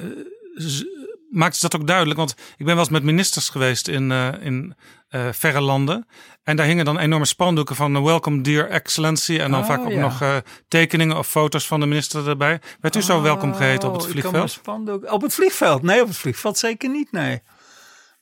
maakten 1.31 1.61
ze 1.61 1.69
dat 1.69 1.81
ook 1.81 1.87
duidelijk? 1.87 2.19
Want 2.19 2.31
ik 2.57 2.57
ben 2.65 2.67
wel 2.67 2.79
eens 2.79 2.89
met 2.89 3.03
ministers 3.03 3.49
geweest 3.49 3.89
in, 3.89 4.11
eh, 4.13 4.29
in 4.41 4.75
eh, 5.09 5.29
verre 5.33 5.61
landen. 5.61 6.07
En 6.43 6.57
daar 6.57 6.67
hingen 6.67 6.85
dan 6.85 6.99
enorme 6.99 7.25
spandoeken 7.27 7.77
van 7.77 7.97
eh, 7.97 8.03
Welcome 8.05 8.41
Dear 8.41 8.69
Excellency. 8.69 9.39
En 9.39 9.51
dan 9.51 9.61
Oh, 9.61 9.67
vaak 9.67 9.81
ook 9.81 9.91
ja. 9.91 10.01
nog 10.01 10.43
tekeningen 10.69 11.19
of 11.19 11.29
foto's 11.29 11.67
van 11.67 11.81
de 11.81 11.87
minister 11.87 12.29
erbij. 12.29 12.61
Werd 12.81 12.97
u 12.97 13.03
zo 13.03 13.23
welkom 13.23 13.55
geheten 13.55 13.89
op 13.89 13.95
het 13.95 14.05
Oh, 14.05 14.11
vliegveld? 14.11 14.51
spandoek- 14.51 15.13
Op 15.13 15.23
het 15.23 15.35
vliegveld? 15.35 15.83
Nee, 15.83 16.03
op 16.03 16.09
het 16.09 16.17
vliegveld 16.17 16.59
zeker 16.59 16.89
niet, 16.91 17.13
nee. 17.13 17.43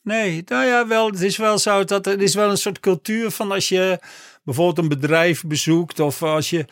Nee, 0.03 0.43
nou 0.47 0.65
ja, 0.67 0.87
wel, 0.87 1.07
het 1.07 1.21
is 1.21 1.37
wel 1.37 1.59
zo 1.59 1.85
dat 1.85 2.07
er 2.07 2.21
is 2.23 2.35
wel 2.35 2.51
een 2.51 2.57
soort 2.59 2.81
cultuur 2.81 3.31
van 3.31 3.53
als 3.53 3.69
je 3.69 3.99
bijvoorbeeld 4.45 4.79
een 4.79 4.99
bedrijf 5.01 5.43
bezoekt 5.47 6.01
of 6.01 6.23
als 6.23 6.51
je, 6.51 6.65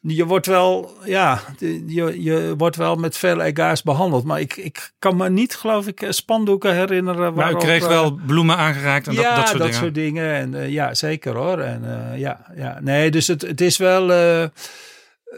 je 0.00 0.24
wordt 0.24 0.46
wel, 0.46 0.90
ja, 1.04 1.40
je, 1.86 2.22
je 2.22 2.54
wordt 2.56 2.76
wel 2.76 2.96
met 2.96 3.16
veel 3.16 3.40
egaars 3.40 3.82
behandeld. 3.82 4.24
Maar 4.24 4.40
ik, 4.40 4.56
ik 4.56 4.92
kan 4.98 5.16
me 5.16 5.30
niet, 5.30 5.54
geloof 5.54 5.86
ik, 5.86 6.06
spandoeken 6.08 6.74
herinneren. 6.74 7.22
Maar 7.22 7.32
u 7.32 7.34
waarop, 7.34 7.60
kreeg 7.60 7.82
eh, 7.82 7.88
wel 7.88 8.18
bloemen 8.26 8.56
aangereikt 8.56 9.06
en 9.06 9.14
dat, 9.14 9.24
ja, 9.24 9.36
dat 9.36 9.48
soort 9.48 9.72
dingen. 9.72 9.92
dingen. 9.92 10.34
En 10.34 10.54
eh, 10.54 10.68
ja, 10.70 10.94
zeker 10.94 11.34
hoor. 11.36 11.58
En 11.58 12.10
eh, 12.12 12.18
ja, 12.18 12.46
ja, 12.56 12.78
nee, 12.80 13.10
dus 13.10 13.26
het, 13.26 13.42
het 13.42 13.60
is 13.60 13.76
wel. 13.76 14.12
eh, 14.12 14.42
ehm, 14.42 14.48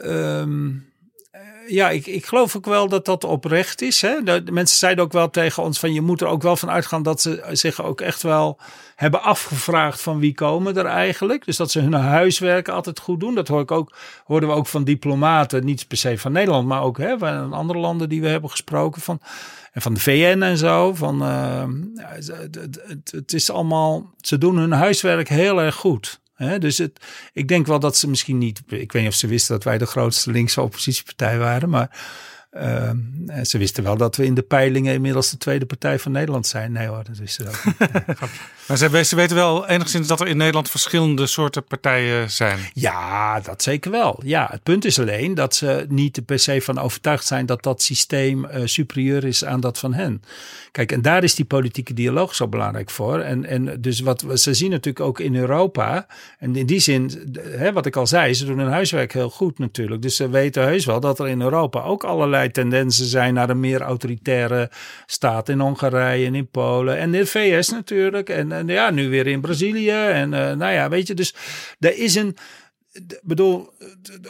eh, 0.02 0.74
ja, 1.66 1.90
ik, 1.90 2.06
ik 2.06 2.26
geloof 2.26 2.56
ook 2.56 2.66
wel 2.66 2.88
dat 2.88 3.04
dat 3.04 3.24
oprecht 3.24 3.82
is. 3.82 4.02
Hè? 4.02 4.22
De, 4.22 4.42
mensen 4.52 4.78
zeiden 4.78 5.04
ook 5.04 5.12
wel 5.12 5.30
tegen 5.30 5.62
ons 5.62 5.78
van 5.78 5.92
je 5.92 6.00
moet 6.00 6.20
er 6.20 6.26
ook 6.26 6.42
wel 6.42 6.56
van 6.56 6.70
uitgaan 6.70 7.02
dat 7.02 7.20
ze 7.20 7.44
zich 7.50 7.82
ook 7.82 8.00
echt 8.00 8.22
wel 8.22 8.58
hebben 8.94 9.22
afgevraagd 9.22 10.00
van 10.00 10.18
wie 10.18 10.34
komen 10.34 10.76
er 10.76 10.86
eigenlijk. 10.86 11.44
Dus 11.44 11.56
dat 11.56 11.70
ze 11.70 11.80
hun 11.80 11.92
huiswerk 11.92 12.68
altijd 12.68 13.00
goed 13.00 13.20
doen. 13.20 13.34
Dat 13.34 13.48
hoor 13.48 13.60
ik 13.60 13.70
ook, 13.70 13.96
hoorden 14.24 14.48
we 14.48 14.54
ook 14.54 14.66
van 14.66 14.84
diplomaten, 14.84 15.64
niet 15.64 15.88
per 15.88 15.96
se 15.96 16.18
van 16.18 16.32
Nederland, 16.32 16.68
maar 16.68 16.82
ook 16.82 16.98
hè, 16.98 17.18
van 17.18 17.52
andere 17.52 17.78
landen 17.78 18.08
die 18.08 18.20
we 18.20 18.28
hebben 18.28 18.50
gesproken. 18.50 19.02
Van, 19.02 19.20
en 19.72 19.82
van 19.82 19.94
de 19.94 20.00
VN 20.00 20.42
en 20.42 20.56
zo. 20.56 20.94
Van, 20.94 21.22
eh, 21.22 21.64
het, 21.94 22.54
het, 22.86 23.10
het 23.10 23.32
is 23.32 23.50
allemaal, 23.50 24.10
ze 24.20 24.38
doen 24.38 24.56
hun 24.56 24.72
huiswerk 24.72 25.28
heel 25.28 25.60
erg 25.60 25.74
goed. 25.74 26.20
Dus 26.58 26.78
het, 26.78 27.00
ik 27.32 27.48
denk 27.48 27.66
wel 27.66 27.80
dat 27.80 27.96
ze 27.96 28.08
misschien 28.08 28.38
niet, 28.38 28.62
ik 28.66 28.92
weet 28.92 29.02
niet 29.02 29.10
of 29.10 29.18
ze 29.18 29.26
wisten 29.26 29.54
dat 29.54 29.64
wij 29.64 29.78
de 29.78 29.86
grootste 29.86 30.30
linkse 30.30 30.60
oppositiepartij 30.60 31.38
waren, 31.38 31.68
maar 31.68 31.90
eh, 32.58 32.90
ze 33.42 33.58
wisten 33.58 33.82
wel 33.82 33.96
dat 33.96 34.16
we 34.16 34.24
in 34.24 34.34
de 34.34 34.42
peilingen 34.42 34.94
inmiddels 34.94 35.30
de 35.30 35.38
tweede 35.38 35.66
partij 35.66 35.98
van 35.98 36.12
Nederland 36.12 36.46
zijn. 36.46 36.72
Nee 36.72 36.86
hoor, 36.86 37.04
dat 37.04 37.18
wisten 37.18 37.44
ze 37.44 37.50
ook. 37.50 38.28
Maar 38.66 38.76
ze, 38.76 39.04
ze 39.04 39.16
weten 39.16 39.36
wel 39.36 39.68
enigszins 39.68 40.06
dat 40.06 40.20
er 40.20 40.26
in 40.26 40.36
Nederland 40.36 40.70
verschillende 40.70 41.26
soorten 41.26 41.64
partijen 41.64 42.30
zijn. 42.30 42.58
Ja, 42.72 43.40
dat 43.40 43.62
zeker 43.62 43.90
wel. 43.90 44.20
Ja, 44.24 44.48
het 44.50 44.62
punt 44.62 44.84
is 44.84 44.98
alleen 44.98 45.34
dat 45.34 45.54
ze 45.54 45.86
niet 45.88 46.16
er 46.16 46.22
per 46.22 46.38
se 46.38 46.60
van 46.60 46.78
overtuigd 46.78 47.26
zijn 47.26 47.46
dat 47.46 47.62
dat 47.62 47.82
systeem 47.82 48.44
eh, 48.44 48.62
superieur 48.64 49.24
is 49.24 49.44
aan 49.44 49.60
dat 49.60 49.78
van 49.78 49.94
hen. 49.94 50.22
Kijk, 50.72 50.92
en 50.92 51.02
daar 51.02 51.24
is 51.24 51.34
die 51.34 51.44
politieke 51.44 51.94
dialoog 51.94 52.34
zo 52.34 52.48
belangrijk 52.48 52.90
voor. 52.90 53.20
En, 53.20 53.44
en 53.44 53.80
dus 53.80 54.00
wat 54.00 54.22
we, 54.22 54.38
ze 54.38 54.54
zien 54.54 54.70
natuurlijk 54.70 55.06
ook 55.06 55.20
in 55.20 55.36
Europa. 55.36 56.06
En 56.38 56.56
in 56.56 56.66
die 56.66 56.78
zin, 56.78 57.10
hè, 57.40 57.72
wat 57.72 57.86
ik 57.86 57.96
al 57.96 58.06
zei, 58.06 58.34
ze 58.34 58.44
doen 58.44 58.58
hun 58.58 58.70
huiswerk 58.70 59.12
heel 59.12 59.30
goed 59.30 59.58
natuurlijk. 59.58 60.02
Dus 60.02 60.16
ze 60.16 60.28
weten 60.28 60.62
heus 60.62 60.84
wel 60.84 61.00
dat 61.00 61.18
er 61.18 61.28
in 61.28 61.40
Europa 61.40 61.82
ook 61.82 62.04
allerlei 62.04 62.45
tendensen 62.50 63.06
zijn 63.06 63.34
naar 63.34 63.50
een 63.50 63.60
meer 63.60 63.80
autoritaire 63.80 64.70
staat. 65.06 65.48
In 65.48 65.60
Hongarije 65.60 66.26
en 66.26 66.34
in 66.34 66.50
Polen 66.50 66.98
en 66.98 67.14
in 67.14 67.20
de 67.20 67.26
VS 67.26 67.68
natuurlijk. 67.68 68.28
En, 68.28 68.52
en 68.52 68.66
ja, 68.66 68.90
nu 68.90 69.08
weer 69.08 69.26
in 69.26 69.40
Brazilië. 69.40 69.90
En 69.90 70.34
eh, 70.34 70.56
nou 70.56 70.72
ja, 70.72 70.88
weet 70.88 71.06
je, 71.06 71.14
dus 71.14 71.34
er 71.78 71.96
is 71.98 72.14
een. 72.14 72.36
Bedoel, 73.22 73.72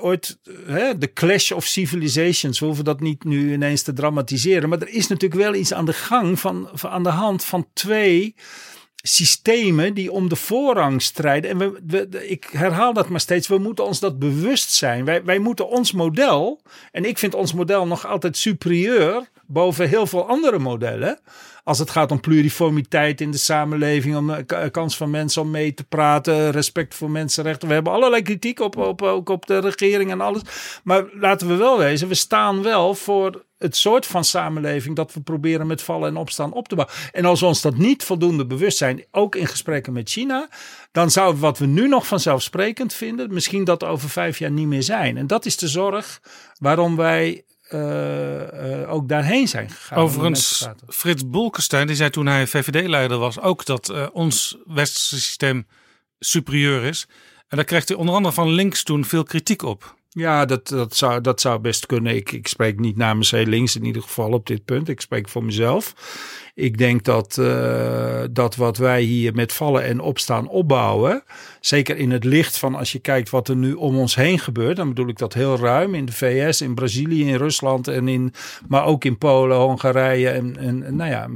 ooit 0.00 0.38
hè, 0.66 0.98
de 0.98 1.12
clash 1.12 1.50
of 1.52 1.64
civilizations. 1.64 2.58
We 2.58 2.66
hoeven 2.66 2.84
dat 2.84 3.00
niet 3.00 3.24
nu 3.24 3.52
ineens 3.52 3.82
te 3.82 3.92
dramatiseren. 3.92 4.68
Maar 4.68 4.80
er 4.80 4.88
is 4.88 5.06
natuurlijk 5.06 5.40
wel 5.40 5.54
iets 5.54 5.72
aan 5.72 5.84
de 5.84 5.92
gang 5.92 6.40
van, 6.40 6.68
van 6.72 6.90
aan 6.90 7.02
de 7.02 7.08
hand 7.08 7.44
van 7.44 7.68
twee 7.72 8.34
systemen 9.06 9.94
die 9.94 10.12
om 10.12 10.28
de 10.28 10.36
voorrang 10.36 11.02
strijden. 11.02 11.50
En 11.50 11.58
we, 11.58 11.80
we- 11.86 12.28
ik 12.28 12.48
herhaal 12.52 12.92
dat 12.92 13.08
maar 13.08 13.20
steeds. 13.20 13.48
We 13.48 13.58
moeten 13.58 13.84
ons 13.84 14.00
dat 14.00 14.18
bewust 14.18 14.72
zijn. 14.72 15.04
Wij, 15.04 15.24
wij 15.24 15.38
moeten 15.38 15.68
ons 15.68 15.92
model. 15.92 16.60
En 16.92 17.04
ik 17.04 17.18
vind 17.18 17.34
ons 17.34 17.52
model 17.52 17.86
nog 17.86 18.06
altijd 18.06 18.36
superieur 18.36 19.28
boven 19.46 19.88
heel 19.88 20.06
veel 20.06 20.28
andere 20.28 20.58
modellen. 20.58 21.18
Als 21.66 21.78
het 21.78 21.90
gaat 21.90 22.10
om 22.10 22.20
pluriformiteit 22.20 23.20
in 23.20 23.30
de 23.30 23.38
samenleving, 23.38 24.16
om 24.16 24.26
de 24.26 24.44
k- 24.44 24.72
kans 24.72 24.96
van 24.96 25.10
mensen 25.10 25.42
om 25.42 25.50
mee 25.50 25.74
te 25.74 25.84
praten, 25.84 26.50
respect 26.50 26.94
voor 26.94 27.10
mensenrechten. 27.10 27.68
We 27.68 27.74
hebben 27.74 27.92
allerlei 27.92 28.22
kritiek 28.22 28.60
op, 28.60 28.76
op, 28.76 29.02
ook 29.02 29.28
op 29.28 29.46
de 29.46 29.58
regering 29.58 30.10
en 30.10 30.20
alles. 30.20 30.42
Maar 30.84 31.04
laten 31.12 31.48
we 31.48 31.54
wel 31.54 31.78
wezen, 31.78 32.08
we 32.08 32.14
staan 32.14 32.62
wel 32.62 32.94
voor 32.94 33.44
het 33.58 33.76
soort 33.76 34.06
van 34.06 34.24
samenleving 34.24 34.96
dat 34.96 35.14
we 35.14 35.20
proberen 35.20 35.66
met 35.66 35.82
vallen 35.82 36.08
en 36.08 36.16
opstaan 36.16 36.52
op 36.52 36.68
te 36.68 36.74
bouwen. 36.74 36.96
En 37.12 37.24
als 37.24 37.40
we 37.40 37.46
ons 37.46 37.60
dat 37.60 37.76
niet 37.76 38.04
voldoende 38.04 38.46
bewust 38.46 38.78
zijn, 38.78 39.04
ook 39.10 39.34
in 39.34 39.46
gesprekken 39.46 39.92
met 39.92 40.10
China, 40.10 40.48
dan 40.92 41.10
zou 41.10 41.36
wat 41.36 41.58
we 41.58 41.66
nu 41.66 41.88
nog 41.88 42.06
vanzelfsprekend 42.06 42.94
vinden, 42.94 43.34
misschien 43.34 43.64
dat 43.64 43.84
over 43.84 44.08
vijf 44.10 44.38
jaar 44.38 44.50
niet 44.50 44.66
meer 44.66 44.82
zijn. 44.82 45.16
En 45.16 45.26
dat 45.26 45.46
is 45.46 45.56
de 45.56 45.68
zorg 45.68 46.20
waarom 46.58 46.96
wij 46.96 47.44
eh, 47.68 48.82
eh, 48.82 48.92
ook 48.92 49.08
daarheen 49.08 49.48
zijn 49.48 49.70
gegaan. 49.70 49.98
Overigens. 49.98 50.68
Frits 50.88 51.28
Bolkestein 51.28 51.86
die 51.86 51.96
zei 51.96 52.10
toen 52.10 52.26
hij 52.26 52.46
VVD-leider 52.46 53.18
was 53.18 53.40
ook 53.40 53.64
dat 53.64 53.88
eh, 53.88 54.06
ons 54.12 54.56
westerse 54.64 55.20
systeem 55.20 55.66
superieur 56.18 56.82
is. 56.84 57.06
En 57.48 57.56
daar 57.56 57.66
kreeg 57.66 57.88
hij 57.88 57.96
onder 57.96 58.14
andere 58.14 58.34
van 58.34 58.48
links 58.48 58.82
toen 58.82 59.04
veel 59.04 59.22
kritiek 59.22 59.62
op. 59.62 59.94
Ja, 60.08 60.44
dat, 60.44 60.68
dat, 60.68 60.96
zou, 60.96 61.20
dat 61.20 61.40
zou 61.40 61.60
best 61.60 61.86
kunnen. 61.86 62.16
Ik, 62.16 62.32
ik 62.32 62.48
spreek 62.48 62.78
niet 62.78 62.96
namens 62.96 63.30
heel 63.30 63.46
links 63.46 63.76
in 63.76 63.84
ieder 63.84 64.02
geval 64.02 64.32
op 64.32 64.46
dit 64.46 64.64
punt. 64.64 64.88
Ik 64.88 65.00
spreek 65.00 65.28
voor 65.28 65.44
mezelf. 65.44 65.94
Ik 66.58 66.78
denk 66.78 67.04
dat, 67.04 67.38
eh, 67.38 68.22
dat 68.30 68.56
wat 68.56 68.76
wij 68.76 69.02
hier 69.02 69.34
met 69.34 69.52
vallen 69.52 69.84
en 69.84 70.00
opstaan 70.00 70.48
opbouwen. 70.48 71.24
Zeker 71.60 71.96
in 71.96 72.10
het 72.10 72.24
licht 72.24 72.58
van 72.58 72.74
als 72.74 72.92
je 72.92 72.98
kijkt 72.98 73.30
wat 73.30 73.48
er 73.48 73.56
nu 73.56 73.72
om 73.72 73.98
ons 73.98 74.14
heen 74.14 74.38
gebeurt. 74.38 74.76
Dan 74.76 74.88
bedoel 74.88 75.08
ik 75.08 75.18
dat 75.18 75.34
heel 75.34 75.58
ruim 75.58 75.94
in 75.94 76.04
de 76.04 76.12
VS, 76.12 76.60
in 76.60 76.74
Brazilië, 76.74 77.28
in 77.28 77.34
Rusland. 77.34 77.88
En 77.88 78.08
in, 78.08 78.34
maar 78.68 78.84
ook 78.84 79.04
in 79.04 79.18
Polen, 79.18 79.56
Hongarije. 79.56 80.28
En, 80.28 80.56
en, 80.56 80.96
nou 80.96 81.10
ja, 81.10 81.26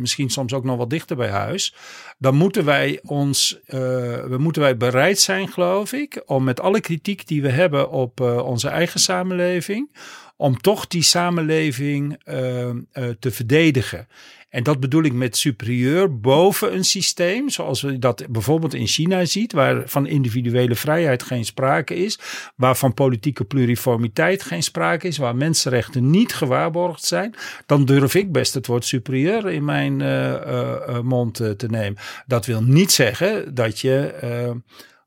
misschien 0.00 0.30
soms 0.30 0.52
ook 0.52 0.64
nog 0.64 0.76
wat 0.76 0.90
dichter 0.90 1.16
bij 1.16 1.30
huis. 1.30 1.74
Dan 2.18 2.34
moeten 2.34 2.64
wij 2.64 3.00
ons, 3.02 3.60
eh, 3.66 3.78
we 4.24 4.36
moeten 4.38 4.62
wij 4.62 4.76
bereid 4.76 5.18
zijn, 5.18 5.48
geloof 5.48 5.92
ik, 5.92 6.22
om 6.26 6.44
met 6.44 6.60
alle 6.60 6.80
kritiek 6.80 7.26
die 7.26 7.42
we 7.42 7.50
hebben 7.50 7.90
op, 7.90 8.20
eh, 8.20 8.36
onze 8.36 8.68
eigen 8.68 9.00
samenleving. 9.00 9.96
Om 10.36 10.58
toch 10.58 10.86
die 10.86 11.02
samenleving 11.02 12.22
te 13.18 13.30
verdedigen. 13.30 14.08
En 14.54 14.62
dat 14.62 14.80
bedoel 14.80 15.02
ik 15.02 15.12
met 15.12 15.36
superieur 15.36 16.20
boven 16.20 16.74
een 16.74 16.84
systeem, 16.84 17.50
zoals 17.50 17.82
we 17.82 17.98
dat 17.98 18.26
bijvoorbeeld 18.28 18.74
in 18.74 18.86
China 18.86 19.24
ziet, 19.24 19.52
waar 19.52 19.82
van 19.86 20.06
individuele 20.06 20.74
vrijheid 20.74 21.22
geen 21.22 21.44
sprake 21.44 21.94
is, 21.94 22.18
waar 22.56 22.76
van 22.76 22.94
politieke 22.94 23.44
pluriformiteit 23.44 24.42
geen 24.42 24.62
sprake 24.62 25.06
is, 25.06 25.16
waar 25.16 25.36
mensenrechten 25.36 26.10
niet 26.10 26.34
gewaarborgd 26.34 27.04
zijn, 27.04 27.34
dan 27.66 27.84
durf 27.84 28.14
ik 28.14 28.32
best 28.32 28.54
het 28.54 28.66
woord 28.66 28.84
superieur 28.84 29.50
in 29.50 29.64
mijn 29.64 30.00
uh, 30.00 30.30
uh, 30.30 31.00
mond 31.00 31.34
te 31.34 31.66
nemen. 31.68 31.98
Dat 32.26 32.46
wil 32.46 32.62
niet 32.62 32.92
zeggen 32.92 33.54
dat 33.54 33.80
je 33.80 34.14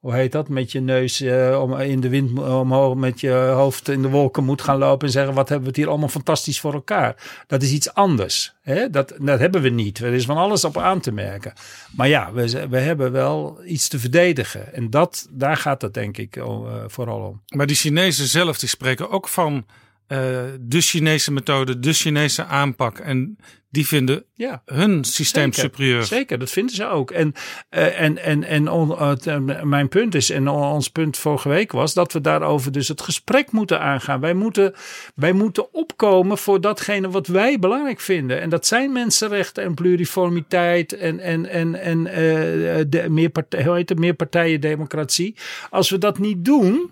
hoe 0.08 0.16
heet 0.16 0.32
dat, 0.32 0.50
met 0.50 0.72
je 0.72 0.80
neus 0.80 1.22
uh, 1.22 1.62
om, 1.62 1.80
in 1.80 2.00
de 2.00 2.10
wind 2.10 2.40
omhoog, 2.40 2.96
met 2.96 3.20
je 3.20 3.32
hoofd 3.32 3.90
in 3.90 4.02
de 4.02 4.10
wolken 4.10 4.44
moet 4.44 4.62
gaan 4.62 4.78
lopen 4.78 5.08
en 5.08 5.14
zeggen: 5.14 5.34
wat 5.34 5.50
hebben 5.50 5.66
we 5.66 5.70
het 5.70 5.78
hier 5.78 5.90
allemaal 5.90 6.10
fantastisch 6.10 6.60
voor 6.60 6.74
elkaar. 6.74 7.16
Dat 7.48 7.62
is 7.62 7.72
iets 7.72 7.94
anders. 7.94 8.56
Hè? 8.62 8.90
Dat, 8.90 9.14
dat 9.20 9.40
hebben 9.40 9.62
we 9.62 9.70
niet. 9.70 10.00
Er 10.00 10.14
is 10.14 10.26
van 10.26 10.38
alles 10.38 10.64
op 10.64 10.78
aan 10.78 11.00
te 11.00 11.12
merken. 11.12 11.54
Maar 11.96 12.08
ja, 12.08 12.34
we, 12.34 12.68
we 12.68 12.80
hebben 12.80 13.12
wel 13.12 13.60
iets 13.66 13.88
te 13.88 14.00
verdedigen. 14.00 14.74
En 14.74 14.90
dat, 14.90 15.28
daar 15.32 15.58
gaat 15.58 15.82
het 15.82 15.94
denk 15.94 16.18
ik 16.18 16.36
uh, 16.36 16.46
vooral 16.88 17.20
om. 17.20 17.42
Maar 17.56 17.68
die 17.68 17.76
Chinezen 17.76 18.28
zelf, 18.28 18.58
die 18.58 18.70
spreken 18.70 19.10
ook 19.10 19.28
van 19.28 19.66
uh, 20.08 20.18
de 20.60 20.82
Chinese 20.82 21.32
methode, 21.32 21.80
de 21.80 21.94
Chinese 21.94 22.46
aanpak. 22.46 23.00
En 23.00 23.38
die 23.70 23.88
vinden 23.88 24.24
ja, 24.34 24.62
hun 24.66 25.04
systeem 25.04 25.54
zeker, 25.54 25.70
superieur. 25.70 26.04
Zeker, 26.04 26.40
dat 26.40 26.50
vinden 26.50 26.76
ze 26.76 26.88
ook. 26.88 27.12
En, 27.12 27.34
uh, 27.72 28.02
en, 28.02 28.18
en, 28.18 28.44
en 28.44 28.70
on, 28.70 28.96
uh, 29.28 29.64
mijn 29.64 29.88
punt 29.88 30.16
is, 30.16 30.30
en 30.30 30.48
ons 30.48 30.90
punt 30.90 31.18
vorige 31.18 31.50
week 31.50 31.72
was, 31.72 31.94
dat 31.94 32.14
we 32.14 32.22
daarover 32.22 32.72
dus 32.72 32.88
het 32.88 33.02
gesprek 33.02 33.52
moeten 33.52 33.80
aangaan. 33.80 34.20
Wij 34.20 34.34
moeten, 34.34 34.74
wij 35.16 35.32
moeten 35.32 35.74
opkomen 35.74 36.38
voor 36.38 36.62
datgene 36.62 37.10
wat 37.10 37.28
wij 37.28 37.60
belangrijk 37.60 38.00
vinden. 38.00 38.42
En 38.42 38.50
dat 38.50 38.68
zijn 38.68 38.92
mensenrechten 38.92 39.64
en 39.64 39.74
pluriformiteit 39.74 40.94
en, 40.94 41.20
en, 41.20 41.50
en, 41.50 41.76
en 41.76 42.00
uh, 42.00 42.14
de, 42.88 43.06
meerpartij, 43.10 43.64
hoe 43.64 43.76
heet 43.76 43.90
het, 43.90 44.00
meerpartijendemocratie. 44.00 45.36
Als 45.70 45.90
we 45.90 45.98
dat 45.98 46.20
niet 46.20 46.46
doen, 46.46 46.92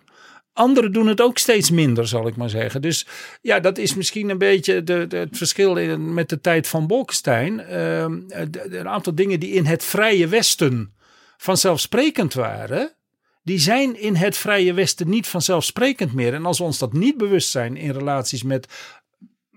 Anderen 0.56 0.94
doen 0.94 1.08
het 1.08 1.22
ook 1.22 1.38
steeds 1.38 1.70
minder, 1.70 2.08
zal 2.08 2.28
ik 2.28 2.36
maar 2.36 2.50
zeggen. 2.50 2.82
Dus 2.82 3.08
ja, 3.42 3.60
dat 3.60 3.78
is 3.78 3.96
misschien 3.96 4.30
een 4.30 4.38
beetje 4.38 4.84
de, 4.84 5.06
het 5.10 5.38
verschil 5.38 5.76
in, 5.76 6.14
met 6.14 6.30
de 6.30 6.42
tijd 6.42 6.68
van 6.68 6.88
Bolkestein. 6.88 7.60
Uh, 7.60 8.00
een 8.00 8.88
aantal 8.88 9.16
dingen 9.16 9.40
die 9.40 9.52
in 9.52 9.66
het 9.66 9.84
Vrije 9.84 10.28
Westen 10.28 10.96
vanzelfsprekend 11.38 12.34
waren, 12.34 12.96
die 13.44 13.60
zijn 13.60 14.00
in 14.00 14.16
het 14.16 14.38
Vrije 14.38 14.74
Westen 14.74 15.10
niet 15.10 15.28
vanzelfsprekend 15.28 16.14
meer. 16.14 16.34
En 16.34 16.46
als 16.46 16.58
we 16.58 16.64
ons 16.64 16.78
dat 16.78 16.94
niet 16.94 17.18
bewust 17.18 17.50
zijn 17.50 17.78
in 17.78 17.92
relaties 17.92 18.44
met 18.44 18.68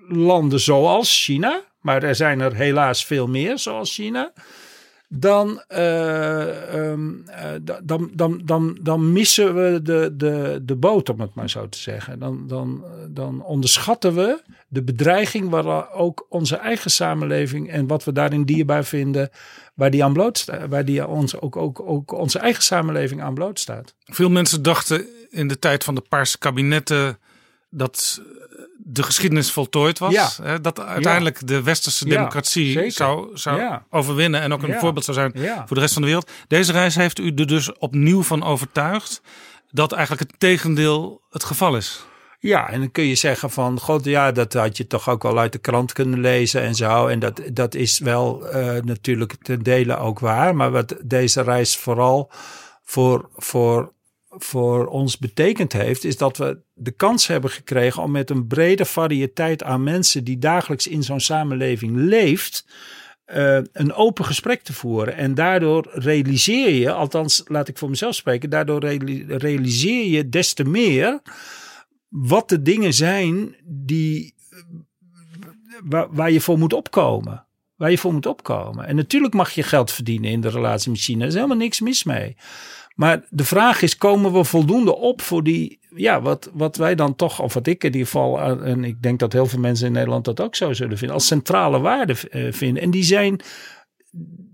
landen 0.08 0.60
zoals 0.60 1.24
China, 1.24 1.62
maar 1.80 2.02
er 2.02 2.14
zijn 2.14 2.40
er 2.40 2.54
helaas 2.54 3.04
veel 3.04 3.26
meer 3.26 3.58
zoals 3.58 3.94
China 3.94 4.32
dan, 5.08 5.62
uh, 5.68 6.74
um, 6.74 7.24
uh, 7.28 7.78
dan, 7.82 8.10
dan, 8.14 8.40
dan, 8.44 8.78
dan 8.82 9.12
missen 9.12 9.54
we 9.54 9.82
de, 9.82 10.14
de, 10.16 10.60
de 10.62 10.76
boot, 10.76 11.08
om 11.08 11.20
het 11.20 11.34
maar 11.34 11.50
zo 11.50 11.68
te 11.68 11.78
zeggen. 11.78 12.18
Dan, 12.18 12.46
dan, 12.46 12.84
dan 13.08 13.42
onderschatten 13.42 14.14
we 14.14 14.42
de 14.68 14.82
bedreiging 14.82 15.48
waar 15.48 15.92
ook 15.92 16.26
onze 16.28 16.56
eigen 16.56 16.90
samenleving 16.90 17.70
en 17.70 17.86
wat 17.86 18.04
we 18.04 18.12
daarin 18.12 18.44
dierbaar 18.44 18.84
vinden, 18.84 19.30
waar 19.74 19.90
die 19.90 20.04
aan 20.04 20.32
waar 20.68 20.84
die 20.84 21.06
ons, 21.06 21.40
ook, 21.40 21.56
ook, 21.56 21.80
ook 21.80 22.12
onze 22.12 22.38
eigen 22.38 22.62
samenleving 22.62 23.22
aan 23.22 23.34
blootstaat. 23.34 23.94
Veel 24.04 24.30
mensen 24.30 24.62
dachten 24.62 25.06
in 25.30 25.48
de 25.48 25.58
tijd 25.58 25.84
van 25.84 25.94
de 25.94 26.04
paarse 26.08 26.38
kabinetten 26.38 27.18
dat 27.70 28.22
de 28.90 29.02
geschiedenis 29.02 29.52
voltooid 29.52 29.98
was. 29.98 30.12
Ja. 30.12 30.30
Hè, 30.42 30.60
dat 30.60 30.80
uiteindelijk 30.80 31.46
de 31.46 31.62
westerse 31.62 32.04
democratie 32.04 32.80
ja, 32.80 32.90
zou, 32.90 33.30
zou 33.34 33.78
overwinnen 33.90 34.40
en 34.40 34.52
ook 34.52 34.62
een 34.62 34.78
voorbeeld 34.78 35.04
zou 35.04 35.16
zijn 35.16 35.32
voor 35.66 35.76
de 35.76 35.82
rest 35.82 35.92
van 35.92 36.02
de 36.02 36.08
wereld. 36.08 36.30
Deze 36.48 36.72
reis 36.72 36.94
heeft 36.94 37.18
u 37.18 37.32
er 37.34 37.46
dus 37.46 37.72
opnieuw 37.72 38.22
van 38.22 38.44
overtuigd 38.44 39.22
dat 39.70 39.92
eigenlijk 39.92 40.30
het 40.30 40.40
tegendeel 40.40 41.20
het 41.30 41.44
geval 41.44 41.76
is. 41.76 42.06
Ja, 42.40 42.68
en 42.68 42.80
dan 42.80 42.90
kun 42.90 43.04
je 43.04 43.14
zeggen 43.14 43.50
van, 43.50 43.80
god 43.80 44.04
ja, 44.04 44.32
dat 44.32 44.52
had 44.52 44.76
je 44.76 44.86
toch 44.86 45.08
ook 45.08 45.22
wel 45.22 45.38
uit 45.38 45.52
de 45.52 45.58
krant 45.58 45.92
kunnen 45.92 46.20
lezen 46.20 46.62
en 46.62 46.74
zo. 46.74 47.06
En 47.06 47.18
dat, 47.18 47.40
dat 47.52 47.74
is 47.74 47.98
wel 47.98 48.54
uh, 48.54 48.82
natuurlijk 48.82 49.34
ten 49.42 49.62
dele 49.62 49.96
ook 49.96 50.18
waar. 50.18 50.56
Maar 50.56 50.70
wat 50.70 50.96
deze 51.04 51.42
reis 51.42 51.76
vooral 51.76 52.30
voor, 52.84 53.28
voor 53.36 53.92
voor 54.38 54.86
ons 54.86 55.18
betekend 55.18 55.72
heeft, 55.72 56.04
is 56.04 56.16
dat 56.16 56.36
we 56.36 56.60
de 56.74 56.90
kans 56.90 57.26
hebben 57.26 57.50
gekregen 57.50 58.02
om 58.02 58.10
met 58.10 58.30
een 58.30 58.46
brede 58.46 58.84
variëteit 58.84 59.62
aan 59.62 59.82
mensen 59.82 60.24
die 60.24 60.38
dagelijks 60.38 60.86
in 60.86 61.02
zo'n 61.02 61.20
samenleving 61.20 61.96
leeft, 61.96 62.66
uh, 63.34 63.58
een 63.72 63.92
open 63.92 64.24
gesprek 64.24 64.62
te 64.62 64.72
voeren. 64.72 65.16
En 65.16 65.34
daardoor 65.34 65.88
realiseer 65.92 66.74
je, 66.74 66.92
althans 66.92 67.42
laat 67.46 67.68
ik 67.68 67.78
voor 67.78 67.90
mezelf 67.90 68.14
spreken, 68.14 68.50
daardoor 68.50 68.80
realiseer 69.26 70.06
je 70.06 70.28
des 70.28 70.52
te 70.52 70.64
meer 70.64 71.20
wat 72.08 72.48
de 72.48 72.62
dingen 72.62 72.94
zijn 72.94 73.56
die, 73.64 74.34
waar, 75.84 76.06
waar 76.10 76.30
je 76.30 76.40
voor 76.40 76.58
moet 76.58 76.72
opkomen. 76.72 77.46
Waar 77.76 77.90
je 77.90 77.98
voor 77.98 78.12
moet 78.12 78.26
opkomen. 78.26 78.86
En 78.86 78.96
natuurlijk 78.96 79.34
mag 79.34 79.50
je 79.50 79.62
geld 79.62 79.92
verdienen 79.92 80.30
in 80.30 80.40
de 80.40 80.48
relatie 80.48 80.90
met 80.90 81.00
China. 81.00 81.20
Er 81.20 81.28
is 81.28 81.34
helemaal 81.34 81.56
niks 81.56 81.80
mis 81.80 82.04
mee. 82.04 82.36
Maar 82.98 83.24
de 83.30 83.44
vraag 83.44 83.82
is, 83.82 83.96
komen 83.96 84.32
we 84.32 84.44
voldoende 84.44 84.96
op 84.96 85.22
voor 85.22 85.42
die, 85.42 85.80
ja, 85.94 86.20
wat, 86.20 86.50
wat 86.52 86.76
wij 86.76 86.94
dan 86.94 87.16
toch, 87.16 87.40
of 87.40 87.54
wat 87.54 87.66
ik 87.66 87.84
in 87.84 87.92
ieder 87.92 88.06
geval, 88.06 88.40
en 88.62 88.84
ik 88.84 89.02
denk 89.02 89.18
dat 89.18 89.32
heel 89.32 89.46
veel 89.46 89.58
mensen 89.58 89.86
in 89.86 89.92
Nederland 89.92 90.24
dat 90.24 90.40
ook 90.40 90.54
zo 90.54 90.72
zullen 90.72 90.98
vinden, 90.98 91.16
als 91.16 91.26
centrale 91.26 91.80
waarde 91.80 92.14
vinden. 92.52 92.82
En 92.82 92.90
die 92.90 93.02
zijn, 93.02 93.40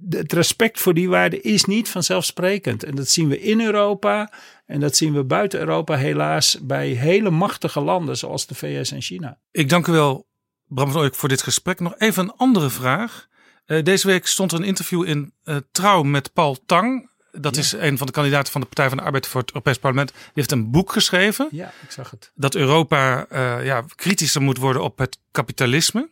het 0.09 0.33
respect 0.33 0.81
voor 0.81 0.95
die 0.95 1.09
waarden 1.09 1.43
is 1.43 1.65
niet 1.65 1.89
vanzelfsprekend. 1.89 2.85
En 2.85 2.95
dat 2.95 3.09
zien 3.09 3.29
we 3.29 3.41
in 3.41 3.61
Europa 3.61 4.33
en 4.67 4.81
dat 4.81 4.97
zien 4.97 5.15
we 5.15 5.25
buiten 5.25 5.61
Europa 5.61 5.97
helaas 5.97 6.59
bij 6.63 6.89
hele 6.89 7.31
machtige 7.31 7.81
landen 7.81 8.17
zoals 8.17 8.47
de 8.47 8.55
VS 8.55 8.91
en 8.91 9.03
China. 9.03 9.39
Ik 9.51 9.69
dank 9.69 9.87
u 9.87 9.93
wel, 9.93 10.27
Bram 10.67 10.91
van 10.91 11.01
Ooyek, 11.01 11.15
voor 11.15 11.29
dit 11.29 11.43
gesprek. 11.43 11.81
Nog 11.81 11.95
even 11.99 12.23
een 12.23 12.37
andere 12.37 12.71
vraag. 12.71 13.29
Uh, 13.67 13.83
deze 13.83 14.07
week 14.07 14.27
stond 14.27 14.53
er 14.53 14.59
een 14.59 14.65
interview 14.65 15.09
in 15.09 15.33
Trouw 15.71 16.03
met 16.03 16.33
Paul 16.33 16.59
Tang. 16.67 17.13
Dat 17.37 17.55
ja. 17.55 17.61
is 17.61 17.73
een 17.73 17.99
van 17.99 18.07
de 18.07 18.13
kandidaten 18.13 18.53
van 18.53 18.61
de 18.61 18.67
Partij 18.67 18.89
van 18.89 18.97
de 18.97 19.05
Arbeid 19.05 19.27
voor 19.27 19.41
het 19.41 19.51
Europees 19.51 19.79
Parlement. 19.79 20.11
Die 20.13 20.31
heeft 20.35 20.53
een 20.53 20.71
boek 20.71 20.93
geschreven. 20.93 21.49
Ja, 21.51 21.73
ik 21.83 21.91
zag 21.91 22.11
het. 22.11 22.31
Dat 22.35 22.55
Europa 22.55 23.27
uh, 23.33 23.65
ja, 23.65 23.85
kritischer 23.95 24.43
moet 24.43 24.59
worden 24.59 24.83
op 24.83 24.99
het 24.99 25.19
kapitalisme. 25.31 26.09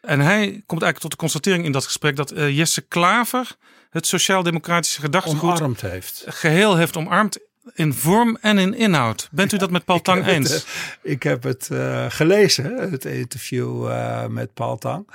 En 0.00 0.20
hij 0.20 0.46
komt 0.66 0.82
eigenlijk 0.82 0.98
tot 0.98 1.10
de 1.10 1.16
constatering 1.16 1.64
in 1.64 1.72
dat 1.72 1.84
gesprek 1.84 2.16
dat 2.16 2.32
uh, 2.32 2.56
Jesse 2.56 2.80
Klaver 2.80 3.56
het 3.90 4.06
sociaal-democratische 4.06 5.00
gedachtegoed 5.00 5.42
omarmd 5.42 5.80
heeft. 5.80 6.24
geheel 6.26 6.76
heeft 6.76 6.96
omarmd 6.96 7.38
in 7.74 7.94
vorm 7.94 8.38
en 8.40 8.58
in 8.58 8.74
inhoud. 8.74 9.28
Bent 9.30 9.52
u 9.52 9.56
dat 9.56 9.70
met 9.70 9.84
Paul 9.84 10.00
Tang 10.00 10.26
eens? 10.26 10.50
Het, 10.50 10.66
uh, 11.02 11.12
ik 11.12 11.22
heb 11.22 11.42
het 11.42 11.68
uh, 11.72 12.06
gelezen, 12.08 12.90
het 12.90 13.04
interview 13.04 13.88
uh, 13.88 14.26
met 14.26 14.54
Paul 14.54 14.78
Tang. 14.78 15.08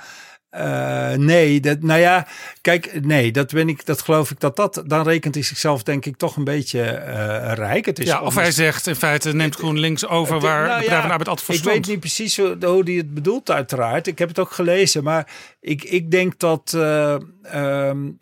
Uh, 0.56 1.12
nee, 1.12 1.60
dat, 1.60 1.82
nou 1.82 2.00
ja, 2.00 2.26
kijk, 2.60 3.04
nee, 3.04 3.32
dat 3.32 3.52
ben 3.52 3.68
ik, 3.68 3.86
dat 3.86 4.02
geloof 4.02 4.30
ik 4.30 4.40
dat 4.40 4.56
dat, 4.56 4.82
dan 4.86 5.02
rekent 5.02 5.34
hij 5.34 5.44
zichzelf 5.44 5.82
denk 5.82 6.06
ik 6.06 6.16
toch 6.16 6.36
een 6.36 6.44
beetje 6.44 6.80
uh, 6.80 7.52
rijk. 7.52 7.86
Het 7.86 7.98
is 7.98 8.06
ja, 8.06 8.22
of 8.22 8.34
hij 8.34 8.50
zegt 8.50 8.86
in 8.86 8.96
feite 8.96 9.34
neemt 9.34 9.54
GroenLinks 9.54 10.06
over 10.06 10.40
waar 10.40 10.66
nou, 10.68 10.82
ja, 10.82 10.88
de 10.88 11.08
Arbeid 11.08 11.28
altijd 11.28 11.46
voor 11.46 11.54
ik 11.54 11.60
stond. 11.60 11.76
Ik 11.76 11.84
weet 11.84 11.90
niet 11.90 12.00
precies 12.00 12.36
hoe, 12.36 12.56
hoe 12.60 12.82
hij 12.84 12.94
het 12.94 13.14
bedoelt 13.14 13.50
uiteraard. 13.50 14.06
Ik 14.06 14.18
heb 14.18 14.28
het 14.28 14.38
ook 14.38 14.52
gelezen, 14.52 15.02
maar 15.02 15.30
ik, 15.60 15.84
ik 15.84 16.10
denk 16.10 16.38
dat 16.38 16.72
uh, 16.76 17.16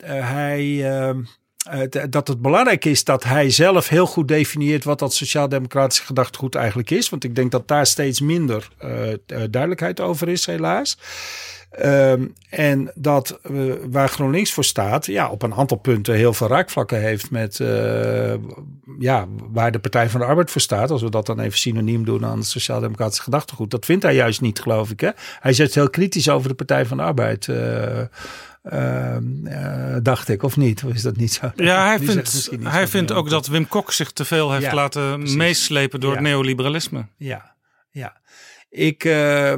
hij 0.04 0.84
dat 2.10 2.28
het 2.28 2.42
belangrijk 2.42 2.84
is 2.84 3.04
dat 3.04 3.24
hij 3.24 3.50
zelf 3.50 3.88
heel 3.88 4.06
goed 4.06 4.28
definieert 4.28 4.84
wat 4.84 4.98
dat 4.98 5.14
sociaal-democratische 5.14 6.04
gedachtegoed 6.04 6.54
eigenlijk 6.54 6.90
is. 6.90 7.09
Want 7.09 7.24
ik 7.24 7.34
denk 7.34 7.50
dat 7.50 7.68
daar 7.68 7.86
steeds 7.86 8.20
minder 8.20 8.68
duidelijkheid 9.50 10.00
over 10.00 10.28
is, 10.28 10.46
helaas. 10.46 10.96
Um, 11.81 12.35
en 12.49 12.90
dat 12.94 13.39
uh, 13.51 13.74
waar 13.90 14.09
GroenLinks 14.09 14.53
voor 14.53 14.65
staat, 14.65 15.07
ja, 15.07 15.31
op 15.31 15.43
een 15.43 15.55
aantal 15.55 15.77
punten 15.77 16.15
heel 16.15 16.35
veel 16.35 16.49
raakvlakken 16.49 17.01
heeft 17.01 17.31
met 17.31 17.59
uh, 17.59 18.35
ja, 18.99 19.27
waar 19.51 19.73
de 19.73 19.78
Partij 19.78 20.09
van 20.11 20.20
de 20.20 20.27
Arbeid 20.27 20.51
voor 20.51 20.61
staat. 20.61 20.90
Als 20.90 21.03
we 21.03 21.11
dat 21.11 21.27
dan 21.27 21.40
even 21.40 21.59
synoniem 21.59 22.05
doen 22.05 22.24
aan 22.24 22.39
het 22.39 22.47
sociaal-democratische 22.47 23.23
gedachtegoed. 23.23 23.70
Dat 23.70 23.85
vindt 23.85 24.03
hij 24.03 24.15
juist 24.15 24.40
niet, 24.40 24.61
geloof 24.61 24.90
ik. 24.90 25.01
Hè? 25.01 25.11
Hij 25.40 25.53
zit 25.53 25.74
heel 25.74 25.90
kritisch 25.90 26.28
over 26.28 26.49
de 26.49 26.55
Partij 26.55 26.86
van 26.86 26.97
de 26.97 27.03
Arbeid. 27.03 27.47
Uh, 27.47 28.01
uh, 28.73 29.16
uh, 29.44 29.97
dacht 30.03 30.28
ik, 30.28 30.43
of 30.43 30.57
niet? 30.57 30.85
Of 30.85 30.93
is 30.93 31.03
dat 31.03 31.16
niet 31.16 31.32
zo? 31.32 31.53
Ja, 31.57 31.86
hij 31.86 31.99
vindt, 31.99 32.51
hij 32.62 32.89
vindt 32.89 33.12
ook 33.12 33.31
dat 33.31 33.47
Wim 33.47 33.69
Kok 33.69 33.93
zich 33.93 34.11
te 34.11 34.24
veel 34.24 34.53
heeft 34.53 34.65
ja, 34.65 34.74
laten 34.74 35.15
precies. 35.15 35.36
meeslepen 35.36 36.01
door 36.01 36.11
ja. 36.11 36.16
het 36.16 36.27
neoliberalisme. 36.27 37.07
Ja, 37.16 37.55
ja. 37.90 38.20
Ik, 38.74 39.05
uh, 39.05 39.53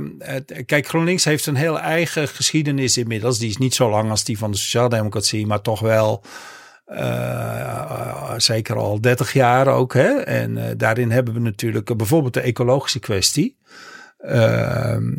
kijk, 0.67 0.87
GroenLinks 0.87 1.25
heeft 1.25 1.47
een 1.47 1.55
heel 1.55 1.81
eigen 1.81 2.29
geschiedenis 2.29 2.99
inmiddels. 2.99 3.39
Die 3.39 3.49
is 3.49 3.57
niet 3.57 3.75
zo 3.75 3.91
lang 3.91 4.11
als 4.11 4.25
die 4.25 4.39
van 4.39 4.51
de 4.51 4.57
Sociaaldemocratie, 4.57 5.47
maar 5.47 5.61
toch 5.61 5.81
wel 5.81 6.23
Uh, 6.87 8.35
zeker 8.37 8.77
al 8.77 9.01
30 9.01 9.33
jaar 9.33 9.67
ook. 9.67 9.95
Hè? 9.95 10.09
En 10.09 10.57
uh, 10.57 10.65
daarin 10.77 11.11
hebben 11.11 11.35
we 11.35 11.41
natuurlijk 11.41 11.97
bijvoorbeeld 11.97 12.35
de 12.35 12.41
ecologische 12.41 12.99
kwestie. 12.99 13.57
Ehm, 14.25 15.13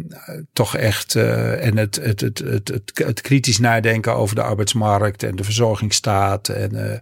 toch 0.53 0.75
echt. 0.77 1.15
en 1.15 1.77
het, 1.77 1.95
het, 1.95 2.21
het, 2.21 2.39
het, 2.39 2.67
het, 2.67 2.91
het, 2.93 3.21
kritisch 3.21 3.59
nadenken 3.59 4.15
over 4.15 4.35
de 4.35 4.41
arbeidsmarkt 4.41 5.23
en 5.23 5.35
de 5.35 5.43
verzorgingsstaat 5.43 6.49
en 6.49 7.01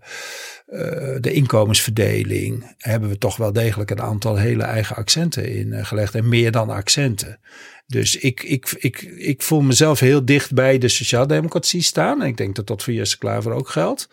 de 1.21 1.31
inkomensverdeling. 1.31 2.75
Hebben 2.77 3.09
we 3.09 3.17
toch 3.17 3.37
wel 3.37 3.53
degelijk 3.53 3.89
een 3.89 4.01
aantal 4.01 4.35
hele 4.35 4.63
eigen 4.63 4.95
accenten 4.95 5.49
in 5.49 5.85
gelegd. 5.85 6.15
En 6.15 6.29
meer 6.29 6.51
dan 6.51 6.69
accenten. 6.69 7.39
Dus 7.87 8.17
ik, 8.17 8.43
ik, 8.43 8.75
ik, 8.77 9.01
ik 9.01 9.41
voel 9.41 9.61
mezelf 9.61 9.99
heel 9.99 10.25
dicht 10.25 10.53
bij 10.53 10.77
de 10.77 10.87
sociaaldemocratie 10.87 11.81
staan. 11.81 12.21
En 12.21 12.27
ik 12.27 12.37
denk 12.37 12.55
dat 12.55 12.67
dat 12.67 12.83
voor 12.83 12.93
Jesse 12.93 13.17
Klaver 13.17 13.51
ook 13.51 13.69
geldt. 13.69 14.09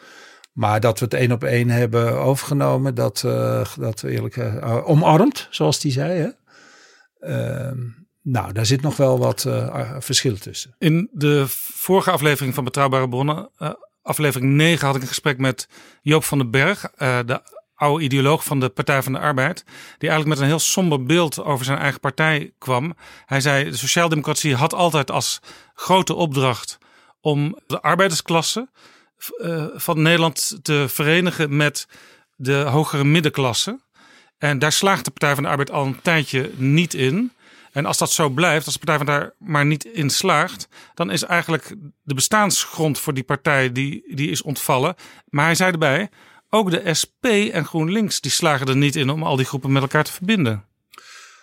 Maar 0.53 0.81
dat 0.81 0.99
we 0.99 1.05
het 1.05 1.15
één 1.15 1.33
op 1.33 1.45
één 1.45 1.71
hebben 1.71 2.19
overgenomen, 2.19 2.95
dat, 2.95 3.23
uh, 3.27 3.65
dat 3.79 4.03
eerlijk 4.03 4.37
uh, 4.37 4.89
omarmd, 4.89 5.47
zoals 5.51 5.81
die 5.81 5.93
zei. 5.93 6.19
Hè? 6.19 6.29
Uh, 7.21 7.71
nou, 8.23 8.53
daar 8.53 8.67
zit 8.67 8.83
nog 8.83 8.97
wel 8.97 9.19
wat 9.19 9.45
uh, 9.45 9.97
verschil 9.99 10.37
tussen. 10.37 10.75
In 10.79 11.09
de 11.13 11.45
vorige 11.49 12.11
aflevering 12.11 12.55
van 12.55 12.65
Betrouwbare 12.65 13.09
Bronnen, 13.09 13.51
aflevering 14.03 14.53
9, 14.53 14.87
had 14.87 14.97
ik 14.97 15.03
een 15.03 15.09
gesprek 15.09 15.39
met 15.39 15.69
Joop 16.03 16.25
van 16.25 16.39
den 16.39 16.51
Berg, 16.51 16.91
de 16.99 17.41
oude 17.75 18.05
ideoloog 18.05 18.45
van 18.45 18.61
de 18.61 18.69
Partij 18.69 19.03
van 19.03 19.13
de 19.13 19.19
Arbeid, 19.19 19.65
die 19.99 20.09
eigenlijk 20.09 20.29
met 20.29 20.39
een 20.39 20.55
heel 20.55 20.59
somber 20.59 21.05
beeld 21.05 21.43
over 21.43 21.65
zijn 21.65 21.79
eigen 21.79 22.01
partij 22.01 22.53
kwam. 22.59 22.95
Hij 23.27 23.41
zei: 23.41 23.71
de 23.71 23.77
sociaaldemocratie 23.77 24.55
had 24.55 24.75
altijd 24.75 25.11
als 25.11 25.41
grote 25.75 26.15
opdracht 26.15 26.79
om 27.21 27.59
de 27.67 27.81
arbeidersklasse 27.81 28.69
van 29.75 30.03
Nederland 30.03 30.59
te 30.63 30.85
verenigen 30.89 31.57
met 31.57 31.87
de 32.37 32.55
hogere 32.55 33.05
middenklasse. 33.05 33.81
En 34.41 34.59
daar 34.59 34.73
slaagt 34.73 35.05
de 35.05 35.11
Partij 35.11 35.35
van 35.35 35.43
de 35.43 35.49
Arbeid 35.49 35.71
al 35.71 35.87
een 35.87 36.01
tijdje 36.03 36.51
niet 36.57 36.95
in. 36.95 37.33
En 37.73 37.87
als 37.87 37.99
dat 37.99 38.13
zo 38.13 38.29
blijft, 38.29 38.65
als 38.67 38.75
de 38.75 38.87
Partij 38.87 38.97
van 38.97 39.07
daar 39.07 39.33
maar 39.39 39.67
niet 39.67 39.85
in 39.85 40.11
slaagt, 40.11 40.69
dan 40.95 41.11
is 41.11 41.23
eigenlijk 41.23 41.75
de 42.03 42.15
bestaansgrond 42.15 42.99
voor 42.99 43.15
die 43.15 43.23
partij 43.23 43.73
die, 43.73 44.15
die 44.15 44.31
is 44.31 44.43
ontvallen. 44.43 44.95
Maar 45.29 45.45
hij 45.45 45.55
zei 45.55 45.73
erbij, 45.73 46.09
ook 46.51 46.71
de 46.71 46.95
SP 47.01 47.25
en 47.53 47.65
GroenLinks 47.65 48.21
die 48.21 48.31
slagen 48.31 48.67
er 48.67 48.77
niet 48.77 48.97
in 48.97 49.11
om 49.11 49.23
al 49.23 49.37
die 49.37 49.47
groepen 49.47 49.73
met 49.73 49.83
elkaar 49.83 50.05
te 50.05 50.13
verbinden. 50.13 50.65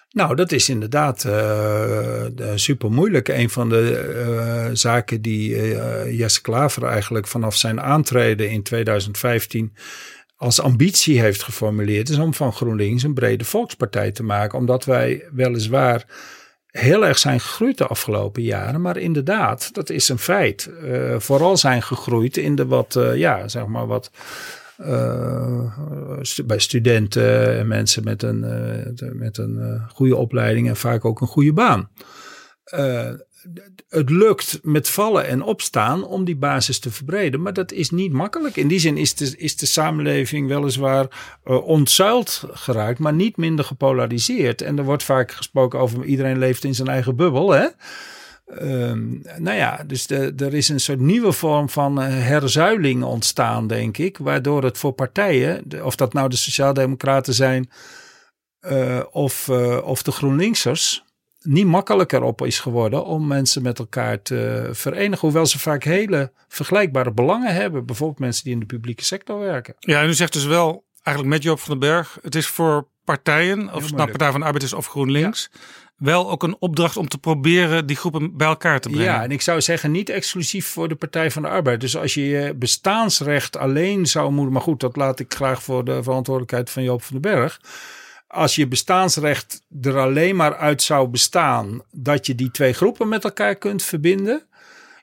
Nou, 0.09 0.35
dat 0.35 0.51
is 0.51 0.69
inderdaad 0.69 1.23
uh, 1.23 2.25
super 2.55 2.91
moeilijk. 2.91 3.27
Een 3.27 3.49
van 3.49 3.69
de 3.69 4.13
uh, 4.27 4.75
zaken 4.75 5.21
die 5.21 5.49
uh, 5.49 6.17
Jesse 6.17 6.41
Klaver 6.41 6.83
eigenlijk 6.83 7.27
vanaf 7.27 7.55
zijn 7.55 7.81
aantreden 7.81 8.49
in 8.49 8.63
2015 8.63 9.73
als 10.37 10.61
ambitie 10.61 11.19
heeft 11.19 11.43
geformuleerd, 11.43 12.09
is 12.09 12.17
om 12.17 12.33
van 12.33 12.53
GroenLinks 12.53 13.03
een 13.03 13.13
brede 13.13 13.45
volkspartij 13.45 14.11
te 14.11 14.23
maken. 14.23 14.59
Omdat 14.59 14.85
wij 14.85 15.23
weliswaar 15.31 16.05
heel 16.67 17.05
erg 17.05 17.17
zijn 17.17 17.39
gegroeid 17.39 17.77
de 17.77 17.87
afgelopen 17.87 18.41
jaren. 18.41 18.81
Maar 18.81 18.97
inderdaad, 18.97 19.73
dat 19.73 19.89
is 19.89 20.09
een 20.09 20.19
feit. 20.19 20.69
vooral 21.17 21.57
zijn 21.57 21.81
gegroeid 21.81 22.37
in 22.37 22.55
de 22.55 22.65
wat, 22.65 22.99
ja, 23.15 23.47
zeg 23.47 23.65
maar 23.65 23.87
wat 23.87 24.11
uh, 24.77 25.73
bij 26.45 26.59
studenten 26.59 27.57
en 27.57 27.67
mensen 27.67 28.03
met 28.03 28.23
een, 28.23 28.43
uh, 28.43 29.11
met 29.13 29.37
een 29.37 29.57
uh, 29.59 29.89
goede 29.89 30.15
opleiding 30.15 30.67
en 30.67 30.75
vaak 30.75 31.05
ook 31.05 31.21
een 31.21 31.27
goede 31.27 31.53
baan. 31.53 31.89
Het 33.89 34.09
lukt 34.09 34.59
met 34.63 34.89
vallen 34.89 35.27
en 35.27 35.41
opstaan 35.41 36.03
om 36.03 36.25
die 36.25 36.35
basis 36.35 36.79
te 36.79 36.91
verbreden, 36.91 37.41
maar 37.41 37.53
dat 37.53 37.71
is 37.71 37.89
niet 37.89 38.11
makkelijk. 38.11 38.55
In 38.55 38.67
die 38.67 38.79
zin 38.79 38.97
is 38.97 39.15
de, 39.15 39.37
is 39.37 39.57
de 39.57 39.65
samenleving 39.65 40.47
weliswaar 40.47 41.39
ontzuild 41.43 42.43
geraakt, 42.51 42.99
maar 42.99 43.13
niet 43.13 43.37
minder 43.37 43.65
gepolariseerd. 43.65 44.61
En 44.61 44.77
er 44.77 44.83
wordt 44.83 45.03
vaak 45.03 45.31
gesproken 45.31 45.79
over 45.79 46.05
iedereen 46.05 46.37
leeft 46.37 46.63
in 46.63 46.75
zijn 46.75 46.87
eigen 46.87 47.15
bubbel. 47.15 47.51
Hè? 47.51 47.67
Um, 48.61 49.21
nou 49.37 49.57
ja, 49.57 49.83
dus 49.87 50.09
er 50.09 50.53
is 50.53 50.69
een 50.69 50.79
soort 50.79 50.99
nieuwe 50.99 51.31
vorm 51.31 51.69
van 51.69 52.01
eh, 52.01 52.07
herzuiling 52.07 53.03
ontstaan, 53.03 53.67
denk 53.67 53.97
ik. 53.97 54.17
Waardoor 54.17 54.63
het 54.63 54.77
voor 54.77 54.91
partijen, 54.91 55.83
of 55.83 55.95
dat 55.95 56.13
nou 56.13 56.29
de 56.29 56.35
Sociaaldemocraten 56.35 57.33
zijn 57.33 57.69
uh, 58.61 58.99
of, 59.11 59.47
uh, 59.47 59.77
of 59.83 60.03
de 60.03 60.11
GroenLinksers, 60.11 61.03
niet 61.47 61.65
makkelijker 61.65 62.21
op 62.21 62.45
is 62.45 62.59
geworden 62.59 63.05
om 63.05 63.27
mensen 63.27 63.61
met 63.61 63.79
elkaar 63.79 64.21
te 64.21 64.69
verenigen. 64.71 65.19
Hoewel 65.27 65.45
ze 65.45 65.59
vaak 65.59 65.83
hele 65.83 66.31
vergelijkbare 66.47 67.11
belangen 67.11 67.53
hebben. 67.53 67.85
Bijvoorbeeld 67.85 68.19
mensen 68.19 68.43
die 68.43 68.53
in 68.53 68.59
de 68.59 68.65
publieke 68.65 69.03
sector 69.03 69.39
werken. 69.39 69.73
Ja, 69.79 70.01
en 70.01 70.09
u 70.09 70.13
zegt 70.13 70.33
dus 70.33 70.45
wel, 70.45 70.85
eigenlijk 71.03 71.35
met 71.35 71.43
Joop 71.43 71.59
van 71.59 71.79
den 71.79 71.89
Berg, 71.89 72.17
het 72.21 72.35
is 72.35 72.47
voor 72.47 72.87
partijen, 73.03 73.73
of 73.73 73.83
het 73.83 73.95
nou 73.95 74.09
Partij 74.09 74.31
van 74.31 74.39
de 74.39 74.45
Arbeid 74.45 74.63
is 74.63 74.73
of 74.73 74.87
GroenLinks, 74.87 75.49
ja 75.51 75.59
wel 75.97 76.29
ook 76.29 76.43
een 76.43 76.55
opdracht 76.59 76.97
om 76.97 77.07
te 77.07 77.17
proberen 77.17 77.85
die 77.85 77.95
groepen 77.95 78.37
bij 78.37 78.47
elkaar 78.47 78.79
te 78.79 78.89
brengen. 78.89 79.05
Ja, 79.05 79.23
en 79.23 79.31
ik 79.31 79.41
zou 79.41 79.61
zeggen 79.61 79.91
niet 79.91 80.09
exclusief 80.09 80.67
voor 80.67 80.87
de 80.87 80.95
Partij 80.95 81.31
van 81.31 81.41
de 81.41 81.47
Arbeid. 81.47 81.81
Dus 81.81 81.97
als 81.97 82.13
je 82.13 82.27
je 82.27 82.53
bestaansrecht 82.55 83.57
alleen 83.57 84.05
zou 84.05 84.31
moeten, 84.31 84.53
maar 84.53 84.61
goed, 84.61 84.79
dat 84.79 84.95
laat 84.95 85.19
ik 85.19 85.33
graag 85.33 85.63
voor 85.63 85.85
de 85.85 86.03
verantwoordelijkheid 86.03 86.69
van 86.69 86.83
Joop 86.83 87.03
van 87.03 87.21
den 87.21 87.31
Berg. 87.31 87.59
Als 88.37 88.55
je 88.55 88.67
bestaansrecht 88.67 89.61
er 89.81 89.97
alleen 89.97 90.35
maar 90.35 90.57
uit 90.57 90.81
zou 90.81 91.07
bestaan 91.07 91.81
dat 91.91 92.25
je 92.25 92.35
die 92.35 92.51
twee 92.51 92.73
groepen 92.73 93.07
met 93.07 93.23
elkaar 93.23 93.55
kunt 93.55 93.83
verbinden, 93.83 94.47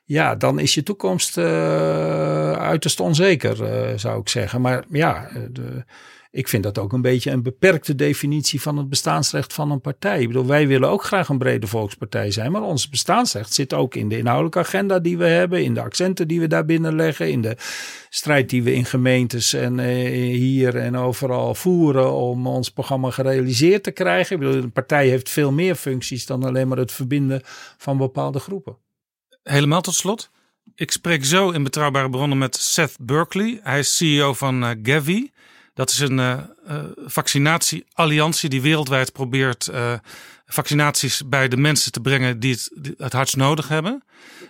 ja, 0.05 0.35
dan 0.35 0.59
is 0.59 0.73
je 0.73 0.83
toekomst 0.83 1.37
uh, 1.37 2.51
uiterst 2.51 2.99
onzeker, 2.99 3.61
uh, 3.61 3.97
zou 3.97 4.19
ik 4.19 4.29
zeggen. 4.29 4.61
Maar 4.61 4.83
ja, 4.89 5.29
de, 5.51 5.85
ik 6.35 6.47
vind 6.47 6.63
dat 6.63 6.77
ook 6.77 6.93
een 6.93 7.01
beetje 7.01 7.31
een 7.31 7.43
beperkte 7.43 7.95
definitie 7.95 8.61
van 8.61 8.77
het 8.77 8.89
bestaansrecht 8.89 9.53
van 9.53 9.71
een 9.71 9.81
partij. 9.81 10.21
Ik 10.21 10.27
bedoel, 10.27 10.45
wij 10.45 10.67
willen 10.67 10.89
ook 10.89 11.03
graag 11.03 11.29
een 11.29 11.37
brede 11.37 11.67
volkspartij 11.67 12.31
zijn, 12.31 12.51
maar 12.51 12.61
ons 12.61 12.89
bestaansrecht 12.89 13.53
zit 13.53 13.73
ook 13.73 13.95
in 13.95 14.09
de 14.09 14.17
inhoudelijke 14.17 14.59
agenda 14.59 14.99
die 14.99 15.17
we 15.17 15.25
hebben, 15.25 15.63
in 15.63 15.73
de 15.73 15.81
accenten 15.81 16.27
die 16.27 16.39
we 16.39 16.47
daar 16.47 16.65
binnen 16.65 16.95
leggen, 16.95 17.31
in 17.31 17.41
de 17.41 17.57
strijd 18.09 18.49
die 18.49 18.63
we 18.63 18.73
in 18.73 18.85
gemeentes 18.85 19.53
en 19.53 19.79
eh, 19.79 19.87
hier 20.31 20.75
en 20.75 20.95
overal 20.97 21.55
voeren 21.55 22.13
om 22.13 22.47
ons 22.47 22.69
programma 22.69 23.09
gerealiseerd 23.09 23.83
te 23.83 23.91
krijgen. 23.91 24.35
Ik 24.35 24.41
bedoel, 24.41 24.63
een 24.63 24.71
partij 24.71 25.07
heeft 25.07 25.29
veel 25.29 25.51
meer 25.51 25.75
functies 25.75 26.25
dan 26.25 26.43
alleen 26.43 26.67
maar 26.67 26.77
het 26.77 26.91
verbinden 26.91 27.41
van 27.77 27.97
bepaalde 27.97 28.39
groepen. 28.39 28.77
Helemaal 29.43 29.81
tot 29.81 29.95
slot. 29.95 30.29
Ik 30.75 30.91
spreek 30.91 31.25
zo 31.25 31.51
in 31.51 31.63
betrouwbare 31.63 32.09
bronnen 32.09 32.37
met 32.37 32.55
Seth 32.55 32.97
Berkeley. 32.99 33.59
Hij 33.63 33.79
is 33.79 33.95
CEO 33.95 34.33
van 34.33 34.63
uh, 34.63 34.69
Gavi. 34.83 35.29
Dat 35.75 35.89
is 35.89 35.99
een 35.99 36.17
uh, 36.17 36.39
vaccinatiealliantie 37.05 38.49
die 38.49 38.61
wereldwijd 38.61 39.11
probeert 39.11 39.69
uh, 39.71 39.93
vaccinaties 40.45 41.27
bij 41.27 41.47
de 41.47 41.57
mensen 41.57 41.91
te 41.91 41.99
brengen 41.99 42.39
die 42.39 42.51
het, 42.51 42.69
die 42.75 42.93
het 42.97 43.13
hardst 43.13 43.35
nodig 43.35 43.67
hebben. 43.67 44.03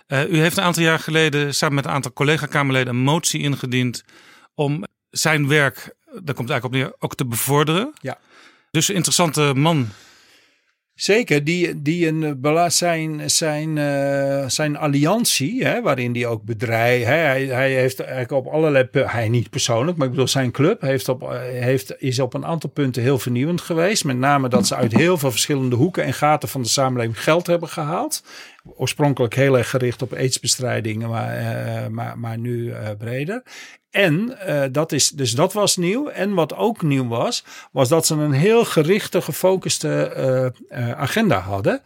Uh, 0.08 0.30
u 0.30 0.38
heeft 0.38 0.56
een 0.56 0.62
aantal 0.62 0.82
jaar 0.82 0.98
geleden 0.98 1.54
samen 1.54 1.74
met 1.74 1.84
een 1.84 1.90
aantal 1.90 2.12
collega-Kamerleden 2.12 2.94
een 2.94 3.02
motie 3.02 3.40
ingediend 3.40 4.04
om 4.54 4.84
zijn 5.10 5.48
werk, 5.48 5.94
daar 6.04 6.34
komt 6.34 6.48
het 6.48 6.50
eigenlijk 6.50 6.64
op 6.64 6.72
neer, 6.72 6.92
ook 6.98 7.14
te 7.14 7.26
bevorderen. 7.26 7.92
Ja. 8.00 8.18
Dus 8.70 8.88
een 8.88 8.94
interessante 8.94 9.52
man 9.54 9.88
Zeker, 10.96 11.44
die, 11.44 11.82
die 11.82 12.06
een, 12.06 12.42
eh, 12.42 12.68
zijn, 12.68 13.30
zijn, 13.30 13.76
uh, 13.76 14.48
zijn 14.48 14.76
alliantie, 14.76 15.64
hè, 15.64 15.82
waarin 15.82 16.12
die 16.12 16.26
ook 16.26 16.42
bedrijf, 16.42 17.04
hè, 17.04 17.14
hij, 17.14 17.44
hij 17.46 17.72
heeft 17.72 18.00
eigenlijk 18.00 18.32
op 18.32 18.46
allerlei, 18.46 18.88
hij 18.92 19.28
niet 19.28 19.50
persoonlijk, 19.50 19.96
maar 19.96 20.06
ik 20.06 20.12
bedoel 20.12 20.28
zijn 20.28 20.50
club, 20.50 20.80
heeft 20.80 21.08
op, 21.08 21.22
eh, 21.22 21.38
heeft, 21.40 21.94
is 21.98 22.18
op 22.18 22.34
een 22.34 22.46
aantal 22.46 22.70
punten 22.70 23.02
heel 23.02 23.18
vernieuwend 23.18 23.60
geweest. 23.60 24.04
Met 24.04 24.16
name 24.16 24.48
dat 24.48 24.66
ze 24.66 24.74
uit 24.74 24.92
heel 24.92 25.18
veel 25.18 25.30
verschillende 25.30 25.76
hoeken 25.76 26.04
en 26.04 26.14
gaten 26.14 26.48
van 26.48 26.62
de 26.62 26.68
samenleving 26.68 27.22
geld 27.22 27.46
hebben 27.46 27.68
gehaald. 27.68 28.22
Oorspronkelijk 28.74 29.34
heel 29.34 29.58
erg 29.58 29.70
gericht 29.70 30.02
op 30.02 30.12
aidsbestrijding, 30.12 31.06
maar, 31.06 31.40
uh, 31.40 31.86
maar, 31.86 32.18
maar 32.18 32.38
nu 32.38 32.64
uh, 32.64 32.78
breder. 32.98 33.42
En 33.90 34.38
uh, 34.48 34.64
dat 34.70 34.92
is, 34.92 35.08
dus 35.08 35.32
dat 35.32 35.52
was 35.52 35.76
nieuw. 35.76 36.08
En 36.08 36.34
wat 36.34 36.54
ook 36.54 36.82
nieuw 36.82 37.08
was, 37.08 37.44
was 37.72 37.88
dat 37.88 38.06
ze 38.06 38.14
een 38.14 38.32
heel 38.32 38.64
gerichte, 38.64 39.20
gefocuste 39.20 40.52
agenda 40.96 41.38
hadden. 41.38 41.82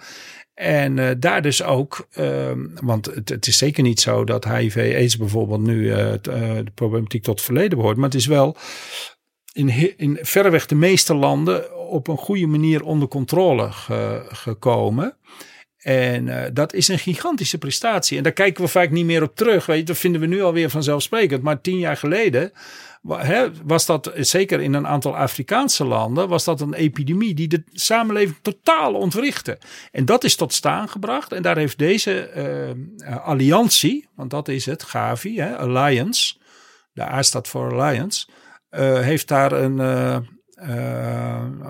En 0.54 1.20
daar 1.20 1.42
dus 1.42 1.62
ook, 1.62 2.08
uh, 2.18 2.50
want 2.80 3.06
het, 3.06 3.28
het, 3.28 3.46
is 3.46 3.58
zeker 3.58 3.82
niet 3.82 4.00
zo 4.00 4.24
dat 4.24 4.44
HIV-AIDS 4.44 5.16
bijvoorbeeld 5.16 5.60
nu 5.60 5.88
de 6.22 6.64
problematiek 6.74 7.22
tot 7.22 7.34
het 7.34 7.44
verleden 7.44 7.78
behoort. 7.78 7.96
Maar 7.96 8.08
het 8.08 8.14
is 8.14 8.26
wel 8.26 8.56
in, 9.52 9.98
in 9.98 10.18
verreweg 10.22 10.66
de 10.66 10.74
meeste 10.74 11.14
landen 11.14 11.88
op 11.88 12.08
een 12.08 12.16
goede 12.16 12.46
manier 12.46 12.84
onder 12.84 13.08
controle 13.08 13.72
ge, 13.72 14.26
gekomen. 14.28 15.16
En 15.80 16.26
uh, 16.26 16.42
dat 16.52 16.72
is 16.72 16.88
een 16.88 16.98
gigantische 16.98 17.58
prestatie. 17.58 18.16
En 18.16 18.22
daar 18.22 18.32
kijken 18.32 18.64
we 18.64 18.70
vaak 18.70 18.90
niet 18.90 19.04
meer 19.04 19.22
op 19.22 19.36
terug. 19.36 19.66
Weet 19.66 19.78
je, 19.78 19.84
dat 19.84 19.98
vinden 19.98 20.20
we 20.20 20.26
nu 20.26 20.42
alweer 20.42 20.70
vanzelfsprekend. 20.70 21.42
Maar 21.42 21.60
tien 21.60 21.78
jaar 21.78 21.96
geleden 21.96 22.52
was 23.64 23.86
dat, 23.86 24.12
zeker 24.14 24.60
in 24.60 24.74
een 24.74 24.86
aantal 24.86 25.16
Afrikaanse 25.16 25.84
landen, 25.84 26.28
was 26.28 26.44
dat 26.44 26.60
een 26.60 26.74
epidemie 26.74 27.34
die 27.34 27.48
de 27.48 27.62
samenleving 27.72 28.36
totaal 28.42 28.94
ontwrichtte. 28.94 29.58
En 29.90 30.04
dat 30.04 30.24
is 30.24 30.36
tot 30.36 30.52
staan 30.52 30.88
gebracht. 30.88 31.32
En 31.32 31.42
daar 31.42 31.56
heeft 31.56 31.78
deze 31.78 32.30
uh, 32.96 33.26
alliantie, 33.26 34.08
want 34.14 34.30
dat 34.30 34.48
is 34.48 34.66
het, 34.66 34.82
Gavi, 34.82 35.42
Alliance, 35.42 36.36
de 36.92 37.02
A 37.02 37.22
staat 37.22 37.48
voor 37.48 37.80
Alliance, 37.80 38.26
heeft 39.02 39.28
daar 39.28 39.52
een 39.52 39.76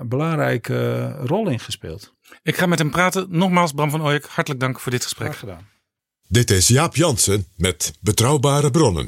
belangrijke 0.07 1.11
rol 1.11 1.49
in 1.49 1.59
gespeeld. 1.59 2.13
Ik 2.43 2.57
ga 2.57 2.65
met 2.65 2.79
hem 2.79 2.91
praten. 2.91 3.27
Nogmaals, 3.29 3.71
Bram 3.71 3.89
van 3.89 4.03
Ooyek, 4.03 4.25
hartelijk 4.25 4.59
dank 4.61 4.79
voor 4.79 4.91
dit 4.91 5.03
gesprek. 5.03 5.27
Graag 5.27 5.39
gedaan. 5.39 5.67
Dit 6.27 6.51
is 6.51 6.67
Jaap 6.67 6.95
Jansen 6.95 7.47
met 7.55 7.93
Betrouwbare 8.01 8.71
Bronnen. 8.71 9.07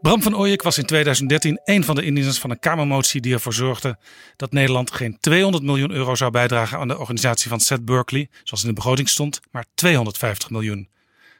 Bram 0.00 0.22
van 0.22 0.36
Ooyek 0.36 0.62
was 0.62 0.78
in 0.78 0.84
2013 0.84 1.60
een 1.64 1.84
van 1.84 1.94
de 1.94 2.02
indieners 2.02 2.38
van 2.38 2.50
een 2.50 2.58
Kamermotie 2.58 3.20
die 3.20 3.32
ervoor 3.32 3.52
zorgde 3.52 3.98
dat 4.36 4.52
Nederland 4.52 4.90
geen 4.90 5.18
200 5.20 5.64
miljoen 5.64 5.90
euro 5.90 6.14
zou 6.14 6.30
bijdragen 6.30 6.78
aan 6.78 6.88
de 6.88 6.98
organisatie 6.98 7.48
van 7.48 7.60
Seth 7.60 7.84
Berkeley, 7.84 8.28
zoals 8.42 8.62
in 8.62 8.68
de 8.68 8.74
begroting 8.74 9.08
stond, 9.08 9.40
maar 9.50 9.64
250 9.74 10.50
miljoen. 10.50 10.88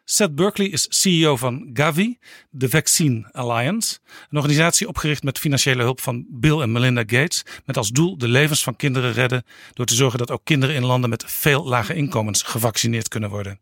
Seth 0.09 0.35
Berkeley 0.35 0.69
is 0.69 0.87
CEO 0.89 1.37
van 1.37 1.71
Gavi, 1.73 2.19
de 2.51 2.69
Vaccine 2.69 3.29
Alliance, 3.33 3.99
een 4.31 4.37
organisatie 4.37 4.89
opgericht 4.89 5.23
met 5.23 5.39
financiële 5.39 5.83
hulp 5.83 6.01
van 6.01 6.27
Bill 6.29 6.61
en 6.61 6.73
Melinda 6.73 7.01
Gates, 7.07 7.43
met 7.65 7.77
als 7.77 7.91
doel 7.91 8.19
de 8.19 8.29
levens 8.29 8.63
van 8.63 8.77
kinderen 8.77 9.13
redden 9.13 9.45
door 9.73 9.87
te 9.87 9.95
zorgen 9.95 10.19
dat 10.19 10.31
ook 10.31 10.45
kinderen 10.45 10.75
in 10.75 10.85
landen 10.85 11.11
met 11.11 11.25
veel 11.27 11.65
lage 11.65 11.95
inkomens 11.95 12.43
gevaccineerd 12.43 13.09
kunnen 13.09 13.31
worden. 13.31 13.61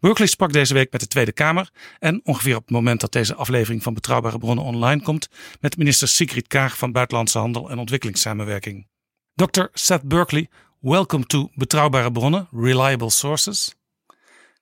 Berkeley 0.00 0.28
sprak 0.28 0.52
deze 0.52 0.74
week 0.74 0.92
met 0.92 1.00
de 1.00 1.06
Tweede 1.06 1.32
Kamer 1.32 1.70
en 1.98 2.20
ongeveer 2.24 2.56
op 2.56 2.62
het 2.62 2.70
moment 2.70 3.00
dat 3.00 3.12
deze 3.12 3.34
aflevering 3.34 3.82
van 3.82 3.94
Betrouwbare 3.94 4.38
Bronnen 4.38 4.64
online 4.64 5.02
komt, 5.02 5.28
met 5.60 5.76
minister 5.76 6.08
Sigrid 6.08 6.46
Kaag 6.46 6.78
van 6.78 6.92
Buitenlandse 6.92 7.38
Handel 7.38 7.70
en 7.70 7.78
Ontwikkelingssamenwerking. 7.78 8.86
Dr. 9.34 9.64
Seth 9.72 10.02
Berkeley, 10.08 10.48
welcome 10.80 11.26
to 11.26 11.50
Betrouwbare 11.54 12.12
Bronnen, 12.12 12.48
Reliable 12.52 13.10
Sources. 13.10 13.74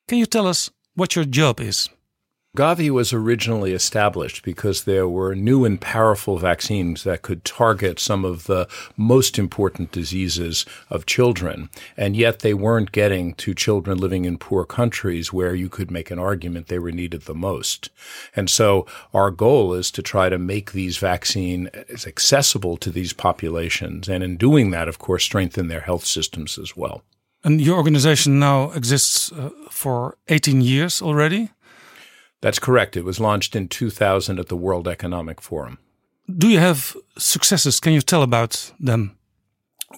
Can 0.05 0.19
you 0.19 0.27
tell 0.27 0.47
us 0.47 0.71
what 0.95 1.17
your 1.17 1.25
job 1.25 1.61
is. 1.61 1.89
Gavi 2.55 2.91
was 2.91 3.15
originally 3.15 3.73
established 3.73 4.45
because 4.45 4.85
there 4.85 5.09
were 5.09 5.35
new 5.35 5.65
and 5.65 5.81
powerful 5.81 6.37
vaccines 6.37 7.03
that 7.03 7.23
could 7.23 7.47
target 7.47 7.99
some 7.99 8.27
of 8.27 8.45
the 8.45 8.69
most 8.95 9.39
important 9.39 9.91
diseases 9.91 10.67
of 10.91 11.07
children. 11.07 11.71
And 11.97 12.15
yet 12.15 12.41
they 12.41 12.53
weren't 12.53 12.93
getting 12.93 13.33
to 13.37 13.55
children 13.55 13.97
living 13.97 14.27
in 14.27 14.37
poor 14.37 14.67
countries 14.67 15.33
where 15.33 15.55
you 15.55 15.71
could 15.71 15.91
make 15.91 16.11
an 16.11 16.19
argument 16.19 16.67
they 16.67 16.79
were 16.79 16.93
needed 16.93 17.23
the 17.23 17.35
most. 17.35 17.89
And 18.37 18.51
so 18.51 18.85
our 19.15 19.31
goal 19.31 19.73
is 19.73 19.91
to 19.93 20.03
try 20.03 20.29
to 20.29 20.37
make 20.37 20.73
these 20.73 20.99
vaccines 20.99 21.71
uh, 21.73 22.07
accessible 22.07 22.77
to 22.77 22.91
these 22.91 23.15
populations. 23.15 24.11
And 24.11 24.23
in 24.23 24.37
doing 24.37 24.73
that, 24.73 24.89
of 24.89 24.99
course, 24.99 25.25
strengthen 25.25 25.69
their 25.69 25.81
health 25.81 26.05
systems 26.05 26.59
as 26.59 26.77
well. 26.77 27.03
And 27.45 27.61
your 27.61 27.77
organization 27.77 28.39
now 28.39 28.71
exists 28.71 29.33
uh, 29.33 29.51
for 29.71 30.17
18 30.29 30.61
years 30.61 31.03
already? 31.03 31.51
That's 32.41 32.59
correct. 32.59 32.97
It 32.97 33.05
was 33.05 33.21
launched 33.21 33.57
in 33.57 33.69
2000 33.69 34.39
at 34.39 34.49
the 34.49 34.57
World 34.57 34.89
Economic 34.89 35.41
Forum. 35.41 35.79
Do 36.29 36.49
you 36.49 36.59
have 36.59 36.97
successes? 37.19 37.81
Can 37.81 37.93
you 37.93 38.01
tell 38.01 38.23
about 38.23 38.73
them? 38.81 39.17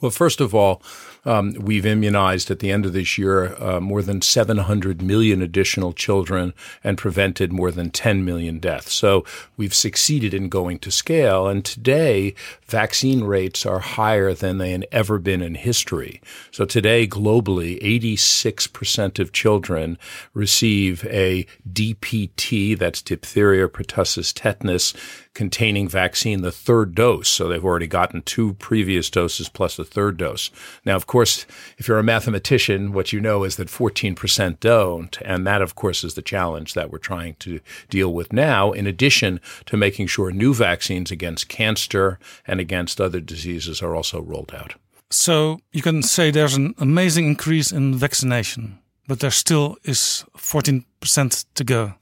Well, 0.01 0.11
first 0.11 0.41
of 0.41 0.55
all, 0.55 0.83
um, 1.25 1.55
we've 1.55 1.87
immunized 1.87 2.51
at 2.51 2.59
the 2.59 2.71
end 2.71 2.85
of 2.85 2.93
this 2.93 3.17
year 3.17 3.55
uh, 3.63 3.81
more 3.81 4.03
than 4.03 4.21
700 4.21 5.01
million 5.01 5.41
additional 5.41 5.93
children 5.93 6.53
and 6.83 6.99
prevented 6.99 7.53
more 7.53 7.71
than 7.71 7.91
10 7.91 8.25
million 8.25 8.59
deaths. 8.59 8.93
So 8.93 9.25
we've 9.57 9.75
succeeded 9.75 10.35
in 10.35 10.49
going 10.49 10.79
to 10.81 10.91
scale. 10.91 11.47
And 11.49 11.65
today, 11.65 12.35
vaccine 12.67 13.25
rates 13.25 13.65
are 13.65 13.79
higher 13.79 14.35
than 14.35 14.59
they 14.59 14.73
had 14.73 14.87
ever 14.93 15.19
been 15.19 15.41
in 15.41 15.55
history. 15.55 16.21
So 16.51 16.65
today, 16.65 17.07
globally, 17.07 17.81
86% 17.83 19.19
of 19.19 19.33
children 19.33 19.99
receive 20.35 21.07
a 21.07 21.47
DPT, 21.73 22.79
that's 22.79 23.01
diphtheria, 23.01 23.69
pertussis, 23.69 24.33
tetanus, 24.35 24.93
containing 25.35 25.89
vaccine, 25.89 26.43
the 26.43 26.53
third 26.53 26.95
dose. 26.95 27.29
So 27.29 27.49
they've 27.49 27.65
already 27.65 27.89
gotten 27.89 28.23
two 28.23 28.55
previous 28.55 29.11
doses 29.11 29.49
plus 29.49 29.79
a 29.79 29.85
third 29.85 30.17
dose. 30.17 30.51
Now, 30.85 30.97
of 30.97 31.07
course, 31.07 31.45
if 31.77 31.89
you're 31.89 31.99
a 31.99 32.05
mathematician, 32.05 32.93
what 32.93 33.13
you 33.13 33.21
know 33.21 33.45
is 33.45 33.57
that 33.57 33.69
14% 33.69 34.61
don't. 34.61 35.19
And 35.23 35.47
that, 35.47 35.61
of 35.61 35.75
course, 35.75 36.05
is 36.05 36.15
the 36.15 36.23
challenge 36.23 36.75
that 36.75 36.91
we're 36.91 36.99
trying 36.99 37.35
to 37.41 37.61
deal 37.91 38.13
with 38.13 38.33
now, 38.33 38.73
in 38.73 38.87
addition 38.87 39.41
to 39.67 39.77
making 39.77 40.07
sure 40.07 40.31
new 40.31 40.55
vaccines 40.55 41.11
against 41.11 41.49
cancer 41.49 42.19
and 42.47 42.61
against 42.61 43.01
other 43.01 43.21
diseases 43.21 43.83
are 43.83 43.95
also 43.95 44.23
rolled 44.23 44.55
out. 44.55 44.75
So 45.11 45.61
you 45.73 45.83
can 45.83 46.03
say 46.03 46.31
there's 46.31 46.57
an 46.57 46.75
amazing 46.79 47.27
increase 47.27 47.73
in 47.73 47.95
vaccination, 47.95 48.79
but 49.07 49.21
there 49.21 49.31
still 49.31 49.77
is 49.85 50.25
14% 50.37 51.45
to 51.55 51.65
go. 51.65 51.95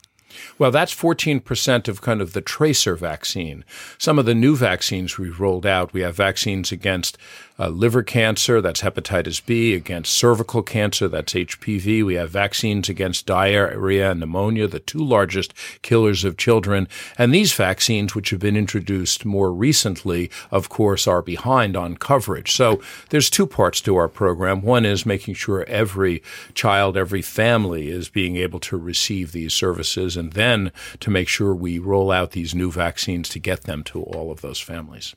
Well, 0.57 0.71
that's 0.71 0.93
14% 0.93 1.87
of 1.87 2.01
kind 2.01 2.21
of 2.21 2.33
the 2.33 2.41
tracer 2.41 2.95
vaccine. 2.95 3.63
Some 3.97 4.19
of 4.19 4.25
the 4.25 4.35
new 4.35 4.55
vaccines 4.55 5.17
we've 5.17 5.39
rolled 5.39 5.65
out, 5.65 5.93
we 5.93 6.01
have 6.01 6.15
vaccines 6.15 6.71
against 6.71 7.17
uh, 7.59 7.69
liver 7.69 8.03
cancer, 8.03 8.61
that's 8.61 8.81
hepatitis 8.81 9.43
B, 9.45 9.73
against 9.73 10.13
cervical 10.13 10.63
cancer, 10.63 11.07
that's 11.07 11.33
HPV. 11.33 12.03
We 12.03 12.15
have 12.15 12.31
vaccines 12.31 12.89
against 12.89 13.25
diarrhea 13.25 14.11
and 14.11 14.19
pneumonia, 14.19 14.67
the 14.67 14.79
two 14.79 15.03
largest 15.03 15.53
killers 15.81 16.23
of 16.23 16.37
children. 16.37 16.87
And 17.17 17.33
these 17.33 17.53
vaccines, 17.53 18.15
which 18.15 18.31
have 18.31 18.39
been 18.39 18.57
introduced 18.57 19.25
more 19.25 19.53
recently, 19.53 20.31
of 20.51 20.69
course, 20.69 21.07
are 21.07 21.21
behind 21.21 21.77
on 21.77 21.97
coverage. 21.97 22.51
So 22.51 22.81
there's 23.09 23.29
two 23.29 23.47
parts 23.47 23.81
to 23.81 23.95
our 23.95 24.07
program. 24.07 24.61
One 24.61 24.85
is 24.85 25.05
making 25.05 25.35
sure 25.35 25.63
every 25.65 26.23
child, 26.53 26.97
every 26.97 27.21
family 27.21 27.89
is 27.89 28.09
being 28.09 28.37
able 28.37 28.59
to 28.61 28.77
receive 28.77 29.31
these 29.31 29.53
services, 29.53 30.17
and 30.17 30.33
then 30.33 30.71
to 30.99 31.11
make 31.11 31.27
sure 31.27 31.53
we 31.53 31.79
roll 31.79 32.11
out 32.11 32.31
these 32.31 32.55
new 32.55 32.71
vaccines 32.71 33.29
to 33.29 33.39
get 33.39 33.63
them 33.63 33.83
to 33.83 34.01
all 34.01 34.31
of 34.31 34.41
those 34.41 34.59
families. 34.59 35.15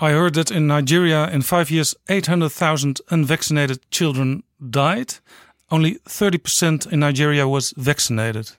I 0.00 0.10
heard 0.10 0.34
that 0.34 0.50
in 0.50 0.66
Nigeria, 0.66 1.28
in 1.28 1.42
five 1.42 1.70
years, 1.70 1.94
800,000 2.08 3.00
unvaccinated 3.10 3.78
children 3.90 4.42
died. 4.70 5.14
Only 5.70 5.96
30% 6.08 6.92
in 6.92 7.00
Nigeria 7.00 7.46
was 7.46 7.72
vaccinated. 7.76 8.52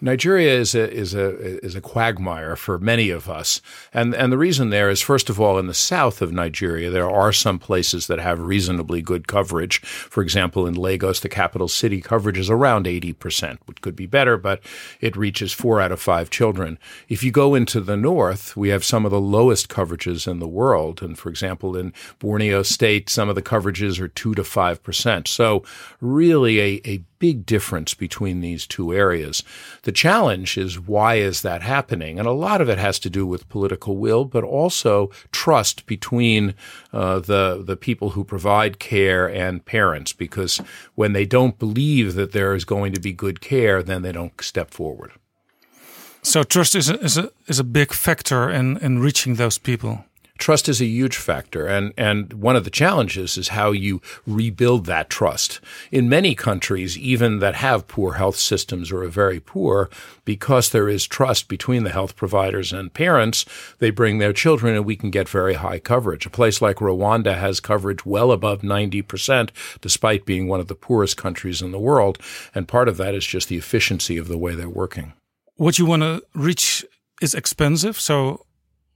Nigeria 0.00 0.52
is 0.58 0.74
a 0.74 0.90
is 0.90 1.14
a 1.14 1.64
is 1.64 1.74
a 1.74 1.80
quagmire 1.80 2.56
for 2.56 2.78
many 2.78 3.10
of 3.10 3.28
us, 3.28 3.60
and 3.92 4.14
and 4.14 4.32
the 4.32 4.38
reason 4.38 4.70
there 4.70 4.90
is 4.90 5.00
first 5.00 5.30
of 5.30 5.40
all 5.40 5.58
in 5.58 5.66
the 5.66 5.74
south 5.74 6.20
of 6.22 6.32
Nigeria 6.32 6.90
there 6.90 7.10
are 7.10 7.32
some 7.32 7.58
places 7.58 8.06
that 8.06 8.18
have 8.18 8.40
reasonably 8.40 9.02
good 9.02 9.28
coverage. 9.28 9.80
For 9.80 10.22
example, 10.22 10.66
in 10.66 10.74
Lagos, 10.74 11.20
the 11.20 11.28
capital 11.28 11.68
city, 11.68 12.00
coverage 12.00 12.38
is 12.38 12.50
around 12.50 12.86
eighty 12.86 13.12
percent, 13.12 13.60
which 13.66 13.80
could 13.80 13.96
be 13.96 14.06
better, 14.06 14.36
but 14.36 14.60
it 15.00 15.16
reaches 15.16 15.52
four 15.52 15.80
out 15.80 15.92
of 15.92 16.00
five 16.00 16.30
children. 16.30 16.78
If 17.08 17.22
you 17.22 17.30
go 17.30 17.54
into 17.54 17.80
the 17.80 17.96
north, 17.96 18.56
we 18.56 18.70
have 18.70 18.84
some 18.84 19.04
of 19.04 19.10
the 19.10 19.20
lowest 19.20 19.68
coverages 19.68 20.26
in 20.26 20.40
the 20.40 20.48
world, 20.48 21.02
and 21.02 21.18
for 21.18 21.28
example, 21.28 21.76
in 21.76 21.92
Borneo 22.18 22.62
State, 22.62 23.08
some 23.08 23.28
of 23.28 23.34
the 23.34 23.42
coverages 23.42 24.00
are 24.00 24.08
two 24.08 24.34
to 24.34 24.44
five 24.44 24.82
percent. 24.82 25.28
So 25.28 25.62
really, 26.00 26.60
a 26.60 26.80
a 26.84 27.04
big 27.22 27.46
difference 27.46 27.94
between 27.94 28.40
these 28.40 28.66
two 28.66 28.92
areas. 28.92 29.44
The 29.82 29.92
challenge 29.92 30.58
is 30.58 30.80
why 30.80 31.14
is 31.14 31.42
that 31.42 31.62
happening? 31.62 32.18
And 32.18 32.26
a 32.26 32.32
lot 32.32 32.60
of 32.60 32.68
it 32.68 32.78
has 32.78 32.98
to 32.98 33.08
do 33.08 33.24
with 33.24 33.48
political 33.48 33.96
will, 33.96 34.24
but 34.24 34.42
also 34.42 35.12
trust 35.30 35.86
between 35.86 36.54
uh, 36.92 37.20
the 37.20 37.62
the 37.64 37.76
people 37.76 38.10
who 38.10 38.24
provide 38.24 38.80
care 38.80 39.28
and 39.28 39.64
parents. 39.64 40.12
Because 40.12 40.60
when 40.96 41.12
they 41.12 41.24
don't 41.24 41.60
believe 41.60 42.14
that 42.16 42.32
there 42.32 42.56
is 42.56 42.64
going 42.64 42.92
to 42.92 43.00
be 43.00 43.12
good 43.12 43.40
care, 43.40 43.84
then 43.84 44.02
they 44.02 44.12
don't 44.12 44.40
step 44.40 44.70
forward. 44.72 45.12
So 46.22 46.42
trust 46.42 46.74
is 46.74 46.90
a, 46.90 46.98
is 47.04 47.16
a 47.16 47.30
is 47.46 47.60
a 47.60 47.64
big 47.64 47.92
factor 47.92 48.50
in 48.50 48.78
in 48.78 48.98
reaching 48.98 49.36
those 49.36 49.58
people 49.58 50.04
trust 50.38 50.68
is 50.68 50.80
a 50.80 50.86
huge 50.86 51.16
factor. 51.16 51.66
And, 51.66 51.92
and 51.96 52.32
one 52.32 52.56
of 52.56 52.64
the 52.64 52.70
challenges 52.70 53.36
is 53.38 53.48
how 53.48 53.70
you 53.72 54.00
rebuild 54.26 54.86
that 54.86 55.10
trust. 55.10 55.60
In 55.90 56.08
many 56.08 56.34
countries, 56.34 56.98
even 56.98 57.38
that 57.38 57.54
have 57.56 57.88
poor 57.88 58.14
health 58.14 58.36
systems 58.36 58.90
or 58.90 59.02
are 59.02 59.08
very 59.08 59.40
poor, 59.40 59.88
because 60.24 60.70
there 60.70 60.88
is 60.88 61.06
trust 61.06 61.48
between 61.48 61.84
the 61.84 61.90
health 61.90 62.16
providers 62.16 62.72
and 62.72 62.92
parents, 62.92 63.44
they 63.78 63.90
bring 63.90 64.18
their 64.18 64.32
children 64.32 64.74
and 64.74 64.84
we 64.84 64.96
can 64.96 65.10
get 65.10 65.28
very 65.28 65.54
high 65.54 65.78
coverage. 65.78 66.26
A 66.26 66.30
place 66.30 66.60
like 66.60 66.76
Rwanda 66.76 67.38
has 67.38 67.60
coverage 67.60 68.04
well 68.04 68.32
above 68.32 68.62
90%, 68.62 69.50
despite 69.80 70.26
being 70.26 70.48
one 70.48 70.60
of 70.60 70.68
the 70.68 70.74
poorest 70.74 71.16
countries 71.16 71.62
in 71.62 71.72
the 71.72 71.78
world. 71.78 72.18
And 72.54 72.68
part 72.68 72.88
of 72.88 72.96
that 72.96 73.14
is 73.14 73.26
just 73.26 73.48
the 73.48 73.58
efficiency 73.58 74.16
of 74.16 74.28
the 74.28 74.38
way 74.38 74.54
they're 74.54 74.68
working. 74.68 75.12
What 75.56 75.78
you 75.78 75.86
want 75.86 76.02
to 76.02 76.22
reach 76.34 76.84
is 77.20 77.34
expensive. 77.34 78.00
So 78.00 78.44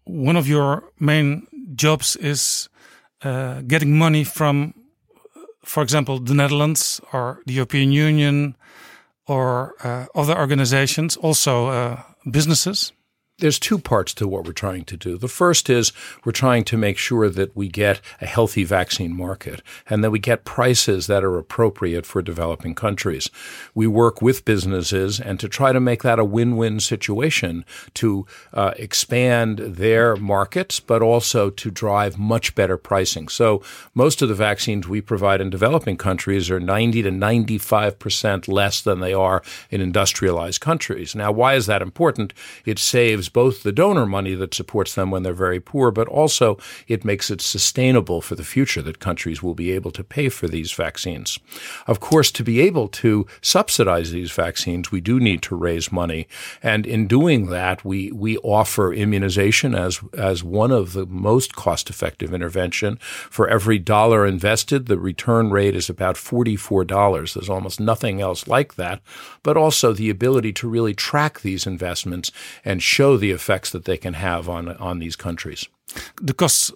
one 0.07 0.37
of 0.37 0.49
your 0.49 0.85
main 0.99 1.47
jobs 1.75 2.17
is 2.17 2.69
uh, 3.23 3.61
getting 3.67 3.99
money 3.99 4.25
from, 4.25 4.73
for 5.65 5.83
example, 5.83 6.19
the 6.19 6.35
Netherlands 6.35 7.01
or 7.13 7.43
the 7.47 7.55
European 7.55 7.93
Union 7.93 8.57
or 9.27 9.75
uh, 9.83 10.07
other 10.15 10.39
organizations, 10.39 11.17
also 11.17 11.67
uh, 11.67 12.03
businesses. 12.31 12.93
There's 13.39 13.59
two 13.59 13.79
parts 13.79 14.15
to 14.15 14.27
what 14.27 14.47
we're 14.47 14.53
trying 14.53 14.85
to 14.85 14.97
do. 14.97 15.19
The 15.19 15.29
first 15.29 15.69
is 15.69 15.93
we're 16.25 16.33
trying 16.33 16.65
to 16.65 16.79
make 16.79 16.97
sure 16.97 17.29
that 17.29 17.55
we 17.55 17.69
get 17.69 18.01
a 18.23 18.27
healthy 18.27 18.65
vaccine 18.65 19.15
market 19.15 19.61
and 19.91 20.03
that 20.03 20.11
we 20.11 20.19
get 20.19 20.47
prices 20.47 21.07
that 21.07 21.23
are 21.23 21.37
appropriate 21.37 22.07
for 22.07 22.23
developing 22.23 22.75
countries. 22.75 23.29
We 23.75 23.87
work 23.87 24.23
with 24.23 24.47
businesses 24.47 25.21
and 25.21 25.39
to 25.39 25.51
try 25.51 25.73
to 25.73 25.81
make 25.81 26.03
that 26.03 26.19
a 26.19 26.25
win-win 26.25 26.81
situation 26.81 27.67
to 27.95 28.27
uh, 28.55 28.73
expand 28.79 29.59
their 29.59 30.17
markets, 30.17 30.81
but 30.81 31.03
also 31.03 31.51
to 31.51 31.71
drive 31.71 32.19
much 32.19 32.55
better 32.55 32.79
pricing. 32.79 33.29
So 33.29 33.63
most 33.93 34.23
of 34.23 34.31
the 34.31 34.35
vaccines 34.35 34.89
we 34.89 35.03
provide 35.03 35.43
in 35.43 35.51
developing 35.51 35.99
countries 35.99 36.51
are 36.51 36.61
90 36.61 37.03
to 37.03 37.11
95 37.11 37.99
percent 37.99 38.49
less 38.49 38.81
than 38.81 39.01
they 39.01 39.13
are 39.13 39.43
in 39.71 39.83
industrialized 39.83 40.63
countries. 40.63 41.15
Now, 41.15 41.33
why 41.33 41.55
is 41.55 41.67
that 41.67 41.83
important? 41.83 42.33
It 42.65 42.79
saves 42.79 43.26
both 43.29 43.63
the 43.63 43.73
donor 43.73 44.07
money 44.07 44.35
that 44.35 44.55
supports 44.55 44.95
them 44.95 45.11
when 45.11 45.23
they're 45.23 45.35
very 45.35 45.61
poor, 45.61 45.91
but 45.91 46.09
also 46.09 46.59
it 46.89 47.05
makes 47.05 47.31
it 47.31 47.41
sustainable 47.41 48.21
for 48.21 48.35
the 48.35 48.45
future 48.45 48.83
that 48.83 48.99
countries 48.99 49.43
will 49.43 49.55
be 49.55 49.73
able 49.73 49.91
to 49.91 50.05
pay 50.05 50.29
for 50.29 50.49
these 50.49 50.73
vaccines. 50.73 51.39
Of 51.87 52.01
course, 52.01 52.31
to 52.33 52.45
be 52.45 52.61
able 52.61 52.89
to 52.89 53.27
subsidize 53.41 54.11
these 54.11 54.33
vaccines, 54.33 54.91
we 54.91 55.01
do 55.01 55.21
need 55.21 55.43
to 55.43 55.57
raise 55.57 55.93
money. 55.93 56.29
And 56.63 56.87
in 56.87 57.07
doing 57.07 57.47
that, 57.47 57.85
we, 57.85 58.13
we 58.13 58.39
offer 58.39 58.93
immunization 58.93 59.75
as, 59.75 60.01
as 60.17 60.43
one 60.43 60.73
of 60.73 60.93
the 60.93 61.07
most 61.07 61.55
cost 61.55 61.91
effective 61.91 62.33
intervention. 62.33 62.97
For 63.31 63.49
every 63.49 63.79
dollar 63.79 64.27
invested, 64.27 64.87
the 64.87 64.99
return 64.99 65.51
rate 65.51 65.75
is 65.75 65.89
about 65.89 66.17
$44. 66.17 67.35
There's 67.35 67.49
almost 67.49 67.81
nothing 67.81 68.21
else 68.21 68.47
like 68.47 68.75
that, 68.75 69.01
but 69.43 69.57
also 69.57 69.93
the 69.93 70.11
ability 70.11 70.53
to 70.55 70.69
really 70.69 70.95
track 70.95 71.41
these 71.41 71.67
investments 71.67 72.31
and 72.65 72.83
show 72.83 73.16
the 73.19 73.31
effects 73.33 73.71
that 73.71 73.85
they 73.85 73.97
can 73.97 74.15
have 74.15 74.49
on, 74.49 74.69
on 74.77 74.99
these 74.99 75.17
countries. 75.17 75.69
The 76.23 76.35
costs 76.35 76.73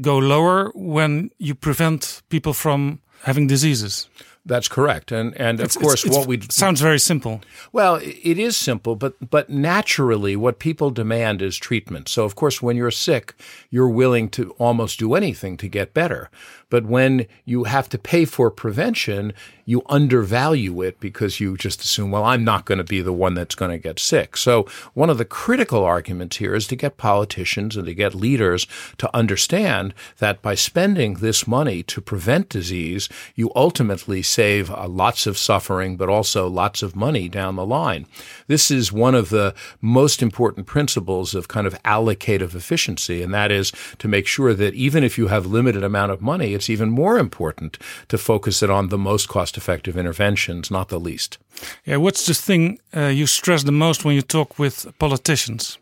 go 0.00 0.18
lower 0.18 0.70
when 0.74 1.30
you 1.38 1.54
prevent 1.54 2.22
people 2.28 2.52
from 2.52 3.00
having 3.24 3.46
diseases. 3.48 4.08
That's 4.44 4.66
correct, 4.68 5.12
and 5.12 5.34
and 5.40 5.60
of 5.60 5.66
It's- 5.66 5.76
course, 5.76 6.04
it's- 6.04 6.18
what 6.18 6.26
we 6.26 6.40
sounds 6.50 6.80
very 6.80 6.98
simple. 6.98 7.40
Well, 7.72 8.00
it 8.02 8.38
is 8.38 8.56
simple, 8.56 8.96
but 8.96 9.14
but 9.30 9.48
naturally, 9.48 10.34
what 10.34 10.58
people 10.58 10.90
demand 10.90 11.42
is 11.42 11.56
treatment. 11.56 12.08
So, 12.08 12.24
of 12.24 12.34
course, 12.34 12.60
when 12.60 12.76
you're 12.76 12.90
sick, 12.90 13.34
you're 13.70 13.88
willing 13.96 14.28
to 14.30 14.50
almost 14.58 14.98
do 14.98 15.14
anything 15.14 15.56
to 15.58 15.68
get 15.68 15.94
better. 15.94 16.28
But 16.72 16.86
when 16.86 17.26
you 17.44 17.64
have 17.64 17.90
to 17.90 17.98
pay 17.98 18.24
for 18.24 18.50
prevention, 18.50 19.34
you 19.66 19.82
undervalue 19.90 20.80
it 20.80 20.98
because 21.00 21.38
you 21.38 21.56
just 21.56 21.82
assume, 21.82 22.10
well, 22.10 22.24
I'm 22.24 22.44
not 22.44 22.64
going 22.64 22.78
to 22.78 22.84
be 22.84 23.02
the 23.02 23.12
one 23.12 23.34
that's 23.34 23.54
going 23.54 23.70
to 23.70 23.78
get 23.78 23.98
sick. 23.98 24.38
So, 24.38 24.66
one 24.94 25.10
of 25.10 25.18
the 25.18 25.26
critical 25.26 25.84
arguments 25.84 26.38
here 26.38 26.54
is 26.54 26.66
to 26.68 26.76
get 26.76 26.96
politicians 26.96 27.76
and 27.76 27.84
to 27.86 27.94
get 27.94 28.14
leaders 28.14 28.66
to 28.96 29.14
understand 29.14 29.92
that 30.16 30.40
by 30.40 30.54
spending 30.54 31.14
this 31.14 31.46
money 31.46 31.82
to 31.84 32.00
prevent 32.00 32.48
disease, 32.48 33.06
you 33.34 33.52
ultimately 33.54 34.22
save 34.22 34.70
uh, 34.70 34.88
lots 34.88 35.26
of 35.26 35.36
suffering, 35.36 35.98
but 35.98 36.08
also 36.08 36.48
lots 36.48 36.82
of 36.82 36.96
money 36.96 37.28
down 37.28 37.56
the 37.56 37.66
line. 37.66 38.06
This 38.46 38.70
is 38.70 38.90
one 38.90 39.14
of 39.14 39.28
the 39.28 39.54
most 39.82 40.22
important 40.22 40.66
principles 40.66 41.34
of 41.34 41.48
kind 41.48 41.66
of 41.66 41.80
allocative 41.82 42.54
efficiency, 42.54 43.22
and 43.22 43.34
that 43.34 43.52
is 43.52 43.72
to 43.98 44.08
make 44.08 44.26
sure 44.26 44.54
that 44.54 44.74
even 44.74 45.04
if 45.04 45.18
you 45.18 45.26
have 45.26 45.44
limited 45.44 45.84
amount 45.84 46.12
of 46.12 46.22
money, 46.22 46.54
it's 46.62 46.70
even 46.70 46.90
more 46.90 47.18
important 47.18 47.78
to 48.06 48.16
focus 48.16 48.62
it 48.62 48.70
on 48.70 48.88
the 48.88 48.98
most 48.98 49.28
cost 49.28 49.56
effective 49.56 49.96
interventions, 49.96 50.70
not 50.70 50.88
the 50.88 51.00
least. 51.00 51.38
Yeah, 51.84 51.96
what's 51.96 52.26
the 52.26 52.34
thing 52.34 52.78
uh, 52.96 53.08
you 53.08 53.26
stress 53.26 53.64
the 53.64 53.72
most 53.72 54.04
when 54.04 54.14
you 54.14 54.22
talk 54.22 54.58
with 54.58 54.86
politicians? 54.98 55.78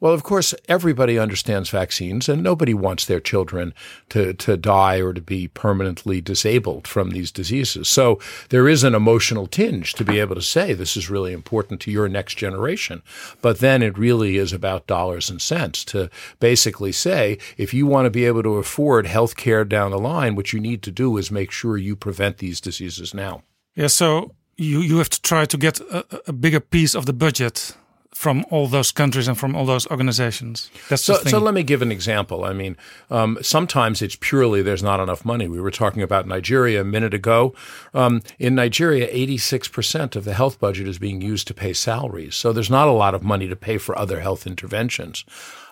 Well, 0.00 0.14
of 0.14 0.22
course, 0.22 0.54
everybody 0.66 1.18
understands 1.18 1.68
vaccines, 1.68 2.26
and 2.26 2.42
nobody 2.42 2.72
wants 2.72 3.04
their 3.04 3.20
children 3.20 3.74
to, 4.08 4.32
to 4.32 4.56
die 4.56 5.00
or 5.02 5.12
to 5.12 5.20
be 5.20 5.46
permanently 5.46 6.22
disabled 6.22 6.88
from 6.88 7.10
these 7.10 7.30
diseases. 7.30 7.86
So 7.88 8.18
there 8.48 8.66
is 8.66 8.82
an 8.82 8.94
emotional 8.94 9.46
tinge 9.46 9.92
to 9.94 10.04
be 10.04 10.18
able 10.18 10.36
to 10.36 10.42
say 10.42 10.72
this 10.72 10.96
is 10.96 11.10
really 11.10 11.34
important 11.34 11.82
to 11.82 11.90
your 11.90 12.08
next 12.08 12.36
generation. 12.36 13.02
But 13.42 13.58
then 13.58 13.82
it 13.82 13.98
really 13.98 14.38
is 14.38 14.54
about 14.54 14.86
dollars 14.86 15.28
and 15.28 15.40
cents 15.40 15.84
to 15.86 16.08
basically 16.38 16.92
say 16.92 17.36
if 17.58 17.74
you 17.74 17.86
want 17.86 18.06
to 18.06 18.10
be 18.10 18.24
able 18.24 18.42
to 18.42 18.56
afford 18.56 19.06
health 19.06 19.36
care 19.36 19.66
down 19.66 19.90
the 19.90 19.98
line, 19.98 20.34
what 20.34 20.54
you 20.54 20.60
need 20.60 20.82
to 20.84 20.90
do 20.90 21.18
is 21.18 21.30
make 21.30 21.50
sure 21.50 21.76
you 21.76 21.94
prevent 21.94 22.38
these 22.38 22.60
diseases 22.60 23.12
now. 23.12 23.42
Yeah, 23.74 23.88
so 23.88 24.34
you, 24.56 24.80
you 24.80 24.96
have 24.96 25.10
to 25.10 25.20
try 25.20 25.44
to 25.44 25.58
get 25.58 25.80
a, 25.80 26.22
a 26.26 26.32
bigger 26.32 26.60
piece 26.60 26.94
of 26.94 27.04
the 27.04 27.12
budget 27.12 27.76
from 28.12 28.44
all 28.50 28.66
those 28.66 28.90
countries 28.90 29.28
and 29.28 29.38
from 29.38 29.54
all 29.54 29.64
those 29.64 29.86
organizations. 29.86 30.70
That's 30.88 31.02
so, 31.02 31.14
so 31.14 31.38
let 31.38 31.54
me 31.54 31.62
give 31.62 31.80
an 31.80 31.92
example. 31.92 32.44
I 32.44 32.52
mean, 32.52 32.76
um, 33.08 33.38
sometimes 33.40 34.02
it's 34.02 34.16
purely 34.20 34.62
there's 34.62 34.82
not 34.82 35.00
enough 35.00 35.24
money. 35.24 35.46
We 35.46 35.60
were 35.60 35.70
talking 35.70 36.02
about 36.02 36.26
Nigeria 36.26 36.80
a 36.80 36.84
minute 36.84 37.14
ago. 37.14 37.54
Um, 37.94 38.22
in 38.38 38.54
Nigeria, 38.56 39.08
86% 39.12 40.16
of 40.16 40.24
the 40.24 40.34
health 40.34 40.58
budget 40.58 40.88
is 40.88 40.98
being 40.98 41.22
used 41.22 41.46
to 41.48 41.54
pay 41.54 41.72
salaries. 41.72 42.34
So 42.34 42.52
there's 42.52 42.70
not 42.70 42.88
a 42.88 42.92
lot 42.92 43.14
of 43.14 43.22
money 43.22 43.48
to 43.48 43.56
pay 43.56 43.78
for 43.78 43.96
other 43.96 44.20
health 44.20 44.46
interventions. 44.46 45.24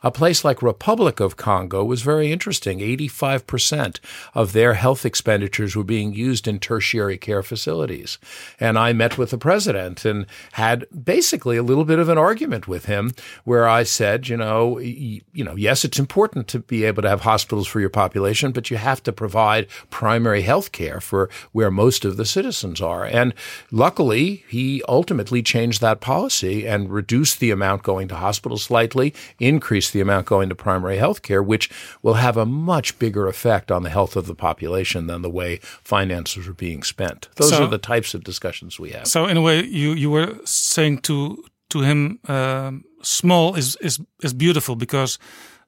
A 0.03 0.11
place 0.11 0.45
like 0.45 0.62
Republic 0.62 1.20
of 1.20 1.37
Congo 1.37 1.85
was 1.85 2.03
very 2.03 2.31
interesting. 2.31 2.79
85% 2.79 3.99
of 4.35 4.53
their 4.53 4.75
health 4.75 5.05
expenditures 5.05 5.75
were 5.75 5.85
being 5.85 6.12
used 6.12 6.47
in 6.47 6.59
tertiary 6.59 7.19
care 7.19 7.43
facilities. 7.43 8.19
And 8.61 8.79
I 8.79 8.93
met 8.93 9.19
with 9.19 9.31
the 9.31 9.39
president 9.39 10.05
and 10.05 10.27
had 10.53 10.87
basically 11.05 11.57
a 11.57 11.62
little 11.62 11.85
bit 11.85 11.99
of 11.99 12.09
an 12.09 12.19
argument 12.19 12.69
with 12.69 12.85
him 12.85 13.15
where 13.45 13.69
I 13.69 13.83
said, 13.83 14.29
you 14.29 14.37
know, 14.37 14.79
you 14.79 15.23
know, 15.35 15.57
yes, 15.57 15.85
it's 15.85 15.99
important 15.99 16.49
to 16.49 16.61
be 16.61 16.85
able 16.85 17.03
to 17.03 17.09
have 17.09 17.23
hospitals 17.23 17.66
for 17.66 17.81
your 17.81 17.89
population, 17.89 18.53
but 18.53 18.70
you 18.70 18.77
have 18.77 19.03
to 19.03 19.12
provide 19.12 19.66
primary 19.91 20.43
health 20.43 20.73
care 20.73 21.01
for 21.01 21.29
where 21.53 21.70
most 21.70 22.05
of 22.05 22.16
the 22.16 22.25
citizens 22.25 22.81
are. 22.81 23.05
And 23.05 23.35
luckily, 23.70 24.45
he 24.49 24.83
ultimately 24.89 25.43
changed 25.43 25.81
that 25.81 26.01
policy 26.01 26.66
and 26.66 26.91
reduced 26.91 27.41
the 27.41 27.51
amount 27.51 27.83
going 27.83 28.09
to 28.09 28.16
hospitals 28.16 28.62
slightly, 28.62 29.15
increased 29.39 29.88
the 29.90 30.01
amount 30.01 30.27
going 30.27 30.48
to 30.48 30.55
primary 30.55 30.97
health 30.98 31.23
care, 31.23 31.43
which 31.43 31.70
will 32.02 32.15
have 32.15 32.36
a 32.36 32.47
much 32.47 32.98
bigger 32.98 33.27
effect 33.28 33.70
on 33.70 33.82
the 33.82 33.90
health 33.90 34.16
of 34.16 34.27
the 34.27 34.35
population 34.35 35.06
than 35.06 35.23
the 35.23 35.31
way 35.31 35.59
finances 35.82 36.47
are 36.48 36.55
being 36.55 36.82
spent. 36.82 37.28
Those 37.36 37.51
So- 37.51 37.65
are 37.65 37.69
the 37.70 37.78
types 37.78 38.15
of 38.15 38.23
discussions 38.24 38.78
we 38.78 38.90
have. 38.90 39.06
So 39.06 39.27
in 39.27 39.36
a 39.36 39.40
way, 39.43 39.65
you 39.65 39.93
you 39.93 40.10
were 40.10 40.35
saying 40.44 40.98
to 41.02 41.44
to 41.70 41.81
him, 41.81 42.19
um, 42.28 42.85
small 43.02 43.55
is 43.56 43.77
is 43.81 44.01
is 44.23 44.35
beautiful 44.35 44.77
because 44.77 45.19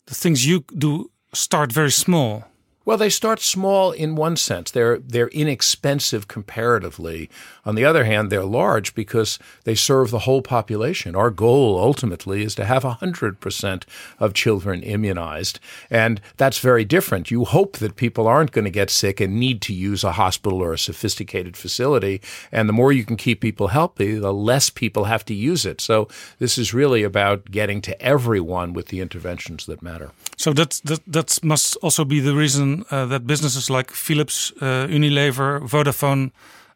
the 0.07 0.15
things 0.15 0.47
you 0.47 0.65
do 0.79 1.11
start 1.35 1.73
very 1.73 1.91
small. 1.91 2.45
Well, 2.91 2.99
they 2.99 3.09
start 3.09 3.39
small 3.39 3.93
in 3.93 4.17
one 4.17 4.35
sense. 4.35 4.69
They're 4.69 4.99
they're 4.99 5.29
inexpensive 5.29 6.27
comparatively. 6.27 7.31
On 7.65 7.77
the 7.77 7.85
other 7.85 8.03
hand, 8.03 8.33
they're 8.33 8.43
large 8.43 8.97
because 8.97 9.39
they 9.63 9.77
serve 9.77 10.11
the 10.11 10.27
whole 10.27 10.43
population. 10.43 11.15
Our 11.15 11.31
goal 11.31 11.79
ultimately 11.79 12.43
is 12.43 12.57
to 12.57 12.65
have 12.65 12.83
100% 12.83 13.85
of 14.19 14.35
children 14.35 14.83
immunized, 14.83 15.61
and 15.89 16.21
that's 16.37 16.59
very 16.59 16.85
different. 16.85 17.31
You 17.31 17.45
hope 17.45 17.77
that 17.77 17.95
people 17.95 18.27
aren't 18.27 18.51
going 18.51 18.65
to 18.65 18.73
get 18.73 18.91
sick 18.91 19.21
and 19.21 19.39
need 19.39 19.63
to 19.63 19.73
use 19.73 20.03
a 20.03 20.19
hospital 20.19 20.61
or 20.61 20.73
a 20.73 20.77
sophisticated 20.79 21.57
facility, 21.57 22.21
and 22.51 22.69
the 22.69 22.73
more 22.73 22.91
you 22.91 23.05
can 23.05 23.17
keep 23.17 23.41
people 23.41 23.69
healthy, 23.69 24.17
the 24.17 24.35
less 24.35 24.69
people 24.69 25.05
have 25.05 25.25
to 25.27 25.35
use 25.35 25.65
it. 25.65 25.81
So 25.81 26.09
this 26.41 26.59
is 26.59 26.75
really 26.75 27.05
about 27.05 27.53
getting 27.53 27.83
to 27.83 28.03
everyone 28.03 28.73
with 28.73 28.89
the 28.89 28.99
interventions 29.01 29.67
that 29.67 29.81
matter. 29.81 30.11
So 30.41 30.55
that 30.55 30.81
that 30.85 31.01
that 31.07 31.39
must 31.43 31.77
also 31.83 32.05
be 32.05 32.21
the 32.21 32.35
reason 32.35 32.85
uh, 32.91 33.05
that 33.07 33.27
businesses 33.27 33.69
like 33.69 33.91
Philips, 33.93 34.53
uh, 34.63 34.87
Unilever, 34.89 35.61
Vodafone 35.69 36.31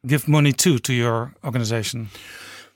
give 0.06 0.28
money 0.28 0.52
too 0.52 0.78
to 0.78 0.92
your 0.92 1.32
organization. 1.42 2.10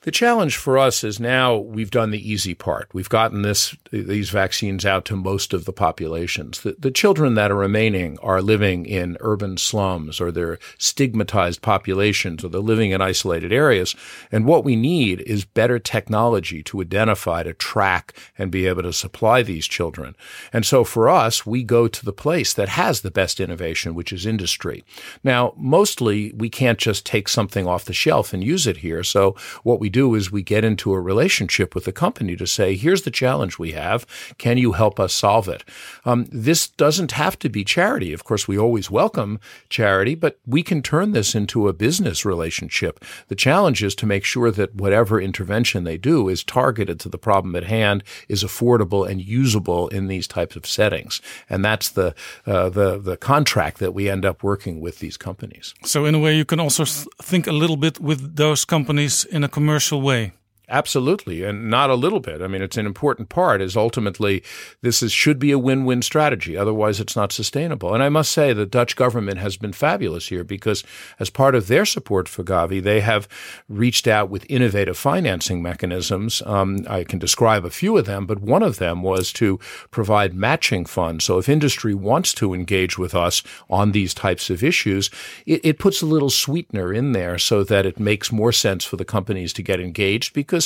The 0.09 0.13
challenge 0.13 0.57
for 0.57 0.79
us 0.79 1.05
is 1.05 1.21
now 1.21 1.59
we've 1.59 1.91
done 1.91 2.13
the 2.13 2.33
easy 2.33 2.55
part. 2.55 2.89
We've 2.95 3.11
gotten 3.11 3.43
this 3.43 3.77
these 3.93 4.31
vaccines 4.31 4.87
out 4.87 5.05
to 5.05 5.17
most 5.17 5.53
of 5.53 5.67
the 5.67 5.73
populations. 5.73 6.63
The, 6.63 6.77
the 6.79 6.91
children 6.91 7.35
that 7.35 7.51
are 7.51 7.57
remaining 7.57 8.19
are 8.21 8.41
living 8.41 8.87
in 8.87 9.19
urban 9.21 9.59
slums 9.59 10.19
or 10.19 10.33
they're 10.33 10.59
stigmatized 10.79 11.61
populations 11.61 12.43
or 12.43 12.49
they're 12.49 12.61
living 12.63 12.91
in 12.91 13.03
isolated 13.03 13.53
areas. 13.53 13.95
And 14.33 14.47
what 14.47 14.65
we 14.65 14.77
need 14.77 15.21
is 15.27 15.45
better 15.45 15.79
technology 15.79 16.63
to 16.63 16.81
identify, 16.81 17.43
to 17.43 17.53
track, 17.53 18.15
and 18.39 18.51
be 18.51 18.67
able 18.67 18.85
to 18.85 18.95
supply 18.95 19.43
these 19.43 19.67
children. 19.67 20.17
And 20.55 20.65
so 20.65 20.85
for 20.85 21.11
us, 21.11 21.45
we 21.45 21.63
go 21.63 21.87
to 21.87 22.05
the 22.05 22.15
place 22.15 22.55
that 22.55 22.71
has 22.71 23.03
the 23.03 23.11
best 23.11 23.41
innovation, 23.41 23.95
which 23.95 24.15
is 24.15 24.25
industry. 24.25 24.85
Now, 25.23 25.53
mostly 25.55 26.33
we 26.35 26.49
can't 26.49 26.79
just 26.79 27.05
take 27.05 27.29
something 27.29 27.67
off 27.67 27.85
the 27.85 27.93
shelf 27.93 28.33
and 28.33 28.43
use 28.43 28.67
it 28.67 28.79
here. 28.79 29.05
So 29.05 29.37
what 29.65 29.81
we 29.81 29.91
do 29.91 29.98
is 29.99 30.31
we 30.31 30.43
get 30.43 30.65
into 30.65 30.93
a 30.93 31.01
relationship 31.01 31.75
with 31.75 31.85
the 31.85 31.93
company 31.93 32.37
to 32.37 32.47
say, 32.47 32.77
here's 32.77 33.03
the 33.03 33.11
challenge 33.11 33.59
we 33.59 33.73
have. 33.73 34.07
Can 34.39 34.59
you 34.59 34.73
help 34.73 35.01
us 35.01 35.13
solve 35.13 35.49
it? 35.49 35.65
Um, 36.05 36.27
this 36.31 36.69
doesn't 36.69 37.13
have 37.13 37.39
to 37.41 37.49
be 37.49 37.65
charity. 37.65 38.13
Of 38.13 38.25
course, 38.25 38.47
we 38.47 38.59
always 38.59 38.91
welcome 38.91 39.41
charity, 39.69 40.15
but 40.15 40.39
we 40.47 40.63
can 40.63 40.83
turn 40.83 41.13
this 41.13 41.35
into 41.35 41.69
a 41.69 41.73
business 41.73 42.25
relationship. 42.25 43.05
The 43.29 43.35
challenge 43.35 43.83
is 43.83 43.95
to 43.97 44.07
make 44.07 44.25
sure 44.25 44.51
that 44.51 44.75
whatever 44.75 45.21
intervention 45.21 45.85
they 45.85 45.99
do 45.99 46.29
is 46.29 46.45
targeted 46.45 47.01
to 47.01 47.09
the 47.09 47.19
problem 47.19 47.57
at 47.57 47.65
hand, 47.65 48.05
is 48.29 48.45
affordable 48.45 49.09
and 49.09 49.21
usable 49.21 49.89
in 49.89 50.09
these 50.09 50.27
types 50.27 50.57
of 50.57 50.67
settings. 50.67 51.21
And 51.49 51.65
that's 51.65 51.89
the, 51.89 52.15
uh, 52.47 52.69
the, 52.69 52.99
the 52.99 53.17
contract 53.17 53.79
that 53.79 53.95
we 53.95 54.09
end 54.09 54.25
up 54.25 54.43
working 54.43 54.81
with 54.81 54.99
these 54.99 55.17
companies. 55.17 55.75
So, 55.85 56.05
in 56.05 56.15
a 56.15 56.19
way, 56.19 56.37
you 56.37 56.45
can 56.45 56.61
also 56.61 56.85
think 57.23 57.47
a 57.47 57.53
little 57.53 57.77
bit 57.77 58.01
with 58.01 58.37
those 58.37 58.65
companies 58.65 59.25
in 59.25 59.45
a 59.45 59.49
commercial 59.49 59.78
commercial 59.79 60.03
way. 60.03 60.38
Absolutely, 60.71 61.45
and 61.45 61.71
not 61.71 61.89
a 61.89 61.95
little 61.95 62.21
bit. 62.21 62.43
I 62.43 62.47
mean, 62.47 62.61
it's 62.61 62.77
an 62.77 62.85
important 62.85 63.31
part. 63.31 63.63
Is 63.63 63.75
ultimately 63.75 64.43
this 64.83 65.03
is 65.03 65.13
should 65.13 65.39
be 65.39 65.51
a 65.51 65.59
win-win 65.59 66.03
strategy. 66.03 66.59
Otherwise, 66.59 67.01
it's 67.01 67.17
not 67.17 67.33
sustainable. 67.33 67.95
And 67.95 68.03
I 68.03 68.11
must 68.11 68.33
say, 68.33 68.53
the 68.53 68.67
Dutch 68.67 68.95
government 68.95 69.39
has 69.39 69.57
been 69.57 69.73
fabulous 69.73 70.29
here 70.29 70.45
because, 70.45 70.85
as 71.19 71.31
part 71.31 71.55
of 71.55 71.69
their 71.69 71.87
support 71.87 72.29
for 72.29 72.45
Gavi, 72.45 72.83
they 72.83 73.01
have 73.01 73.27
reached 73.67 74.07
out 74.07 74.29
with 74.29 74.45
innovative 74.51 74.99
financing 74.99 75.63
mechanisms. 75.63 76.43
Um, 76.45 76.81
I 76.87 77.03
can 77.03 77.19
describe 77.19 77.65
a 77.65 77.71
few 77.71 77.97
of 77.97 78.05
them, 78.05 78.27
but 78.27 78.41
one 78.41 78.63
of 78.63 78.77
them 78.77 79.03
was 79.03 79.33
to 79.35 79.59
provide 79.91 80.35
matching 80.35 80.85
funds. 80.85 81.25
So, 81.25 81.39
if 81.39 81.49
industry 81.49 81.95
wants 81.95 82.35
to 82.35 82.53
engage 82.53 82.99
with 82.99 83.15
us 83.15 83.43
on 83.71 83.93
these 83.93 84.13
types 84.13 84.51
of 84.51 84.63
issues, 84.63 85.09
it, 85.47 85.63
it 85.65 85.79
puts 85.79 86.03
a 86.03 86.07
little 86.07 86.29
sweetener 86.29 86.93
in 86.93 87.13
there 87.13 87.39
so 87.39 87.65
that 87.65 87.87
it 87.87 87.99
makes 87.99 88.31
more 88.31 88.53
sense 88.53 88.85
for 88.85 88.97
the 88.97 89.05
companies 89.07 89.55
to 89.55 89.63
get 89.63 89.81
engaged 89.81 90.35
because 90.35 90.58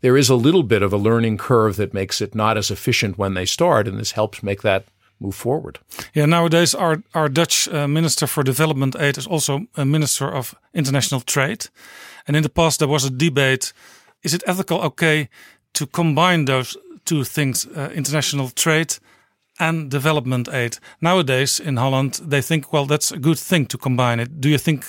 there 0.00 0.18
is 0.18 0.30
a 0.30 0.36
little 0.36 0.62
bit 0.62 0.82
of 0.82 0.92
a 0.92 0.96
learning 0.96 1.38
curve 1.38 1.76
that 1.76 1.92
makes 1.92 2.20
it 2.20 2.34
not 2.34 2.56
as 2.56 2.70
efficient 2.70 3.18
when 3.18 3.34
they 3.34 3.46
start, 3.46 3.88
and 3.88 3.98
this 3.98 4.12
helps 4.12 4.42
make 4.42 4.62
that 4.62 4.84
move 5.18 5.34
forward. 5.34 5.78
Yeah, 6.14 6.26
nowadays 6.26 6.74
our 6.74 7.02
our 7.12 7.28
Dutch 7.28 7.68
uh, 7.68 7.88
Minister 7.88 8.26
for 8.26 8.44
Development 8.44 8.96
Aid 8.96 9.18
is 9.18 9.26
also 9.26 9.66
a 9.74 9.84
Minister 9.84 10.34
of 10.34 10.54
International 10.72 11.20
Trade, 11.20 11.70
and 12.26 12.36
in 12.36 12.42
the 12.42 12.52
past 12.52 12.78
there 12.78 12.90
was 12.90 13.04
a 13.04 13.10
debate: 13.10 13.72
is 14.22 14.32
it 14.32 14.42
ethical 14.46 14.80
okay 14.80 15.28
to 15.72 15.86
combine 15.86 16.44
those 16.44 16.78
two 17.04 17.24
things, 17.24 17.66
uh, 17.66 17.90
international 17.94 18.50
trade? 18.50 18.98
And 19.60 19.90
development 19.90 20.48
aid. 20.48 20.78
Nowadays 21.00 21.60
in 21.60 21.78
Holland, 21.78 22.20
they 22.30 22.42
think, 22.42 22.72
well, 22.72 22.86
that's 22.86 23.10
a 23.10 23.18
good 23.18 23.38
thing 23.38 23.66
to 23.66 23.78
combine 23.78 24.22
it. 24.22 24.40
Do 24.40 24.48
you 24.48 24.58
think 24.58 24.84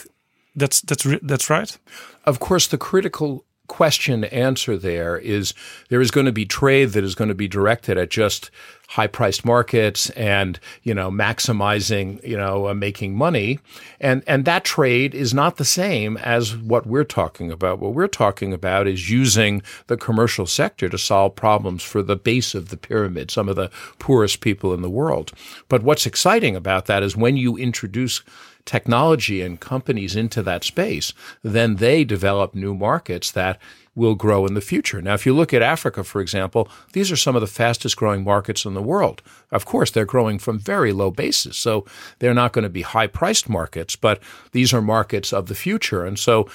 that's 0.55 0.81
that's 0.81 1.07
that's 1.23 1.49
right? 1.49 1.79
Of 2.23 2.37
course, 2.37 2.67
the 2.67 2.77
critical 2.77 3.43
question 3.69 4.21
to 4.21 4.33
answer 4.33 4.75
there 4.75 5.17
is 5.17 5.53
there 5.87 6.01
is 6.01 6.11
going 6.11 6.25
to 6.25 6.33
be 6.33 6.45
trade 6.45 6.89
that 6.89 7.03
is 7.03 7.15
going 7.15 7.29
to 7.29 7.35
be 7.35 7.47
directed 7.47 7.97
at 7.97 8.09
just 8.09 8.51
high 8.89 9.07
priced 9.07 9.45
markets 9.45 10.09
and 10.11 10.59
you 10.81 10.95
know 10.95 11.11
maximizing 11.11 12.21
you 12.27 12.35
know 12.35 12.67
uh, 12.67 12.73
making 12.73 13.15
money. 13.15 13.59
And 14.01 14.23
and 14.27 14.43
that 14.45 14.65
trade 14.65 15.13
is 15.13 15.33
not 15.33 15.57
the 15.57 15.65
same 15.65 16.17
as 16.17 16.57
what 16.57 16.87
we're 16.87 17.03
talking 17.03 17.51
about. 17.51 17.79
What 17.79 17.93
we're 17.93 18.07
talking 18.07 18.51
about 18.51 18.87
is 18.87 19.09
using 19.09 19.61
the 19.87 19.97
commercial 19.97 20.47
sector 20.47 20.89
to 20.89 20.97
solve 20.97 21.35
problems 21.35 21.83
for 21.83 22.01
the 22.01 22.15
base 22.15 22.55
of 22.55 22.69
the 22.69 22.77
pyramid 22.77 23.31
some 23.31 23.47
of 23.47 23.55
the 23.55 23.69
poorest 23.99 24.41
people 24.41 24.73
in 24.73 24.81
the 24.81 24.89
world. 24.89 25.31
But 25.69 25.83
what's 25.83 26.07
exciting 26.07 26.55
about 26.55 26.87
that 26.87 27.03
is 27.03 27.15
when 27.15 27.37
you 27.37 27.55
introduce 27.57 28.23
technology 28.69 29.41
and 29.41 29.59
companies 29.59 30.15
into 30.15 30.43
that 30.43 30.63
space, 30.63 31.11
then 31.41 31.77
they 31.77 32.03
develop 32.03 32.53
new 32.53 32.75
markets 32.75 33.31
that 33.31 33.59
will 33.95 34.13
grow 34.13 34.45
in 34.45 34.53
the 34.53 34.61
future. 34.61 35.01
Now, 35.01 35.15
if 35.15 35.25
you 35.25 35.33
look 35.33 35.55
at 35.55 35.63
Africa, 35.63 36.03
for 36.03 36.21
example, 36.21 36.69
these 36.93 37.11
are 37.11 37.15
some 37.15 37.35
of 37.35 37.41
the 37.41 37.47
fastest 37.47 37.97
growing 37.97 38.23
markets 38.23 38.65
in 38.65 38.75
the 38.75 38.83
world. 38.83 39.23
Of 39.51 39.65
course, 39.65 39.89
they're 39.89 40.05
growing 40.05 40.37
from 40.37 40.59
very 40.59 40.93
low 40.93 41.09
bases, 41.09 41.57
so 41.57 41.83
they're 42.19 42.35
not 42.35 42.53
going 42.53 42.63
to 42.63 42.69
be 42.69 42.83
high 42.83 43.07
priced 43.07 43.49
markets, 43.49 43.95
but 43.95 44.21
these 44.51 44.71
are 44.71 44.83
markets 44.83 45.33
of 45.33 45.47
the 45.47 45.55
future. 45.55 46.05
And 46.05 46.19
so 46.19 46.47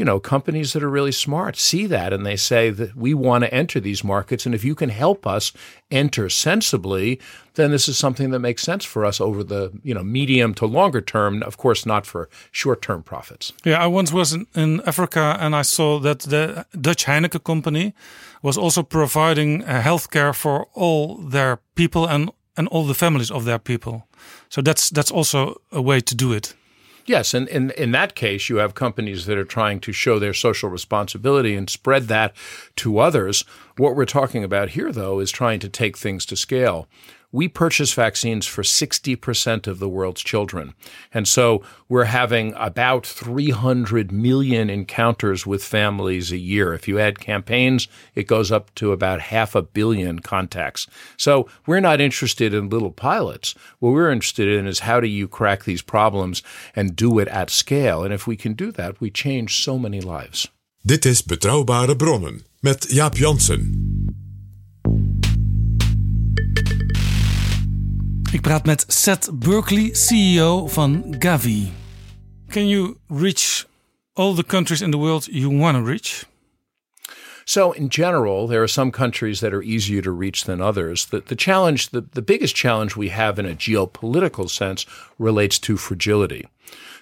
you 0.00 0.06
know, 0.06 0.18
companies 0.18 0.72
that 0.72 0.82
are 0.82 0.88
really 0.88 1.12
smart 1.12 1.58
see 1.58 1.84
that 1.86 2.10
and 2.10 2.24
they 2.24 2.34
say 2.34 2.70
that 2.70 2.96
we 2.96 3.12
want 3.12 3.44
to 3.44 3.52
enter 3.52 3.78
these 3.78 4.02
markets. 4.02 4.46
And 4.46 4.54
if 4.54 4.64
you 4.64 4.74
can 4.74 4.88
help 4.88 5.26
us 5.26 5.52
enter 5.90 6.30
sensibly, 6.30 7.20
then 7.56 7.70
this 7.70 7.86
is 7.86 7.98
something 7.98 8.30
that 8.30 8.38
makes 8.38 8.62
sense 8.62 8.82
for 8.82 9.04
us 9.04 9.20
over 9.20 9.44
the, 9.44 9.70
you 9.82 9.92
know, 9.92 10.02
medium 10.02 10.54
to 10.54 10.64
longer 10.64 11.02
term. 11.02 11.42
Of 11.42 11.58
course, 11.58 11.84
not 11.84 12.06
for 12.06 12.30
short 12.50 12.80
term 12.80 13.02
profits. 13.02 13.52
Yeah, 13.62 13.84
I 13.84 13.88
once 13.88 14.10
was 14.10 14.32
in, 14.32 14.46
in, 14.54 14.80
Africa 14.86 15.36
and 15.38 15.54
I 15.54 15.64
saw 15.64 16.00
that 16.00 16.20
the 16.20 16.64
Dutch 16.80 17.04
Heineken 17.04 17.44
company 17.44 17.92
was 18.40 18.56
also 18.56 18.82
providing 18.82 19.64
uh, 19.64 19.82
healthcare 19.82 20.34
for 20.34 20.66
all 20.72 21.16
their 21.16 21.58
people 21.74 22.08
and, 22.08 22.30
and 22.56 22.68
all 22.68 22.86
the 22.86 22.94
families 22.94 23.30
of 23.30 23.44
their 23.44 23.58
people. 23.58 24.08
So 24.48 24.62
that's 24.62 24.88
that's 24.88 25.10
also 25.10 25.60
a 25.70 25.82
way 25.82 26.00
to 26.00 26.14
do 26.14 26.32
it. 26.32 26.54
Yes, 27.06 27.34
and 27.34 27.48
in, 27.48 27.70
in 27.72 27.92
that 27.92 28.14
case, 28.14 28.48
you 28.48 28.56
have 28.56 28.74
companies 28.74 29.26
that 29.26 29.38
are 29.38 29.44
trying 29.44 29.80
to 29.80 29.92
show 29.92 30.18
their 30.18 30.34
social 30.34 30.68
responsibility 30.68 31.54
and 31.54 31.68
spread 31.68 32.04
that 32.08 32.34
to 32.76 32.98
others. 32.98 33.44
What 33.76 33.96
we're 33.96 34.04
talking 34.04 34.44
about 34.44 34.70
here, 34.70 34.92
though, 34.92 35.20
is 35.20 35.30
trying 35.30 35.60
to 35.60 35.68
take 35.68 35.96
things 35.96 36.26
to 36.26 36.36
scale 36.36 36.88
we 37.32 37.48
purchase 37.48 37.92
vaccines 37.92 38.46
for 38.46 38.62
60% 38.62 39.66
of 39.66 39.78
the 39.78 39.88
world's 39.88 40.22
children. 40.22 40.74
And 41.12 41.28
so 41.28 41.62
we're 41.88 42.04
having 42.04 42.54
about 42.56 43.06
300 43.06 44.10
million 44.10 44.68
encounters 44.68 45.46
with 45.46 45.62
families 45.62 46.32
a 46.32 46.36
year. 46.36 46.74
If 46.74 46.88
you 46.88 46.98
add 46.98 47.20
campaigns, 47.20 47.88
it 48.14 48.26
goes 48.26 48.50
up 48.50 48.74
to 48.76 48.92
about 48.92 49.20
half 49.20 49.54
a 49.54 49.62
billion 49.62 50.18
contacts. 50.18 50.86
So 51.16 51.48
we're 51.66 51.80
not 51.80 52.00
interested 52.00 52.52
in 52.52 52.68
little 52.68 52.90
pilots. 52.90 53.54
What 53.78 53.92
we're 53.92 54.10
interested 54.10 54.48
in 54.48 54.66
is 54.66 54.80
how 54.80 55.00
do 55.00 55.08
you 55.08 55.28
crack 55.28 55.64
these 55.64 55.82
problems 55.82 56.42
and 56.74 56.96
do 56.96 57.18
it 57.18 57.28
at 57.28 57.50
scale? 57.50 58.02
And 58.02 58.12
if 58.12 58.26
we 58.26 58.36
can 58.36 58.54
do 58.54 58.72
that, 58.72 59.00
we 59.00 59.10
change 59.10 59.62
so 59.62 59.78
many 59.78 60.00
lives. 60.00 60.48
Dit 60.84 61.04
is 61.04 61.22
Betrouwbare 61.22 61.94
Bronnen 61.94 62.42
met 62.62 62.88
Jaap 62.88 63.14
Jansen. 63.14 63.90
Ik 68.32 68.40
praat 68.40 68.64
met 68.64 68.84
Seth 68.88 69.30
Berkeley, 69.32 69.94
CEO 69.94 70.66
van 70.66 71.14
Gavi. 71.18 71.68
Can 72.48 72.68
you 72.68 72.96
reach 73.08 73.66
all 74.12 74.34
the 74.34 74.44
countries 74.44 74.82
in 74.82 74.90
the 74.90 74.98
world 74.98 75.26
you 75.30 75.58
want 75.58 75.76
to 75.76 75.82
reach? 75.82 76.24
So, 77.44 77.72
in 77.72 77.88
general, 77.88 78.46
there 78.46 78.62
are 78.62 78.68
some 78.68 78.92
countries 78.92 79.40
that 79.40 79.52
are 79.52 79.62
easier 79.62 80.02
to 80.02 80.12
reach 80.12 80.44
than 80.44 80.60
others. 80.60 81.06
The, 81.06 81.20
the 81.20 81.34
challenge, 81.34 81.88
the, 81.88 82.02
the 82.12 82.22
biggest 82.22 82.54
challenge 82.54 82.94
we 82.94 83.08
have 83.08 83.40
in 83.40 83.46
a 83.46 83.56
geopolitical 83.56 84.48
sense 84.48 84.86
relates 85.18 85.58
to 85.58 85.76
fragility. 85.76 86.46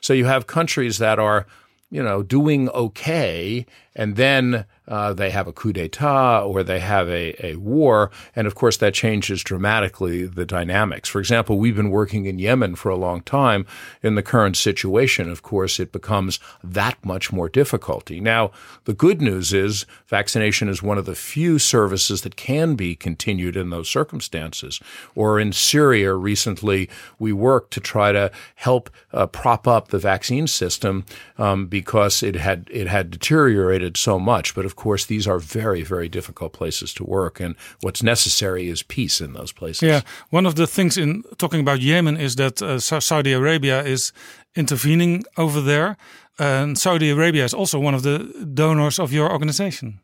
So, 0.01 0.15
you 0.15 0.25
have 0.25 0.47
countries 0.47 0.97
that 0.97 1.19
are, 1.19 1.45
you 1.91 2.03
know, 2.03 2.23
doing 2.23 2.71
okay, 2.71 3.67
and 3.95 4.17
then 4.17 4.65
uh, 4.89 5.13
they 5.13 5.31
have 5.31 5.47
a 5.47 5.53
coup 5.53 5.73
d'etat 5.73 6.43
or 6.43 6.63
they 6.63 6.81
have 6.81 7.09
a, 7.09 7.47
a 7.47 7.57
war. 7.57 8.11
And 8.35 8.47
of 8.47 8.55
course, 8.55 8.79
that 8.79 8.95
changes 8.95 9.45
dramatically 9.45 10.27
the 10.27 10.47
dynamics. 10.47 11.09
For 11.09 11.19
example, 11.21 11.59
we've 11.59 11.77
been 11.77 11.91
working 11.91 12.25
in 12.25 12.39
Yemen 12.39 12.75
for 12.75 12.89
a 12.89 12.97
long 12.97 13.21
time. 13.21 13.67
In 14.03 14.15
the 14.15 14.23
current 14.23 14.57
situation, 14.57 15.31
of 15.31 15.43
course, 15.43 15.79
it 15.79 15.93
becomes 15.93 16.41
that 16.65 16.97
much 17.05 17.33
more 17.33 17.49
difficulty. 17.49 18.21
Now, 18.21 18.51
the 18.85 18.95
good 18.95 19.21
news 19.21 19.53
is 19.53 19.85
vaccination 20.07 20.69
is 20.69 20.83
one 20.83 20.99
of 20.99 21.05
the 21.05 21.15
few 21.15 21.59
services 21.59 22.23
that 22.23 22.37
can 22.37 22.75
be 22.75 22.97
continued 22.97 23.57
in 23.57 23.71
those 23.71 23.91
circumstances. 23.91 24.81
Or 25.15 25.39
in 25.39 25.53
Syria 25.53 26.15
recently, 26.15 26.89
we 27.19 27.33
worked 27.33 27.73
to 27.75 27.81
try 27.81 28.13
to 28.13 28.31
help 28.55 28.89
uh, 29.13 29.27
prop 29.27 29.69
up 29.69 29.89
the 29.89 29.99
vaccine 29.99 30.47
system 30.47 31.05
um, 31.37 31.67
because 31.67 32.23
it 32.23 32.37
had 32.37 32.69
it 32.73 32.87
had 32.87 33.11
deteriorated 33.11 33.97
so 33.97 34.19
much. 34.19 34.55
But 34.55 34.65
of 34.65 34.77
course, 34.79 35.07
these 35.07 35.31
are 35.31 35.41
very, 35.41 35.83
very 35.85 36.09
difficult 36.09 36.53
places 36.53 36.95
to 36.95 37.05
work, 37.05 37.41
and 37.41 37.55
what's 37.83 38.03
necessary 38.03 38.69
is 38.69 38.83
peace 38.83 39.25
in 39.25 39.33
those 39.33 39.53
places. 39.53 39.83
Yeah, 39.83 40.01
one 40.31 40.47
of 40.49 40.55
the 40.55 40.67
things 40.67 40.97
in 40.97 41.23
talking 41.37 41.61
about 41.61 41.81
Yemen 41.81 42.17
is 42.17 42.37
that 42.37 42.63
uh, 42.63 42.79
Saudi 43.01 43.33
Arabia 43.33 43.85
is 43.85 44.13
intervening 44.55 45.25
over 45.37 45.61
there, 45.61 45.97
and 46.39 46.79
Saudi 46.79 47.11
Arabia 47.11 47.45
is 47.45 47.55
also 47.55 47.79
one 47.81 47.95
of 47.95 48.03
the 48.03 48.19
donors 48.55 48.99
of 48.99 49.13
your 49.13 49.31
organization. 49.31 50.01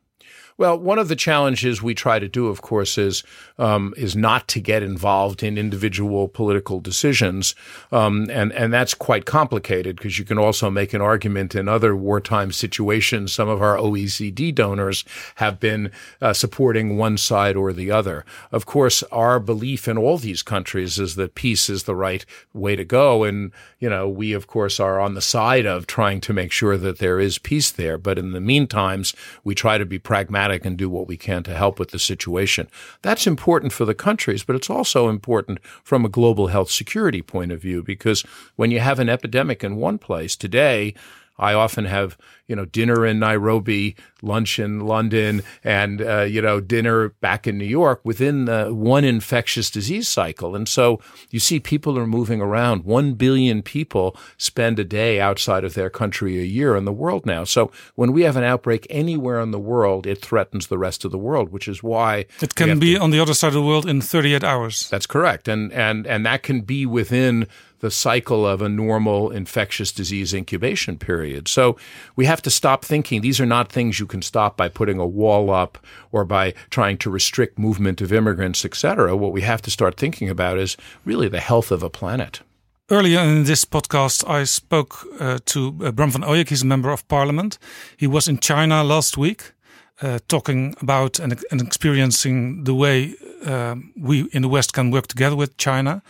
Well, 0.56 0.78
one 0.78 1.01
of 1.01 1.09
the 1.09 1.16
challenges 1.16 1.82
we 1.82 1.94
try 1.94 2.20
to 2.20 2.28
do, 2.28 2.47
of 2.47 2.62
course, 2.62 2.97
is 2.97 3.24
um, 3.59 3.93
is 3.97 4.14
not 4.14 4.47
to 4.48 4.60
get 4.60 4.85
involved 4.85 5.43
in 5.43 5.59
individual 5.59 6.28
political 6.28 6.78
decisions, 6.78 7.56
um, 7.90 8.28
and 8.31 8.52
and 8.52 8.72
that's 8.72 8.94
quite 8.94 9.24
complicated 9.24 9.97
because 9.97 10.16
you 10.16 10.24
can 10.24 10.39
also 10.39 10.70
make 10.70 10.94
an 10.94 11.01
argument 11.01 11.56
in 11.56 11.66
other 11.66 11.97
wartime 11.97 12.52
situations. 12.52 13.32
Some 13.32 13.48
of 13.48 13.60
our 13.60 13.76
OECD 13.76 14.55
donors 14.55 15.05
have 15.36 15.59
been 15.59 15.90
uh, 16.22 16.32
supporting 16.32 16.97
one 16.97 17.18
side 17.18 17.56
or 17.56 17.72
the 17.72 17.90
other. 17.90 18.24
Of 18.52 18.64
course, 18.64 19.02
our 19.10 19.40
belief 19.40 19.89
in 19.89 19.98
all 19.98 20.18
these 20.18 20.44
countries 20.44 21.01
is 21.01 21.16
that 21.16 21.35
peace 21.35 21.68
is 21.68 21.82
the 21.82 21.97
right 21.97 22.24
way 22.52 22.76
to 22.76 22.85
go, 22.85 23.24
and 23.24 23.51
you 23.81 23.90
know 23.90 24.09
we, 24.09 24.32
of 24.32 24.47
course, 24.47 24.78
are 24.78 25.01
on 25.01 25.14
the 25.14 25.20
side 25.20 25.66
of 25.66 25.89
trying 25.89 26.20
to 26.20 26.32
make 26.32 26.52
sure 26.52 26.76
that 26.76 26.98
there 26.98 27.18
is 27.18 27.39
peace 27.39 27.72
there. 27.72 27.98
But 27.98 28.20
in 28.20 28.31
the 28.31 28.40
meantimes, 28.40 29.16
we 29.43 29.56
try 29.56 29.78
to 29.78 29.85
be 29.85 29.98
pragmatic 29.98 30.44
and 30.51 30.77
do 30.77 30.89
what 30.91 31.07
we 31.07 31.16
can 31.16 31.43
to 31.45 31.55
help 31.55 31.79
with 31.79 31.91
the 31.91 31.99
situation. 31.99 32.69
That's 33.03 33.27
important 33.27 33.73
for 33.73 33.85
the 33.85 33.95
countries, 33.95 34.45
but 34.45 34.57
it's 34.57 34.71
also 34.71 35.09
important 35.09 35.62
from 35.83 36.05
a 36.05 36.09
global 36.09 36.49
health 36.49 36.71
security 36.71 37.23
point 37.23 37.53
of 37.53 37.61
view 37.61 37.83
because 37.83 38.23
when 38.57 38.71
you 38.71 38.81
have 38.81 38.99
an 38.99 39.09
epidemic 39.09 39.62
in 39.65 39.77
one 39.77 39.99
place 39.99 40.37
today, 40.37 40.95
I 41.36 41.55
often 41.55 41.85
have, 41.86 42.16
you 42.47 42.55
know, 42.55 42.65
dinner 42.65 43.05
in 43.05 43.19
Nairobi, 43.19 43.97
lunch 44.23 44.59
in 44.59 44.81
London, 44.81 45.43
and, 45.65 46.01
uh, 46.01 46.23
you 46.23 46.40
know, 46.40 46.61
dinner 46.61 47.09
back 47.20 47.47
in 47.47 47.59
New 47.59 47.65
York 47.65 48.01
within 48.05 48.44
the 48.44 48.73
one 48.73 49.05
infectious 49.05 49.70
disease 49.70 50.06
cycle. 50.09 50.55
And 50.55 50.69
so 50.69 51.01
you 51.31 51.40
see 51.40 51.59
people 51.59 51.98
are 51.98 52.06
moving 52.06 52.40
around. 52.40 52.85
One 52.85 53.15
billion 53.15 53.62
people 53.62 54.16
spend 54.36 54.78
a 54.78 54.85
day 54.85 55.20
outside 55.20 55.65
of 55.65 55.74
their 55.74 55.90
country 55.90 56.39
a 56.39 56.44
year 56.44 56.77
in 56.77 56.85
the 56.85 56.93
world 56.93 57.27
now. 57.27 57.44
So 57.44 57.73
when 57.97 58.12
we 58.12 58.23
have 58.23 58.36
an 58.36 58.44
outbreak 58.44 58.86
anywhere 58.89 59.40
in 59.40 59.51
the 59.51 59.59
world, 59.59 60.06
it 60.06 60.20
threatens 60.20 60.69
the 60.69 60.78
rest 60.78 61.05
of 61.05 61.11
the 61.11 61.19
world, 61.19 61.51
which 61.51 61.66
is 61.66 61.82
why 61.82 62.27
it 62.40 62.55
can 62.55 62.78
be 62.78 62.94
to, 62.94 63.01
on 63.01 63.11
the 63.11 63.20
other 63.20 63.35
side 63.35 63.48
of 63.48 63.55
the 63.55 63.62
world 63.62 63.86
in 63.86 64.01
38 64.01 64.44
hours. 64.44 64.89
That's 64.89 65.06
correct. 65.06 65.48
And, 65.48 65.73
and, 65.73 66.06
and 66.06 66.24
that 66.24 66.43
can 66.43 66.61
be 66.61 66.86
within 66.86 67.48
the 67.85 67.90
cycle 67.90 68.47
of 68.47 68.62
a 68.62 68.69
normal 68.69 69.31
infectious 69.31 69.93
disease 69.93 70.32
incubation 70.32 70.97
period. 70.98 71.48
So 71.48 71.77
we 72.16 72.24
have 72.24 72.40
to 72.43 72.51
stop 72.51 72.82
thinking 72.82 73.20
these 73.20 73.40
are 73.43 73.52
not 73.56 73.70
things 73.70 74.01
you 74.01 74.06
can 74.06 74.23
stop 74.23 74.56
by 74.56 74.69
putting 74.70 74.98
a 74.98 75.06
wall 75.06 75.51
up 75.51 75.77
or 76.11 76.24
by 76.24 76.55
trying 76.70 76.97
to 76.98 77.11
restrict 77.11 77.59
movement 77.59 78.01
of 78.01 78.11
immigrants, 78.11 78.65
etc. 78.65 79.15
What 79.15 79.32
we 79.32 79.43
have 79.43 79.61
to 79.62 79.70
start 79.70 79.98
thinking 79.98 80.31
about 80.31 80.59
is 80.59 80.78
really 81.05 81.28
the 81.28 81.40
health 81.40 81.70
of 81.70 81.82
a 81.82 81.90
planet. 81.90 82.40
Earlier 82.90 83.20
in 83.20 83.44
this 83.44 83.66
podcast, 83.66 84.27
I 84.27 84.44
spoke 84.44 84.93
uh, 85.20 85.39
to 85.52 85.61
uh, 85.85 85.93
Bram 85.93 86.11
van 86.11 86.23
Ooyek. 86.23 86.48
He's 86.48 86.62
a 86.62 86.66
member 86.66 86.90
of 86.90 87.06
parliament. 87.09 87.59
He 87.98 88.06
was 88.06 88.28
in 88.28 88.39
China 88.39 88.82
last 88.82 89.19
week. 89.19 89.52
Uh, 90.02 90.19
talking 90.27 90.74
about 90.81 91.20
and, 91.20 91.44
and, 91.52 91.61
experiencing 91.61 92.65
the 92.65 92.74
way 92.74 93.15
uh, 93.47 93.77
we 93.97 94.28
in 94.32 94.43
the 94.43 94.48
West 94.48 94.73
can 94.73 94.90
work 94.90 95.06
together 95.06 95.36
with 95.36 95.56
China. 95.56 96.02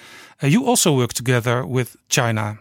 Uh, 0.43 0.47
you 0.47 0.67
also 0.67 0.97
work 0.97 1.13
together 1.13 1.65
with 1.65 1.97
China. 2.09 2.59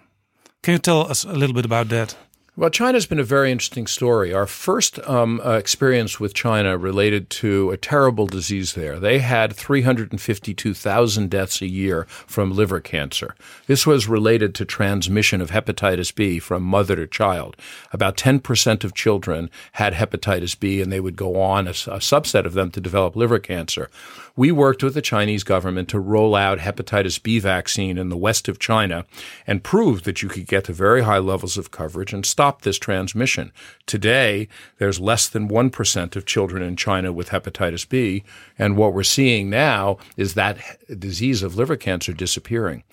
Can 0.61 0.73
you 0.73 0.79
tell 0.79 1.01
us 1.09 1.23
a 1.23 1.33
little 1.33 1.53
bit 1.53 1.65
about 1.65 1.89
that? 1.89 2.15
Well, 2.55 2.69
China's 2.69 3.07
been 3.07 3.19
a 3.19 3.23
very 3.23 3.51
interesting 3.51 3.87
story. 3.87 4.31
Our 4.31 4.45
first 4.45 4.99
um, 5.09 5.41
uh, 5.43 5.53
experience 5.53 6.19
with 6.19 6.35
China 6.35 6.77
related 6.77 7.31
to 7.41 7.71
a 7.71 7.77
terrible 7.77 8.27
disease 8.27 8.73
there. 8.73 8.99
They 8.99 9.19
had 9.19 9.55
352,000 9.55 11.31
deaths 11.31 11.61
a 11.63 11.67
year 11.67 12.05
from 12.27 12.51
liver 12.51 12.79
cancer. 12.79 13.33
This 13.65 13.87
was 13.87 14.07
related 14.07 14.53
to 14.53 14.65
transmission 14.65 15.41
of 15.41 15.49
hepatitis 15.49 16.13
B 16.13 16.37
from 16.37 16.61
mother 16.61 16.95
to 16.95 17.07
child. 17.07 17.57
About 17.91 18.17
10% 18.17 18.83
of 18.83 18.93
children 18.93 19.49
had 19.71 19.93
hepatitis 19.93 20.59
B, 20.59 20.79
and 20.79 20.91
they 20.91 20.99
would 20.99 21.15
go 21.15 21.41
on, 21.41 21.65
a, 21.65 21.71
a 21.71 22.03
subset 22.03 22.45
of 22.45 22.53
them, 22.53 22.69
to 22.69 22.79
develop 22.79 23.15
liver 23.15 23.39
cancer. 23.39 23.89
We 24.35 24.51
worked 24.51 24.81
with 24.81 24.95
the 24.95 25.01
Chinese 25.01 25.43
government 25.43 25.89
to 25.89 25.99
roll 25.99 26.33
out 26.33 26.57
hepatitis 26.57 27.21
B 27.21 27.37
vaccine 27.37 27.99
in 27.99 28.09
the 28.09 28.17
west 28.17 28.47
of 28.47 28.57
China 28.57 29.05
and 29.45 29.63
proved 29.63 30.05
that 30.05 30.23
you 30.23 30.29
could 30.29 30.47
get 30.47 30.63
to 30.63 30.73
very 30.73 31.03
high 31.03 31.19
levels 31.19 31.55
of 31.55 31.69
coverage 31.69 32.13
and 32.13 32.25
stop 32.25 32.63
this 32.63 32.79
transmission. 32.79 33.51
Today, 33.85 34.47
there's 34.79 34.99
less 34.99 35.29
than 35.29 35.49
1% 35.49 36.15
of 36.15 36.25
children 36.25 36.63
in 36.63 36.75
China 36.75 37.13
with 37.13 37.29
hepatitis 37.29 37.87
B. 37.87 38.23
And 38.57 38.75
what 38.75 38.95
we're 38.95 39.03
seeing 39.03 39.51
now 39.51 39.99
is 40.17 40.33
that 40.33 40.57
disease 40.99 41.43
of 41.43 41.55
liver 41.55 41.75
cancer 41.75 42.11
disappearing. 42.11 42.83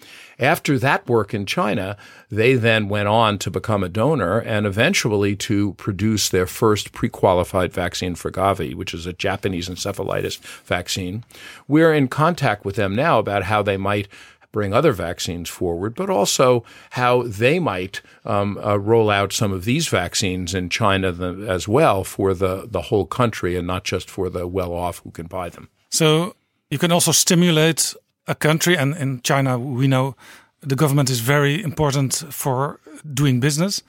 After 0.41 0.79
that 0.79 1.07
work 1.07 1.35
in 1.35 1.45
China, 1.45 1.99
they 2.31 2.55
then 2.55 2.89
went 2.89 3.09
on 3.09 3.39
to 3.39 3.51
become 3.51 3.85
a 3.85 3.91
donor 3.91 4.39
and 4.39 4.67
eventually 4.67 5.37
to 5.37 5.75
produce 5.75 6.31
their 6.31 6.47
first 6.47 6.93
pre 6.93 7.11
qualified 7.11 7.73
vaccine 7.73 8.15
for 8.15 8.31
Gavi, 8.31 8.75
which 8.75 8.95
is 8.95 9.05
a 9.05 9.13
Japanese 9.13 9.69
encephalitis 9.69 10.39
vaccine. 10.65 11.25
We're 11.69 11.93
in 11.93 12.09
contact 12.09 12.65
with 12.65 12.77
them 12.77 12.97
now 12.97 13.19
about 13.19 13.45
how 13.45 13.63
they 13.63 13.77
might 13.77 14.09
bring 14.51 14.73
other 14.73 14.93
vaccines 14.93 15.49
forward, 15.49 15.95
but 15.95 16.11
also 16.11 16.65
how 16.91 17.23
they 17.23 17.59
might 17.59 18.01
um, 18.25 18.59
uh, 18.59 18.77
roll 18.77 19.11
out 19.11 19.33
some 19.33 19.53
of 19.53 19.65
these 19.65 19.89
vaccines 19.89 20.55
in 20.55 20.69
China 20.69 21.09
as 21.47 21.69
well 21.69 22.03
for 22.03 22.35
the, 22.35 22.67
the 22.69 22.83
whole 22.83 23.07
country 23.07 23.57
and 23.57 23.67
not 23.67 23.85
just 23.85 24.11
for 24.11 24.29
the 24.29 24.47
well 24.47 24.73
off 24.73 25.01
who 25.05 25.11
can 25.11 25.27
buy 25.27 25.49
them. 25.49 25.69
So 25.91 26.35
you 26.71 26.79
can 26.79 26.93
also 26.93 27.13
stimulate 27.13 27.95
a 28.27 28.35
country, 28.35 28.77
and 28.77 28.97
in 28.97 29.21
China, 29.23 29.59
we 29.59 29.87
know 29.87 30.15
the 30.61 30.77
government 30.77 31.11
is 31.11 31.21
very 31.21 31.63
important 31.63 32.15
for 32.31 32.81
doing 33.15 33.41
business. 33.41 33.83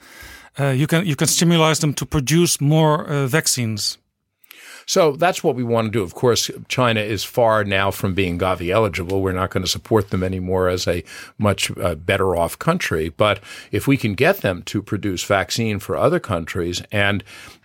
Uh, 0.58 0.68
you 0.68 0.86
can 0.86 1.06
you 1.06 1.16
can 1.16 1.26
stimulate 1.26 1.80
them 1.80 1.94
to 1.94 2.06
produce 2.06 2.60
more 2.60 3.06
uh, 3.06 3.26
vaccines. 3.26 3.98
So 4.86 5.12
that's 5.12 5.44
what 5.44 5.54
we 5.54 5.62
want 5.62 5.86
to 5.86 5.90
do. 5.92 6.02
Of 6.02 6.14
course, 6.14 6.50
China 6.68 7.00
is 7.00 7.24
far 7.24 7.64
now 7.64 7.90
from 7.90 8.14
being 8.14 8.38
Gavi 8.38 8.70
eligible. 8.70 9.22
We're 9.22 9.32
not 9.32 9.50
going 9.50 9.64
to 9.64 9.70
support 9.70 10.10
them 10.10 10.22
anymore 10.22 10.68
as 10.68 10.86
a 10.88 11.04
much 11.38 11.70
uh, 11.78 11.94
better 11.94 12.36
off 12.36 12.58
country. 12.58 13.08
But 13.08 13.40
if 13.70 13.86
we 13.86 13.96
can 13.96 14.14
get 14.14 14.38
them 14.38 14.62
to 14.64 14.82
produce 14.82 15.24
vaccine 15.24 15.78
for 15.78 15.96
other 15.96 16.20
countries 16.20 16.82
and 16.90 17.22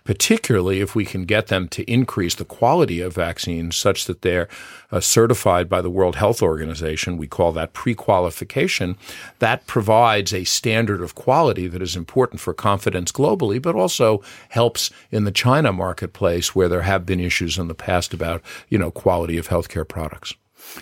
particularly 0.08 0.80
if 0.80 0.94
we 0.94 1.04
can 1.04 1.26
get 1.26 1.48
them 1.48 1.68
to 1.68 1.82
increase 1.82 2.34
the 2.34 2.44
quality 2.46 2.98
of 3.02 3.14
vaccines 3.14 3.76
such 3.76 4.06
that 4.06 4.22
they're 4.22 4.48
uh, 4.90 5.00
certified 5.00 5.68
by 5.68 5.82
the 5.82 5.90
World 5.90 6.16
Health 6.16 6.40
Organization. 6.40 7.18
We 7.18 7.26
call 7.26 7.52
that 7.52 7.74
pre 7.74 7.94
qualification. 7.94 8.96
That 9.40 9.66
provides 9.66 10.32
a 10.32 10.44
standard 10.44 11.02
of 11.02 11.14
quality 11.14 11.68
that 11.68 11.82
is 11.82 11.94
important 11.94 12.40
for 12.40 12.54
confidence 12.54 13.12
globally, 13.12 13.60
but 13.60 13.74
also 13.74 14.22
helps 14.48 14.90
in 15.10 15.24
the 15.24 15.30
China 15.30 15.74
marketplace 15.74 16.54
where 16.54 16.70
there 16.70 16.88
have 16.88 17.04
been 17.04 17.20
issues 17.20 17.58
in 17.58 17.68
the 17.68 17.74
past 17.74 18.14
about, 18.14 18.40
you 18.70 18.78
know, 18.78 18.90
quality 18.90 19.36
of 19.36 19.48
healthcare 19.48 19.86
products. 19.86 20.32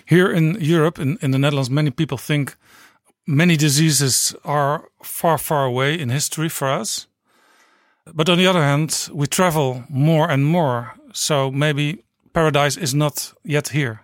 Here 0.04 0.30
in 0.30 0.56
Europe, 0.60 1.00
in, 1.00 1.18
in 1.20 1.32
the 1.32 1.38
Netherlands, 1.40 1.68
many 1.68 1.90
people 1.90 2.16
think 2.16 2.54
many 3.26 3.56
diseases 3.56 4.36
are 4.44 4.88
far, 5.02 5.36
far 5.36 5.64
away 5.64 5.98
in 5.98 6.10
history 6.10 6.48
for 6.48 6.68
us. 6.68 7.08
But 8.14 8.28
on 8.28 8.38
the 8.38 8.46
other 8.46 8.62
hand, 8.62 9.08
we 9.12 9.26
travel 9.26 9.84
more 9.88 10.30
and 10.30 10.46
more. 10.46 10.94
So 11.12 11.50
maybe 11.50 12.04
paradise 12.32 12.76
is 12.76 12.94
not 12.94 13.32
yet 13.44 13.68
here. 13.68 14.00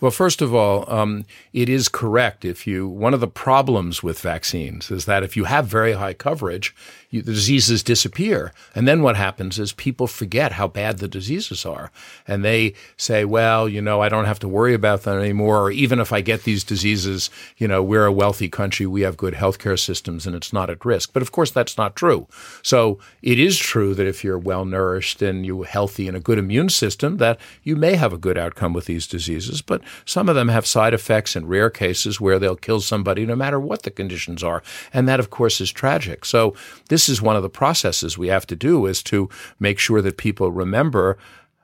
Well, 0.00 0.10
first 0.10 0.40
of 0.40 0.54
all, 0.54 0.90
um, 0.90 1.26
it 1.52 1.68
is 1.68 1.88
correct. 1.90 2.44
If 2.44 2.66
you 2.66 2.88
one 2.88 3.12
of 3.12 3.20
the 3.20 3.28
problems 3.28 4.02
with 4.02 4.18
vaccines 4.18 4.90
is 4.90 5.04
that 5.04 5.22
if 5.22 5.36
you 5.36 5.44
have 5.44 5.66
very 5.66 5.92
high 5.92 6.14
coverage, 6.14 6.74
you, 7.10 7.20
the 7.20 7.34
diseases 7.34 7.82
disappear, 7.82 8.52
and 8.74 8.88
then 8.88 9.02
what 9.02 9.16
happens 9.16 9.58
is 9.58 9.72
people 9.72 10.06
forget 10.06 10.52
how 10.52 10.68
bad 10.68 10.98
the 10.98 11.08
diseases 11.08 11.66
are, 11.66 11.90
and 12.26 12.42
they 12.42 12.72
say, 12.96 13.26
"Well, 13.26 13.68
you 13.68 13.82
know, 13.82 14.00
I 14.00 14.08
don't 14.08 14.24
have 14.24 14.38
to 14.38 14.48
worry 14.48 14.72
about 14.72 15.02
them 15.02 15.18
anymore." 15.18 15.64
Or 15.64 15.70
even 15.70 16.00
if 16.00 16.12
I 16.14 16.22
get 16.22 16.44
these 16.44 16.64
diseases, 16.64 17.28
you 17.58 17.68
know, 17.68 17.82
we're 17.82 18.06
a 18.06 18.12
wealthy 18.12 18.48
country, 18.48 18.86
we 18.86 19.02
have 19.02 19.18
good 19.18 19.34
healthcare 19.34 19.78
systems, 19.78 20.26
and 20.26 20.34
it's 20.34 20.52
not 20.52 20.70
at 20.70 20.84
risk. 20.84 21.12
But 21.12 21.22
of 21.22 21.32
course, 21.32 21.50
that's 21.50 21.76
not 21.76 21.94
true. 21.94 22.26
So 22.62 22.98
it 23.20 23.38
is 23.38 23.58
true 23.58 23.94
that 23.94 24.06
if 24.06 24.24
you're 24.24 24.38
well 24.38 24.64
nourished 24.64 25.20
and 25.20 25.44
you're 25.44 25.66
healthy 25.66 26.08
and 26.08 26.16
a 26.16 26.20
good 26.20 26.38
immune 26.38 26.70
system, 26.70 27.18
that 27.18 27.38
you 27.62 27.76
may 27.76 27.96
have 27.96 28.14
a 28.14 28.18
good 28.18 28.38
outcome 28.38 28.72
with 28.72 28.86
these 28.86 29.06
diseases, 29.06 29.60
but 29.60 29.82
some 30.04 30.28
of 30.28 30.34
them 30.34 30.48
have 30.48 30.66
side 30.66 30.94
effects 30.94 31.36
in 31.36 31.46
rare 31.46 31.70
cases 31.70 32.20
where 32.20 32.38
they'll 32.38 32.56
kill 32.56 32.80
somebody 32.80 33.26
no 33.26 33.36
matter 33.36 33.60
what 33.60 33.82
the 33.82 33.90
conditions 33.90 34.42
are. 34.42 34.62
And 34.92 35.08
that, 35.08 35.20
of 35.20 35.30
course, 35.30 35.60
is 35.60 35.72
tragic. 35.72 36.24
So 36.24 36.54
this 36.88 37.08
is 37.08 37.22
one 37.22 37.36
of 37.36 37.42
the 37.42 37.50
processes 37.50 38.18
we 38.18 38.28
have 38.28 38.46
to 38.48 38.56
do 38.56 38.86
is 38.86 39.02
to 39.04 39.28
make 39.58 39.78
sure 39.78 40.02
that 40.02 40.16
people 40.16 40.50
remember 40.52 41.18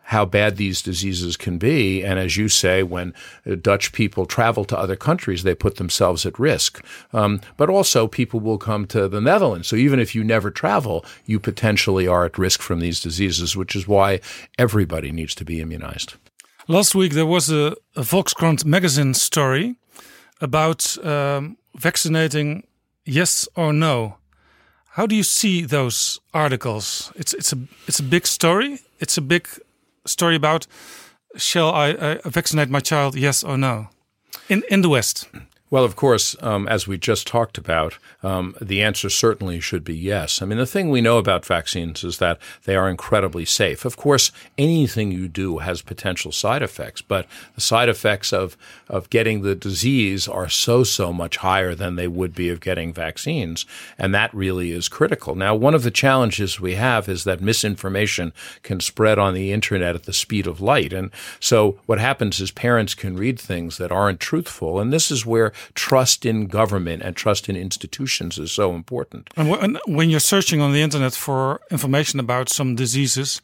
how 0.07 0.25
bad 0.25 0.57
these 0.57 0.83
diseases 0.83 1.37
can 1.37 1.59
be. 1.59 2.05
And 2.05 2.19
as 2.19 2.37
you 2.37 2.49
say, 2.49 2.85
when 2.85 3.13
Dutch 3.61 3.93
people 3.93 4.25
travel 4.25 4.65
to 4.67 4.79
other 4.79 4.95
countries, 4.95 5.43
they 5.43 5.55
put 5.55 5.77
themselves 5.77 6.25
at 6.25 6.39
risk. 6.39 6.85
Um, 7.13 7.41
but 7.57 7.69
also, 7.69 8.07
people 8.07 8.39
will 8.39 8.59
come 8.59 8.87
to 8.87 9.09
the 9.09 9.21
Netherlands. 9.21 9.67
So 9.67 9.75
even 9.75 9.99
if 9.99 10.15
you 10.15 10.23
never 10.23 10.53
travel, 10.53 11.05
you 11.25 11.41
potentially 11.41 12.07
are 12.07 12.25
at 12.25 12.39
risk 12.39 12.63
from 12.63 12.79
these 12.79 13.01
diseases, 13.01 13.57
which 13.57 13.75
is 13.75 13.89
why 13.89 14.21
everybody 14.59 15.11
needs 15.11 15.35
to 15.37 15.45
be 15.45 15.61
immunized. 15.61 16.15
Last 16.69 16.97
week 16.97 17.13
there 17.13 17.27
was 17.27 17.49
a, 17.49 17.77
a 17.95 18.03
Volkskrant 18.03 18.65
magazine 18.65 19.15
story 19.15 19.77
about 20.41 20.99
um, 21.05 21.59
vaccinating 21.77 22.67
yes 23.05 23.49
or 23.55 23.73
no. 23.73 24.17
How 24.91 25.07
do 25.07 25.15
you 25.15 25.23
see 25.23 25.63
those 25.63 26.21
articles? 26.35 27.13
It's 27.15 27.35
it's 27.35 27.53
a 27.53 27.59
it's 27.87 28.01
a 28.01 28.03
big 28.03 28.27
story. 28.27 28.81
It's 28.99 29.17
a 29.17 29.21
big 29.21 29.47
story 30.07 30.35
about 30.35 30.67
shall 31.37 31.71
I 31.71 31.93
uh, 31.93 32.19
vaccinate 32.25 32.69
my 32.69 32.81
child, 32.81 33.15
yes 33.15 33.45
or 33.45 33.57
no, 33.57 33.89
in 34.49 34.65
in 34.69 34.83
the 34.83 34.89
West? 34.89 35.29
Well, 35.69 35.83
of 35.83 35.97
course, 35.97 36.37
um, 36.43 36.69
as 36.69 36.87
we 36.87 36.97
just 36.97 37.27
talked 37.27 37.59
about, 37.59 37.99
um, 38.23 38.55
the 38.61 38.83
answer 38.83 39.11
certainly 39.11 39.59
should 39.59 39.83
be 39.83 39.97
yes. 39.97 40.41
I 40.41 40.47
mean, 40.47 40.59
the 40.59 40.67
thing 40.67 40.91
we 40.91 41.01
know 41.01 41.19
about 41.19 41.45
vaccines 41.45 42.05
is 42.05 42.19
that 42.19 42.39
they 42.65 42.77
are 42.77 42.89
incredibly 42.89 43.45
safe. 43.45 43.85
Of 43.85 43.97
course, 43.97 44.31
anything 44.57 45.11
you 45.11 45.27
do 45.27 45.59
has 45.59 45.83
potential 45.83 46.31
side 46.31 46.63
effects, 46.63 47.03
but 47.03 47.27
the 47.57 47.61
side 47.61 47.89
effects 47.89 48.33
of, 48.33 48.57
of 48.89 49.11
getting 49.11 49.43
the 49.43 49.57
disease 49.57 50.29
are 50.29 50.49
so, 50.49 50.85
so 50.85 51.13
much 51.13 51.39
higher 51.39 51.75
than 51.75 51.97
they 51.97 52.07
would 52.07 52.33
be 52.33 52.49
of 52.49 52.61
getting 52.61 52.93
vaccines. 52.93 53.67
And 53.99 54.15
that 54.15 54.33
really 54.33 54.71
is 54.71 54.89
critical. 54.89 55.35
Now, 55.35 55.57
one 55.57 55.75
of 55.75 55.83
the 55.83 55.91
challenges 55.91 56.61
we 56.61 56.77
have 56.77 57.09
is 57.09 57.25
that 57.25 57.41
misinformation 57.41 58.33
can 58.63 58.79
spread 58.79 59.19
on 59.19 59.35
the 59.35 59.51
internet 59.51 59.97
at 59.97 60.05
the 60.05 60.13
speed 60.13 60.47
of 60.47 60.61
light. 60.61 60.93
And 60.93 61.11
so 61.41 61.81
what 61.87 61.99
happens 61.99 62.41
is 62.41 62.53
parents 62.53 62.95
can 62.95 63.17
read 63.17 63.41
things 63.41 63.79
that 63.79 63.91
aren't 63.91 64.21
truthful. 64.21 64.79
And 64.79 64.93
this 64.93 65.11
is 65.11 65.27
where 65.27 65.53
trust 65.75 66.25
in 66.25 66.47
government 66.47 67.03
and 67.03 67.17
trust 67.17 67.49
in 67.49 67.57
institutions 67.57 68.39
is 68.39 68.53
so 68.53 68.75
important. 68.75 69.31
And 69.37 69.79
when 69.87 70.11
you're 70.11 70.21
searching 70.21 70.61
on 70.61 70.73
the 70.73 70.83
internet 70.83 71.15
for 71.15 71.61
information 71.71 72.21
about 72.21 72.49
some 72.49 72.75
diseases, 72.75 73.41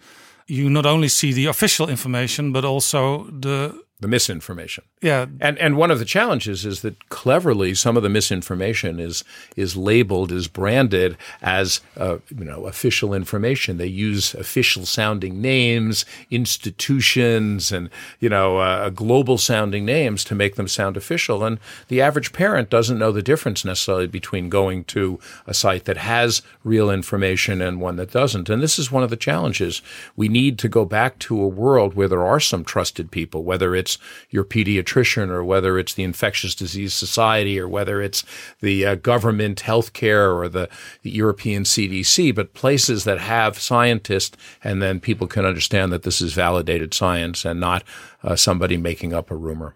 you 0.46 0.68
not 0.68 0.86
only 0.86 1.08
see 1.08 1.32
the 1.32 1.46
official 1.46 1.88
information, 1.88 2.52
but 2.52 2.64
also 2.64 3.24
the 3.24 3.82
the 4.02 4.08
misinformation. 4.08 4.84
Yeah. 5.00 5.26
And 5.40 5.58
and 5.58 5.76
one 5.76 5.90
of 5.90 5.98
the 5.98 6.04
challenges 6.04 6.66
is 6.66 6.82
that 6.82 7.08
cleverly 7.08 7.74
some 7.74 7.96
of 7.96 8.02
the 8.02 8.08
misinformation 8.08 8.98
is 9.00 9.24
is 9.56 9.76
labeled 9.76 10.32
is 10.32 10.48
branded 10.48 11.16
as 11.40 11.80
uh, 11.96 12.18
you 12.36 12.44
know 12.44 12.66
official 12.66 13.14
information. 13.14 13.78
They 13.78 13.86
use 13.86 14.34
official 14.34 14.84
sounding 14.86 15.40
names, 15.40 16.04
institutions 16.30 17.72
and 17.72 17.88
you 18.18 18.28
know 18.28 18.58
uh, 18.58 18.90
global 18.90 19.38
sounding 19.38 19.84
names 19.84 20.24
to 20.24 20.34
make 20.34 20.56
them 20.56 20.68
sound 20.68 20.96
official 20.96 21.44
and 21.44 21.58
the 21.88 22.00
average 22.00 22.32
parent 22.32 22.68
doesn't 22.68 22.98
know 22.98 23.12
the 23.12 23.22
difference 23.22 23.64
necessarily 23.64 24.08
between 24.08 24.48
going 24.48 24.84
to 24.84 25.20
a 25.46 25.54
site 25.54 25.84
that 25.84 25.96
has 25.96 26.42
real 26.64 26.90
information 26.90 27.62
and 27.62 27.80
one 27.80 27.96
that 27.96 28.10
doesn't. 28.10 28.50
And 28.50 28.62
this 28.62 28.78
is 28.78 28.90
one 28.90 29.04
of 29.04 29.10
the 29.10 29.16
challenges. 29.16 29.80
We 30.16 30.28
need 30.28 30.58
to 30.58 30.68
go 30.68 30.84
back 30.84 31.18
to 31.20 31.40
a 31.40 31.46
world 31.46 31.94
where 31.94 32.08
there 32.08 32.26
are 32.26 32.40
some 32.40 32.64
trusted 32.64 33.10
people 33.12 33.44
whether 33.52 33.74
it's 33.74 33.91
it's 33.92 33.98
your 34.30 34.44
pediatrician 34.44 35.28
or 35.28 35.44
whether 35.44 35.78
it's 35.78 35.94
the 35.94 36.02
Infectious 36.02 36.54
Disease 36.54 36.94
Society 36.94 37.58
or 37.58 37.68
whether 37.68 38.00
it's 38.00 38.24
the 38.60 38.86
uh, 38.86 38.94
government 38.96 39.62
healthcare 39.62 40.34
or 40.34 40.48
the, 40.48 40.68
the 41.02 41.10
European 41.10 41.64
CDC, 41.64 42.34
but 42.34 42.54
places 42.54 43.04
that 43.04 43.18
have 43.18 43.58
scientists 43.58 44.36
and 44.64 44.80
then 44.80 45.00
people 45.00 45.26
can 45.26 45.44
understand 45.44 45.92
that 45.92 46.02
this 46.02 46.20
is 46.20 46.32
validated 46.34 46.94
science 46.94 47.44
and 47.44 47.60
not 47.60 47.84
uh, 48.22 48.36
somebody 48.36 48.76
making 48.76 49.12
up 49.12 49.30
a 49.30 49.36
rumor. 49.36 49.74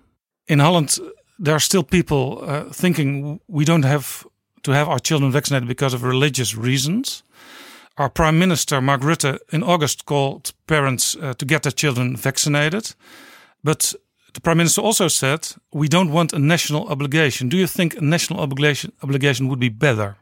In 0.49 0.61
Holland, 0.61 0.99
there 1.39 1.55
are 1.55 1.61
still 1.61 1.83
people 1.83 2.43
uh, 2.43 2.65
thinking 2.73 3.41
we 3.49 3.65
don't 3.65 3.85
have 3.85 4.25
to 4.63 4.73
have 4.73 4.89
our 4.89 4.99
children 4.99 5.33
vaccinated 5.33 5.69
because 5.69 5.95
of 5.95 6.03
religious 6.03 6.57
reasons. 6.57 7.23
Our 7.99 8.11
Prime 8.11 8.39
Minister, 8.39 8.81
Mark 8.81 9.01
Rutte, 9.01 9.39
in 9.51 9.63
August 9.63 10.05
called 10.05 10.53
parents 10.67 11.17
uh, 11.17 11.33
to 11.35 11.45
get 11.47 11.63
their 11.63 11.73
children 11.73 12.17
vaccinated. 12.17 12.95
But 13.65 13.95
the 14.37 14.43
Prime 14.43 14.59
Minister 14.59 14.83
also 14.83 15.09
said 15.09 15.49
we 15.73 15.89
don't 15.89 16.13
want 16.13 16.35
a 16.35 16.39
national 16.39 16.87
obligation. 16.89 17.49
Do 17.49 17.57
you 17.57 17.67
think 17.67 17.97
a 17.97 18.03
national 18.03 18.39
obligation 18.41 18.93
obligation 19.03 19.49
would 19.49 19.59
be 19.59 19.71
better? 19.71 20.17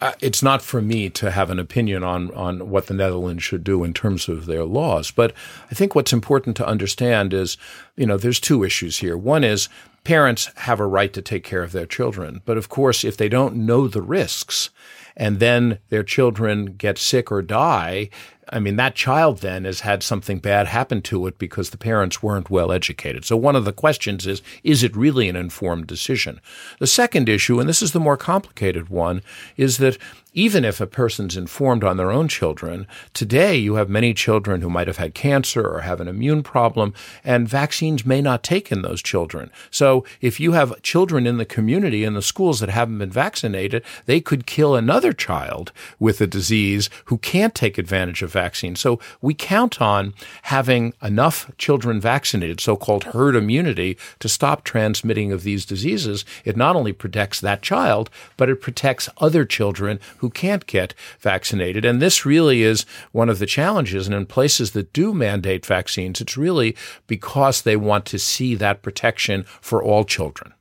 Uh, 0.00 0.12
it's 0.20 0.42
not 0.42 0.60
for 0.60 0.82
me 0.82 1.08
to 1.08 1.30
have 1.30 1.48
an 1.48 1.60
opinion 1.60 2.02
on 2.02 2.32
on 2.34 2.68
what 2.68 2.86
the 2.88 2.94
Netherlands 2.94 3.44
should 3.44 3.62
do 3.62 3.84
in 3.84 3.94
terms 3.94 4.28
of 4.28 4.46
their 4.46 4.64
laws, 4.64 5.12
but 5.12 5.32
I 5.70 5.74
think 5.74 5.94
what's 5.94 6.12
important 6.12 6.56
to 6.56 6.66
understand 6.66 7.32
is, 7.32 7.56
you 7.96 8.06
know, 8.06 8.16
there's 8.16 8.40
two 8.40 8.64
issues 8.64 8.98
here. 8.98 9.16
One 9.16 9.44
is 9.44 9.68
parents 10.02 10.50
have 10.56 10.80
a 10.80 10.86
right 10.86 11.12
to 11.12 11.22
take 11.22 11.44
care 11.44 11.62
of 11.62 11.70
their 11.70 11.86
children, 11.86 12.42
but 12.44 12.58
of 12.58 12.68
course, 12.68 13.04
if 13.04 13.16
they 13.16 13.28
don't 13.28 13.54
know 13.54 13.86
the 13.86 14.02
risks, 14.02 14.70
and 15.16 15.38
then 15.38 15.78
their 15.90 16.02
children 16.02 16.74
get 16.76 16.98
sick 16.98 17.30
or 17.30 17.40
die, 17.40 18.10
I 18.52 18.58
mean, 18.58 18.76
that 18.76 18.94
child 18.94 19.38
then 19.38 19.64
has 19.64 19.80
had 19.80 20.02
something 20.02 20.38
bad 20.38 20.66
happen 20.66 21.00
to 21.02 21.26
it 21.26 21.38
because 21.38 21.70
the 21.70 21.78
parents 21.78 22.22
weren't 22.22 22.50
well 22.50 22.70
educated. 22.70 23.24
So 23.24 23.36
one 23.36 23.56
of 23.56 23.64
the 23.64 23.72
questions 23.72 24.26
is, 24.26 24.42
is 24.62 24.82
it 24.82 24.94
really 24.94 25.28
an 25.30 25.36
informed 25.36 25.86
decision? 25.86 26.38
The 26.78 26.86
second 26.86 27.30
issue, 27.30 27.58
and 27.58 27.68
this 27.68 27.80
is 27.80 27.92
the 27.92 28.00
more 28.00 28.18
complicated 28.18 28.90
one, 28.90 29.22
is 29.56 29.78
that 29.78 29.96
even 30.34 30.64
if 30.64 30.80
a 30.80 30.86
person's 30.86 31.36
informed 31.36 31.84
on 31.84 31.96
their 31.96 32.10
own 32.10 32.26
children, 32.26 32.86
today 33.12 33.56
you 33.56 33.74
have 33.74 33.88
many 33.88 34.14
children 34.14 34.62
who 34.62 34.70
might 34.70 34.86
have 34.86 34.96
had 34.96 35.14
cancer 35.14 35.66
or 35.66 35.80
have 35.80 36.00
an 36.00 36.08
immune 36.08 36.42
problem, 36.42 36.94
and 37.22 37.48
vaccines 37.48 38.06
may 38.06 38.22
not 38.22 38.42
take 38.42 38.72
in 38.72 38.82
those 38.82 39.02
children. 39.02 39.50
So 39.70 40.04
if 40.20 40.40
you 40.40 40.52
have 40.52 40.80
children 40.82 41.26
in 41.26 41.36
the 41.36 41.44
community 41.44 42.04
in 42.04 42.14
the 42.14 42.22
schools 42.22 42.60
that 42.60 42.70
haven't 42.70 42.98
been 42.98 43.10
vaccinated, 43.10 43.84
they 44.06 44.20
could 44.20 44.46
kill 44.46 44.74
another 44.74 45.12
child 45.12 45.72
with 45.98 46.20
a 46.20 46.26
disease 46.26 46.88
who 47.06 47.18
can't 47.18 47.54
take 47.54 47.76
advantage 47.76 48.22
of 48.22 48.32
vaccines. 48.32 48.80
So 48.80 48.98
we 49.20 49.34
count 49.34 49.82
on 49.82 50.14
having 50.42 50.94
enough 51.02 51.50
children 51.58 52.00
vaccinated, 52.00 52.60
so-called 52.60 53.04
herd 53.04 53.36
immunity, 53.36 53.98
to 54.20 54.28
stop 54.28 54.64
transmitting 54.64 55.30
of 55.30 55.42
these 55.42 55.66
diseases. 55.66 56.24
It 56.44 56.56
not 56.56 56.74
only 56.74 56.92
protects 56.92 57.40
that 57.40 57.62
child, 57.62 58.08
but 58.36 58.48
it 58.48 58.60
protects 58.60 59.08
other 59.18 59.44
children 59.44 60.00
who 60.22 60.30
can't 60.30 60.66
get 60.66 60.94
vaccinated. 61.20 61.84
And 61.84 62.00
this 62.00 62.24
really 62.24 62.62
is 62.62 62.86
one 63.10 63.28
of 63.28 63.38
the 63.38 63.46
challenges. 63.46 64.06
And 64.06 64.14
in 64.14 64.24
places 64.24 64.70
that 64.70 64.92
do 64.92 65.12
mandate 65.12 65.66
vaccines, 65.66 66.20
it's 66.20 66.36
really 66.36 66.76
because 67.06 67.62
they 67.62 67.76
want 67.76 68.06
to 68.06 68.18
see 68.18 68.54
that 68.54 68.82
protection 68.82 69.44
for 69.60 69.82
all 69.82 70.04
children. 70.04 70.54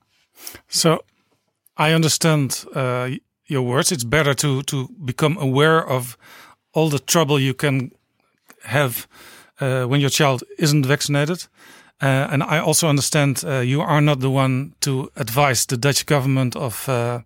So 0.68 1.06
I 1.78 1.94
understand 1.94 2.66
uh, 2.74 3.12
your 3.46 3.62
words. 3.62 3.92
It's 3.92 4.04
better 4.04 4.34
to, 4.34 4.64
to 4.64 4.90
become 5.06 5.38
aware 5.38 5.88
of 5.88 6.18
all 6.74 6.90
the 6.90 7.00
trouble 7.00 7.40
you 7.40 7.54
can 7.54 7.92
have 8.64 9.08
uh, 9.60 9.84
when 9.84 10.02
your 10.02 10.10
child 10.10 10.44
isn't 10.58 10.88
vaccinated. 10.88 11.48
Uh, 12.02 12.28
and 12.32 12.42
I 12.42 12.58
also 12.58 12.88
understand 12.88 13.44
uh, 13.46 13.60
you 13.60 13.82
are 13.82 14.02
not 14.02 14.22
the 14.22 14.32
one 14.32 14.74
to 14.80 15.12
advise 15.16 15.68
the 15.68 15.78
Dutch 15.78 16.08
government 16.08 16.56
of 16.56 16.90
uh, 16.90 17.20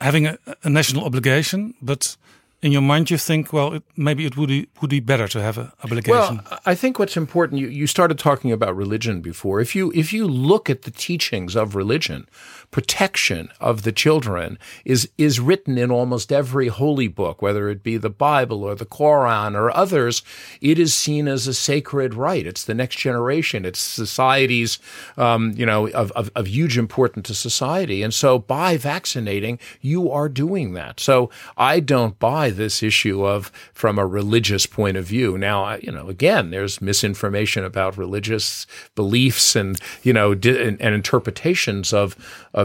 having 0.00 0.26
a, 0.26 0.38
a, 0.64 0.70
national 0.70 1.04
obligation, 1.04 1.74
but 1.82 2.16
in 2.62 2.72
your 2.72 2.82
mind 2.82 3.10
you 3.10 3.18
think, 3.18 3.52
well, 3.52 3.74
it, 3.74 3.82
maybe 3.96 4.26
it 4.26 4.36
would 4.36 4.48
be, 4.48 4.68
would 4.80 4.90
be 4.90 5.00
better 5.00 5.28
to 5.28 5.40
have 5.40 5.58
an 5.58 5.72
obligation. 5.82 6.40
Well, 6.50 6.58
I 6.66 6.74
think 6.74 6.98
what's 6.98 7.16
important. 7.16 7.60
You, 7.60 7.68
you 7.68 7.86
started 7.86 8.18
talking 8.18 8.52
about 8.52 8.76
religion 8.76 9.20
before. 9.20 9.60
If 9.60 9.74
you 9.74 9.92
if 9.94 10.12
you 10.12 10.26
look 10.26 10.70
at 10.70 10.82
the 10.82 10.90
teachings 10.90 11.56
of 11.56 11.74
religion, 11.74 12.26
protection 12.70 13.50
of 13.60 13.82
the 13.82 13.92
children 13.92 14.58
is 14.84 15.08
is 15.18 15.40
written 15.40 15.76
in 15.76 15.90
almost 15.90 16.32
every 16.32 16.68
holy 16.68 17.08
book, 17.08 17.42
whether 17.42 17.68
it 17.68 17.82
be 17.82 17.96
the 17.96 18.10
Bible 18.10 18.62
or 18.62 18.74
the 18.74 18.86
Quran 18.86 19.54
or 19.54 19.70
others. 19.76 20.22
It 20.60 20.78
is 20.78 20.94
seen 20.94 21.26
as 21.26 21.46
a 21.46 21.54
sacred 21.54 22.14
right. 22.14 22.46
It's 22.46 22.64
the 22.64 22.74
next 22.74 22.96
generation. 22.96 23.64
It's 23.64 23.80
society's, 23.80 24.78
um, 25.16 25.52
you 25.56 25.66
know, 25.66 25.88
of, 25.88 26.12
of, 26.12 26.30
of 26.34 26.46
huge 26.46 26.78
importance 26.78 27.28
to 27.28 27.34
society. 27.34 28.02
And 28.02 28.14
so, 28.14 28.38
by 28.38 28.76
vaccinating, 28.76 29.58
you 29.80 30.10
are 30.10 30.28
doing 30.28 30.72
that. 30.74 31.00
So, 31.00 31.30
I 31.56 31.80
don't 31.80 32.18
buy 32.18 32.50
this 32.50 32.82
issue 32.82 33.24
of 33.26 33.50
from 33.72 33.98
a 33.98 34.06
religious 34.06 34.66
point 34.66 34.96
of 34.96 35.04
view. 35.04 35.36
Now, 35.36 35.76
you 35.76 35.90
know, 35.90 36.08
again, 36.08 36.50
there's 36.50 36.80
misinformation 36.80 37.64
about 37.64 37.96
religious 37.96 38.66
beliefs 38.94 39.56
and 39.56 39.78
you 40.02 40.12
know 40.12 40.32
and, 40.32 40.80
and 40.80 40.94
interpretations 40.94 41.92
of 41.92 42.16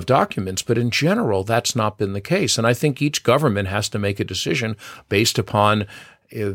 documents. 0.03 0.63
But 0.63 0.77
in 0.77 0.89
general, 0.89 1.43
that's 1.43 1.76
not 1.76 1.97
been 1.97 2.13
the 2.13 2.22
case. 2.22 2.57
And 2.57 2.67
I 2.67 2.73
think 2.73 3.01
each 3.01 3.23
government 3.23 3.67
has 3.67 3.88
to 3.89 3.99
make 3.99 4.19
a 4.19 4.26
decision 4.26 4.76
based 5.09 5.39
upon 5.39 5.84
uh, 5.84 5.85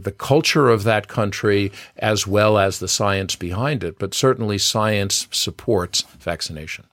the 0.03 0.15
culture 0.19 0.69
of 0.69 0.83
that 0.83 1.07
country 1.07 1.71
as 1.97 2.27
well 2.27 2.59
as 2.59 2.79
the 2.79 2.89
science 2.89 3.37
behind 3.37 3.85
it. 3.85 3.99
But 3.99 4.15
certainly, 4.15 4.59
science 4.59 5.29
supports 5.31 6.05
vaccination. 6.19 6.85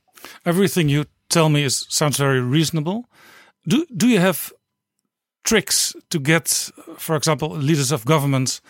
Everything 0.45 0.89
you 0.89 1.05
tell 1.29 1.49
me 1.49 1.63
is 1.63 1.87
sounds 1.89 2.17
very 2.17 2.41
reasonable. 2.41 3.05
Do 3.67 3.85
do 3.95 4.07
you 4.07 4.19
have 4.19 4.53
tricks 5.43 5.95
to 6.09 6.19
get, 6.19 6.71
for 6.97 7.15
example, 7.15 7.49
leaders 7.49 7.91
of 7.91 8.05
governments 8.05 8.61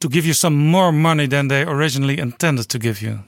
to 0.00 0.08
give 0.08 0.26
you 0.26 0.34
some 0.34 0.56
more 0.56 0.92
money 0.92 1.26
than 1.26 1.48
they 1.48 1.62
originally 1.62 2.18
intended 2.18 2.68
to 2.68 2.78
give 2.78 3.02
you? 3.02 3.24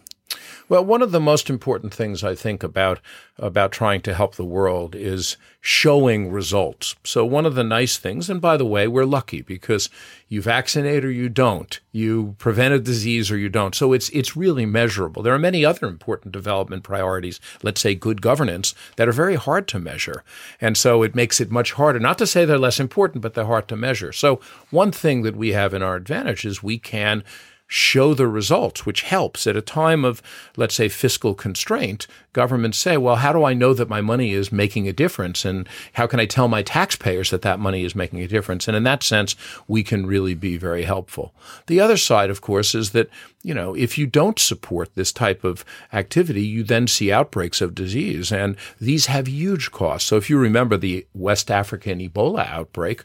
Well, 0.69 0.85
one 0.85 1.03
of 1.03 1.13
the 1.13 1.21
most 1.21 1.51
important 1.51 1.93
things 1.93 2.25
I 2.25 2.35
think 2.35 2.63
about 2.63 3.01
about 3.39 3.73
trying 3.73 4.01
to 4.03 4.15
help 4.15 4.37
the 4.37 4.45
world 4.45 4.95
is 4.95 5.37
showing 5.61 6.31
results. 6.31 6.95
So 7.03 7.25
one 7.25 7.47
of 7.47 7.55
the 7.55 7.65
nice 7.65 7.97
things, 7.97 8.29
and 8.29 8.41
by 8.41 8.57
the 8.57 8.67
way, 8.67 8.87
we're 8.87 9.05
lucky 9.05 9.43
because 9.43 9.89
you 10.29 10.43
vaccinate 10.43 11.05
or 11.05 11.11
you 11.11 11.29
don't, 11.29 11.79
you 11.93 12.37
prevent 12.39 12.75
a 12.75 12.79
disease 12.79 13.31
or 13.31 13.37
you 13.37 13.49
don't. 13.49 13.75
So 13.75 13.93
it's 13.93 14.09
it's 14.11 14.37
really 14.37 14.67
measurable. 14.67 15.23
There 15.23 15.35
are 15.35 15.39
many 15.39 15.65
other 15.65 15.87
important 15.87 16.33
development 16.33 16.85
priorities, 16.85 17.41
let's 17.63 17.81
say 17.81 17.95
good 17.95 18.23
governance, 18.23 18.75
that 18.97 19.09
are 19.09 19.13
very 19.13 19.37
hard 19.37 19.69
to 19.69 19.79
measure. 19.79 20.25
And 20.61 20.77
so 20.77 21.03
it 21.03 21.15
makes 21.15 21.41
it 21.41 21.51
much 21.51 21.73
harder. 21.73 21.99
Not 21.99 22.19
to 22.19 22.27
say 22.27 22.45
they're 22.45 22.59
less 22.59 22.81
important, 22.81 23.23
but 23.23 23.35
they're 23.35 23.45
hard 23.45 23.69
to 23.69 23.77
measure. 23.77 24.13
So 24.13 24.41
one 24.71 24.93
thing 24.93 25.23
that 25.23 25.37
we 25.37 25.53
have 25.53 25.75
in 25.75 25.83
our 25.83 25.97
advantage 25.97 26.45
is 26.45 26.63
we 26.63 26.79
can 26.79 27.25
show 27.73 28.13
the 28.13 28.27
results, 28.27 28.85
which 28.85 29.01
helps 29.01 29.47
at 29.47 29.57
a 29.57 29.63
time 29.63 30.05
of, 30.05 30.21
let's 30.59 30.75
say, 30.75 30.91
fiscal 30.91 31.35
constraint. 31.35 32.07
Governments 32.35 32.77
say, 32.77 32.99
well, 32.99 33.17
how 33.17 33.33
do 33.33 33.45
I 33.45 33.55
know 33.55 33.73
that 33.73 33.89
my 33.89 34.03
money 34.03 34.33
is 34.33 34.53
making 34.53 34.89
a 34.89 34.93
difference? 34.93 35.47
And 35.47 35.67
how 35.95 36.07
can 36.07 36.21
I 36.21 36.27
tell 36.27 36.49
my 36.49 36.63
taxpayers 36.63 37.31
that 37.31 37.41
that 37.43 37.59
money 37.59 37.83
is 37.83 37.95
making 37.95 38.21
a 38.21 38.29
difference? 38.29 38.69
And 38.69 38.77
in 38.77 38.83
that 38.83 39.03
sense, 39.03 39.37
we 39.67 39.83
can 39.83 40.05
really 40.05 40.35
be 40.35 40.59
very 40.59 40.83
helpful. 40.83 41.33
The 41.67 41.81
other 41.81 41.97
side, 41.97 42.29
of 42.29 42.43
course, 42.43 42.75
is 42.75 42.91
that, 42.91 43.09
you 43.43 43.55
know, 43.55 43.75
if 43.75 43.99
you 43.99 44.07
don't 44.07 44.39
support 44.39 44.95
this 44.95 45.13
type 45.13 45.43
of 45.43 45.65
activity, 45.93 46.43
you 46.43 46.63
then 46.63 46.87
see 46.87 47.11
outbreaks 47.11 47.61
of 47.61 47.75
disease. 47.75 48.31
And 48.31 48.57
these 48.81 49.07
have 49.07 49.27
huge 49.27 49.73
costs. 49.73 50.09
So 50.09 50.17
if 50.17 50.31
you 50.31 50.39
remember 50.39 50.77
the 50.77 51.07
West 51.13 51.51
African 51.51 51.99
Ebola 51.99 52.47
outbreak, 52.47 53.03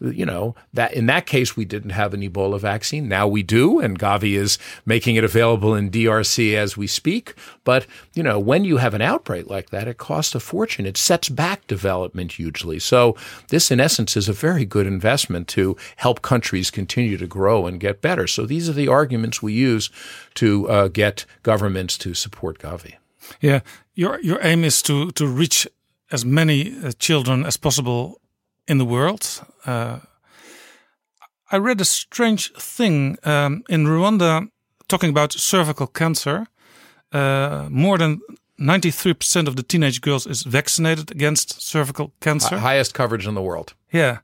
you 0.00 0.24
know, 0.24 0.54
that 0.72 0.94
in 0.94 1.06
that 1.06 1.26
case, 1.26 1.56
we 1.56 1.64
didn't 1.64 1.90
have 1.90 2.14
an 2.14 2.22
Ebola 2.22 2.58
vaccine. 2.58 3.08
Now 3.08 3.26
we 3.26 3.42
do. 3.42 3.80
And 3.80 3.98
Gavi 3.98 4.34
is 4.34 4.58
making 4.86 5.16
it 5.16 5.24
available 5.24 5.74
in 5.74 5.90
DRC 5.90 6.54
as 6.54 6.76
we 6.76 6.86
speak. 6.86 7.34
But, 7.64 7.86
you 8.14 8.22
know, 8.22 8.38
when 8.38 8.64
you 8.64 8.78
have 8.78 8.94
an 8.94 9.02
outbreak 9.02 9.50
like 9.50 9.70
that, 9.70 9.88
it 9.88 9.98
costs 9.98 10.34
a 10.34 10.40
fortune. 10.40 10.86
It 10.86 10.96
sets 10.96 11.28
back 11.28 11.66
development 11.66 12.32
hugely. 12.32 12.78
So 12.78 13.16
this, 13.48 13.70
in 13.70 13.80
essence, 13.80 14.16
is 14.16 14.28
a 14.28 14.32
very 14.32 14.64
good 14.64 14.86
investment 14.86 15.48
to 15.48 15.76
help 15.96 16.22
countries 16.22 16.70
continue 16.70 17.16
to 17.18 17.26
grow 17.26 17.66
and 17.66 17.80
get 17.80 18.00
better. 18.00 18.26
So 18.26 18.46
these 18.46 18.68
are 18.68 18.74
the 18.74 18.88
arguments 18.88 19.42
we 19.42 19.52
use 19.52 19.79
to 20.34 20.68
uh, 20.68 20.88
get 20.88 21.26
governments 21.42 21.98
to 21.98 22.14
support 22.14 22.58
Gavi. 22.58 22.94
Yeah, 23.40 23.60
your 23.94 24.20
your 24.20 24.38
aim 24.42 24.64
is 24.64 24.82
to 24.82 25.10
to 25.12 25.26
reach 25.26 25.68
as 26.10 26.24
many 26.24 26.74
uh, 26.84 26.92
children 26.98 27.46
as 27.46 27.56
possible 27.56 28.20
in 28.66 28.78
the 28.78 28.84
world. 28.84 29.42
Uh, 29.66 29.98
I 31.52 31.58
read 31.58 31.80
a 31.80 31.84
strange 31.84 32.52
thing 32.52 33.16
um, 33.24 33.62
in 33.68 33.86
Rwanda 33.86 34.48
talking 34.86 35.10
about 35.10 35.32
cervical 35.32 35.86
cancer. 35.86 36.46
Uh, 37.12 37.68
more 37.70 37.98
than 37.98 38.20
93% 38.60 39.48
of 39.48 39.56
the 39.56 39.62
teenage 39.62 40.00
girls 40.00 40.26
is 40.26 40.42
vaccinated 40.42 41.10
against 41.10 41.60
cervical 41.60 42.12
cancer. 42.20 42.56
H- 42.56 42.60
highest 42.60 42.94
coverage 42.94 43.26
in 43.26 43.34
the 43.34 43.42
world. 43.42 43.74
Yeah. 43.92 44.18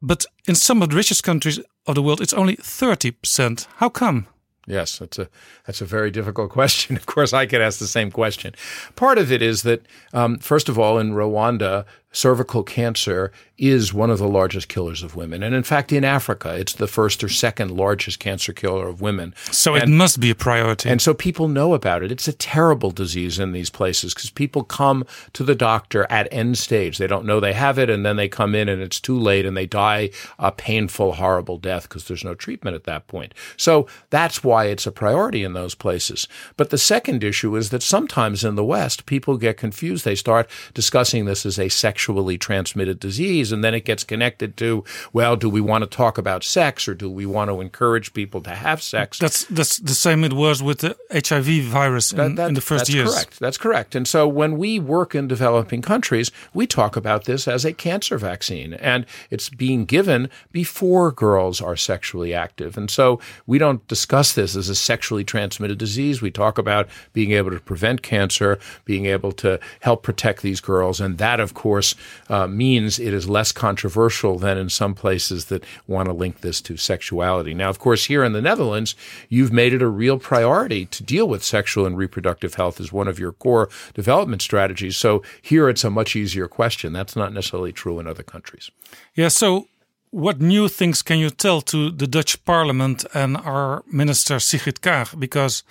But 0.00 0.24
in 0.46 0.54
some 0.54 0.82
of 0.82 0.90
the 0.90 0.96
richest 0.96 1.22
countries 1.24 1.60
of 1.86 1.94
the 1.94 2.02
world, 2.02 2.20
it's 2.20 2.32
only 2.32 2.56
30%. 2.56 3.66
How 3.76 3.88
come? 3.90 4.26
Yes, 4.66 4.98
that's 4.98 5.18
a 5.18 5.28
that's 5.64 5.80
a 5.80 5.84
very 5.84 6.10
difficult 6.10 6.50
question. 6.58 6.96
Of 6.96 7.06
course, 7.06 7.32
I 7.32 7.46
could 7.46 7.60
ask 7.60 7.78
the 7.78 7.86
same 7.86 8.10
question. 8.10 8.54
Part 8.96 9.18
of 9.18 9.30
it 9.30 9.42
is 9.42 9.62
that, 9.62 9.86
um, 10.12 10.38
first 10.38 10.68
of 10.68 10.78
all, 10.78 10.98
in 10.98 11.12
Rwanda, 11.12 11.84
cervical 12.16 12.62
cancer 12.62 13.30
is 13.58 13.92
one 13.92 14.10
of 14.10 14.18
the 14.18 14.28
largest 14.28 14.68
killers 14.68 15.02
of 15.02 15.16
women, 15.16 15.42
and 15.42 15.54
in 15.54 15.62
fact, 15.62 15.92
in 15.92 16.04
Africa, 16.04 16.54
it's 16.54 16.74
the 16.74 16.86
first 16.86 17.22
or 17.22 17.28
second 17.28 17.70
largest 17.70 18.18
cancer 18.18 18.52
killer 18.52 18.88
of 18.88 19.00
women. 19.00 19.34
So 19.50 19.74
and, 19.74 19.84
it 19.84 19.88
must 19.88 20.20
be 20.20 20.30
a 20.30 20.34
priority. 20.34 20.88
And 20.88 21.00
so 21.00 21.14
people 21.14 21.48
know 21.48 21.74
about 21.74 22.02
it. 22.02 22.12
It's 22.12 22.28
a 22.28 22.32
terrible 22.32 22.90
disease 22.90 23.38
in 23.38 23.52
these 23.52 23.70
places 23.70 24.14
because 24.14 24.30
people 24.30 24.62
come 24.62 25.04
to 25.34 25.42
the 25.42 25.54
doctor 25.54 26.06
at 26.10 26.28
end 26.32 26.58
stage. 26.58 26.98
They 26.98 27.06
don't 27.06 27.24
know 27.24 27.40
they 27.40 27.52
have 27.52 27.78
it, 27.78 27.90
and 27.90 28.04
then 28.04 28.16
they 28.16 28.28
come 28.28 28.54
in 28.54 28.68
and 28.68 28.82
it's 28.82 29.00
too 29.00 29.18
late, 29.18 29.46
and 29.46 29.56
they 29.56 29.66
die 29.66 30.10
a 30.38 30.52
painful, 30.52 31.14
horrible 31.14 31.58
death 31.58 31.84
because 31.84 32.08
there's 32.08 32.24
no 32.24 32.34
treatment 32.34 32.76
at 32.76 32.84
that 32.84 33.06
point. 33.08 33.34
So 33.56 33.86
that's 34.10 34.42
why 34.42 34.66
it's 34.66 34.86
a 34.86 34.92
priority 34.92 35.44
in 35.44 35.52
those 35.52 35.74
places. 35.74 36.28
But 36.56 36.70
the 36.70 36.78
second 36.78 37.24
issue 37.24 37.56
is 37.56 37.70
that 37.70 37.82
sometimes 37.82 38.44
in 38.44 38.54
the 38.54 38.64
West, 38.64 39.06
people 39.06 39.36
get 39.36 39.56
confused. 39.56 40.04
They 40.04 40.14
start 40.14 40.48
discussing 40.74 41.24
this 41.24 41.44
as 41.46 41.58
a 41.58 41.68
sexually 42.06 42.38
transmitted 42.38 43.00
disease, 43.00 43.50
and 43.50 43.64
then 43.64 43.74
it 43.74 43.84
gets 43.84 44.04
connected 44.04 44.56
to, 44.56 44.84
well, 45.12 45.34
do 45.34 45.48
we 45.50 45.60
want 45.60 45.82
to 45.82 45.90
talk 45.90 46.18
about 46.18 46.44
sex 46.44 46.86
or 46.86 46.94
do 46.94 47.10
we 47.10 47.26
want 47.26 47.50
to 47.50 47.60
encourage 47.60 48.14
people 48.14 48.40
to 48.40 48.50
have 48.50 48.80
sex? 48.80 49.18
That's 49.18 49.44
that's 49.46 49.78
the 49.78 49.92
same 49.94 50.22
it 50.22 50.32
was 50.32 50.62
with 50.62 50.78
the 50.78 50.96
HIV 51.12 51.64
virus 51.64 52.12
in, 52.12 52.18
That- 52.18 52.36
that- 52.36 52.48
in 52.48 52.54
the 52.54 52.60
first 52.60 52.82
that's 52.86 52.94
years. 52.94 53.06
That's 53.12 53.24
correct. 53.24 53.40
That's 53.40 53.58
correct. 53.58 53.94
And 53.96 54.06
so 54.06 54.28
when 54.28 54.56
we 54.56 54.78
work 54.78 55.14
in 55.16 55.26
developing 55.26 55.82
countries, 55.82 56.30
we 56.54 56.64
talk 56.66 56.96
about 56.96 57.24
this 57.24 57.48
as 57.48 57.64
a 57.64 57.72
cancer 57.72 58.18
vaccine, 58.18 58.74
and 58.74 59.04
it's 59.30 59.48
being 59.50 59.84
given 59.84 60.30
before 60.52 61.10
girls 61.10 61.60
are 61.60 61.76
sexually 61.76 62.32
active. 62.32 62.76
And 62.76 62.88
so 62.88 63.18
we 63.46 63.58
don't 63.58 63.84
discuss 63.88 64.32
this 64.32 64.54
as 64.54 64.68
a 64.68 64.76
sexually 64.76 65.24
transmitted 65.24 65.78
disease. 65.78 66.22
We 66.22 66.30
talk 66.30 66.56
about 66.56 66.88
being 67.12 67.32
able 67.32 67.50
to 67.50 67.58
prevent 67.58 68.02
cancer, 68.02 68.60
being 68.84 69.06
able 69.06 69.32
to 69.32 69.58
help 69.80 70.04
protect 70.04 70.42
these 70.42 70.60
girls, 70.60 71.00
and 71.00 71.18
that, 71.18 71.40
of 71.40 71.52
course, 71.54 71.95
uh, 72.28 72.46
means 72.46 72.98
it 72.98 73.12
is 73.14 73.28
less 73.28 73.52
controversial 73.52 74.38
than 74.38 74.58
in 74.58 74.68
some 74.68 74.94
places 74.94 75.46
that 75.46 75.64
want 75.86 76.06
to 76.06 76.12
link 76.12 76.40
this 76.40 76.60
to 76.62 76.76
sexuality. 76.76 77.54
Now, 77.54 77.68
of 77.68 77.78
course, 77.78 78.06
here 78.06 78.24
in 78.24 78.32
the 78.32 78.42
Netherlands, 78.42 78.94
you've 79.28 79.52
made 79.52 79.72
it 79.72 79.82
a 79.82 79.88
real 79.88 80.18
priority 80.18 80.86
to 80.86 81.02
deal 81.02 81.28
with 81.28 81.42
sexual 81.44 81.86
and 81.86 81.96
reproductive 81.96 82.54
health 82.54 82.80
as 82.80 82.92
one 82.92 83.08
of 83.08 83.18
your 83.18 83.32
core 83.32 83.68
development 83.94 84.42
strategies. 84.42 84.96
So 84.96 85.22
here 85.42 85.68
it's 85.68 85.84
a 85.84 85.90
much 85.90 86.16
easier 86.16 86.48
question. 86.48 86.92
That's 86.92 87.16
not 87.16 87.32
necessarily 87.32 87.72
true 87.72 87.98
in 88.00 88.06
other 88.06 88.22
countries. 88.22 88.70
Yeah. 89.14 89.28
So, 89.28 89.68
what 90.10 90.40
new 90.40 90.68
things 90.68 91.02
can 91.02 91.18
you 91.18 91.30
tell 91.30 91.60
to 91.60 91.90
the 91.90 92.06
Dutch 92.06 92.42
Parliament 92.44 93.04
and 93.12 93.36
our 93.36 93.82
Minister 93.90 94.38
Sigrid 94.38 94.80
Kaag 94.80 95.18
because 95.18 95.62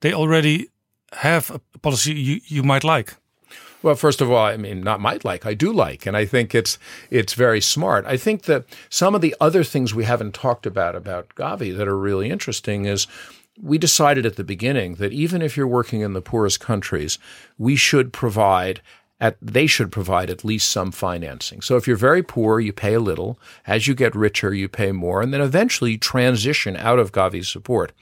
they 0.00 0.12
already 0.12 0.68
have 1.12 1.50
a 1.50 1.78
policy 1.78 2.12
you, 2.12 2.40
you 2.46 2.62
might 2.62 2.84
like? 2.84 3.14
Well, 3.84 3.96
first 3.96 4.22
of 4.22 4.32
all, 4.32 4.46
I 4.46 4.56
mean, 4.56 4.80
not 4.80 5.02
might 5.02 5.26
like, 5.26 5.44
I 5.44 5.52
do 5.52 5.70
like, 5.70 6.06
and 6.06 6.16
I 6.16 6.24
think 6.24 6.54
it's 6.54 6.78
it's 7.10 7.34
very 7.34 7.60
smart. 7.60 8.06
I 8.06 8.16
think 8.16 8.44
that 8.44 8.64
some 8.88 9.14
of 9.14 9.20
the 9.20 9.36
other 9.42 9.62
things 9.62 9.94
we 9.94 10.04
haven't 10.04 10.32
talked 10.32 10.64
about 10.64 10.96
about 10.96 11.34
Gavi 11.34 11.76
that 11.76 11.86
are 11.86 11.98
really 11.98 12.30
interesting 12.30 12.86
is 12.86 13.06
we 13.60 13.76
decided 13.76 14.24
at 14.24 14.36
the 14.36 14.42
beginning 14.42 14.94
that 14.94 15.12
even 15.12 15.42
if 15.42 15.54
you're 15.54 15.66
working 15.66 16.00
in 16.00 16.14
the 16.14 16.22
poorest 16.22 16.60
countries, 16.60 17.18
we 17.58 17.76
should 17.76 18.10
provide 18.10 18.80
at 19.20 19.36
they 19.40 19.66
should 19.66 19.92
provide 19.92 20.28
at 20.28 20.44
least 20.44 20.68
some 20.68 20.90
financing. 20.90 21.60
So 21.60 21.76
if 21.76 21.86
you're 21.86 21.96
very 21.96 22.22
poor, 22.22 22.58
you 22.58 22.72
pay 22.72 22.94
a 22.94 23.00
little. 23.00 23.38
As 23.66 23.86
you 23.86 23.94
get 23.94 24.14
richer, 24.14 24.52
you 24.52 24.68
pay 24.68 24.90
more, 24.90 25.22
and 25.22 25.32
then 25.32 25.40
eventually 25.40 25.96
transition 25.96 26.76
out 26.76 26.98
of 26.98 27.12
Gavi's 27.12 27.48
support. 27.48 27.92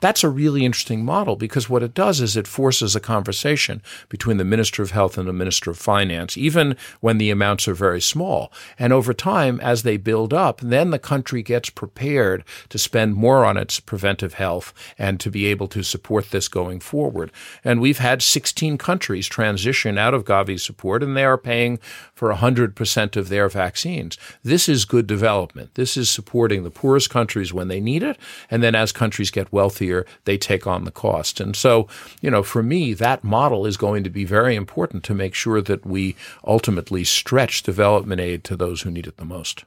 That's 0.00 0.24
a 0.24 0.30
really 0.30 0.64
interesting 0.64 1.04
model 1.04 1.36
because 1.36 1.68
what 1.68 1.82
it 1.82 1.92
does 1.92 2.20
is 2.20 2.36
it 2.36 2.46
forces 2.46 2.96
a 2.96 3.00
conversation 3.00 3.82
between 4.08 4.38
the 4.38 4.44
Minister 4.44 4.82
of 4.82 4.92
Health 4.92 5.18
and 5.18 5.28
the 5.28 5.32
Minister 5.32 5.70
of 5.70 5.78
Finance, 5.78 6.38
even 6.38 6.76
when 7.00 7.18
the 7.18 7.30
amounts 7.30 7.68
are 7.68 7.74
very 7.74 8.00
small. 8.00 8.50
And 8.78 8.92
over 8.92 9.12
time, 9.12 9.60
as 9.60 9.82
they 9.82 9.98
build 9.98 10.32
up, 10.32 10.60
then 10.60 10.90
the 10.90 10.98
country 10.98 11.42
gets 11.42 11.68
prepared 11.68 12.44
to 12.70 12.78
spend 12.78 13.14
more 13.14 13.44
on 13.44 13.58
its 13.58 13.78
preventive 13.78 14.34
health 14.34 14.72
and 14.98 15.20
to 15.20 15.30
be 15.30 15.46
able 15.46 15.68
to 15.68 15.82
support 15.82 16.30
this 16.30 16.48
going 16.48 16.80
forward. 16.80 17.30
And 17.62 17.80
we've 17.80 17.98
had 17.98 18.22
16 18.22 18.78
countries 18.78 19.26
transition 19.26 19.98
out 19.98 20.14
of 20.14 20.24
Gavi's 20.24 20.61
support, 20.62 21.02
and 21.02 21.16
they 21.16 21.24
are 21.24 21.38
paying 21.38 21.78
for 22.14 22.32
100% 22.32 23.16
of 23.16 23.28
their 23.28 23.48
vaccines. 23.48 24.16
This 24.42 24.68
is 24.68 24.84
good 24.84 25.06
development. 25.06 25.74
This 25.74 25.96
is 25.96 26.10
supporting 26.10 26.62
the 26.62 26.70
poorest 26.70 27.10
countries 27.10 27.52
when 27.52 27.68
they 27.68 27.80
need 27.80 28.02
it. 28.02 28.16
And 28.50 28.62
then 28.62 28.74
as 28.74 28.92
countries 28.92 29.30
get 29.30 29.52
wealthier, 29.52 30.06
they 30.24 30.38
take 30.38 30.66
on 30.66 30.84
the 30.84 30.90
cost. 30.90 31.40
And 31.40 31.56
so, 31.56 31.88
you 32.20 32.30
know, 32.30 32.42
for 32.42 32.62
me, 32.62 32.94
that 32.94 33.24
model 33.24 33.66
is 33.66 33.76
going 33.76 34.04
to 34.04 34.10
be 34.10 34.24
very 34.24 34.54
important 34.54 35.04
to 35.04 35.14
make 35.14 35.34
sure 35.34 35.60
that 35.62 35.84
we 35.84 36.16
ultimately 36.46 37.04
stretch 37.04 37.62
development 37.62 38.20
aid 38.20 38.44
to 38.44 38.56
those 38.56 38.82
who 38.82 38.90
need 38.90 39.06
it 39.06 39.16
the 39.16 39.24
most. 39.24 39.64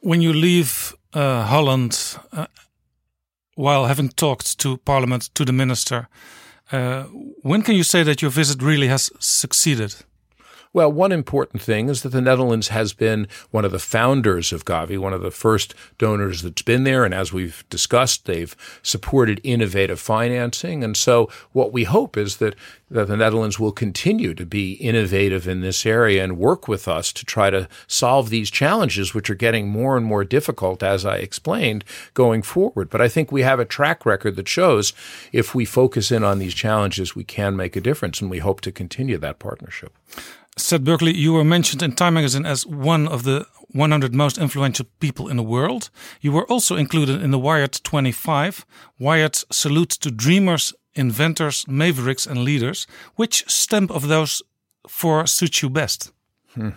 When 0.00 0.20
you 0.22 0.32
leave 0.32 0.94
uh, 1.14 1.44
Holland, 1.44 2.16
uh, 2.32 2.46
while 3.54 3.86
having 3.86 4.08
talked 4.08 4.58
to 4.58 4.78
Parliament, 4.78 5.30
to 5.34 5.44
the 5.44 5.52
Minister, 5.52 6.08
uh, 6.72 7.04
when 7.42 7.62
can 7.62 7.74
you 7.74 7.84
say 7.84 8.02
that 8.02 8.22
your 8.22 8.30
visit 8.30 8.62
really 8.62 8.88
has 8.88 9.10
succeeded? 9.18 9.94
Well, 10.74 10.90
one 10.90 11.12
important 11.12 11.60
thing 11.60 11.90
is 11.90 12.00
that 12.00 12.08
the 12.08 12.22
Netherlands 12.22 12.68
has 12.68 12.94
been 12.94 13.28
one 13.50 13.66
of 13.66 13.72
the 13.72 13.78
founders 13.78 14.54
of 14.54 14.64
Gavi, 14.64 14.98
one 14.98 15.12
of 15.12 15.20
the 15.20 15.30
first 15.30 15.74
donors 15.98 16.40
that's 16.40 16.62
been 16.62 16.84
there. 16.84 17.04
And 17.04 17.12
as 17.12 17.30
we've 17.30 17.62
discussed, 17.68 18.24
they've 18.24 18.56
supported 18.82 19.38
innovative 19.44 20.00
financing. 20.00 20.82
And 20.82 20.96
so 20.96 21.28
what 21.52 21.74
we 21.74 21.84
hope 21.84 22.16
is 22.16 22.38
that, 22.38 22.54
that 22.90 23.06
the 23.06 23.18
Netherlands 23.18 23.60
will 23.60 23.72
continue 23.72 24.32
to 24.32 24.46
be 24.46 24.72
innovative 24.74 25.46
in 25.46 25.60
this 25.60 25.84
area 25.84 26.24
and 26.24 26.38
work 26.38 26.68
with 26.68 26.88
us 26.88 27.12
to 27.12 27.26
try 27.26 27.50
to 27.50 27.68
solve 27.86 28.30
these 28.30 28.50
challenges, 28.50 29.12
which 29.12 29.28
are 29.28 29.34
getting 29.34 29.68
more 29.68 29.98
and 29.98 30.06
more 30.06 30.24
difficult, 30.24 30.82
as 30.82 31.04
I 31.04 31.16
explained, 31.16 31.84
going 32.14 32.40
forward. 32.40 32.88
But 32.88 33.02
I 33.02 33.08
think 33.08 33.30
we 33.30 33.42
have 33.42 33.60
a 33.60 33.66
track 33.66 34.06
record 34.06 34.36
that 34.36 34.48
shows 34.48 34.94
if 35.32 35.54
we 35.54 35.66
focus 35.66 36.10
in 36.10 36.24
on 36.24 36.38
these 36.38 36.54
challenges, 36.54 37.14
we 37.14 37.24
can 37.24 37.56
make 37.56 37.76
a 37.76 37.80
difference. 37.82 38.22
And 38.22 38.30
we 38.30 38.38
hope 38.38 38.62
to 38.62 38.72
continue 38.72 39.18
that 39.18 39.38
partnership. 39.38 39.92
Seth 40.56 40.84
Berkeley, 40.84 41.16
you 41.16 41.32
were 41.32 41.44
mentioned 41.44 41.82
in 41.82 41.92
Time 41.92 42.14
magazine 42.14 42.44
as 42.44 42.66
one 42.66 43.08
of 43.08 43.22
the 43.22 43.46
100 43.70 44.14
most 44.14 44.36
influential 44.36 44.86
people 45.00 45.28
in 45.28 45.36
the 45.36 45.42
world. 45.42 45.88
You 46.20 46.32
were 46.32 46.46
also 46.46 46.76
included 46.76 47.22
in 47.22 47.30
the 47.30 47.38
Wired 47.38 47.72
25, 47.82 48.66
Wired's 48.98 49.46
salute 49.50 49.90
to 49.90 50.10
dreamers, 50.10 50.74
inventors, 50.94 51.66
mavericks, 51.66 52.26
and 52.26 52.44
leaders. 52.44 52.86
Which 53.16 53.48
stamp 53.48 53.90
of 53.90 54.08
those 54.08 54.42
four 54.86 55.26
suits 55.26 55.62
you 55.62 55.70
best? 55.70 56.12
Hmm. 56.54 56.70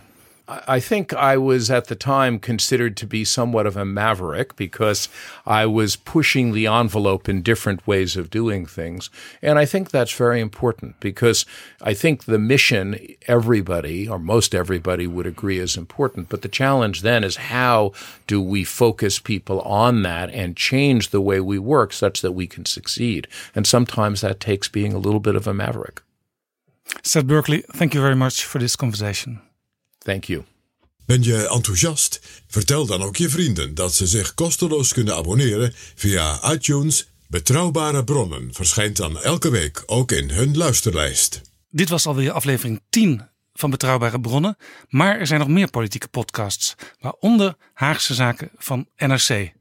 I 0.48 0.80
think 0.80 1.12
I 1.14 1.38
was 1.38 1.72
at 1.72 1.88
the 1.88 1.96
time 1.96 2.38
considered 2.38 2.96
to 2.98 3.08
be 3.08 3.26
somewhat 3.26 3.66
of 3.66 3.76
a 3.76 3.86
maverick 3.86 4.56
because 4.56 5.10
I 5.46 5.66
was 5.66 5.96
pushing 5.96 6.52
the 6.52 6.68
envelope 6.68 7.28
in 7.28 7.42
different 7.42 7.86
ways 7.88 8.16
of 8.16 8.30
doing 8.30 8.68
things. 8.68 9.10
And 9.42 9.58
I 9.58 9.66
think 9.66 9.90
that's 9.90 10.14
very 10.14 10.40
important 10.40 11.00
because 11.00 11.46
I 11.82 11.96
think 11.96 12.26
the 12.26 12.38
mission, 12.38 13.00
everybody 13.28 14.08
or 14.08 14.20
most 14.20 14.54
everybody 14.54 15.08
would 15.08 15.26
agree 15.26 15.58
is 15.58 15.78
important. 15.78 16.30
But 16.30 16.44
the 16.44 16.48
challenge 16.48 17.02
then 17.02 17.24
is 17.24 17.38
how 17.38 17.94
do 18.28 18.40
we 18.40 18.64
focus 18.64 19.18
people 19.18 19.62
on 19.62 20.04
that 20.04 20.30
and 20.30 20.56
change 20.56 21.10
the 21.10 21.22
way 21.22 21.40
we 21.40 21.58
work 21.58 21.92
such 21.92 22.22
that 22.22 22.34
we 22.34 22.46
can 22.46 22.66
succeed? 22.66 23.28
And 23.56 23.66
sometimes 23.66 24.22
that 24.22 24.40
takes 24.40 24.68
being 24.68 24.94
a 24.94 25.00
little 25.00 25.20
bit 25.20 25.36
of 25.36 25.48
a 25.48 25.54
maverick. 25.56 26.04
Seth 27.02 27.26
Berkeley, 27.26 27.64
thank 27.74 27.96
you 27.96 28.02
very 28.02 28.16
much 28.16 28.44
for 28.44 28.60
this 28.60 28.76
conversation. 28.76 29.42
Thank 30.06 30.24
you. 30.24 30.44
Ben 31.06 31.24
je 31.24 31.48
enthousiast? 31.48 32.22
Vertel 32.48 32.86
dan 32.86 33.02
ook 33.02 33.16
je 33.16 33.30
vrienden 33.30 33.76
dat 33.76 33.94
ze 33.94 34.08
zich 34.08 34.34
kosteloos 34.34 34.94
kunnen 34.94 35.16
abonneren 35.16 35.74
via 35.96 36.52
iTunes. 36.52 37.10
Betrouwbare 37.28 38.04
bronnen 38.04 38.54
verschijnt 38.54 38.98
dan 38.98 39.22
elke 39.22 39.50
week 39.50 39.84
ook 39.86 40.12
in 40.12 40.30
hun 40.30 40.58
luisterlijst. 40.58 41.42
Dit 41.70 41.90
was 41.90 42.06
alweer 42.06 42.32
aflevering 42.32 42.82
10 42.90 43.22
van 43.54 43.70
Betrouwbare 43.70 44.20
Bronnen. 44.20 44.58
Maar 44.90 45.20
er 45.20 45.28
zijn 45.28 45.40
nog 45.40 45.50
meer 45.50 45.70
politieke 45.70 46.08
podcasts, 46.08 46.76
waaronder 47.00 47.56
Haagse 47.74 48.14
Zaken 48.14 48.50
van 48.58 48.88
NRC. 48.98 49.52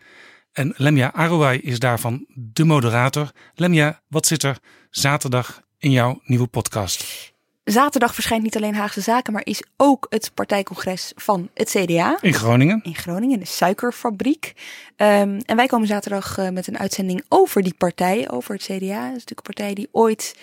En 0.52 0.74
Lemja 0.76 1.12
Arouai 1.12 1.58
is 1.58 1.78
daarvan 1.78 2.26
de 2.34 2.64
moderator. 2.64 3.30
Lemja, 3.54 4.02
wat 4.08 4.26
zit 4.26 4.42
er 4.42 4.58
zaterdag 4.90 5.62
in 5.78 5.90
jouw 5.90 6.20
nieuwe 6.24 6.46
podcast? 6.46 7.32
Zaterdag 7.64 8.14
verschijnt 8.14 8.42
niet 8.42 8.56
alleen 8.56 8.74
Haagse 8.74 9.00
Zaken, 9.00 9.32
maar 9.32 9.44
is 9.44 9.62
ook 9.76 10.06
het 10.08 10.30
partijcongres 10.34 11.12
van 11.16 11.48
het 11.54 11.70
CDA. 11.70 12.18
In 12.20 12.34
Groningen? 12.34 12.80
In 12.82 12.94
Groningen, 12.94 13.38
de 13.38 13.44
suikerfabriek. 13.44 14.52
Um, 14.96 15.38
en 15.40 15.56
wij 15.56 15.66
komen 15.66 15.88
zaterdag 15.88 16.38
uh, 16.38 16.48
met 16.48 16.66
een 16.66 16.78
uitzending 16.78 17.24
over 17.28 17.62
die 17.62 17.74
partij, 17.78 18.30
over 18.30 18.54
het 18.54 18.62
CDA. 18.62 18.76
Dat 18.76 19.16
is 19.16 19.24
natuurlijk 19.24 19.28
een 19.28 19.54
partij 19.54 19.74
die 19.74 19.88
ooit 19.92 20.36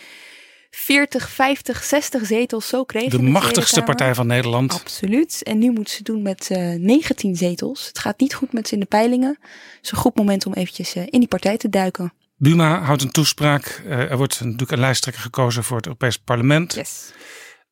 40, 0.71 1.29
50, 1.29 1.83
60 1.83 2.25
zetels 2.25 2.67
zo 2.67 2.83
kreeg. 2.83 3.11
De 3.11 3.21
machtigste 3.21 3.83
partij 3.83 4.15
van 4.15 4.27
Nederland. 4.27 4.73
Absoluut. 4.73 5.43
En 5.43 5.57
nu 5.57 5.71
moet 5.71 5.89
ze 5.89 6.03
doen 6.03 6.21
met 6.21 6.49
uh, 6.51 6.73
19 6.73 7.35
zetels. 7.35 7.87
Het 7.87 7.99
gaat 7.99 8.19
niet 8.19 8.33
goed 8.33 8.53
met 8.53 8.67
ze 8.67 8.73
in 8.73 8.79
de 8.79 8.85
peilingen. 8.85 9.37
Het 9.39 9.79
is 9.81 9.91
een 9.91 9.97
goed 9.97 10.17
moment 10.17 10.45
om 10.45 10.53
eventjes 10.53 10.95
uh, 10.95 11.03
in 11.09 11.19
die 11.19 11.27
partij 11.27 11.57
te 11.57 11.69
duiken. 11.69 12.13
Buma 12.41 12.81
houdt 12.81 13.01
een 13.01 13.11
toespraak. 13.11 13.81
Uh, 13.85 14.11
er 14.11 14.17
wordt 14.17 14.39
natuurlijk 14.39 14.71
een 14.71 14.79
lijsttrekker 14.79 15.21
gekozen 15.21 15.63
voor 15.63 15.77
het 15.77 15.85
Europees 15.85 16.17
Parlement. 16.17 16.73
Yes. 16.73 17.13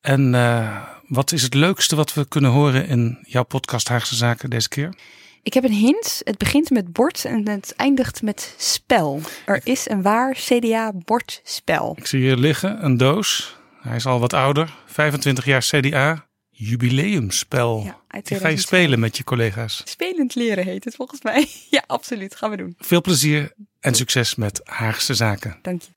En 0.02 0.34
uh, 0.34 0.78
wat 1.08 1.32
is 1.32 1.42
het 1.42 1.54
leukste 1.54 1.96
wat 1.96 2.14
we 2.14 2.28
kunnen 2.28 2.52
horen 2.52 2.88
in 2.88 3.18
jouw 3.22 3.44
podcast 3.44 3.88
Haagse 3.88 4.16
Zaken 4.16 4.50
deze 4.50 4.70
keer? 4.70 4.96
Ik 5.44 5.54
heb 5.54 5.64
een 5.64 5.72
hint. 5.72 6.22
Het 6.24 6.38
begint 6.38 6.70
met 6.70 6.94
bord 6.94 7.26
en 7.26 7.50
het 7.50 7.74
eindigt 7.76 8.22
met 8.22 8.54
spel. 8.58 9.22
Er 9.46 9.62
is 9.64 9.90
een 9.90 10.02
waar 10.02 10.34
CDA-bordspel. 10.34 11.96
Ik 11.98 12.06
zie 12.06 12.20
hier 12.20 12.38
liggen 12.38 12.86
een 12.86 12.98
doos. 12.98 13.58
Hij 13.82 13.96
is 13.96 14.06
al 14.06 14.20
wat 14.20 14.34
ouder. 14.34 14.74
25 14.86 15.46
jaar 15.46 15.62
CDA. 15.62 16.29
Jubileumspel. 16.62 17.82
Ja, 17.86 18.22
Die 18.24 18.38
ga 18.38 18.48
je 18.48 18.58
spelen 18.58 19.00
met 19.00 19.18
je 19.18 19.24
collega's. 19.24 19.82
Spelend 19.86 20.36
leren 20.36 20.64
heet 20.66 20.84
het 20.84 20.96
volgens 20.96 21.22
mij. 21.22 21.48
Ja, 21.70 21.84
absoluut. 21.88 22.36
Gaan 22.36 22.50
we 22.50 22.58
doen. 22.58 22.76
Veel 22.78 23.02
plezier 23.02 23.54
en 23.80 23.96
succes 23.96 24.36
met 24.36 24.62
Haagse 24.64 25.14
Zaken. 25.14 25.60
Dank 25.62 25.82
je. 25.82 25.90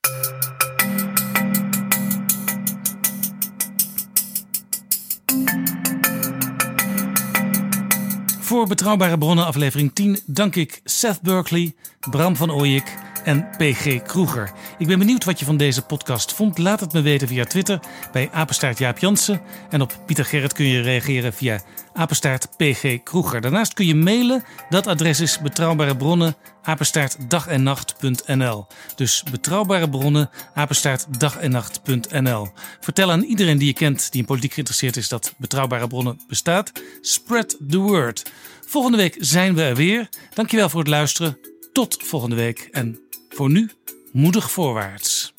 Voor 8.39 8.67
Betrouwbare 8.67 9.17
Bronnen 9.17 9.45
aflevering 9.45 9.93
10 9.93 10.19
dank 10.25 10.55
ik 10.55 10.81
Seth 10.83 11.21
Berkeley, 11.21 11.73
Bram 12.09 12.35
van 12.35 12.51
Ooyek 12.51 12.97
en 13.23 13.47
PG 13.57 14.01
Kroeger. 14.01 14.51
Ik 14.77 14.87
ben 14.87 14.99
benieuwd 14.99 15.23
wat 15.23 15.39
je 15.39 15.45
van 15.45 15.57
deze 15.57 15.81
podcast 15.81 16.33
vond. 16.33 16.57
Laat 16.57 16.79
het 16.79 16.93
me 16.93 17.01
weten 17.01 17.27
via 17.27 17.45
Twitter 17.45 17.79
bij 18.11 18.29
apenstaart 18.31 18.77
Jaap 18.77 18.97
Jansen. 18.97 19.41
En 19.69 19.81
op 19.81 19.99
Pieter 20.05 20.25
Gerrit 20.25 20.53
kun 20.53 20.65
je 20.65 20.81
reageren 20.81 21.33
via 21.33 21.61
apenstaart 21.93 22.47
PG 22.57 23.03
Kroeger. 23.03 23.41
Daarnaast 23.41 23.73
kun 23.73 23.85
je 23.85 23.95
mailen. 23.95 24.43
Dat 24.69 24.87
adres 24.87 25.19
is 25.19 25.39
betrouwbare 25.39 25.95
bronnen 25.95 26.35
apenstaart 26.61 27.29
dag 27.29 27.47
en 27.47 27.63
nacht.nl. 27.63 28.67
Dus 28.95 29.23
betrouwbare 29.31 29.89
bronnen 29.89 30.29
apenstaart 30.53 31.19
dag 31.19 31.37
en 31.37 31.51
nacht.nl. 31.51 32.47
Vertel 32.79 33.11
aan 33.11 33.23
iedereen 33.23 33.57
die 33.57 33.67
je 33.67 33.73
kent 33.73 34.11
die 34.11 34.21
in 34.21 34.27
politiek 34.27 34.53
geïnteresseerd 34.53 34.97
is 34.97 35.09
dat 35.09 35.33
betrouwbare 35.37 35.87
bronnen 35.87 36.19
bestaat. 36.27 36.71
Spread 37.01 37.57
the 37.69 37.77
word. 37.77 38.31
Volgende 38.65 38.97
week 38.97 39.15
zijn 39.19 39.55
we 39.55 39.61
er 39.61 39.75
weer. 39.75 40.09
Dankjewel 40.33 40.69
voor 40.69 40.79
het 40.79 40.89
luisteren. 40.89 41.37
Tot 41.73 41.97
volgende 42.03 42.35
week 42.35 42.67
en 42.71 43.02
voor 43.33 43.49
nu, 43.49 43.71
moedig 44.11 44.51
voorwaarts. 44.51 45.33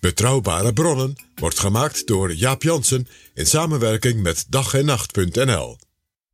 Betrouwbare 0.00 0.72
bronnen 0.72 1.16
wordt 1.34 1.58
gemaakt 1.58 2.06
door 2.06 2.34
Jaap 2.34 2.62
Jansen 2.62 3.08
in 3.34 3.46
samenwerking 3.46 4.22
met 4.22 4.46
dag 4.48 4.74
en 4.74 4.84
nacht.nl. 4.84 5.78